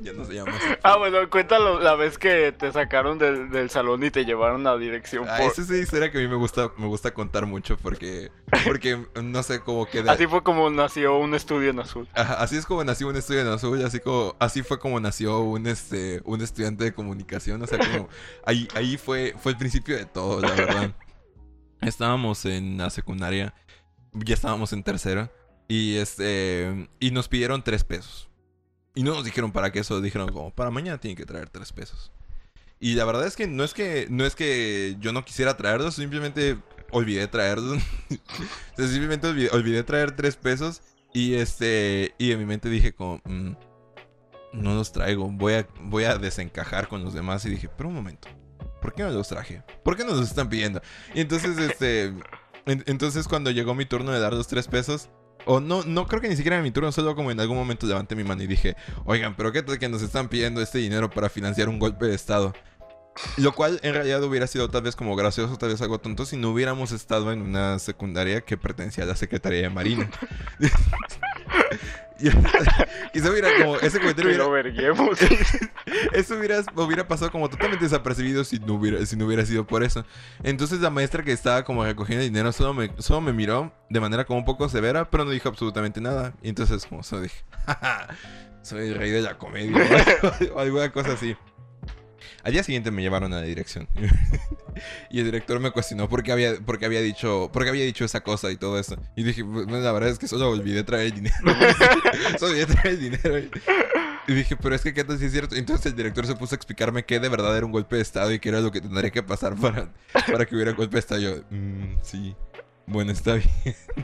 Ya 0.00 0.12
no 0.12 0.24
se 0.24 0.34
llama. 0.34 0.52
Ah, 0.82 0.96
bueno, 0.96 1.28
cuéntalo 1.28 1.78
la 1.80 1.94
vez 1.94 2.16
que 2.18 2.52
te 2.52 2.72
sacaron 2.72 3.18
del, 3.18 3.50
del 3.50 3.68
salón 3.70 4.02
y 4.02 4.10
te 4.10 4.24
llevaron 4.24 4.66
a 4.66 4.76
dirección 4.76 5.26
Ah, 5.28 5.36
por... 5.38 5.52
esa 5.52 5.62
es 5.62 5.68
una 5.68 5.78
historia 5.78 6.10
que 6.10 6.18
a 6.18 6.20
mí 6.22 6.28
me 6.28 6.36
gusta, 6.36 6.70
me 6.78 6.86
gusta 6.86 7.12
contar 7.12 7.44
mucho 7.46 7.76
porque, 7.76 8.30
porque 8.64 8.98
no 9.22 9.42
sé 9.42 9.60
cómo 9.60 9.86
queda. 9.86 10.12
Así 10.12 10.26
fue 10.26 10.42
como 10.42 10.70
nació 10.70 11.18
un 11.18 11.34
estudio 11.34 11.70
en 11.70 11.80
azul. 11.80 12.08
Ajá, 12.14 12.34
así 12.34 12.56
es 12.56 12.64
como 12.66 12.82
nació 12.84 13.08
un 13.08 13.16
estudio 13.16 13.42
en 13.42 13.48
azul, 13.48 13.84
así 13.84 14.00
como 14.00 14.36
así 14.38 14.62
fue 14.62 14.78
como 14.78 14.98
nació 15.00 15.40
un 15.40 15.66
este 15.66 16.22
un 16.24 16.40
estudiante 16.40 16.84
de 16.84 16.94
comunicación, 16.94 17.62
o 17.62 17.66
sea, 17.66 17.78
como 17.78 18.08
ahí 18.46 18.68
ahí 18.74 18.96
fue 18.96 19.34
fue 19.38 19.52
el 19.52 19.58
principio 19.58 19.96
de 19.96 20.06
todo, 20.06 20.40
la 20.40 20.50
verdad. 20.52 20.94
Estábamos 21.82 22.44
en 22.46 22.78
la 22.78 22.90
secundaria, 22.90 23.54
ya 24.12 24.34
estábamos 24.34 24.72
en 24.72 24.82
tercero 24.82 25.30
y 25.68 25.96
este 25.96 26.88
y 27.00 27.10
nos 27.10 27.28
pidieron 27.28 27.62
tres 27.62 27.84
pesos. 27.84 28.29
Y 28.94 29.02
no 29.02 29.14
nos 29.14 29.24
dijeron 29.24 29.52
para 29.52 29.70
qué 29.72 29.80
eso, 29.80 30.00
dijeron 30.00 30.32
como 30.32 30.50
para 30.50 30.70
mañana 30.70 30.98
tienen 30.98 31.16
que 31.16 31.26
traer 31.26 31.48
tres 31.48 31.72
pesos. 31.72 32.10
Y 32.80 32.94
la 32.94 33.04
verdad 33.04 33.26
es 33.26 33.36
que 33.36 33.46
no 33.46 33.62
es 33.62 33.74
que 33.74 34.06
no 34.10 34.24
es 34.24 34.34
que 34.34 34.96
yo 35.00 35.12
no 35.12 35.24
quisiera 35.24 35.56
traerlos, 35.56 35.94
simplemente 35.96 36.56
olvidé 36.90 37.28
traerlos. 37.28 37.80
Simplemente 38.76 39.28
olvidé, 39.52 39.82
traer 39.84 40.12
tres 40.16 40.36
pesos 40.36 40.82
y 41.12 41.34
este 41.34 42.14
y 42.18 42.32
en 42.32 42.38
mi 42.38 42.46
mente 42.46 42.68
dije 42.68 42.92
como 42.94 43.20
"Mm, 43.24 43.52
no 44.54 44.74
los 44.74 44.92
traigo, 44.92 45.28
voy 45.30 45.54
a 45.54 45.68
voy 45.82 46.04
a 46.04 46.16
desencajar 46.18 46.88
con 46.88 47.04
los 47.04 47.14
demás 47.14 47.44
y 47.44 47.50
dije, 47.50 47.68
pero 47.76 47.88
un 47.90 47.94
momento. 47.94 48.28
¿Por 48.80 48.94
qué 48.94 49.02
no 49.02 49.10
los 49.10 49.28
traje? 49.28 49.62
¿Por 49.84 49.96
qué 49.96 50.04
no 50.04 50.14
los 50.14 50.26
están 50.28 50.48
pidiendo? 50.48 50.80
Y 51.14 51.20
entonces 51.20 51.58
este 51.58 52.06
en- 52.66 52.82
entonces 52.86 53.28
cuando 53.28 53.50
llegó 53.50 53.74
mi 53.74 53.84
turno 53.84 54.10
de 54.10 54.20
dar 54.20 54.32
los 54.32 54.48
tres 54.48 54.66
pesos 54.68 55.10
o 55.46 55.60
no, 55.60 55.82
no 55.84 56.06
creo 56.06 56.20
que 56.20 56.28
ni 56.28 56.36
siquiera 56.36 56.56
era 56.56 56.62
mi 56.62 56.70
turno, 56.70 56.92
solo 56.92 57.14
como 57.14 57.30
en 57.30 57.40
algún 57.40 57.56
momento 57.56 57.86
levanté 57.86 58.16
mi 58.16 58.24
mano 58.24 58.42
y 58.42 58.46
dije, 58.46 58.76
oigan, 59.04 59.36
pero 59.36 59.52
qué 59.52 59.62
tal 59.62 59.78
que 59.78 59.88
nos 59.88 60.02
están 60.02 60.28
pidiendo 60.28 60.60
este 60.60 60.78
dinero 60.78 61.10
para 61.10 61.28
financiar 61.28 61.68
un 61.68 61.78
golpe 61.78 62.06
de 62.06 62.14
estado. 62.14 62.52
Lo 63.36 63.52
cual 63.52 63.80
en 63.82 63.94
realidad 63.94 64.22
hubiera 64.22 64.46
sido 64.46 64.68
tal 64.70 64.82
vez 64.82 64.96
como 64.96 65.16
gracioso, 65.16 65.56
tal 65.56 65.70
vez 65.70 65.80
algo 65.82 65.98
tonto, 65.98 66.24
si 66.24 66.36
no 66.36 66.50
hubiéramos 66.50 66.92
estado 66.92 67.32
en 67.32 67.42
una 67.42 67.78
secundaria 67.78 68.40
que 68.42 68.56
pertenecía 68.56 69.04
a 69.04 69.08
la 69.08 69.16
Secretaría 69.16 69.62
de 69.62 69.70
Marina. 69.70 70.10
Eso 73.12 73.30
hubiera 73.30 73.48
como, 73.58 73.76
ese 73.76 73.98
comentario 73.98 74.30
Que 74.32 74.42
hubiera, 74.42 74.70
eso 76.12 76.36
hubiera, 76.36 76.62
hubiera 76.76 77.08
pasado 77.08 77.30
como 77.30 77.48
totalmente 77.48 77.84
desapercibido 77.84 78.44
si 78.44 78.58
no 78.58 78.74
hubiera, 78.74 79.04
si 79.04 79.16
no 79.16 79.26
hubiera 79.26 79.44
sido 79.44 79.66
por 79.66 79.82
eso. 79.82 80.04
Entonces 80.42 80.80
la 80.80 80.90
maestra 80.90 81.24
que 81.24 81.32
estaba 81.32 81.64
como 81.64 81.84
recogiendo 81.84 82.22
el 82.24 82.30
dinero 82.30 82.52
solo 82.52 82.74
me, 82.74 82.90
solo 82.98 83.20
me 83.20 83.32
miró 83.32 83.72
de 83.88 84.00
manera 84.00 84.24
como 84.24 84.38
un 84.38 84.44
poco 84.44 84.68
severa, 84.68 85.10
pero 85.10 85.24
no 85.24 85.30
dijo 85.30 85.48
absolutamente 85.48 86.00
nada. 86.00 86.34
Y 86.42 86.48
entonces 86.50 86.86
como 86.86 87.02
solo 87.02 87.22
dije, 87.22 87.42
"Jaja, 87.66 88.08
soy 88.62 88.88
el 88.88 88.94
rey 88.94 89.10
de 89.10 89.22
la 89.22 89.38
comedia 89.38 89.76
o 90.54 90.60
alguna 90.60 90.90
cosa 90.92 91.12
así. 91.12 91.36
Al 92.42 92.52
día 92.52 92.62
siguiente 92.62 92.90
me 92.90 93.02
llevaron 93.02 93.32
a 93.32 93.36
la 93.36 93.42
dirección. 93.42 93.86
y 95.10 95.18
el 95.18 95.24
director 95.26 95.60
me 95.60 95.70
cuestionó 95.70 96.08
por 96.08 96.22
qué 96.22 96.32
había, 96.32 96.54
por 96.60 96.78
qué 96.78 96.86
había 96.86 97.00
dicho, 97.02 97.50
por 97.52 97.64
qué 97.64 97.68
había 97.70 97.84
dicho 97.84 98.04
esa 98.04 98.22
cosa 98.22 98.50
y 98.50 98.56
todo 98.56 98.78
eso. 98.78 98.96
Y 99.16 99.22
dije, 99.24 99.42
"Bueno, 99.42 99.78
la 99.78 99.92
verdad 99.92 100.08
es 100.10 100.18
que 100.18 100.26
solo 100.28 100.48
olvidé 100.50 100.82
traer 100.84 101.06
el 101.06 101.12
dinero. 101.14 101.36
solo 102.38 102.52
olvidé 102.52 102.66
traer 102.66 102.88
el 102.88 103.00
dinero. 103.00 103.38
Y 104.26 104.32
dije, 104.32 104.56
pero 104.56 104.74
es 104.74 104.82
que 104.82 104.94
qué 104.94 105.02
tal 105.04 105.18
si 105.18 105.24
es 105.26 105.32
cierto. 105.32 105.54
Entonces 105.56 105.86
el 105.86 105.96
director 105.96 106.26
se 106.26 106.36
puso 106.36 106.54
a 106.54 106.56
explicarme 106.56 107.04
que 107.04 107.18
de 107.18 107.28
verdad 107.28 107.56
era 107.56 107.66
un 107.66 107.72
golpe 107.72 107.96
de 107.96 108.02
estado 108.02 108.32
y 108.32 108.38
que 108.38 108.48
era 108.48 108.60
lo 108.60 108.70
que 108.70 108.80
tendría 108.80 109.10
que 109.10 109.22
pasar 109.22 109.56
para, 109.56 109.92
para 110.30 110.46
que 110.46 110.54
hubiera 110.54 110.72
golpe 110.72 110.94
de 110.94 111.00
estado. 111.00 111.20
Yo, 111.20 111.36
"Mm, 111.50 111.96
sí. 112.02 112.36
Bueno, 112.86 113.12
está 113.12 113.34
bien. 113.34 113.50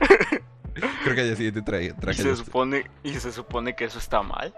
Creo 1.04 1.14
que 1.14 1.20
al 1.22 1.26
día 1.28 1.36
siguiente 1.36 1.62
traje, 1.62 1.86
Y 1.86 1.92
traje 1.92 2.22
se 2.22 2.28
los- 2.28 2.38
supone, 2.40 2.84
y 3.02 3.14
se 3.14 3.32
supone 3.32 3.74
que 3.74 3.84
eso 3.84 3.98
está 3.98 4.22
mal. 4.22 4.54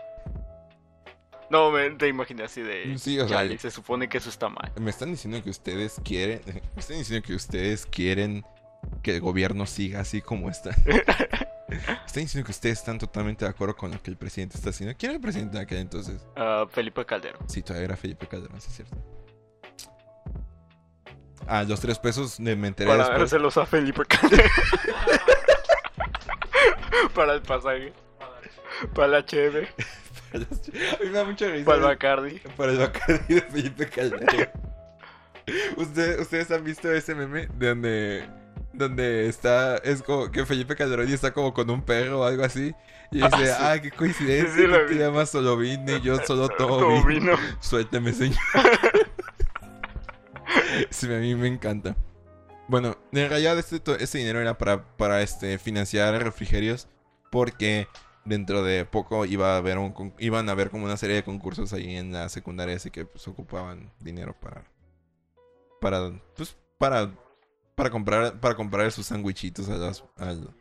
No, 1.50 1.70
me 1.70 1.90
te 1.90 2.08
imaginé 2.08 2.44
así 2.44 2.62
de. 2.62 2.96
Sí, 2.98 3.18
o 3.18 3.26
sea, 3.26 3.38
"Chale, 3.38 3.58
se 3.58 3.70
supone 3.70 4.08
que 4.08 4.18
eso 4.18 4.28
está 4.28 4.48
mal. 4.48 4.70
Me 4.80 4.90
están 4.90 5.10
diciendo 5.10 5.42
que 5.42 5.50
ustedes 5.50 5.96
quieren. 6.04 6.40
Me 6.74 6.80
están 6.80 6.98
diciendo 6.98 7.26
que 7.26 7.34
ustedes 7.34 7.86
quieren 7.86 8.44
que 9.02 9.16
el 9.16 9.20
gobierno 9.20 9.66
siga 9.66 10.00
así 10.00 10.20
como 10.22 10.50
está. 10.50 10.70
Están 12.06 12.22
diciendo 12.22 12.46
que 12.46 12.52
ustedes 12.52 12.78
están 12.78 12.98
totalmente 12.98 13.44
de 13.44 13.50
acuerdo 13.50 13.76
con 13.76 13.90
lo 13.90 14.02
que 14.02 14.10
el 14.10 14.16
presidente 14.16 14.56
está 14.56 14.70
haciendo. 14.70 14.96
¿Quién 14.96 15.10
era 15.10 15.16
el 15.16 15.22
presidente 15.22 15.58
de 15.58 15.64
aquel 15.64 15.78
entonces? 15.78 16.26
Ah, 16.34 16.64
Felipe 16.70 17.04
Calderón. 17.04 17.42
Sí, 17.46 17.60
todavía 17.60 17.84
era 17.84 17.96
Felipe 17.98 18.26
Calderón, 18.26 18.58
sí 18.58 18.68
es 18.70 18.76
cierto. 18.76 18.96
Ah, 21.46 21.62
los 21.64 21.78
tres 21.78 21.98
pesos 21.98 22.40
me 22.40 22.52
enteré 22.52 22.88
Para 22.88 23.00
después. 23.04 23.18
dárselos 23.18 23.58
a 23.58 23.66
Felipe 23.66 24.02
Calderón. 24.06 24.48
para 27.14 27.34
el 27.34 27.42
pasaje. 27.42 27.92
Para 28.94 29.08
la 29.08 29.26
cheve. 29.26 29.68
A 30.34 31.02
mí 31.02 31.06
me 31.10 31.10
da 31.10 31.24
mucha 31.24 31.46
risa. 31.48 31.64
Para 31.64 31.78
el 31.78 31.84
Bacardi. 31.84 32.38
Para 32.56 32.72
el 32.72 32.78
Bacardi 32.78 33.34
de 33.34 33.42
Felipe 33.42 33.86
Calderón. 33.88 34.26
¿Ustedes, 35.76 36.20
¿Ustedes 36.20 36.50
han 36.50 36.62
visto 36.64 36.92
ese 36.92 37.14
meme 37.14 37.48
de 37.56 37.68
donde, 37.68 38.28
donde 38.72 39.28
está, 39.28 39.76
es 39.78 40.02
como 40.02 40.30
que 40.30 40.44
Felipe 40.44 40.76
Calderón 40.76 41.08
y 41.08 41.12
está 41.14 41.32
como 41.32 41.54
con 41.54 41.70
un 41.70 41.82
perro 41.82 42.20
o 42.20 42.24
algo 42.24 42.44
así? 42.44 42.74
Y 43.10 43.22
Ah, 43.22 43.30
dice, 43.32 43.46
sí. 43.46 43.52
ah, 43.58 43.78
qué 43.80 43.90
coincidencia, 43.90 44.54
Sí, 44.54 44.66
tú 44.70 44.86
te 44.88 44.94
llamas 44.98 45.30
solo 45.30 45.62
y 45.64 45.78
yo 46.02 46.18
solo 46.26 46.48
Todo 46.50 47.02
vino. 47.04 47.06
vino. 47.06 47.32
Suélteme, 47.60 48.12
señor. 48.12 48.36
sí, 50.90 51.06
a 51.06 51.18
mí 51.18 51.34
me 51.34 51.48
encanta. 51.48 51.96
Bueno, 52.68 52.98
en 53.12 53.30
realidad 53.30 53.58
este, 53.58 53.80
este 53.98 54.18
dinero 54.18 54.40
era 54.40 54.58
para, 54.58 54.82
para 54.96 55.22
este, 55.22 55.58
financiar 55.58 56.22
refrigerios 56.22 56.86
porque 57.30 57.88
dentro 58.28 58.62
de 58.62 58.84
poco 58.84 59.24
iba 59.24 59.54
a 59.54 59.56
haber 59.58 59.78
un, 59.78 60.14
iban 60.18 60.48
a 60.48 60.52
haber 60.52 60.70
como 60.70 60.84
una 60.84 60.96
serie 60.96 61.16
de 61.16 61.24
concursos 61.24 61.72
ahí 61.72 61.96
en 61.96 62.12
la 62.12 62.28
secundaria 62.28 62.76
así 62.76 62.90
que 62.90 63.04
pues 63.04 63.26
ocupaban 63.28 63.90
dinero 64.00 64.34
para 64.38 64.64
para 65.80 66.10
pues 66.36 66.56
para 66.78 67.10
para 67.74 67.90
comprar 67.90 68.40
para 68.40 68.54
comprar 68.54 68.90
sus 68.92 69.06
sandwichitos 69.06 69.68
a 69.68 69.76
las 69.76 70.04
al- 70.16 70.54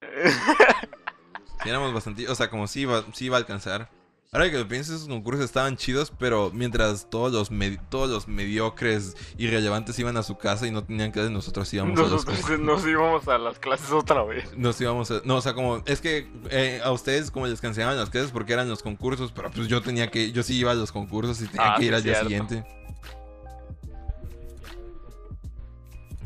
Sí, 1.62 1.68
éramos 1.68 1.94
bastante 1.94 2.28
o 2.28 2.34
sea 2.34 2.50
como 2.50 2.66
sí 2.66 2.80
iba 2.80 3.04
sí 3.12 3.26
iba 3.26 3.36
a 3.36 3.40
alcanzar 3.40 3.88
Ahora 4.34 4.50
que 4.50 4.56
lo 4.56 4.66
pienso, 4.66 4.94
esos 4.94 5.08
concursos 5.08 5.44
estaban 5.44 5.76
chidos, 5.76 6.10
pero 6.18 6.50
mientras 6.54 7.10
todos 7.10 7.30
los, 7.32 7.52
medi- 7.52 7.78
todos 7.90 8.08
los 8.08 8.28
mediocres 8.28 9.14
irrelevantes 9.36 9.98
iban 9.98 10.16
a 10.16 10.22
su 10.22 10.38
casa 10.38 10.66
y 10.66 10.70
no 10.70 10.82
tenían 10.82 11.10
clases, 11.10 11.30
nosotros 11.30 11.70
íbamos 11.74 11.98
a 11.98 12.02
los 12.04 12.10
Nosotros 12.12 12.36
concursos. 12.36 12.60
nos 12.64 12.86
íbamos 12.86 13.28
a 13.28 13.36
las 13.36 13.58
clases 13.58 13.90
otra 13.92 14.22
vez. 14.24 14.56
Nos 14.56 14.80
íbamos 14.80 15.10
a... 15.10 15.20
No, 15.26 15.36
o 15.36 15.42
sea, 15.42 15.52
como... 15.52 15.82
Es 15.84 16.00
que 16.00 16.30
eh, 16.48 16.80
a 16.82 16.92
ustedes 16.92 17.30
como 17.30 17.46
les 17.46 17.60
cancelaban 17.60 17.98
las 17.98 18.08
clases 18.08 18.30
porque 18.30 18.54
eran 18.54 18.70
los 18.70 18.82
concursos, 18.82 19.32
pero 19.32 19.50
pues 19.50 19.68
yo 19.68 19.82
tenía 19.82 20.10
que... 20.10 20.32
Yo 20.32 20.42
sí 20.42 20.56
iba 20.56 20.70
a 20.70 20.74
los 20.74 20.92
concursos 20.92 21.42
y 21.42 21.48
tenía 21.48 21.74
Ah, 21.74 21.76
que 21.78 21.84
ir 21.84 21.90
sí, 21.90 21.94
al 21.96 22.02
día 22.02 22.14
cierto. 22.24 22.48
siguiente. 22.48 22.76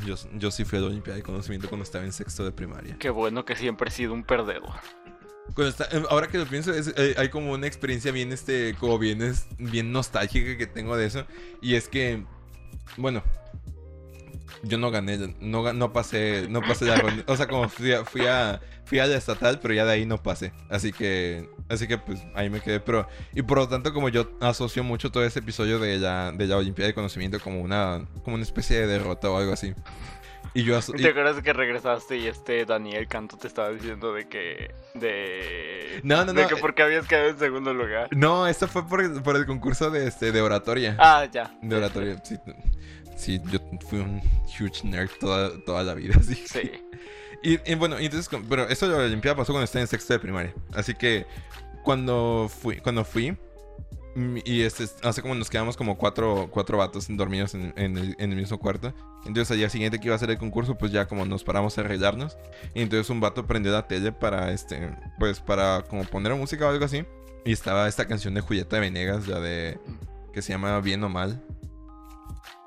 Yo, 0.07 0.15
yo 0.35 0.53
sí 0.53 0.65
fui 0.65 0.79
a 0.79 0.83
la 0.83 0.87
Olimpiada 0.87 1.17
de 1.17 1.25
Conocimiento 1.25 1.69
cuando 1.69 1.83
estaba 1.83 2.05
en 2.05 2.13
sexto 2.13 2.45
de 2.45 2.53
primaria. 2.53 2.97
Qué 3.01 3.11
bueno 3.11 3.45
que 3.45 3.57
siempre 3.57 3.89
he 3.89 3.93
sido 3.93 4.13
un 4.13 4.23
perdedor. 4.23 4.71
Eh, 5.59 6.03
ahora 6.11 6.29
que 6.29 6.39
lo 6.39 6.47
pienso, 6.47 6.73
eh, 6.75 7.15
hay 7.17 7.29
como 7.29 7.53
una 7.53 7.67
experiencia 7.67 8.13
bien, 8.13 8.33
este, 8.33 8.75
como 8.79 8.99
bien, 8.99 9.23
es, 9.23 9.47
bien 9.59 9.93
nostálgica 9.93 10.57
que 10.57 10.67
tengo 10.67 10.97
de 10.97 11.07
eso. 11.07 11.27
Y 11.63 11.75
es 11.75 11.89
que, 11.89 12.25
bueno, 12.97 13.23
yo 14.63 14.79
no 14.79 14.91
gané, 14.91 15.35
no, 15.41 15.73
no 15.73 15.93
pasé, 15.93 16.47
no 16.49 16.61
pasé 16.61 16.87
la 16.87 16.97
ronda. 16.97 17.25
O 17.27 17.37
sea, 17.37 17.47
como 17.47 17.69
fui 17.69 17.93
a, 17.93 18.05
fui 18.05 18.27
a, 18.27 18.61
fui 18.85 18.99
a 18.99 19.07
la 19.07 19.17
estatal, 19.17 19.61
pero 19.61 19.75
ya 19.75 19.85
de 19.85 19.93
ahí 19.93 20.07
no 20.07 20.23
pasé. 20.23 20.53
Así 20.69 20.93
que, 20.93 21.49
así 21.69 21.87
que 21.87 21.99
pues 21.99 22.21
ahí 22.35 22.51
me 22.51 22.61
quedé. 22.61 22.81
Pero, 22.81 23.09
y 23.35 23.43
por 23.43 23.59
lo 23.59 23.69
tanto, 23.69 23.93
como 23.93 24.09
yo 24.09 24.31
asocio 24.41 24.85
mucho 24.85 25.11
todo 25.11 25.25
ese 25.25 25.39
episodio 25.39 25.79
de 25.79 25.99
la, 25.99 26.33
de 26.33 26.47
la 26.47 26.57
Olimpiada 26.57 26.89
de 26.89 26.95
Conocimiento 26.95 27.41
como 27.41 27.61
una, 27.61 28.07
como 28.25 28.35
una 28.35 28.45
especie 28.45 28.79
de 28.79 28.87
derrota 28.87 29.31
o 29.31 29.39
algo 29.39 29.53
así. 29.53 29.75
Y 30.59 30.65
yo 30.65 30.77
aso- 30.79 30.93
¿Y 30.97 31.03
¿Te 31.03 31.09
acuerdas 31.09 31.43
que 31.43 31.53
regresaste 31.53 32.17
y 32.17 32.27
este 32.27 32.65
Daniel 32.65 33.07
Canto 33.09 33.37
te 33.37 33.47
estaba 33.47 33.71
diciendo 33.71 34.13
de 34.15 34.27
que. 34.29 34.75
de. 34.95 36.01
No, 36.03 36.25
no, 36.25 36.33
De 36.33 36.43
no, 36.43 36.49
que 36.49 36.55
eh. 36.55 36.59
porque 36.61 36.83
habías 36.83 37.07
quedado 37.07 37.29
en 37.29 37.39
segundo 37.39 37.75
lugar. 37.75 38.09
No, 38.13 38.47
esto 38.47 38.67
fue 38.69 38.87
por, 38.89 39.01
el- 39.03 39.23
por 39.23 39.37
el 39.37 39.47
concurso 39.47 39.91
de, 39.91 40.07
este, 40.07 40.33
de 40.33 40.41
oratoria. 40.41 40.97
Ah, 40.99 41.27
ya. 41.31 41.53
De 41.63 41.77
oratoria, 41.77 42.21
sí. 42.25 42.37
Sí, 43.17 43.41
yo 43.51 43.59
fui 43.89 44.01
un 44.01 44.21
huge 44.59 44.85
nerd 44.87 45.11
toda, 45.21 45.51
toda 45.65 45.83
la 45.83 45.95
vida, 45.95 46.15
sí. 46.23 46.35
Sí. 46.47 46.71
Y, 47.43 47.71
y 47.71 47.75
bueno, 47.75 47.99
entonces, 47.99 48.29
pero 48.49 48.69
eso 48.69 48.89
de 48.89 48.97
la 48.99 49.05
Olimpiada 49.05 49.37
pasó 49.37 49.53
cuando 49.53 49.65
estaba 49.65 49.83
en 49.83 49.89
sexto 49.89 50.13
de 50.15 50.19
primaria. 50.21 50.55
Así 50.75 50.95
que 50.95 51.27
cuando 51.85 52.51
fui, 52.51 52.79
cuando 52.79 53.05
fui, 53.05 53.37
y 54.45 54.63
este, 54.63 54.85
hace 55.03 55.21
como 55.21 55.35
nos 55.35 55.51
quedamos 55.51 55.77
como 55.77 55.99
cuatro, 55.99 56.49
cuatro 56.51 56.79
vatos 56.79 57.07
dormidos 57.11 57.55
en, 57.55 57.75
en 57.77 57.99
el, 57.99 58.17
en 58.19 58.33
el 58.33 58.37
mismo 58.37 58.59
cuarto. 58.59 58.95
Entonces 59.27 59.51
al 59.51 59.59
día 59.59 59.69
siguiente 59.69 60.01
que 60.01 60.07
iba 60.07 60.17
a 60.17 60.19
ser 60.19 60.31
el 60.31 60.39
concurso, 60.39 60.79
pues 60.79 60.91
ya 60.91 61.07
como 61.07 61.27
nos 61.27 61.45
paramos 61.45 61.77
a 61.77 61.83
arreglarnos. 61.83 62.39
Y 62.75 62.81
entonces 62.81 63.11
un 63.11 63.21
vato 63.21 63.47
prendió 63.47 63.73
la 63.73 63.87
tele 63.87 64.13
para, 64.13 64.53
este, 64.53 64.97
pues 65.19 65.41
para 65.41 65.83
como 65.83 66.05
poner 66.05 66.35
música 66.35 66.67
o 66.67 66.71
algo 66.71 66.85
así. 66.85 67.05
Y 67.45 67.53
estaba 67.53 67.87
esta 67.89 68.07
canción 68.07 68.35
de 68.35 68.41
Julieta 68.41 68.81
Venegas, 68.81 69.29
la 69.29 69.39
de, 69.39 69.79
que 70.33 70.41
se 70.41 70.53
llama 70.53 70.81
Bien 70.81 71.05
o 71.05 71.09
Mal. 71.09 71.45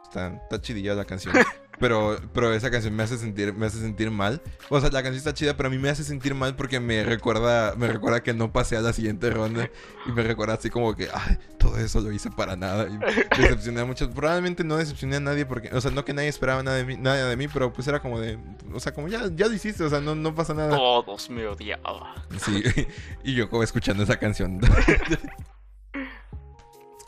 Está, 0.04 0.28
está 0.44 0.62
chidilla 0.62 0.94
la 0.94 1.06
canción. 1.06 1.36
Pero, 1.80 2.20
pero 2.34 2.54
esa 2.54 2.70
canción 2.70 2.94
me 2.96 3.04
hace 3.04 3.18
sentir, 3.18 3.54
me 3.54 3.66
hace 3.66 3.80
sentir 3.80 4.12
mal. 4.12 4.42
O 4.70 4.80
sea, 4.80 4.90
la 4.90 5.02
canción 5.02 5.16
está 5.16 5.34
chida, 5.34 5.56
pero 5.56 5.68
a 5.68 5.70
mí 5.70 5.78
me 5.78 5.90
hace 5.90 6.04
sentir 6.04 6.36
mal 6.36 6.56
porque 6.56 6.80
me 6.80 7.04
recuerda, 7.04 7.76
me 7.76 7.88
recuerda 7.88 8.22
que 8.22 8.34
no 8.34 8.52
pasé 8.52 8.76
a 8.76 8.82
la 8.82 8.92
siguiente 8.94 9.30
ronda. 9.30 9.70
Y 10.06 10.12
me 10.12 10.24
recuerda 10.24 10.56
así 10.56 10.70
como 10.70 10.96
que, 10.96 11.08
ay, 11.14 11.38
todo 11.58 11.78
eso 11.78 12.02
lo 12.02 12.12
hice 12.12 12.30
para 12.30 12.56
nada. 12.56 12.88
Y 12.90 12.98
decepcioné 13.42 13.82
a 13.82 13.86
muchos. 13.86 14.10
Probablemente 14.10 14.64
no 14.64 14.78
decepcioné 14.78 15.18
a 15.18 15.20
nadie 15.22 15.46
porque, 15.46 15.70
o 15.74 15.80
sea, 15.80 15.92
no 15.92 16.04
que 16.04 16.14
nadie 16.14 16.28
esperaba 16.28 16.64
nada 16.64 16.78
de 16.78 16.86
mí, 16.86 16.98
nada 16.98 17.28
de 17.28 17.36
mí, 17.38 17.48
pero 17.48 17.72
pues 17.72 17.88
era 17.88 18.02
como 18.02 18.20
de, 18.20 18.38
o 18.74 18.80
sea, 18.80 18.94
como 18.94 19.08
ya, 19.08 19.30
ya 19.34 19.48
lo 19.48 19.54
hiciste, 19.54 19.84
o 19.84 19.90
sea, 19.90 20.02
no, 20.02 20.16
no 20.16 20.36
pasa 20.36 20.54
nada. 20.54 20.76
Todos 20.76 21.30
me 21.30 21.48
odiaban. 21.48 22.14
Sí, 22.40 22.64
y 23.24 23.36
yo 23.36 23.50
como 23.50 23.64
escuchando 23.64 24.04
esa 24.04 24.18
canción. 24.18 24.60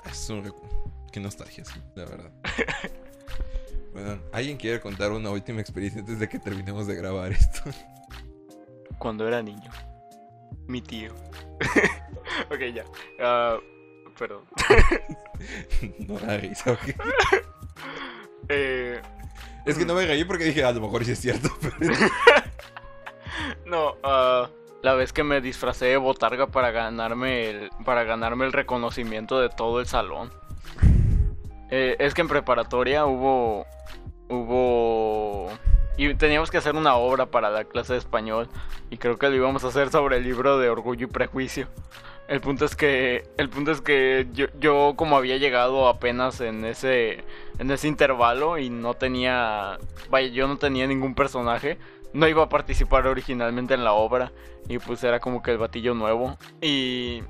es 0.10 0.30
un 0.30 0.54
Qué 1.12 1.20
nostalgia, 1.20 1.66
sí, 1.66 1.80
la 1.96 2.06
verdad. 2.06 2.32
Bueno, 3.94 4.20
¿alguien 4.32 4.58
quiere 4.58 4.80
contar 4.80 5.12
una 5.12 5.30
última 5.30 5.60
experiencia 5.62 6.00
antes 6.02 6.20
de 6.20 6.30
que 6.30 6.40
terminemos 6.40 6.88
de 6.88 6.96
grabar 6.96 7.32
esto? 7.32 7.62
Cuando 8.98 9.28
era 9.28 9.42
niño. 9.42 9.70
Mi 10.68 10.82
tío. 10.82 11.14
ok, 12.50 12.60
ya. 12.74 12.86
Ah, 13.20 13.58
perdón. 14.18 14.44
no 16.08 16.18
da 16.20 16.38
risa, 16.38 16.72
ok. 16.72 16.80
Eh, 18.50 19.00
Es 19.66 19.78
que 19.78 19.86
no 19.86 19.94
me 19.94 20.06
reí 20.06 20.26
porque 20.26 20.44
dije, 20.46 20.64
a 20.64 20.72
lo 20.74 20.82
mejor 20.82 21.06
sí 21.06 21.12
es 21.12 21.20
cierto. 21.20 21.48
pero- 21.62 21.76
no, 23.66 23.96
ah, 24.04 24.50
la 24.82 24.94
vez 24.96 25.14
que 25.14 25.24
me 25.24 25.40
disfracé 25.40 25.86
de 25.86 25.98
botarga 25.98 26.48
para 26.48 26.72
ganarme 26.72 27.50
el, 27.50 27.70
para 27.86 28.04
ganarme 28.04 28.46
el 28.46 28.52
reconocimiento 28.52 29.40
de 29.40 29.50
todo 29.50 29.80
el 29.80 29.86
salón. 29.88 30.32
Eh, 31.70 31.96
es 32.00 32.14
que 32.14 32.22
en 32.22 32.28
preparatoria 32.28 33.06
hubo 33.06 33.66
hubo 34.32 35.50
y 35.98 36.14
teníamos 36.16 36.50
que 36.50 36.58
hacer 36.58 36.76
una 36.76 36.96
obra 36.96 37.28
para 37.28 37.50
la 37.50 37.66
clase 37.66 37.94
de 37.94 38.00
español 38.00 38.48
y 38.90 38.98
creo 38.98 39.18
que 39.18 39.30
lo 39.30 39.36
íbamos 39.36 39.64
a 39.64 39.68
hacer 39.68 39.90
sobre 39.90 40.18
el 40.18 40.24
libro 40.24 40.58
de 40.58 40.70
Orgullo 40.70 41.08
y 41.08 41.10
Prejuicio. 41.10 41.68
El 42.28 42.40
punto 42.40 42.64
es 42.64 42.76
que 42.76 43.26
el 43.38 43.50
punto 43.50 43.72
es 43.72 43.82
que 43.82 44.28
yo, 44.32 44.48
yo 44.60 44.94
como 44.96 45.18
había 45.18 45.38
llegado 45.38 45.90
apenas 45.90 46.40
en 46.40 46.64
ese 46.64 47.26
en 47.60 47.70
ese 47.72 47.90
intervalo 47.90 48.58
y 48.58 48.70
no 48.70 48.94
tenía 48.94 49.78
vaya 50.10 50.30
yo 50.30 50.48
no 50.48 50.58
tenía 50.58 50.88
ningún 50.88 51.14
personaje 51.14 51.78
no 52.14 52.28
iba 52.28 52.44
a 52.44 52.50
participar 52.50 53.06
originalmente 53.08 53.74
en 53.74 53.84
la 53.84 53.94
obra 53.94 54.32
y 54.70 54.80
pues 54.80 55.04
era 55.04 55.20
como 55.20 55.42
que 55.44 55.52
el 55.52 55.58
batillo 55.58 55.94
nuevo 55.94 56.38
y 56.62 57.22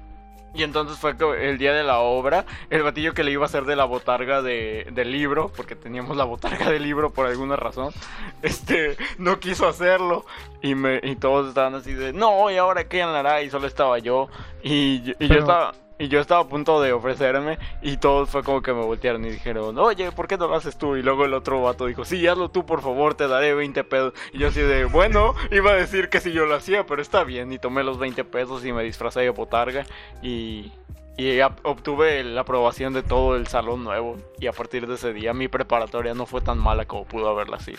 y 0.54 0.64
entonces 0.64 0.98
fue 0.98 1.16
el 1.40 1.58
día 1.58 1.74
de 1.74 1.84
la 1.84 2.00
obra, 2.00 2.46
el 2.70 2.84
batillo 2.84 3.14
que 3.14 3.24
le 3.24 3.32
iba 3.32 3.44
a 3.44 3.46
hacer 3.46 3.66
de 3.66 3.76
la 3.76 3.86
botarga 3.86 4.42
de, 4.42 4.88
del 4.92 5.12
libro, 5.12 5.52
porque 5.56 5.76
teníamos 5.76 6.18
la 6.18 6.26
botarga 6.26 6.70
del 6.70 6.84
libro 6.84 7.12
por 7.12 7.28
alguna 7.28 7.56
razón, 7.56 7.94
este, 8.42 8.98
no 9.18 9.40
quiso 9.40 9.68
hacerlo. 9.68 10.26
Y, 10.62 10.76
me, 10.76 11.00
y 11.04 11.16
todos 11.16 11.48
estaban 11.50 11.74
así 11.76 11.94
de, 11.94 12.14
no, 12.14 12.52
¿y 12.52 12.58
ahora 12.58 12.88
qué 12.88 13.02
hará? 13.02 13.42
Y 13.42 13.50
solo 13.50 13.66
estaba 13.68 13.98
yo. 14.00 14.30
Y, 14.62 15.02
yo- 15.02 15.14
estaba... 15.20 15.74
Y 16.02 16.08
yo 16.08 16.20
estaba 16.20 16.42
a 16.42 16.48
punto 16.48 16.82
de 16.82 16.94
ofrecerme 16.94 17.60
y 17.84 17.98
todos 17.98 18.28
fue 18.28 18.42
como 18.42 18.64
que 18.64 18.74
me 18.74 18.84
voltearon 18.84 19.24
y 19.24 19.30
dijeron, 19.30 19.78
oye, 19.78 20.12
¿por 20.12 20.28
qué 20.28 20.36
no 20.36 20.48
lo 20.48 20.56
haces 20.56 20.76
tú? 20.76 20.96
Y 20.96 21.04
luego 21.04 21.26
el 21.26 21.34
otro 21.36 21.62
vato 21.62 21.86
dijo, 21.86 22.06
sí, 22.06 22.26
hazlo 22.26 22.50
tú, 22.50 22.66
por 22.66 22.82
favor, 22.82 23.14
te 23.14 23.28
daré 23.28 23.54
20 23.54 23.84
pesos. 23.84 24.14
Y 24.34 24.40
yo 24.40 24.48
así 24.48 24.62
de, 24.62 24.86
bueno, 24.86 25.36
iba 25.52 25.70
a 25.70 25.76
decir 25.76 26.10
que 26.10 26.20
si 26.20 26.32
yo 26.32 26.48
lo 26.48 26.56
hacía, 26.56 26.88
pero 26.88 27.04
está 27.04 27.24
bien. 27.24 27.54
Y 27.54 27.60
tomé 27.60 27.84
los 27.84 28.00
20 28.00 28.24
pesos 28.24 28.66
y 28.66 28.74
me 28.74 28.82
disfracé 28.82 29.20
de 29.20 29.30
botarga 29.30 29.86
y, 30.24 30.72
y 31.18 31.40
obtuve 31.62 32.24
la 32.24 32.42
aprobación 32.42 32.94
de 32.94 33.04
todo 33.04 33.36
el 33.36 33.46
salón 33.46 33.84
nuevo. 33.84 34.18
Y 34.40 34.48
a 34.48 34.54
partir 34.54 34.88
de 34.88 34.96
ese 34.96 35.14
día 35.14 35.36
mi 35.36 35.50
preparatoria 35.50 36.16
no 36.16 36.26
fue 36.26 36.42
tan 36.42 36.58
mala 36.58 36.86
como 36.86 37.06
pudo 37.06 37.30
haberla 37.30 37.60
sido. 37.60 37.78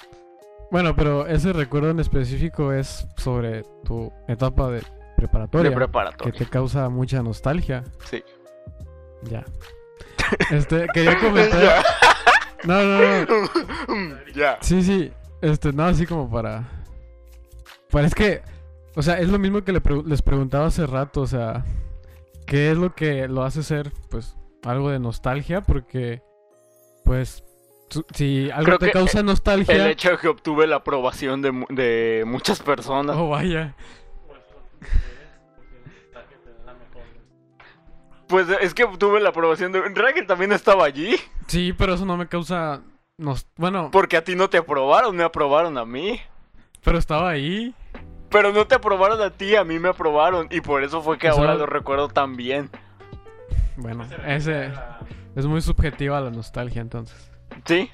Bueno, 0.71 0.95
pero 0.95 1.27
ese 1.27 1.53
recuerdo 1.53 1.91
en 1.91 1.99
específico 1.99 2.73
es 2.73 3.05
sobre 3.17 3.65
tu 3.85 4.13
etapa 4.29 4.71
de 4.71 4.85
preparatoria. 5.23 5.71
De 5.71 5.77
preparatoria. 5.77 6.33
Que 6.33 6.45
te 6.45 6.51
causa 6.51 6.89
mucha 6.89 7.23
nostalgia. 7.23 7.85
Sí. 8.05 8.23
Ya. 9.23 9.45
Este, 10.51 10.87
quería 10.95 11.19
comentar. 11.19 11.85
No, 12.65 12.81
no, 12.81 13.27
no. 13.27 14.19
ya. 14.35 14.57
Sí, 14.61 14.83
sí. 14.83 15.13
Este, 15.41 15.73
no, 15.73 15.85
así 15.85 16.07
como 16.07 16.31
para. 16.31 16.63
Pues 17.91 18.07
es 18.07 18.15
que. 18.15 18.43
O 18.95 19.03
sea, 19.03 19.19
es 19.19 19.29
lo 19.29 19.39
mismo 19.39 19.65
que 19.65 19.73
les 19.73 20.23
preguntaba 20.23 20.67
hace 20.67 20.87
rato. 20.87 21.23
O 21.23 21.27
sea, 21.27 21.65
¿qué 22.47 22.71
es 22.71 22.79
lo 22.79 22.95
que 22.95 23.27
lo 23.27 23.43
hace 23.43 23.63
ser, 23.65 23.93
pues, 24.11 24.37
algo 24.63 24.91
de 24.91 25.01
nostalgia? 25.01 25.63
Porque, 25.63 26.23
pues, 27.05 27.43
si 28.15 28.51
algo 28.51 28.65
Creo 28.65 28.79
te 28.79 28.91
causa 28.93 29.21
El 29.21 29.27
nostalgia. 29.27 29.91
hecho 29.91 30.11
de 30.13 30.19
que 30.19 30.29
obtuve 30.29 30.67
la 30.67 30.77
aprobación 30.77 31.43
de, 31.43 31.65
de 31.71 32.25
muchas 32.27 32.61
personas. 32.61 33.17
Oh, 33.19 33.31
vaya. 33.31 33.75
Pues 38.33 38.49
es 38.63 38.73
que 38.73 38.85
obtuve 38.85 39.21
la 39.21 39.29
aprobación 39.29 39.73
de... 39.73 39.83
Raquel 39.91 40.27
también 40.27 40.53
estaba 40.53 40.87
allí. 40.87 41.17
Sí, 41.49 41.75
pero 41.75 41.93
eso 41.93 42.07
no 42.07 42.17
me 42.17 42.27
causa. 42.29 42.81
nos- 43.19 43.47
Bueno, 43.59 43.91
Porque 43.93 44.17
a 44.17 44.25
ti 44.25 44.35
no 44.35 44.49
te 44.49 44.57
aprobaron, 44.57 45.15
me 45.15 45.23
aprobaron 45.23 45.77
a 45.77 45.85
mí. 45.85 46.19
pero 46.83 46.97
estaba 46.97 47.29
ahí. 47.29 47.75
Pero 48.31 48.51
no 48.51 48.67
te 48.67 48.75
aprobaron 48.77 49.21
a 49.21 49.29
ti, 49.29 49.55
a 49.55 49.65
mí 49.65 49.79
me 49.79 49.91
aprobaron. 49.91 50.49
Y 50.51 50.63
por 50.63 50.83
eso 50.83 51.03
fue 51.03 51.19
que 51.19 51.29
ahora 51.29 51.55
lo 51.57 51.67
recuerdo 51.67 52.09
tan 52.09 52.35
bien. 52.35 52.71
Bueno, 53.77 54.07
ese. 54.27 54.73
Es 55.37 55.45
muy 55.45 55.61
subjetiva 55.61 56.19
la 56.23 56.31
nostalgia, 56.31 56.81
entonces. 56.81 57.31
¿Sí? 57.67 57.91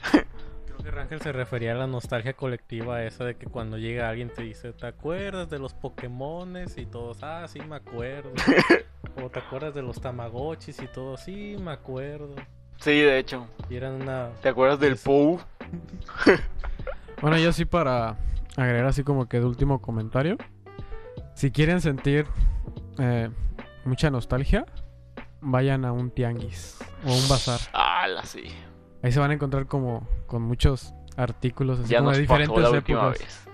Creo 0.78 0.84
que 0.84 0.90
Rangel 0.90 1.20
se 1.20 1.32
refería 1.32 1.72
a 1.72 1.74
la 1.74 1.86
nostalgia 1.86 2.34
colectiva 2.34 3.02
esa 3.02 3.24
de 3.24 3.36
que 3.36 3.46
cuando 3.46 3.78
llega 3.78 4.08
alguien 4.08 4.30
te 4.30 4.42
dice, 4.42 4.72
¿te 4.72 4.86
acuerdas 4.86 5.50
de 5.50 5.58
los 5.58 5.74
Pokémones? 5.74 6.78
Y 6.78 6.86
todos, 6.86 7.22
ah, 7.22 7.46
sí 7.48 7.60
me 7.60 7.76
acuerdo. 7.76 8.30
o 9.22 9.28
¿te 9.28 9.38
acuerdas 9.40 9.74
de 9.74 9.82
los 9.82 10.00
Tamagotchis? 10.00 10.80
Y 10.80 10.86
todos, 10.86 11.20
sí 11.20 11.56
me 11.60 11.72
acuerdo. 11.72 12.34
Sí, 12.76 13.00
de 13.00 13.18
hecho. 13.18 13.48
Y 13.68 13.76
eran 13.76 14.02
una... 14.02 14.30
¿Te 14.40 14.48
acuerdas 14.48 14.78
del 14.78 14.96
Sí. 14.96 15.04
Pou? 15.04 15.40
Bueno, 17.20 17.36
yo 17.36 17.52
sí 17.52 17.64
para 17.64 18.16
agregar 18.56 18.86
así 18.86 19.02
como 19.02 19.28
que 19.28 19.40
de 19.40 19.46
último 19.46 19.82
comentario. 19.82 20.36
Si 21.34 21.50
quieren 21.50 21.80
sentir 21.80 22.28
eh, 22.98 23.28
mucha 23.84 24.08
nostalgia, 24.08 24.64
vayan 25.40 25.84
a 25.84 25.90
un 25.90 26.12
tianguis 26.12 26.78
o 27.04 27.12
un 27.12 27.28
bazar. 27.28 27.58
Ah, 27.72 28.06
la 28.06 28.24
sí. 28.24 28.44
Ahí 29.02 29.12
se 29.12 29.20
van 29.20 29.30
a 29.30 29.34
encontrar 29.34 29.66
como 29.66 30.08
con 30.26 30.42
muchos 30.42 30.94
artículos 31.16 31.80
así 31.80 31.90
Ya 31.90 31.98
como 31.98 32.10
nos 32.10 32.18
de 32.18 32.24
pasó 32.24 32.38
diferentes 32.42 32.72
la 32.72 32.78
épocas. 32.78 33.18
vez. 33.18 33.48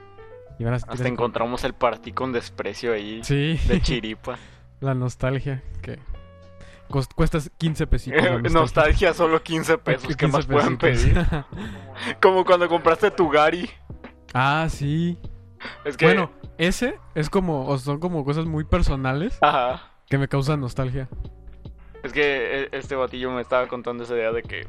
Y 0.58 0.64
van 0.64 0.74
a 0.74 0.76
Hasta 0.76 1.08
encontramos 1.08 1.64
el 1.64 1.74
partí 1.74 2.12
con 2.12 2.32
desprecio 2.32 2.92
ahí. 2.92 3.22
Sí, 3.24 3.58
De 3.68 3.80
chiripa. 3.82 4.36
la 4.80 4.94
nostalgia 4.94 5.62
que 5.82 5.98
cuesta 7.14 7.38
15 7.58 7.86
pesitos. 7.86 8.22
Eh, 8.24 8.40
Nostalgia, 8.50 9.14
solo 9.14 9.42
15 9.42 9.78
pesos. 9.78 10.08
¿Qué 10.08 10.14
15 10.26 10.36
más 10.36 10.46
pueden 10.46 10.76
pesitos. 10.78 11.26
pedir? 11.26 11.44
Como 12.22 12.44
cuando 12.44 12.68
compraste 12.68 13.10
tu 13.10 13.28
Gary. 13.28 13.68
ah, 14.32 14.66
sí. 14.70 15.18
Es 15.84 15.96
que... 15.96 16.04
Bueno, 16.06 16.30
ese 16.58 16.98
es 17.14 17.30
como, 17.30 17.66
o 17.66 17.78
son 17.78 17.98
como 17.98 18.24
cosas 18.24 18.44
muy 18.44 18.64
personales 18.64 19.38
Ajá. 19.40 19.90
que 20.08 20.18
me 20.18 20.28
causan 20.28 20.60
nostalgia. 20.60 21.08
Es 22.02 22.12
que 22.12 22.64
eh, 22.64 22.68
este 22.72 22.94
batillo 22.96 23.30
me 23.32 23.40
estaba 23.40 23.66
contando 23.66 24.04
esa 24.04 24.14
idea 24.14 24.30
de 24.30 24.42
que 24.42 24.66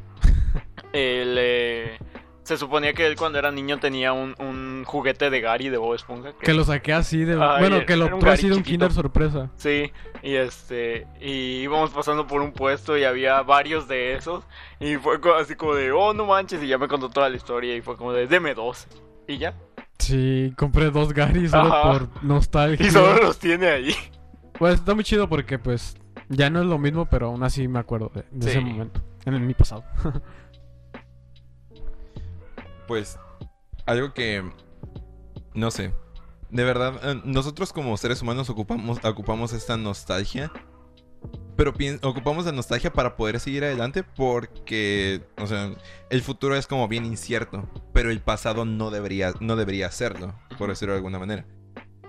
eh, 0.94 1.98
se 2.44 2.58
suponía 2.58 2.94
que 2.94 3.08
él 3.08 3.16
cuando 3.16 3.40
era 3.40 3.52
niño 3.52 3.80
tenía 3.80 4.14
un, 4.14 4.36
un 4.40 4.84
juguete 4.86 5.30
de 5.30 5.42
Gary 5.42 5.70
de 5.70 5.78
Bob 5.78 5.96
Esponja. 5.96 6.34
que- 6.34 6.46
Que 6.46 6.54
lo 6.54 6.64
saqué 6.64 6.94
así 6.94 7.24
de... 7.26 7.34
Ay, 7.42 7.60
bueno, 7.60 7.86
que 7.86 7.96
lo 7.98 8.06
Gary 8.20 8.30
así 8.30 8.50
de 8.50 8.56
un. 8.56 8.64
Kinder 8.64 8.92
sorpresa. 8.92 9.50
Sí, 9.56 9.92
y 10.22 10.36
este, 10.36 11.08
y 11.20 11.62
íbamos 11.64 11.90
pasando 11.90 12.28
por 12.28 12.42
un 12.42 12.52
puesto 12.52 12.98
y 12.98 13.04
había 13.04 13.42
varios 13.42 13.88
de 13.88 14.14
esos. 14.16 14.44
Y 14.80 14.96
fue 14.98 15.18
así 15.40 15.56
como 15.56 15.74
de, 15.74 15.92
oh, 15.92 16.14
no 16.14 16.26
manches, 16.26 16.62
y 16.62 16.68
ya 16.68 16.78
me 16.78 16.88
contó 16.88 17.10
toda 17.10 17.30
la 17.30 17.36
historia 17.36 17.76
y 17.76 17.82
fue 17.82 17.98
como 17.98 18.14
de, 18.14 18.28
deme 18.28 18.54
dos. 18.54 18.88
Y 19.28 19.38
ya. 19.40 19.56
Sí, 19.98 20.54
compré 20.58 20.92
dos 20.92 21.14
Gary 21.14 21.48
solo 21.50 21.74
Ajá. 21.74 21.92
por 21.92 22.24
nostalgia. 22.24 22.86
Y 22.86 22.92
solo 22.92 23.22
los 23.24 23.40
tiene 23.40 23.68
ahí. 23.70 23.96
Pues 24.60 24.76
está 24.76 24.94
muy 24.94 25.04
chido 25.04 25.28
porque 25.28 25.58
pues 25.58 25.98
ya 26.30 26.50
no 26.52 26.60
es 26.62 26.68
lo 26.68 26.78
mismo, 26.78 27.08
pero 27.08 27.28
aún 27.28 27.42
así 27.44 27.68
me 27.68 27.80
acuerdo 27.80 28.12
de, 28.14 28.24
de 28.32 28.52
ese 28.52 28.60
momento. 28.62 29.02
En 29.26 29.34
el- 29.34 29.42
mi 29.42 29.54
pasado. 29.56 29.84
Pues 32.88 33.18
algo 33.86 34.14
que 34.14 34.44
no 35.54 35.72
sé. 35.72 35.94
De 36.50 36.64
verdad, 36.64 37.00
eh, 37.04 37.22
nosotros 37.24 37.74
como 37.74 37.98
seres 37.98 38.22
humanos 38.22 38.50
ocupamos, 38.50 39.04
ocupamos 39.04 39.54
esta 39.54 39.78
nostalgia. 39.78 40.52
Pero 41.56 41.74
ocupamos 42.04 42.46
la 42.46 42.52
nostalgia 42.52 42.92
para 42.92 43.16
poder 43.16 43.40
seguir 43.40 43.64
adelante 43.64 44.04
porque, 44.04 45.24
o 45.38 45.48
sea, 45.48 45.74
el 46.10 46.22
futuro 46.22 46.58
es 46.58 46.68
como 46.68 46.90
bien 46.90 47.06
incierto, 47.06 47.70
pero 47.94 48.12
el 48.12 48.20
pasado 48.20 48.66
no 48.66 48.92
debería, 48.92 49.34
no 49.40 49.56
debería 49.56 49.90
serlo, 49.90 50.36
por 50.58 50.68
decirlo 50.68 50.94
de 50.94 50.98
alguna 50.98 51.18
manera. 51.18 51.46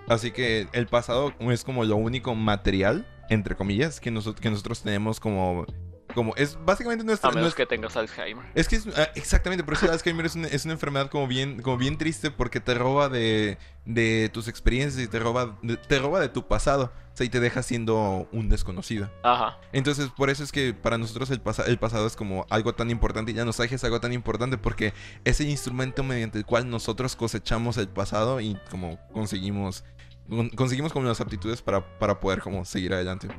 Así 0.09 0.31
que 0.31 0.67
el 0.73 0.87
pasado 0.87 1.33
es 1.39 1.63
como 1.63 1.85
lo 1.85 1.95
único 1.95 2.35
material, 2.35 3.07
entre 3.29 3.55
comillas, 3.55 4.01
que, 4.01 4.11
nosotros 4.11 4.41
que 4.41 4.49
nosotros 4.49 4.81
tenemos 4.81 5.21
como... 5.21 5.65
como 6.13 6.35
es 6.35 6.57
básicamente 6.65 7.03
nuestra, 7.03 7.29
A 7.29 7.31
menos 7.31 7.43
nuestra- 7.43 7.65
que 7.65 7.69
tengas 7.75 7.95
Alzheimer. 7.97 8.45
es 8.55 8.67
que 8.67 8.77
es, 8.77 8.87
ah, 8.97 9.09
exactamente, 9.15 9.63
por 9.63 9.73
eso 9.75 9.91
Alzheimer 9.91 10.25
es 10.25 10.35
una, 10.35 10.47
es 10.47 10.65
una 10.65 10.73
enfermedad 10.73 11.09
como 11.09 11.27
bien, 11.27 11.61
como 11.61 11.77
bien 11.77 11.97
triste 11.97 12.31
porque 12.31 12.59
te 12.59 12.73
roba 12.73 13.09
de, 13.09 13.57
de 13.85 14.29
tus 14.33 14.47
experiencias 14.47 15.03
y 15.03 15.07
te 15.07 15.19
roba, 15.19 15.57
de, 15.61 15.77
te 15.77 15.99
roba 15.99 16.19
de 16.19 16.29
tu 16.29 16.47
pasado. 16.47 16.91
O 17.13 17.17
sea, 17.17 17.25
y 17.25 17.29
te 17.29 17.39
deja 17.39 17.63
siendo 17.63 18.29
un 18.31 18.47
desconocido. 18.47 19.09
Ajá. 19.23 19.57
Entonces, 19.73 20.09
por 20.15 20.29
eso 20.29 20.43
es 20.43 20.51
que 20.51 20.75
para 20.75 20.99
nosotros 20.99 21.31
el, 21.31 21.41
el 21.65 21.79
pasado 21.79 22.05
es 22.05 22.15
como 22.15 22.45
algo 22.51 22.75
tan 22.75 22.91
importante 22.91 23.31
y 23.31 23.33
la 23.33 23.43
nostalgia 23.43 23.73
es 23.73 23.83
algo 23.83 23.99
tan 23.99 24.13
importante 24.13 24.59
porque 24.59 24.93
es 25.25 25.41
el 25.41 25.49
instrumento 25.49 26.03
mediante 26.03 26.37
el 26.37 26.45
cual 26.45 26.69
nosotros 26.69 27.15
cosechamos 27.15 27.77
el 27.77 27.87
pasado 27.87 28.39
y 28.39 28.55
como 28.69 28.99
conseguimos, 29.11 29.83
con- 30.29 30.49
conseguimos 30.51 30.93
como 30.93 31.07
las 31.07 31.19
aptitudes 31.19 31.63
para, 31.63 31.97
para 31.97 32.19
poder 32.19 32.39
como 32.41 32.63
seguir 32.65 32.93
adelante. 32.93 33.29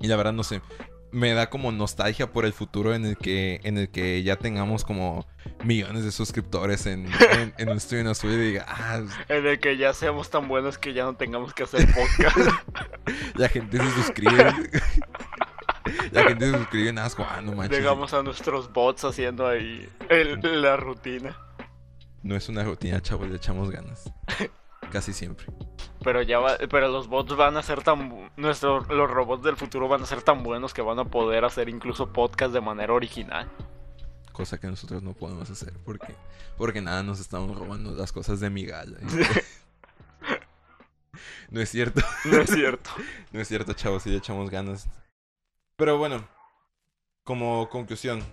Y 0.00 0.06
la 0.06 0.14
verdad, 0.14 0.32
no 0.32 0.44
sé, 0.44 0.62
me 1.12 1.32
da 1.32 1.50
como 1.50 1.72
nostalgia 1.72 2.32
por 2.32 2.44
el 2.44 2.52
futuro 2.52 2.94
en 2.94 3.04
el 3.04 3.16
que, 3.16 3.60
en 3.64 3.78
el 3.78 3.88
que 3.90 4.22
ya 4.22 4.36
tengamos 4.36 4.84
como 4.84 5.26
millones 5.64 6.04
de 6.04 6.12
suscriptores 6.12 6.86
en, 6.86 7.06
en, 7.06 7.54
en 7.58 7.68
el 7.68 7.80
en 7.90 8.06
azul 8.06 8.32
y 8.32 8.36
diga, 8.36 8.66
ah, 8.68 9.02
En 9.28 9.46
el 9.46 9.58
que 9.60 9.76
ya 9.76 9.92
seamos 9.92 10.30
tan 10.30 10.48
buenos 10.48 10.78
que 10.78 10.92
ya 10.92 11.04
no 11.04 11.16
tengamos 11.16 11.54
que 11.54 11.64
hacer 11.64 11.86
podcast. 11.92 12.36
la 13.34 13.48
gente 13.48 13.78
se 13.78 13.90
suscribe. 13.92 14.36
la 16.12 16.22
gente 16.24 16.50
se 16.50 16.56
suscribe 16.58 16.92
nada 16.92 17.08
más 17.08 17.26
ah, 17.28 17.40
no 17.42 17.52
manches. 17.52 17.78
Dejamos 17.78 18.14
a 18.14 18.22
nuestros 18.22 18.72
bots 18.72 19.04
haciendo 19.04 19.46
ahí 19.46 19.88
el- 20.08 20.62
la 20.62 20.76
rutina. 20.76 21.36
No 22.22 22.36
es 22.36 22.48
una 22.48 22.64
rutina, 22.64 23.00
chavos, 23.00 23.28
le 23.28 23.36
echamos 23.36 23.70
ganas. 23.70 24.12
Casi 24.90 25.12
siempre. 25.12 25.46
Pero 26.02 26.22
ya 26.22 26.38
va, 26.38 26.56
pero 26.70 26.88
los 26.88 27.08
bots 27.08 27.36
van 27.36 27.56
a 27.56 27.62
ser 27.62 27.82
tan 27.82 28.30
nuestros 28.36 28.88
los 28.88 29.10
robots 29.10 29.44
del 29.44 29.56
futuro 29.56 29.86
van 29.86 30.02
a 30.02 30.06
ser 30.06 30.22
tan 30.22 30.42
buenos 30.42 30.74
que 30.74 30.82
van 30.82 30.98
a 30.98 31.04
poder 31.04 31.44
hacer 31.44 31.68
incluso 31.68 32.12
podcast 32.12 32.52
de 32.52 32.60
manera 32.60 32.92
original. 32.92 33.48
Cosa 34.32 34.58
que 34.58 34.66
nosotros 34.66 35.02
no 35.02 35.12
podemos 35.12 35.50
hacer 35.50 35.74
porque, 35.84 36.14
porque 36.56 36.80
nada, 36.80 37.02
nos 37.02 37.20
estamos 37.20 37.56
robando 37.56 37.92
las 37.92 38.12
cosas 38.12 38.40
de 38.40 38.50
mi 38.50 38.64
gala. 38.64 38.98
no 41.50 41.60
es 41.60 41.68
cierto, 41.68 42.00
No 42.24 42.38
es 42.38 42.50
cierto. 42.50 42.90
no 43.32 43.40
es 43.40 43.48
cierto, 43.48 43.72
chavos, 43.74 44.02
si 44.02 44.10
le 44.10 44.16
echamos 44.16 44.50
ganas. 44.50 44.88
Pero 45.76 45.98
bueno, 45.98 46.26
como 47.24 47.68
conclusión, 47.68 48.24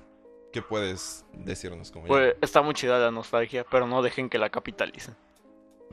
¿qué 0.54 0.62
puedes 0.62 1.26
decirnos? 1.34 1.92
Como? 1.92 2.08
Pues 2.08 2.36
está 2.42 2.62
muy 2.62 2.74
chida 2.74 2.98
la 2.98 3.12
nostalgia, 3.12 3.66
pero 3.70 3.88
no 3.88 4.02
dejen 4.02 4.30
que 4.30 4.38
la 4.38 4.50
capitalicen. 4.50 5.16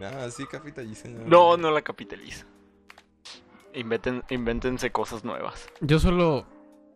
Ah, 0.02 0.28
sí, 0.30 0.44
capitalicen. 0.46 1.28
No, 1.28 1.56
no 1.56 1.70
la 1.70 1.82
capitaliza. 1.82 2.46
Inventen, 3.74 4.22
invéntense 4.30 4.90
cosas 4.90 5.24
nuevas. 5.24 5.68
Yo 5.80 5.98
solo 5.98 6.46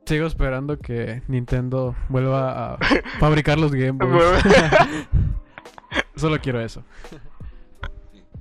sigo 0.06 0.26
esperando 0.26 0.78
que 0.78 1.22
Nintendo 1.28 1.94
vuelva 2.08 2.74
a 2.74 2.78
fabricar 3.20 3.58
los 3.58 3.72
Game 3.72 3.92
Boys. 4.04 4.42
solo 6.16 6.38
quiero 6.40 6.60
eso. 6.60 6.84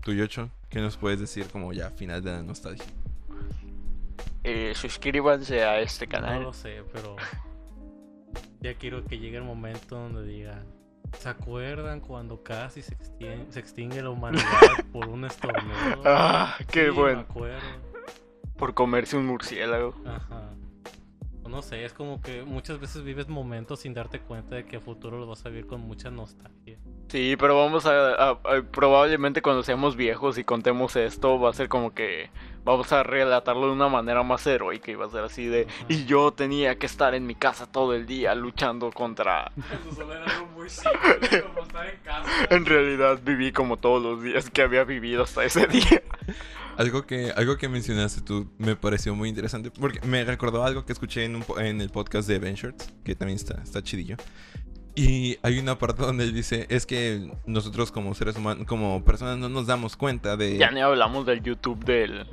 Tú, 0.01 0.13
Yocho, 0.13 0.49
¿qué 0.69 0.79
nos 0.79 0.97
puedes 0.97 1.19
decir 1.19 1.47
como 1.51 1.73
ya 1.73 1.89
final 1.91 2.23
de 2.23 2.31
la 2.31 2.43
nostalgia? 2.43 2.85
Eh, 4.43 4.73
suscríbanse 4.75 5.63
a 5.63 5.79
este 5.81 6.05
No 6.07 6.11
canal. 6.11 6.43
lo 6.43 6.53
sé, 6.53 6.81
pero 6.93 7.17
ya 8.61 8.73
quiero 8.75 9.03
que 9.03 9.19
llegue 9.19 9.37
el 9.37 9.43
momento 9.43 9.95
donde 9.97 10.25
diga, 10.25 10.63
¿se 11.19 11.29
acuerdan 11.29 11.99
cuando 11.99 12.43
casi 12.43 12.81
se 12.81 12.93
extingue, 12.93 13.45
se 13.49 13.59
extingue 13.59 14.01
la 14.01 14.09
humanidad 14.09 14.43
por 14.91 15.07
un 15.07 15.25
estornudo? 15.25 16.03
Ah, 16.05 16.57
qué 16.71 16.85
Sí, 16.85 16.89
bueno. 16.91 17.17
Me 17.19 17.23
acuerdo. 17.23 17.87
Por 18.57 18.73
comerse 18.73 19.17
un 19.17 19.25
murciélago. 19.27 19.95
Ajá. 20.05 20.49
No 21.47 21.61
sé, 21.61 21.85
es 21.85 21.93
como 21.93 22.21
que 22.21 22.43
muchas 22.43 22.79
veces 22.79 23.03
vives 23.03 23.27
momentos 23.27 23.79
sin 23.81 23.93
darte 23.93 24.19
cuenta 24.19 24.55
de 24.55 24.65
que 24.65 24.77
a 24.77 24.79
futuro 24.79 25.17
los 25.17 25.27
vas 25.27 25.45
a 25.45 25.49
vivir 25.49 25.65
con 25.67 25.81
mucha 25.81 26.09
nostalgia. 26.11 26.77
Sí, 27.09 27.35
pero 27.39 27.57
vamos 27.57 27.85
a, 27.85 28.13
a- 28.13 28.29
a- 28.31 28.61
probablemente 28.71 29.41
cuando 29.41 29.63
seamos 29.63 29.95
viejos 29.95 30.37
y 30.37 30.43
contemos 30.43 30.95
esto 30.95 31.39
va 31.39 31.49
a 31.49 31.53
ser 31.53 31.69
como 31.69 31.93
que 31.93 32.29
vamos 32.65 32.91
a 32.91 33.01
relatarlo 33.03 33.67
de 33.67 33.71
una 33.73 33.87
manera 33.87 34.23
más 34.23 34.45
heroica 34.45 34.91
y 34.91 34.95
va 34.95 35.05
a 35.05 35.09
ser 35.09 35.23
así 35.23 35.45
de 35.47 35.67
Ajá. 35.69 35.85
y 35.87 36.03
yo 36.05 36.31
tenía 36.31 36.77
que 36.77 36.85
estar 36.85 37.15
en 37.15 37.25
mi 37.25 37.33
casa 37.35 37.65
todo 37.71 37.93
el 37.93 38.05
día 38.05 38.35
luchando 38.35 38.91
contra 38.91 39.51
Eso 39.71 39.95
solo 39.95 40.13
era 40.13 40.25
algo 40.25 40.47
muy 40.47 40.69
simple, 40.69 41.43
como 41.43 41.61
estar 41.61 41.87
en 41.87 41.97
casa. 42.03 42.29
en 42.49 42.65
realidad 42.65 43.19
viví 43.23 43.53
como 43.53 43.77
todos 43.77 44.03
los 44.03 44.21
días 44.21 44.49
que 44.49 44.61
había 44.63 44.83
vivido 44.83 45.23
hasta 45.23 45.45
ese 45.45 45.65
día. 45.67 46.01
Algo 46.77 47.05
que, 47.05 47.31
algo 47.35 47.57
que 47.57 47.67
mencionaste 47.67 48.21
tú 48.21 48.51
me 48.57 48.75
pareció 48.75 49.15
muy 49.15 49.29
interesante 49.29 49.71
porque 49.71 49.99
me 50.05 50.23
recordó 50.23 50.63
algo 50.63 50.85
que 50.85 50.93
escuché 50.93 51.25
en, 51.25 51.35
un 51.35 51.45
en 51.57 51.81
el 51.81 51.89
podcast 51.89 52.27
de 52.27 52.37
Ben 52.39 52.55
Shorts, 52.55 52.93
que 53.03 53.15
también 53.15 53.37
está, 53.37 53.61
está 53.63 53.81
chidillo. 53.81 54.15
Y 54.95 55.37
hay 55.43 55.59
una 55.59 55.77
parte 55.77 56.03
donde 56.03 56.23
él 56.23 56.33
dice, 56.33 56.65
es 56.69 56.85
que 56.85 57.31
nosotros 57.45 57.91
como 57.91 58.15
seres 58.15 58.35
humanos, 58.35 58.65
como 58.65 59.03
personas 59.03 59.37
no 59.37 59.49
nos 59.49 59.67
damos 59.67 59.95
cuenta 59.95 60.37
de... 60.37 60.57
Ya 60.57 60.71
ni 60.71 60.81
hablamos 60.81 61.25
del 61.25 61.43
YouTube 61.43 61.83
del 61.83 62.25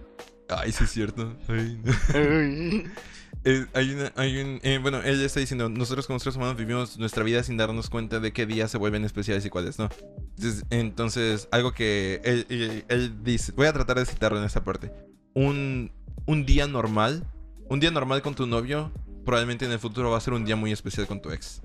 Ay, 0.48 0.72
sí 0.72 0.84
es 0.84 0.90
cierto. 0.90 1.34
Ay, 1.48 1.80
no. 1.82 1.92
Eh, 3.46 3.66
hay 3.74 3.90
una, 3.92 4.12
hay 4.16 4.38
un, 4.40 4.58
eh, 4.62 4.78
bueno, 4.80 5.02
él 5.02 5.20
está 5.20 5.38
diciendo, 5.40 5.68
nosotros 5.68 6.06
como 6.06 6.18
seres 6.18 6.36
humanos 6.36 6.56
vivimos 6.56 6.98
nuestra 6.98 7.22
vida 7.24 7.42
sin 7.42 7.56
darnos 7.58 7.90
cuenta 7.90 8.18
de 8.20 8.32
qué 8.32 8.46
días 8.46 8.70
se 8.70 8.78
vuelven 8.78 9.04
especiales 9.04 9.44
y 9.44 9.50
cuáles 9.50 9.78
no. 9.78 9.90
Entonces, 10.36 10.64
entonces, 10.70 11.48
algo 11.52 11.72
que 11.72 12.20
él, 12.24 12.46
él- 12.48 12.84
él 12.88 13.22
dice, 13.22 13.52
voy 13.52 13.66
a 13.66 13.72
tratar 13.72 13.98
de 13.98 14.06
citarlo 14.06 14.38
en 14.38 14.44
esta 14.44 14.64
parte. 14.64 14.90
Un, 15.34 15.92
un 16.26 16.46
día 16.46 16.66
normal, 16.66 17.26
un 17.68 17.80
día 17.80 17.90
normal 17.90 18.22
con 18.22 18.34
tu 18.34 18.46
novio, 18.46 18.90
probablemente 19.26 19.66
en 19.66 19.72
el 19.72 19.78
futuro 19.78 20.10
va 20.10 20.16
a 20.16 20.20
ser 20.20 20.32
un 20.32 20.44
día 20.46 20.56
muy 20.56 20.72
especial 20.72 21.06
con 21.06 21.20
tu 21.20 21.30
ex. 21.30 21.60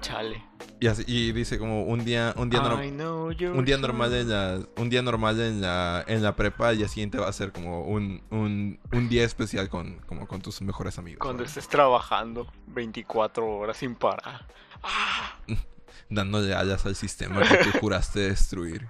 Chale. 0.00 0.42
Y, 0.80 0.86
así, 0.88 1.04
y 1.06 1.32
dice 1.32 1.58
como 1.58 1.84
un 1.84 2.04
día, 2.04 2.34
un 2.36 2.50
día 2.50 2.60
normal. 2.60 3.34
Un 3.54 3.64
día 3.64 3.78
normal 3.78 4.12
en 4.14 4.28
la, 4.28 4.60
un 4.76 4.90
día 4.90 5.02
normal 5.02 5.40
en 5.40 5.60
la, 5.60 6.04
en 6.06 6.22
la 6.22 6.34
prepa, 6.36 6.68
al 6.68 6.78
día 6.78 6.88
siguiente 6.88 7.18
va 7.18 7.28
a 7.28 7.32
ser 7.32 7.52
como 7.52 7.82
un, 7.82 8.22
un, 8.30 8.78
un 8.92 9.08
día 9.08 9.24
especial 9.24 9.68
con, 9.68 9.96
como 10.06 10.26
con 10.26 10.42
tus 10.42 10.60
mejores 10.62 10.98
amigos. 10.98 11.20
Cuando 11.20 11.42
¿no? 11.42 11.46
estés 11.48 11.68
trabajando 11.68 12.46
24 12.66 13.46
horas 13.46 13.76
sin 13.76 13.94
parar. 13.94 14.46
Dándole 16.10 16.54
alas 16.54 16.84
al 16.86 16.96
sistema 16.96 17.42
que 17.42 17.56
tú 17.58 17.70
juraste 17.80 18.20
destruir. 18.20 18.86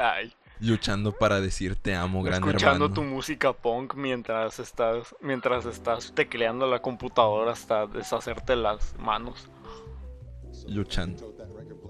Ay, 0.00 0.32
Luchando 0.60 1.12
para 1.12 1.40
decir 1.40 1.74
te 1.74 1.94
amo, 1.96 2.22
gran 2.22 2.42
escuchando 2.44 2.84
hermano. 2.86 2.94
tu 2.94 3.02
música 3.02 3.52
punk 3.52 3.94
mientras 3.94 4.60
estás 4.60 5.14
mientras 5.20 5.66
estás 5.66 6.12
tecleando 6.14 6.68
la 6.68 6.80
computadora 6.80 7.52
hasta 7.52 7.86
deshacerte 7.88 8.54
las 8.54 8.94
manos. 8.98 9.50
Luchando. 10.68 11.34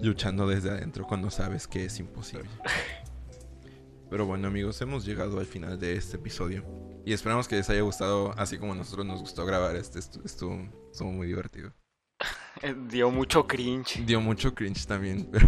Luchando 0.01 0.47
desde 0.47 0.69
adentro 0.71 1.05
cuando 1.07 1.29
sabes 1.31 1.67
que 1.67 1.85
es 1.85 1.99
imposible. 1.99 2.49
Pero 4.09 4.25
bueno 4.25 4.47
amigos, 4.47 4.79
hemos 4.81 5.05
llegado 5.05 5.39
al 5.39 5.45
final 5.45 5.79
de 5.79 5.95
este 5.95 6.17
episodio. 6.17 6.63
Y 7.05 7.13
esperamos 7.13 7.47
que 7.47 7.55
les 7.55 7.69
haya 7.69 7.81
gustado, 7.81 8.33
así 8.37 8.57
como 8.57 8.73
a 8.73 8.75
nosotros 8.75 9.05
nos 9.05 9.19
gustó 9.19 9.45
grabar 9.45 9.75
este. 9.75 9.99
Estu- 9.99 10.23
Estuvo, 10.25 10.59
estuvo 10.91 11.11
muy 11.11 11.27
divertido. 11.27 11.71
Dio 12.89 13.11
mucho 13.11 13.45
cringe. 13.47 14.03
Dio 14.05 14.21
mucho 14.21 14.53
cringe 14.55 14.85
también, 14.85 15.25
pero, 15.31 15.47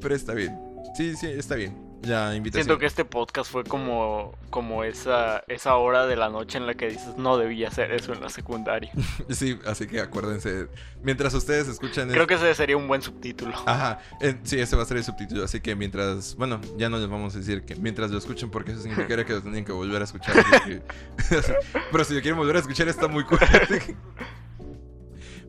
pero 0.00 0.14
está 0.14 0.34
bien. 0.34 0.58
Sí, 0.96 1.14
sí, 1.16 1.26
está 1.26 1.54
bien. 1.54 1.76
La 2.04 2.34
invitación. 2.36 2.64
Siento 2.66 2.78
que 2.78 2.86
este 2.86 3.04
podcast 3.04 3.50
fue 3.50 3.64
como 3.64 4.32
como 4.50 4.84
esa 4.84 5.42
esa 5.48 5.74
hora 5.76 6.06
de 6.06 6.14
la 6.16 6.28
noche 6.30 6.56
en 6.56 6.66
la 6.66 6.74
que 6.74 6.88
dices 6.88 7.16
no 7.16 7.36
debía 7.36 7.68
hacer 7.68 7.90
eso 7.92 8.12
en 8.12 8.20
la 8.20 8.28
secundaria. 8.28 8.92
Sí, 9.30 9.58
así 9.66 9.86
que 9.86 10.00
acuérdense. 10.00 10.68
Mientras 11.02 11.34
ustedes 11.34 11.66
escuchan. 11.68 12.08
Creo 12.08 12.26
que 12.26 12.34
ese 12.34 12.54
sería 12.54 12.76
un 12.76 12.86
buen 12.88 13.02
subtítulo. 13.02 13.52
Ajá, 13.66 13.98
eh, 14.20 14.36
sí, 14.44 14.58
ese 14.60 14.76
va 14.76 14.82
a 14.82 14.86
ser 14.86 14.96
el 14.98 15.04
subtítulo. 15.04 15.44
Así 15.44 15.60
que 15.60 15.74
mientras. 15.74 16.36
Bueno, 16.36 16.60
ya 16.76 16.88
no 16.88 16.98
les 16.98 17.08
vamos 17.08 17.34
a 17.34 17.38
decir 17.38 17.62
que 17.64 17.74
mientras 17.76 18.10
lo 18.10 18.18
escuchen, 18.18 18.50
porque 18.50 18.72
eso 18.72 18.80
significaría 18.82 19.24
que 19.24 19.32
lo 19.32 19.42
tenían 19.42 19.64
que 19.64 19.72
volver 19.72 20.00
a 20.00 20.04
escuchar. 20.04 20.34
que- 20.64 20.82
pero 21.92 22.04
si 22.04 22.14
lo 22.14 22.20
quieren 22.20 22.38
volver 22.38 22.56
a 22.56 22.60
escuchar, 22.60 22.86
está 22.88 23.08
muy 23.08 23.24
cool. 23.24 23.38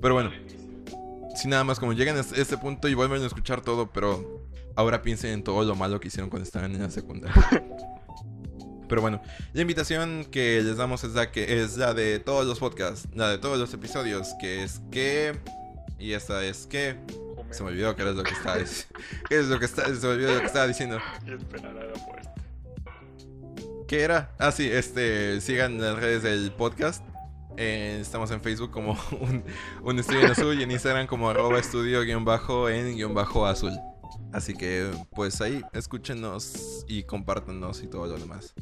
Pero 0.02 0.14
bueno, 0.14 0.32
sin 1.36 1.52
nada 1.52 1.64
más, 1.64 1.80
como 1.80 1.94
llegan 1.94 2.18
a 2.18 2.22
este 2.22 2.58
punto 2.58 2.88
y 2.88 2.94
vuelven 2.94 3.22
a 3.22 3.28
escuchar 3.28 3.62
todo, 3.62 3.88
pero 3.92 4.39
ahora 4.80 5.02
piensen 5.02 5.32
en 5.32 5.44
todo 5.44 5.64
lo 5.66 5.76
malo 5.76 6.00
que 6.00 6.08
hicieron 6.08 6.30
cuando 6.30 6.46
estaban 6.46 6.74
en 6.74 6.82
la 6.82 6.90
secundaria. 6.90 7.36
Pero 8.88 9.02
bueno, 9.02 9.22
la 9.54 9.62
invitación 9.62 10.26
que 10.32 10.62
les 10.64 10.78
damos 10.78 11.04
es 11.04 11.14
la 11.14 11.32
que 11.32 11.62
es 11.62 11.78
la 11.78 11.94
de 11.94 12.18
todos 12.20 12.48
los 12.48 12.60
podcasts, 12.60 13.08
la 13.14 13.30
de 13.30 13.38
todos 13.38 13.60
los 13.60 13.74
episodios, 13.74 14.30
que 14.40 14.64
es 14.64 14.82
que 14.90 15.38
y 16.00 16.14
esta 16.14 16.44
es 16.46 16.66
que 16.66 16.96
se 17.52 17.62
me 17.62 17.70
olvidó 17.70 17.96
qué 17.96 18.04
era 18.04 18.12
lo 18.12 18.24
que 18.24 18.32
estaba 18.32 18.58
diciendo. 18.58 19.00
¿Qué 19.30 19.40
es 19.40 19.48
lo 19.48 19.60
que 19.60 19.66
está, 19.66 19.86
se 19.86 20.08
me 20.08 20.14
olvidó 20.14 20.34
lo 20.34 20.40
que 20.40 20.46
estaba 20.46 20.66
diciendo. 20.66 20.98
Y 21.28 21.34
esperar 21.34 21.78
a 21.78 21.86
la 21.86 21.94
puerta. 21.94 22.34
¿Qué 23.88 24.02
era? 24.02 24.32
Ah, 24.40 24.52
sí, 24.52 24.70
este, 24.72 25.42
sigan 25.42 25.80
las 25.80 25.98
redes 25.98 26.24
del 26.24 26.52
podcast. 26.54 27.04
Eh, 27.58 27.98
estamos 28.00 28.32
en 28.32 28.42
Facebook 28.42 28.72
como 28.72 28.94
un, 29.20 29.44
un 29.84 30.00
estudio 30.00 30.22
en 30.22 30.32
azul 30.32 30.58
y 30.58 30.64
en 30.64 30.72
Instagram 30.72 31.06
como 31.06 31.30
arroba 31.30 31.60
estudio 31.60 32.02
guion 32.02 32.24
bajo 32.24 32.70
en 32.70 32.96
guion 32.96 33.14
bajo 33.14 33.46
azul. 33.46 33.74
Así 34.32 34.54
que 34.54 34.92
pues 35.16 35.42
ahí 35.42 35.62
escúchenos 35.74 36.86
y 36.88 37.04
compártanos 37.04 37.82
y 37.84 37.88
todo 37.88 38.06
lo 38.08 38.18
demás. 38.18 38.54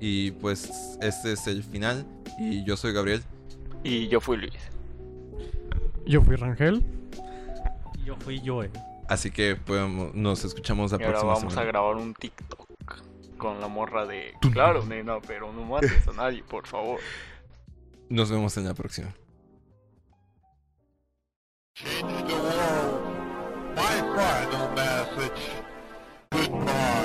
Y 0.00 0.32
pues 0.32 0.98
este 1.00 1.32
es 1.32 1.46
el 1.46 1.62
final 1.62 2.04
y 2.38 2.64
yo 2.64 2.76
soy 2.76 2.92
Gabriel. 2.92 3.22
Y 3.84 4.08
yo 4.08 4.20
fui 4.20 4.36
Luis. 4.38 4.52
Yo 6.06 6.20
fui 6.22 6.36
Rangel. 6.36 6.82
Y 8.02 8.04
Yo 8.06 8.16
fui 8.16 8.42
Joel. 8.44 8.70
Así 9.08 9.30
que 9.30 9.54
podemos- 9.56 10.14
nos 10.14 10.44
escuchamos 10.44 10.90
la 10.92 10.98
Y 10.98 11.02
ahora 11.04 11.18
próxima 11.20 11.34
vamos 11.34 11.56
a 11.56 11.64
grabar 11.64 11.96
un 11.96 12.14
TikTok 12.14 12.66
con 13.38 13.60
la 13.60 13.68
morra 13.68 14.06
de 14.06 14.32
Claro, 14.52 14.84
nena, 14.84 15.20
pero 15.20 15.52
no 15.52 15.62
mates 15.64 16.06
a 16.08 16.12
nadie, 16.12 16.42
por 16.42 16.66
favor. 16.66 16.98
Nos 18.08 18.30
vemos 18.30 18.56
en 18.56 18.64
la 18.64 18.74
próxima. 18.74 19.14
My 23.76 24.00
final 24.16 24.68
message. 24.74 25.42
Goodbye. 26.30 27.03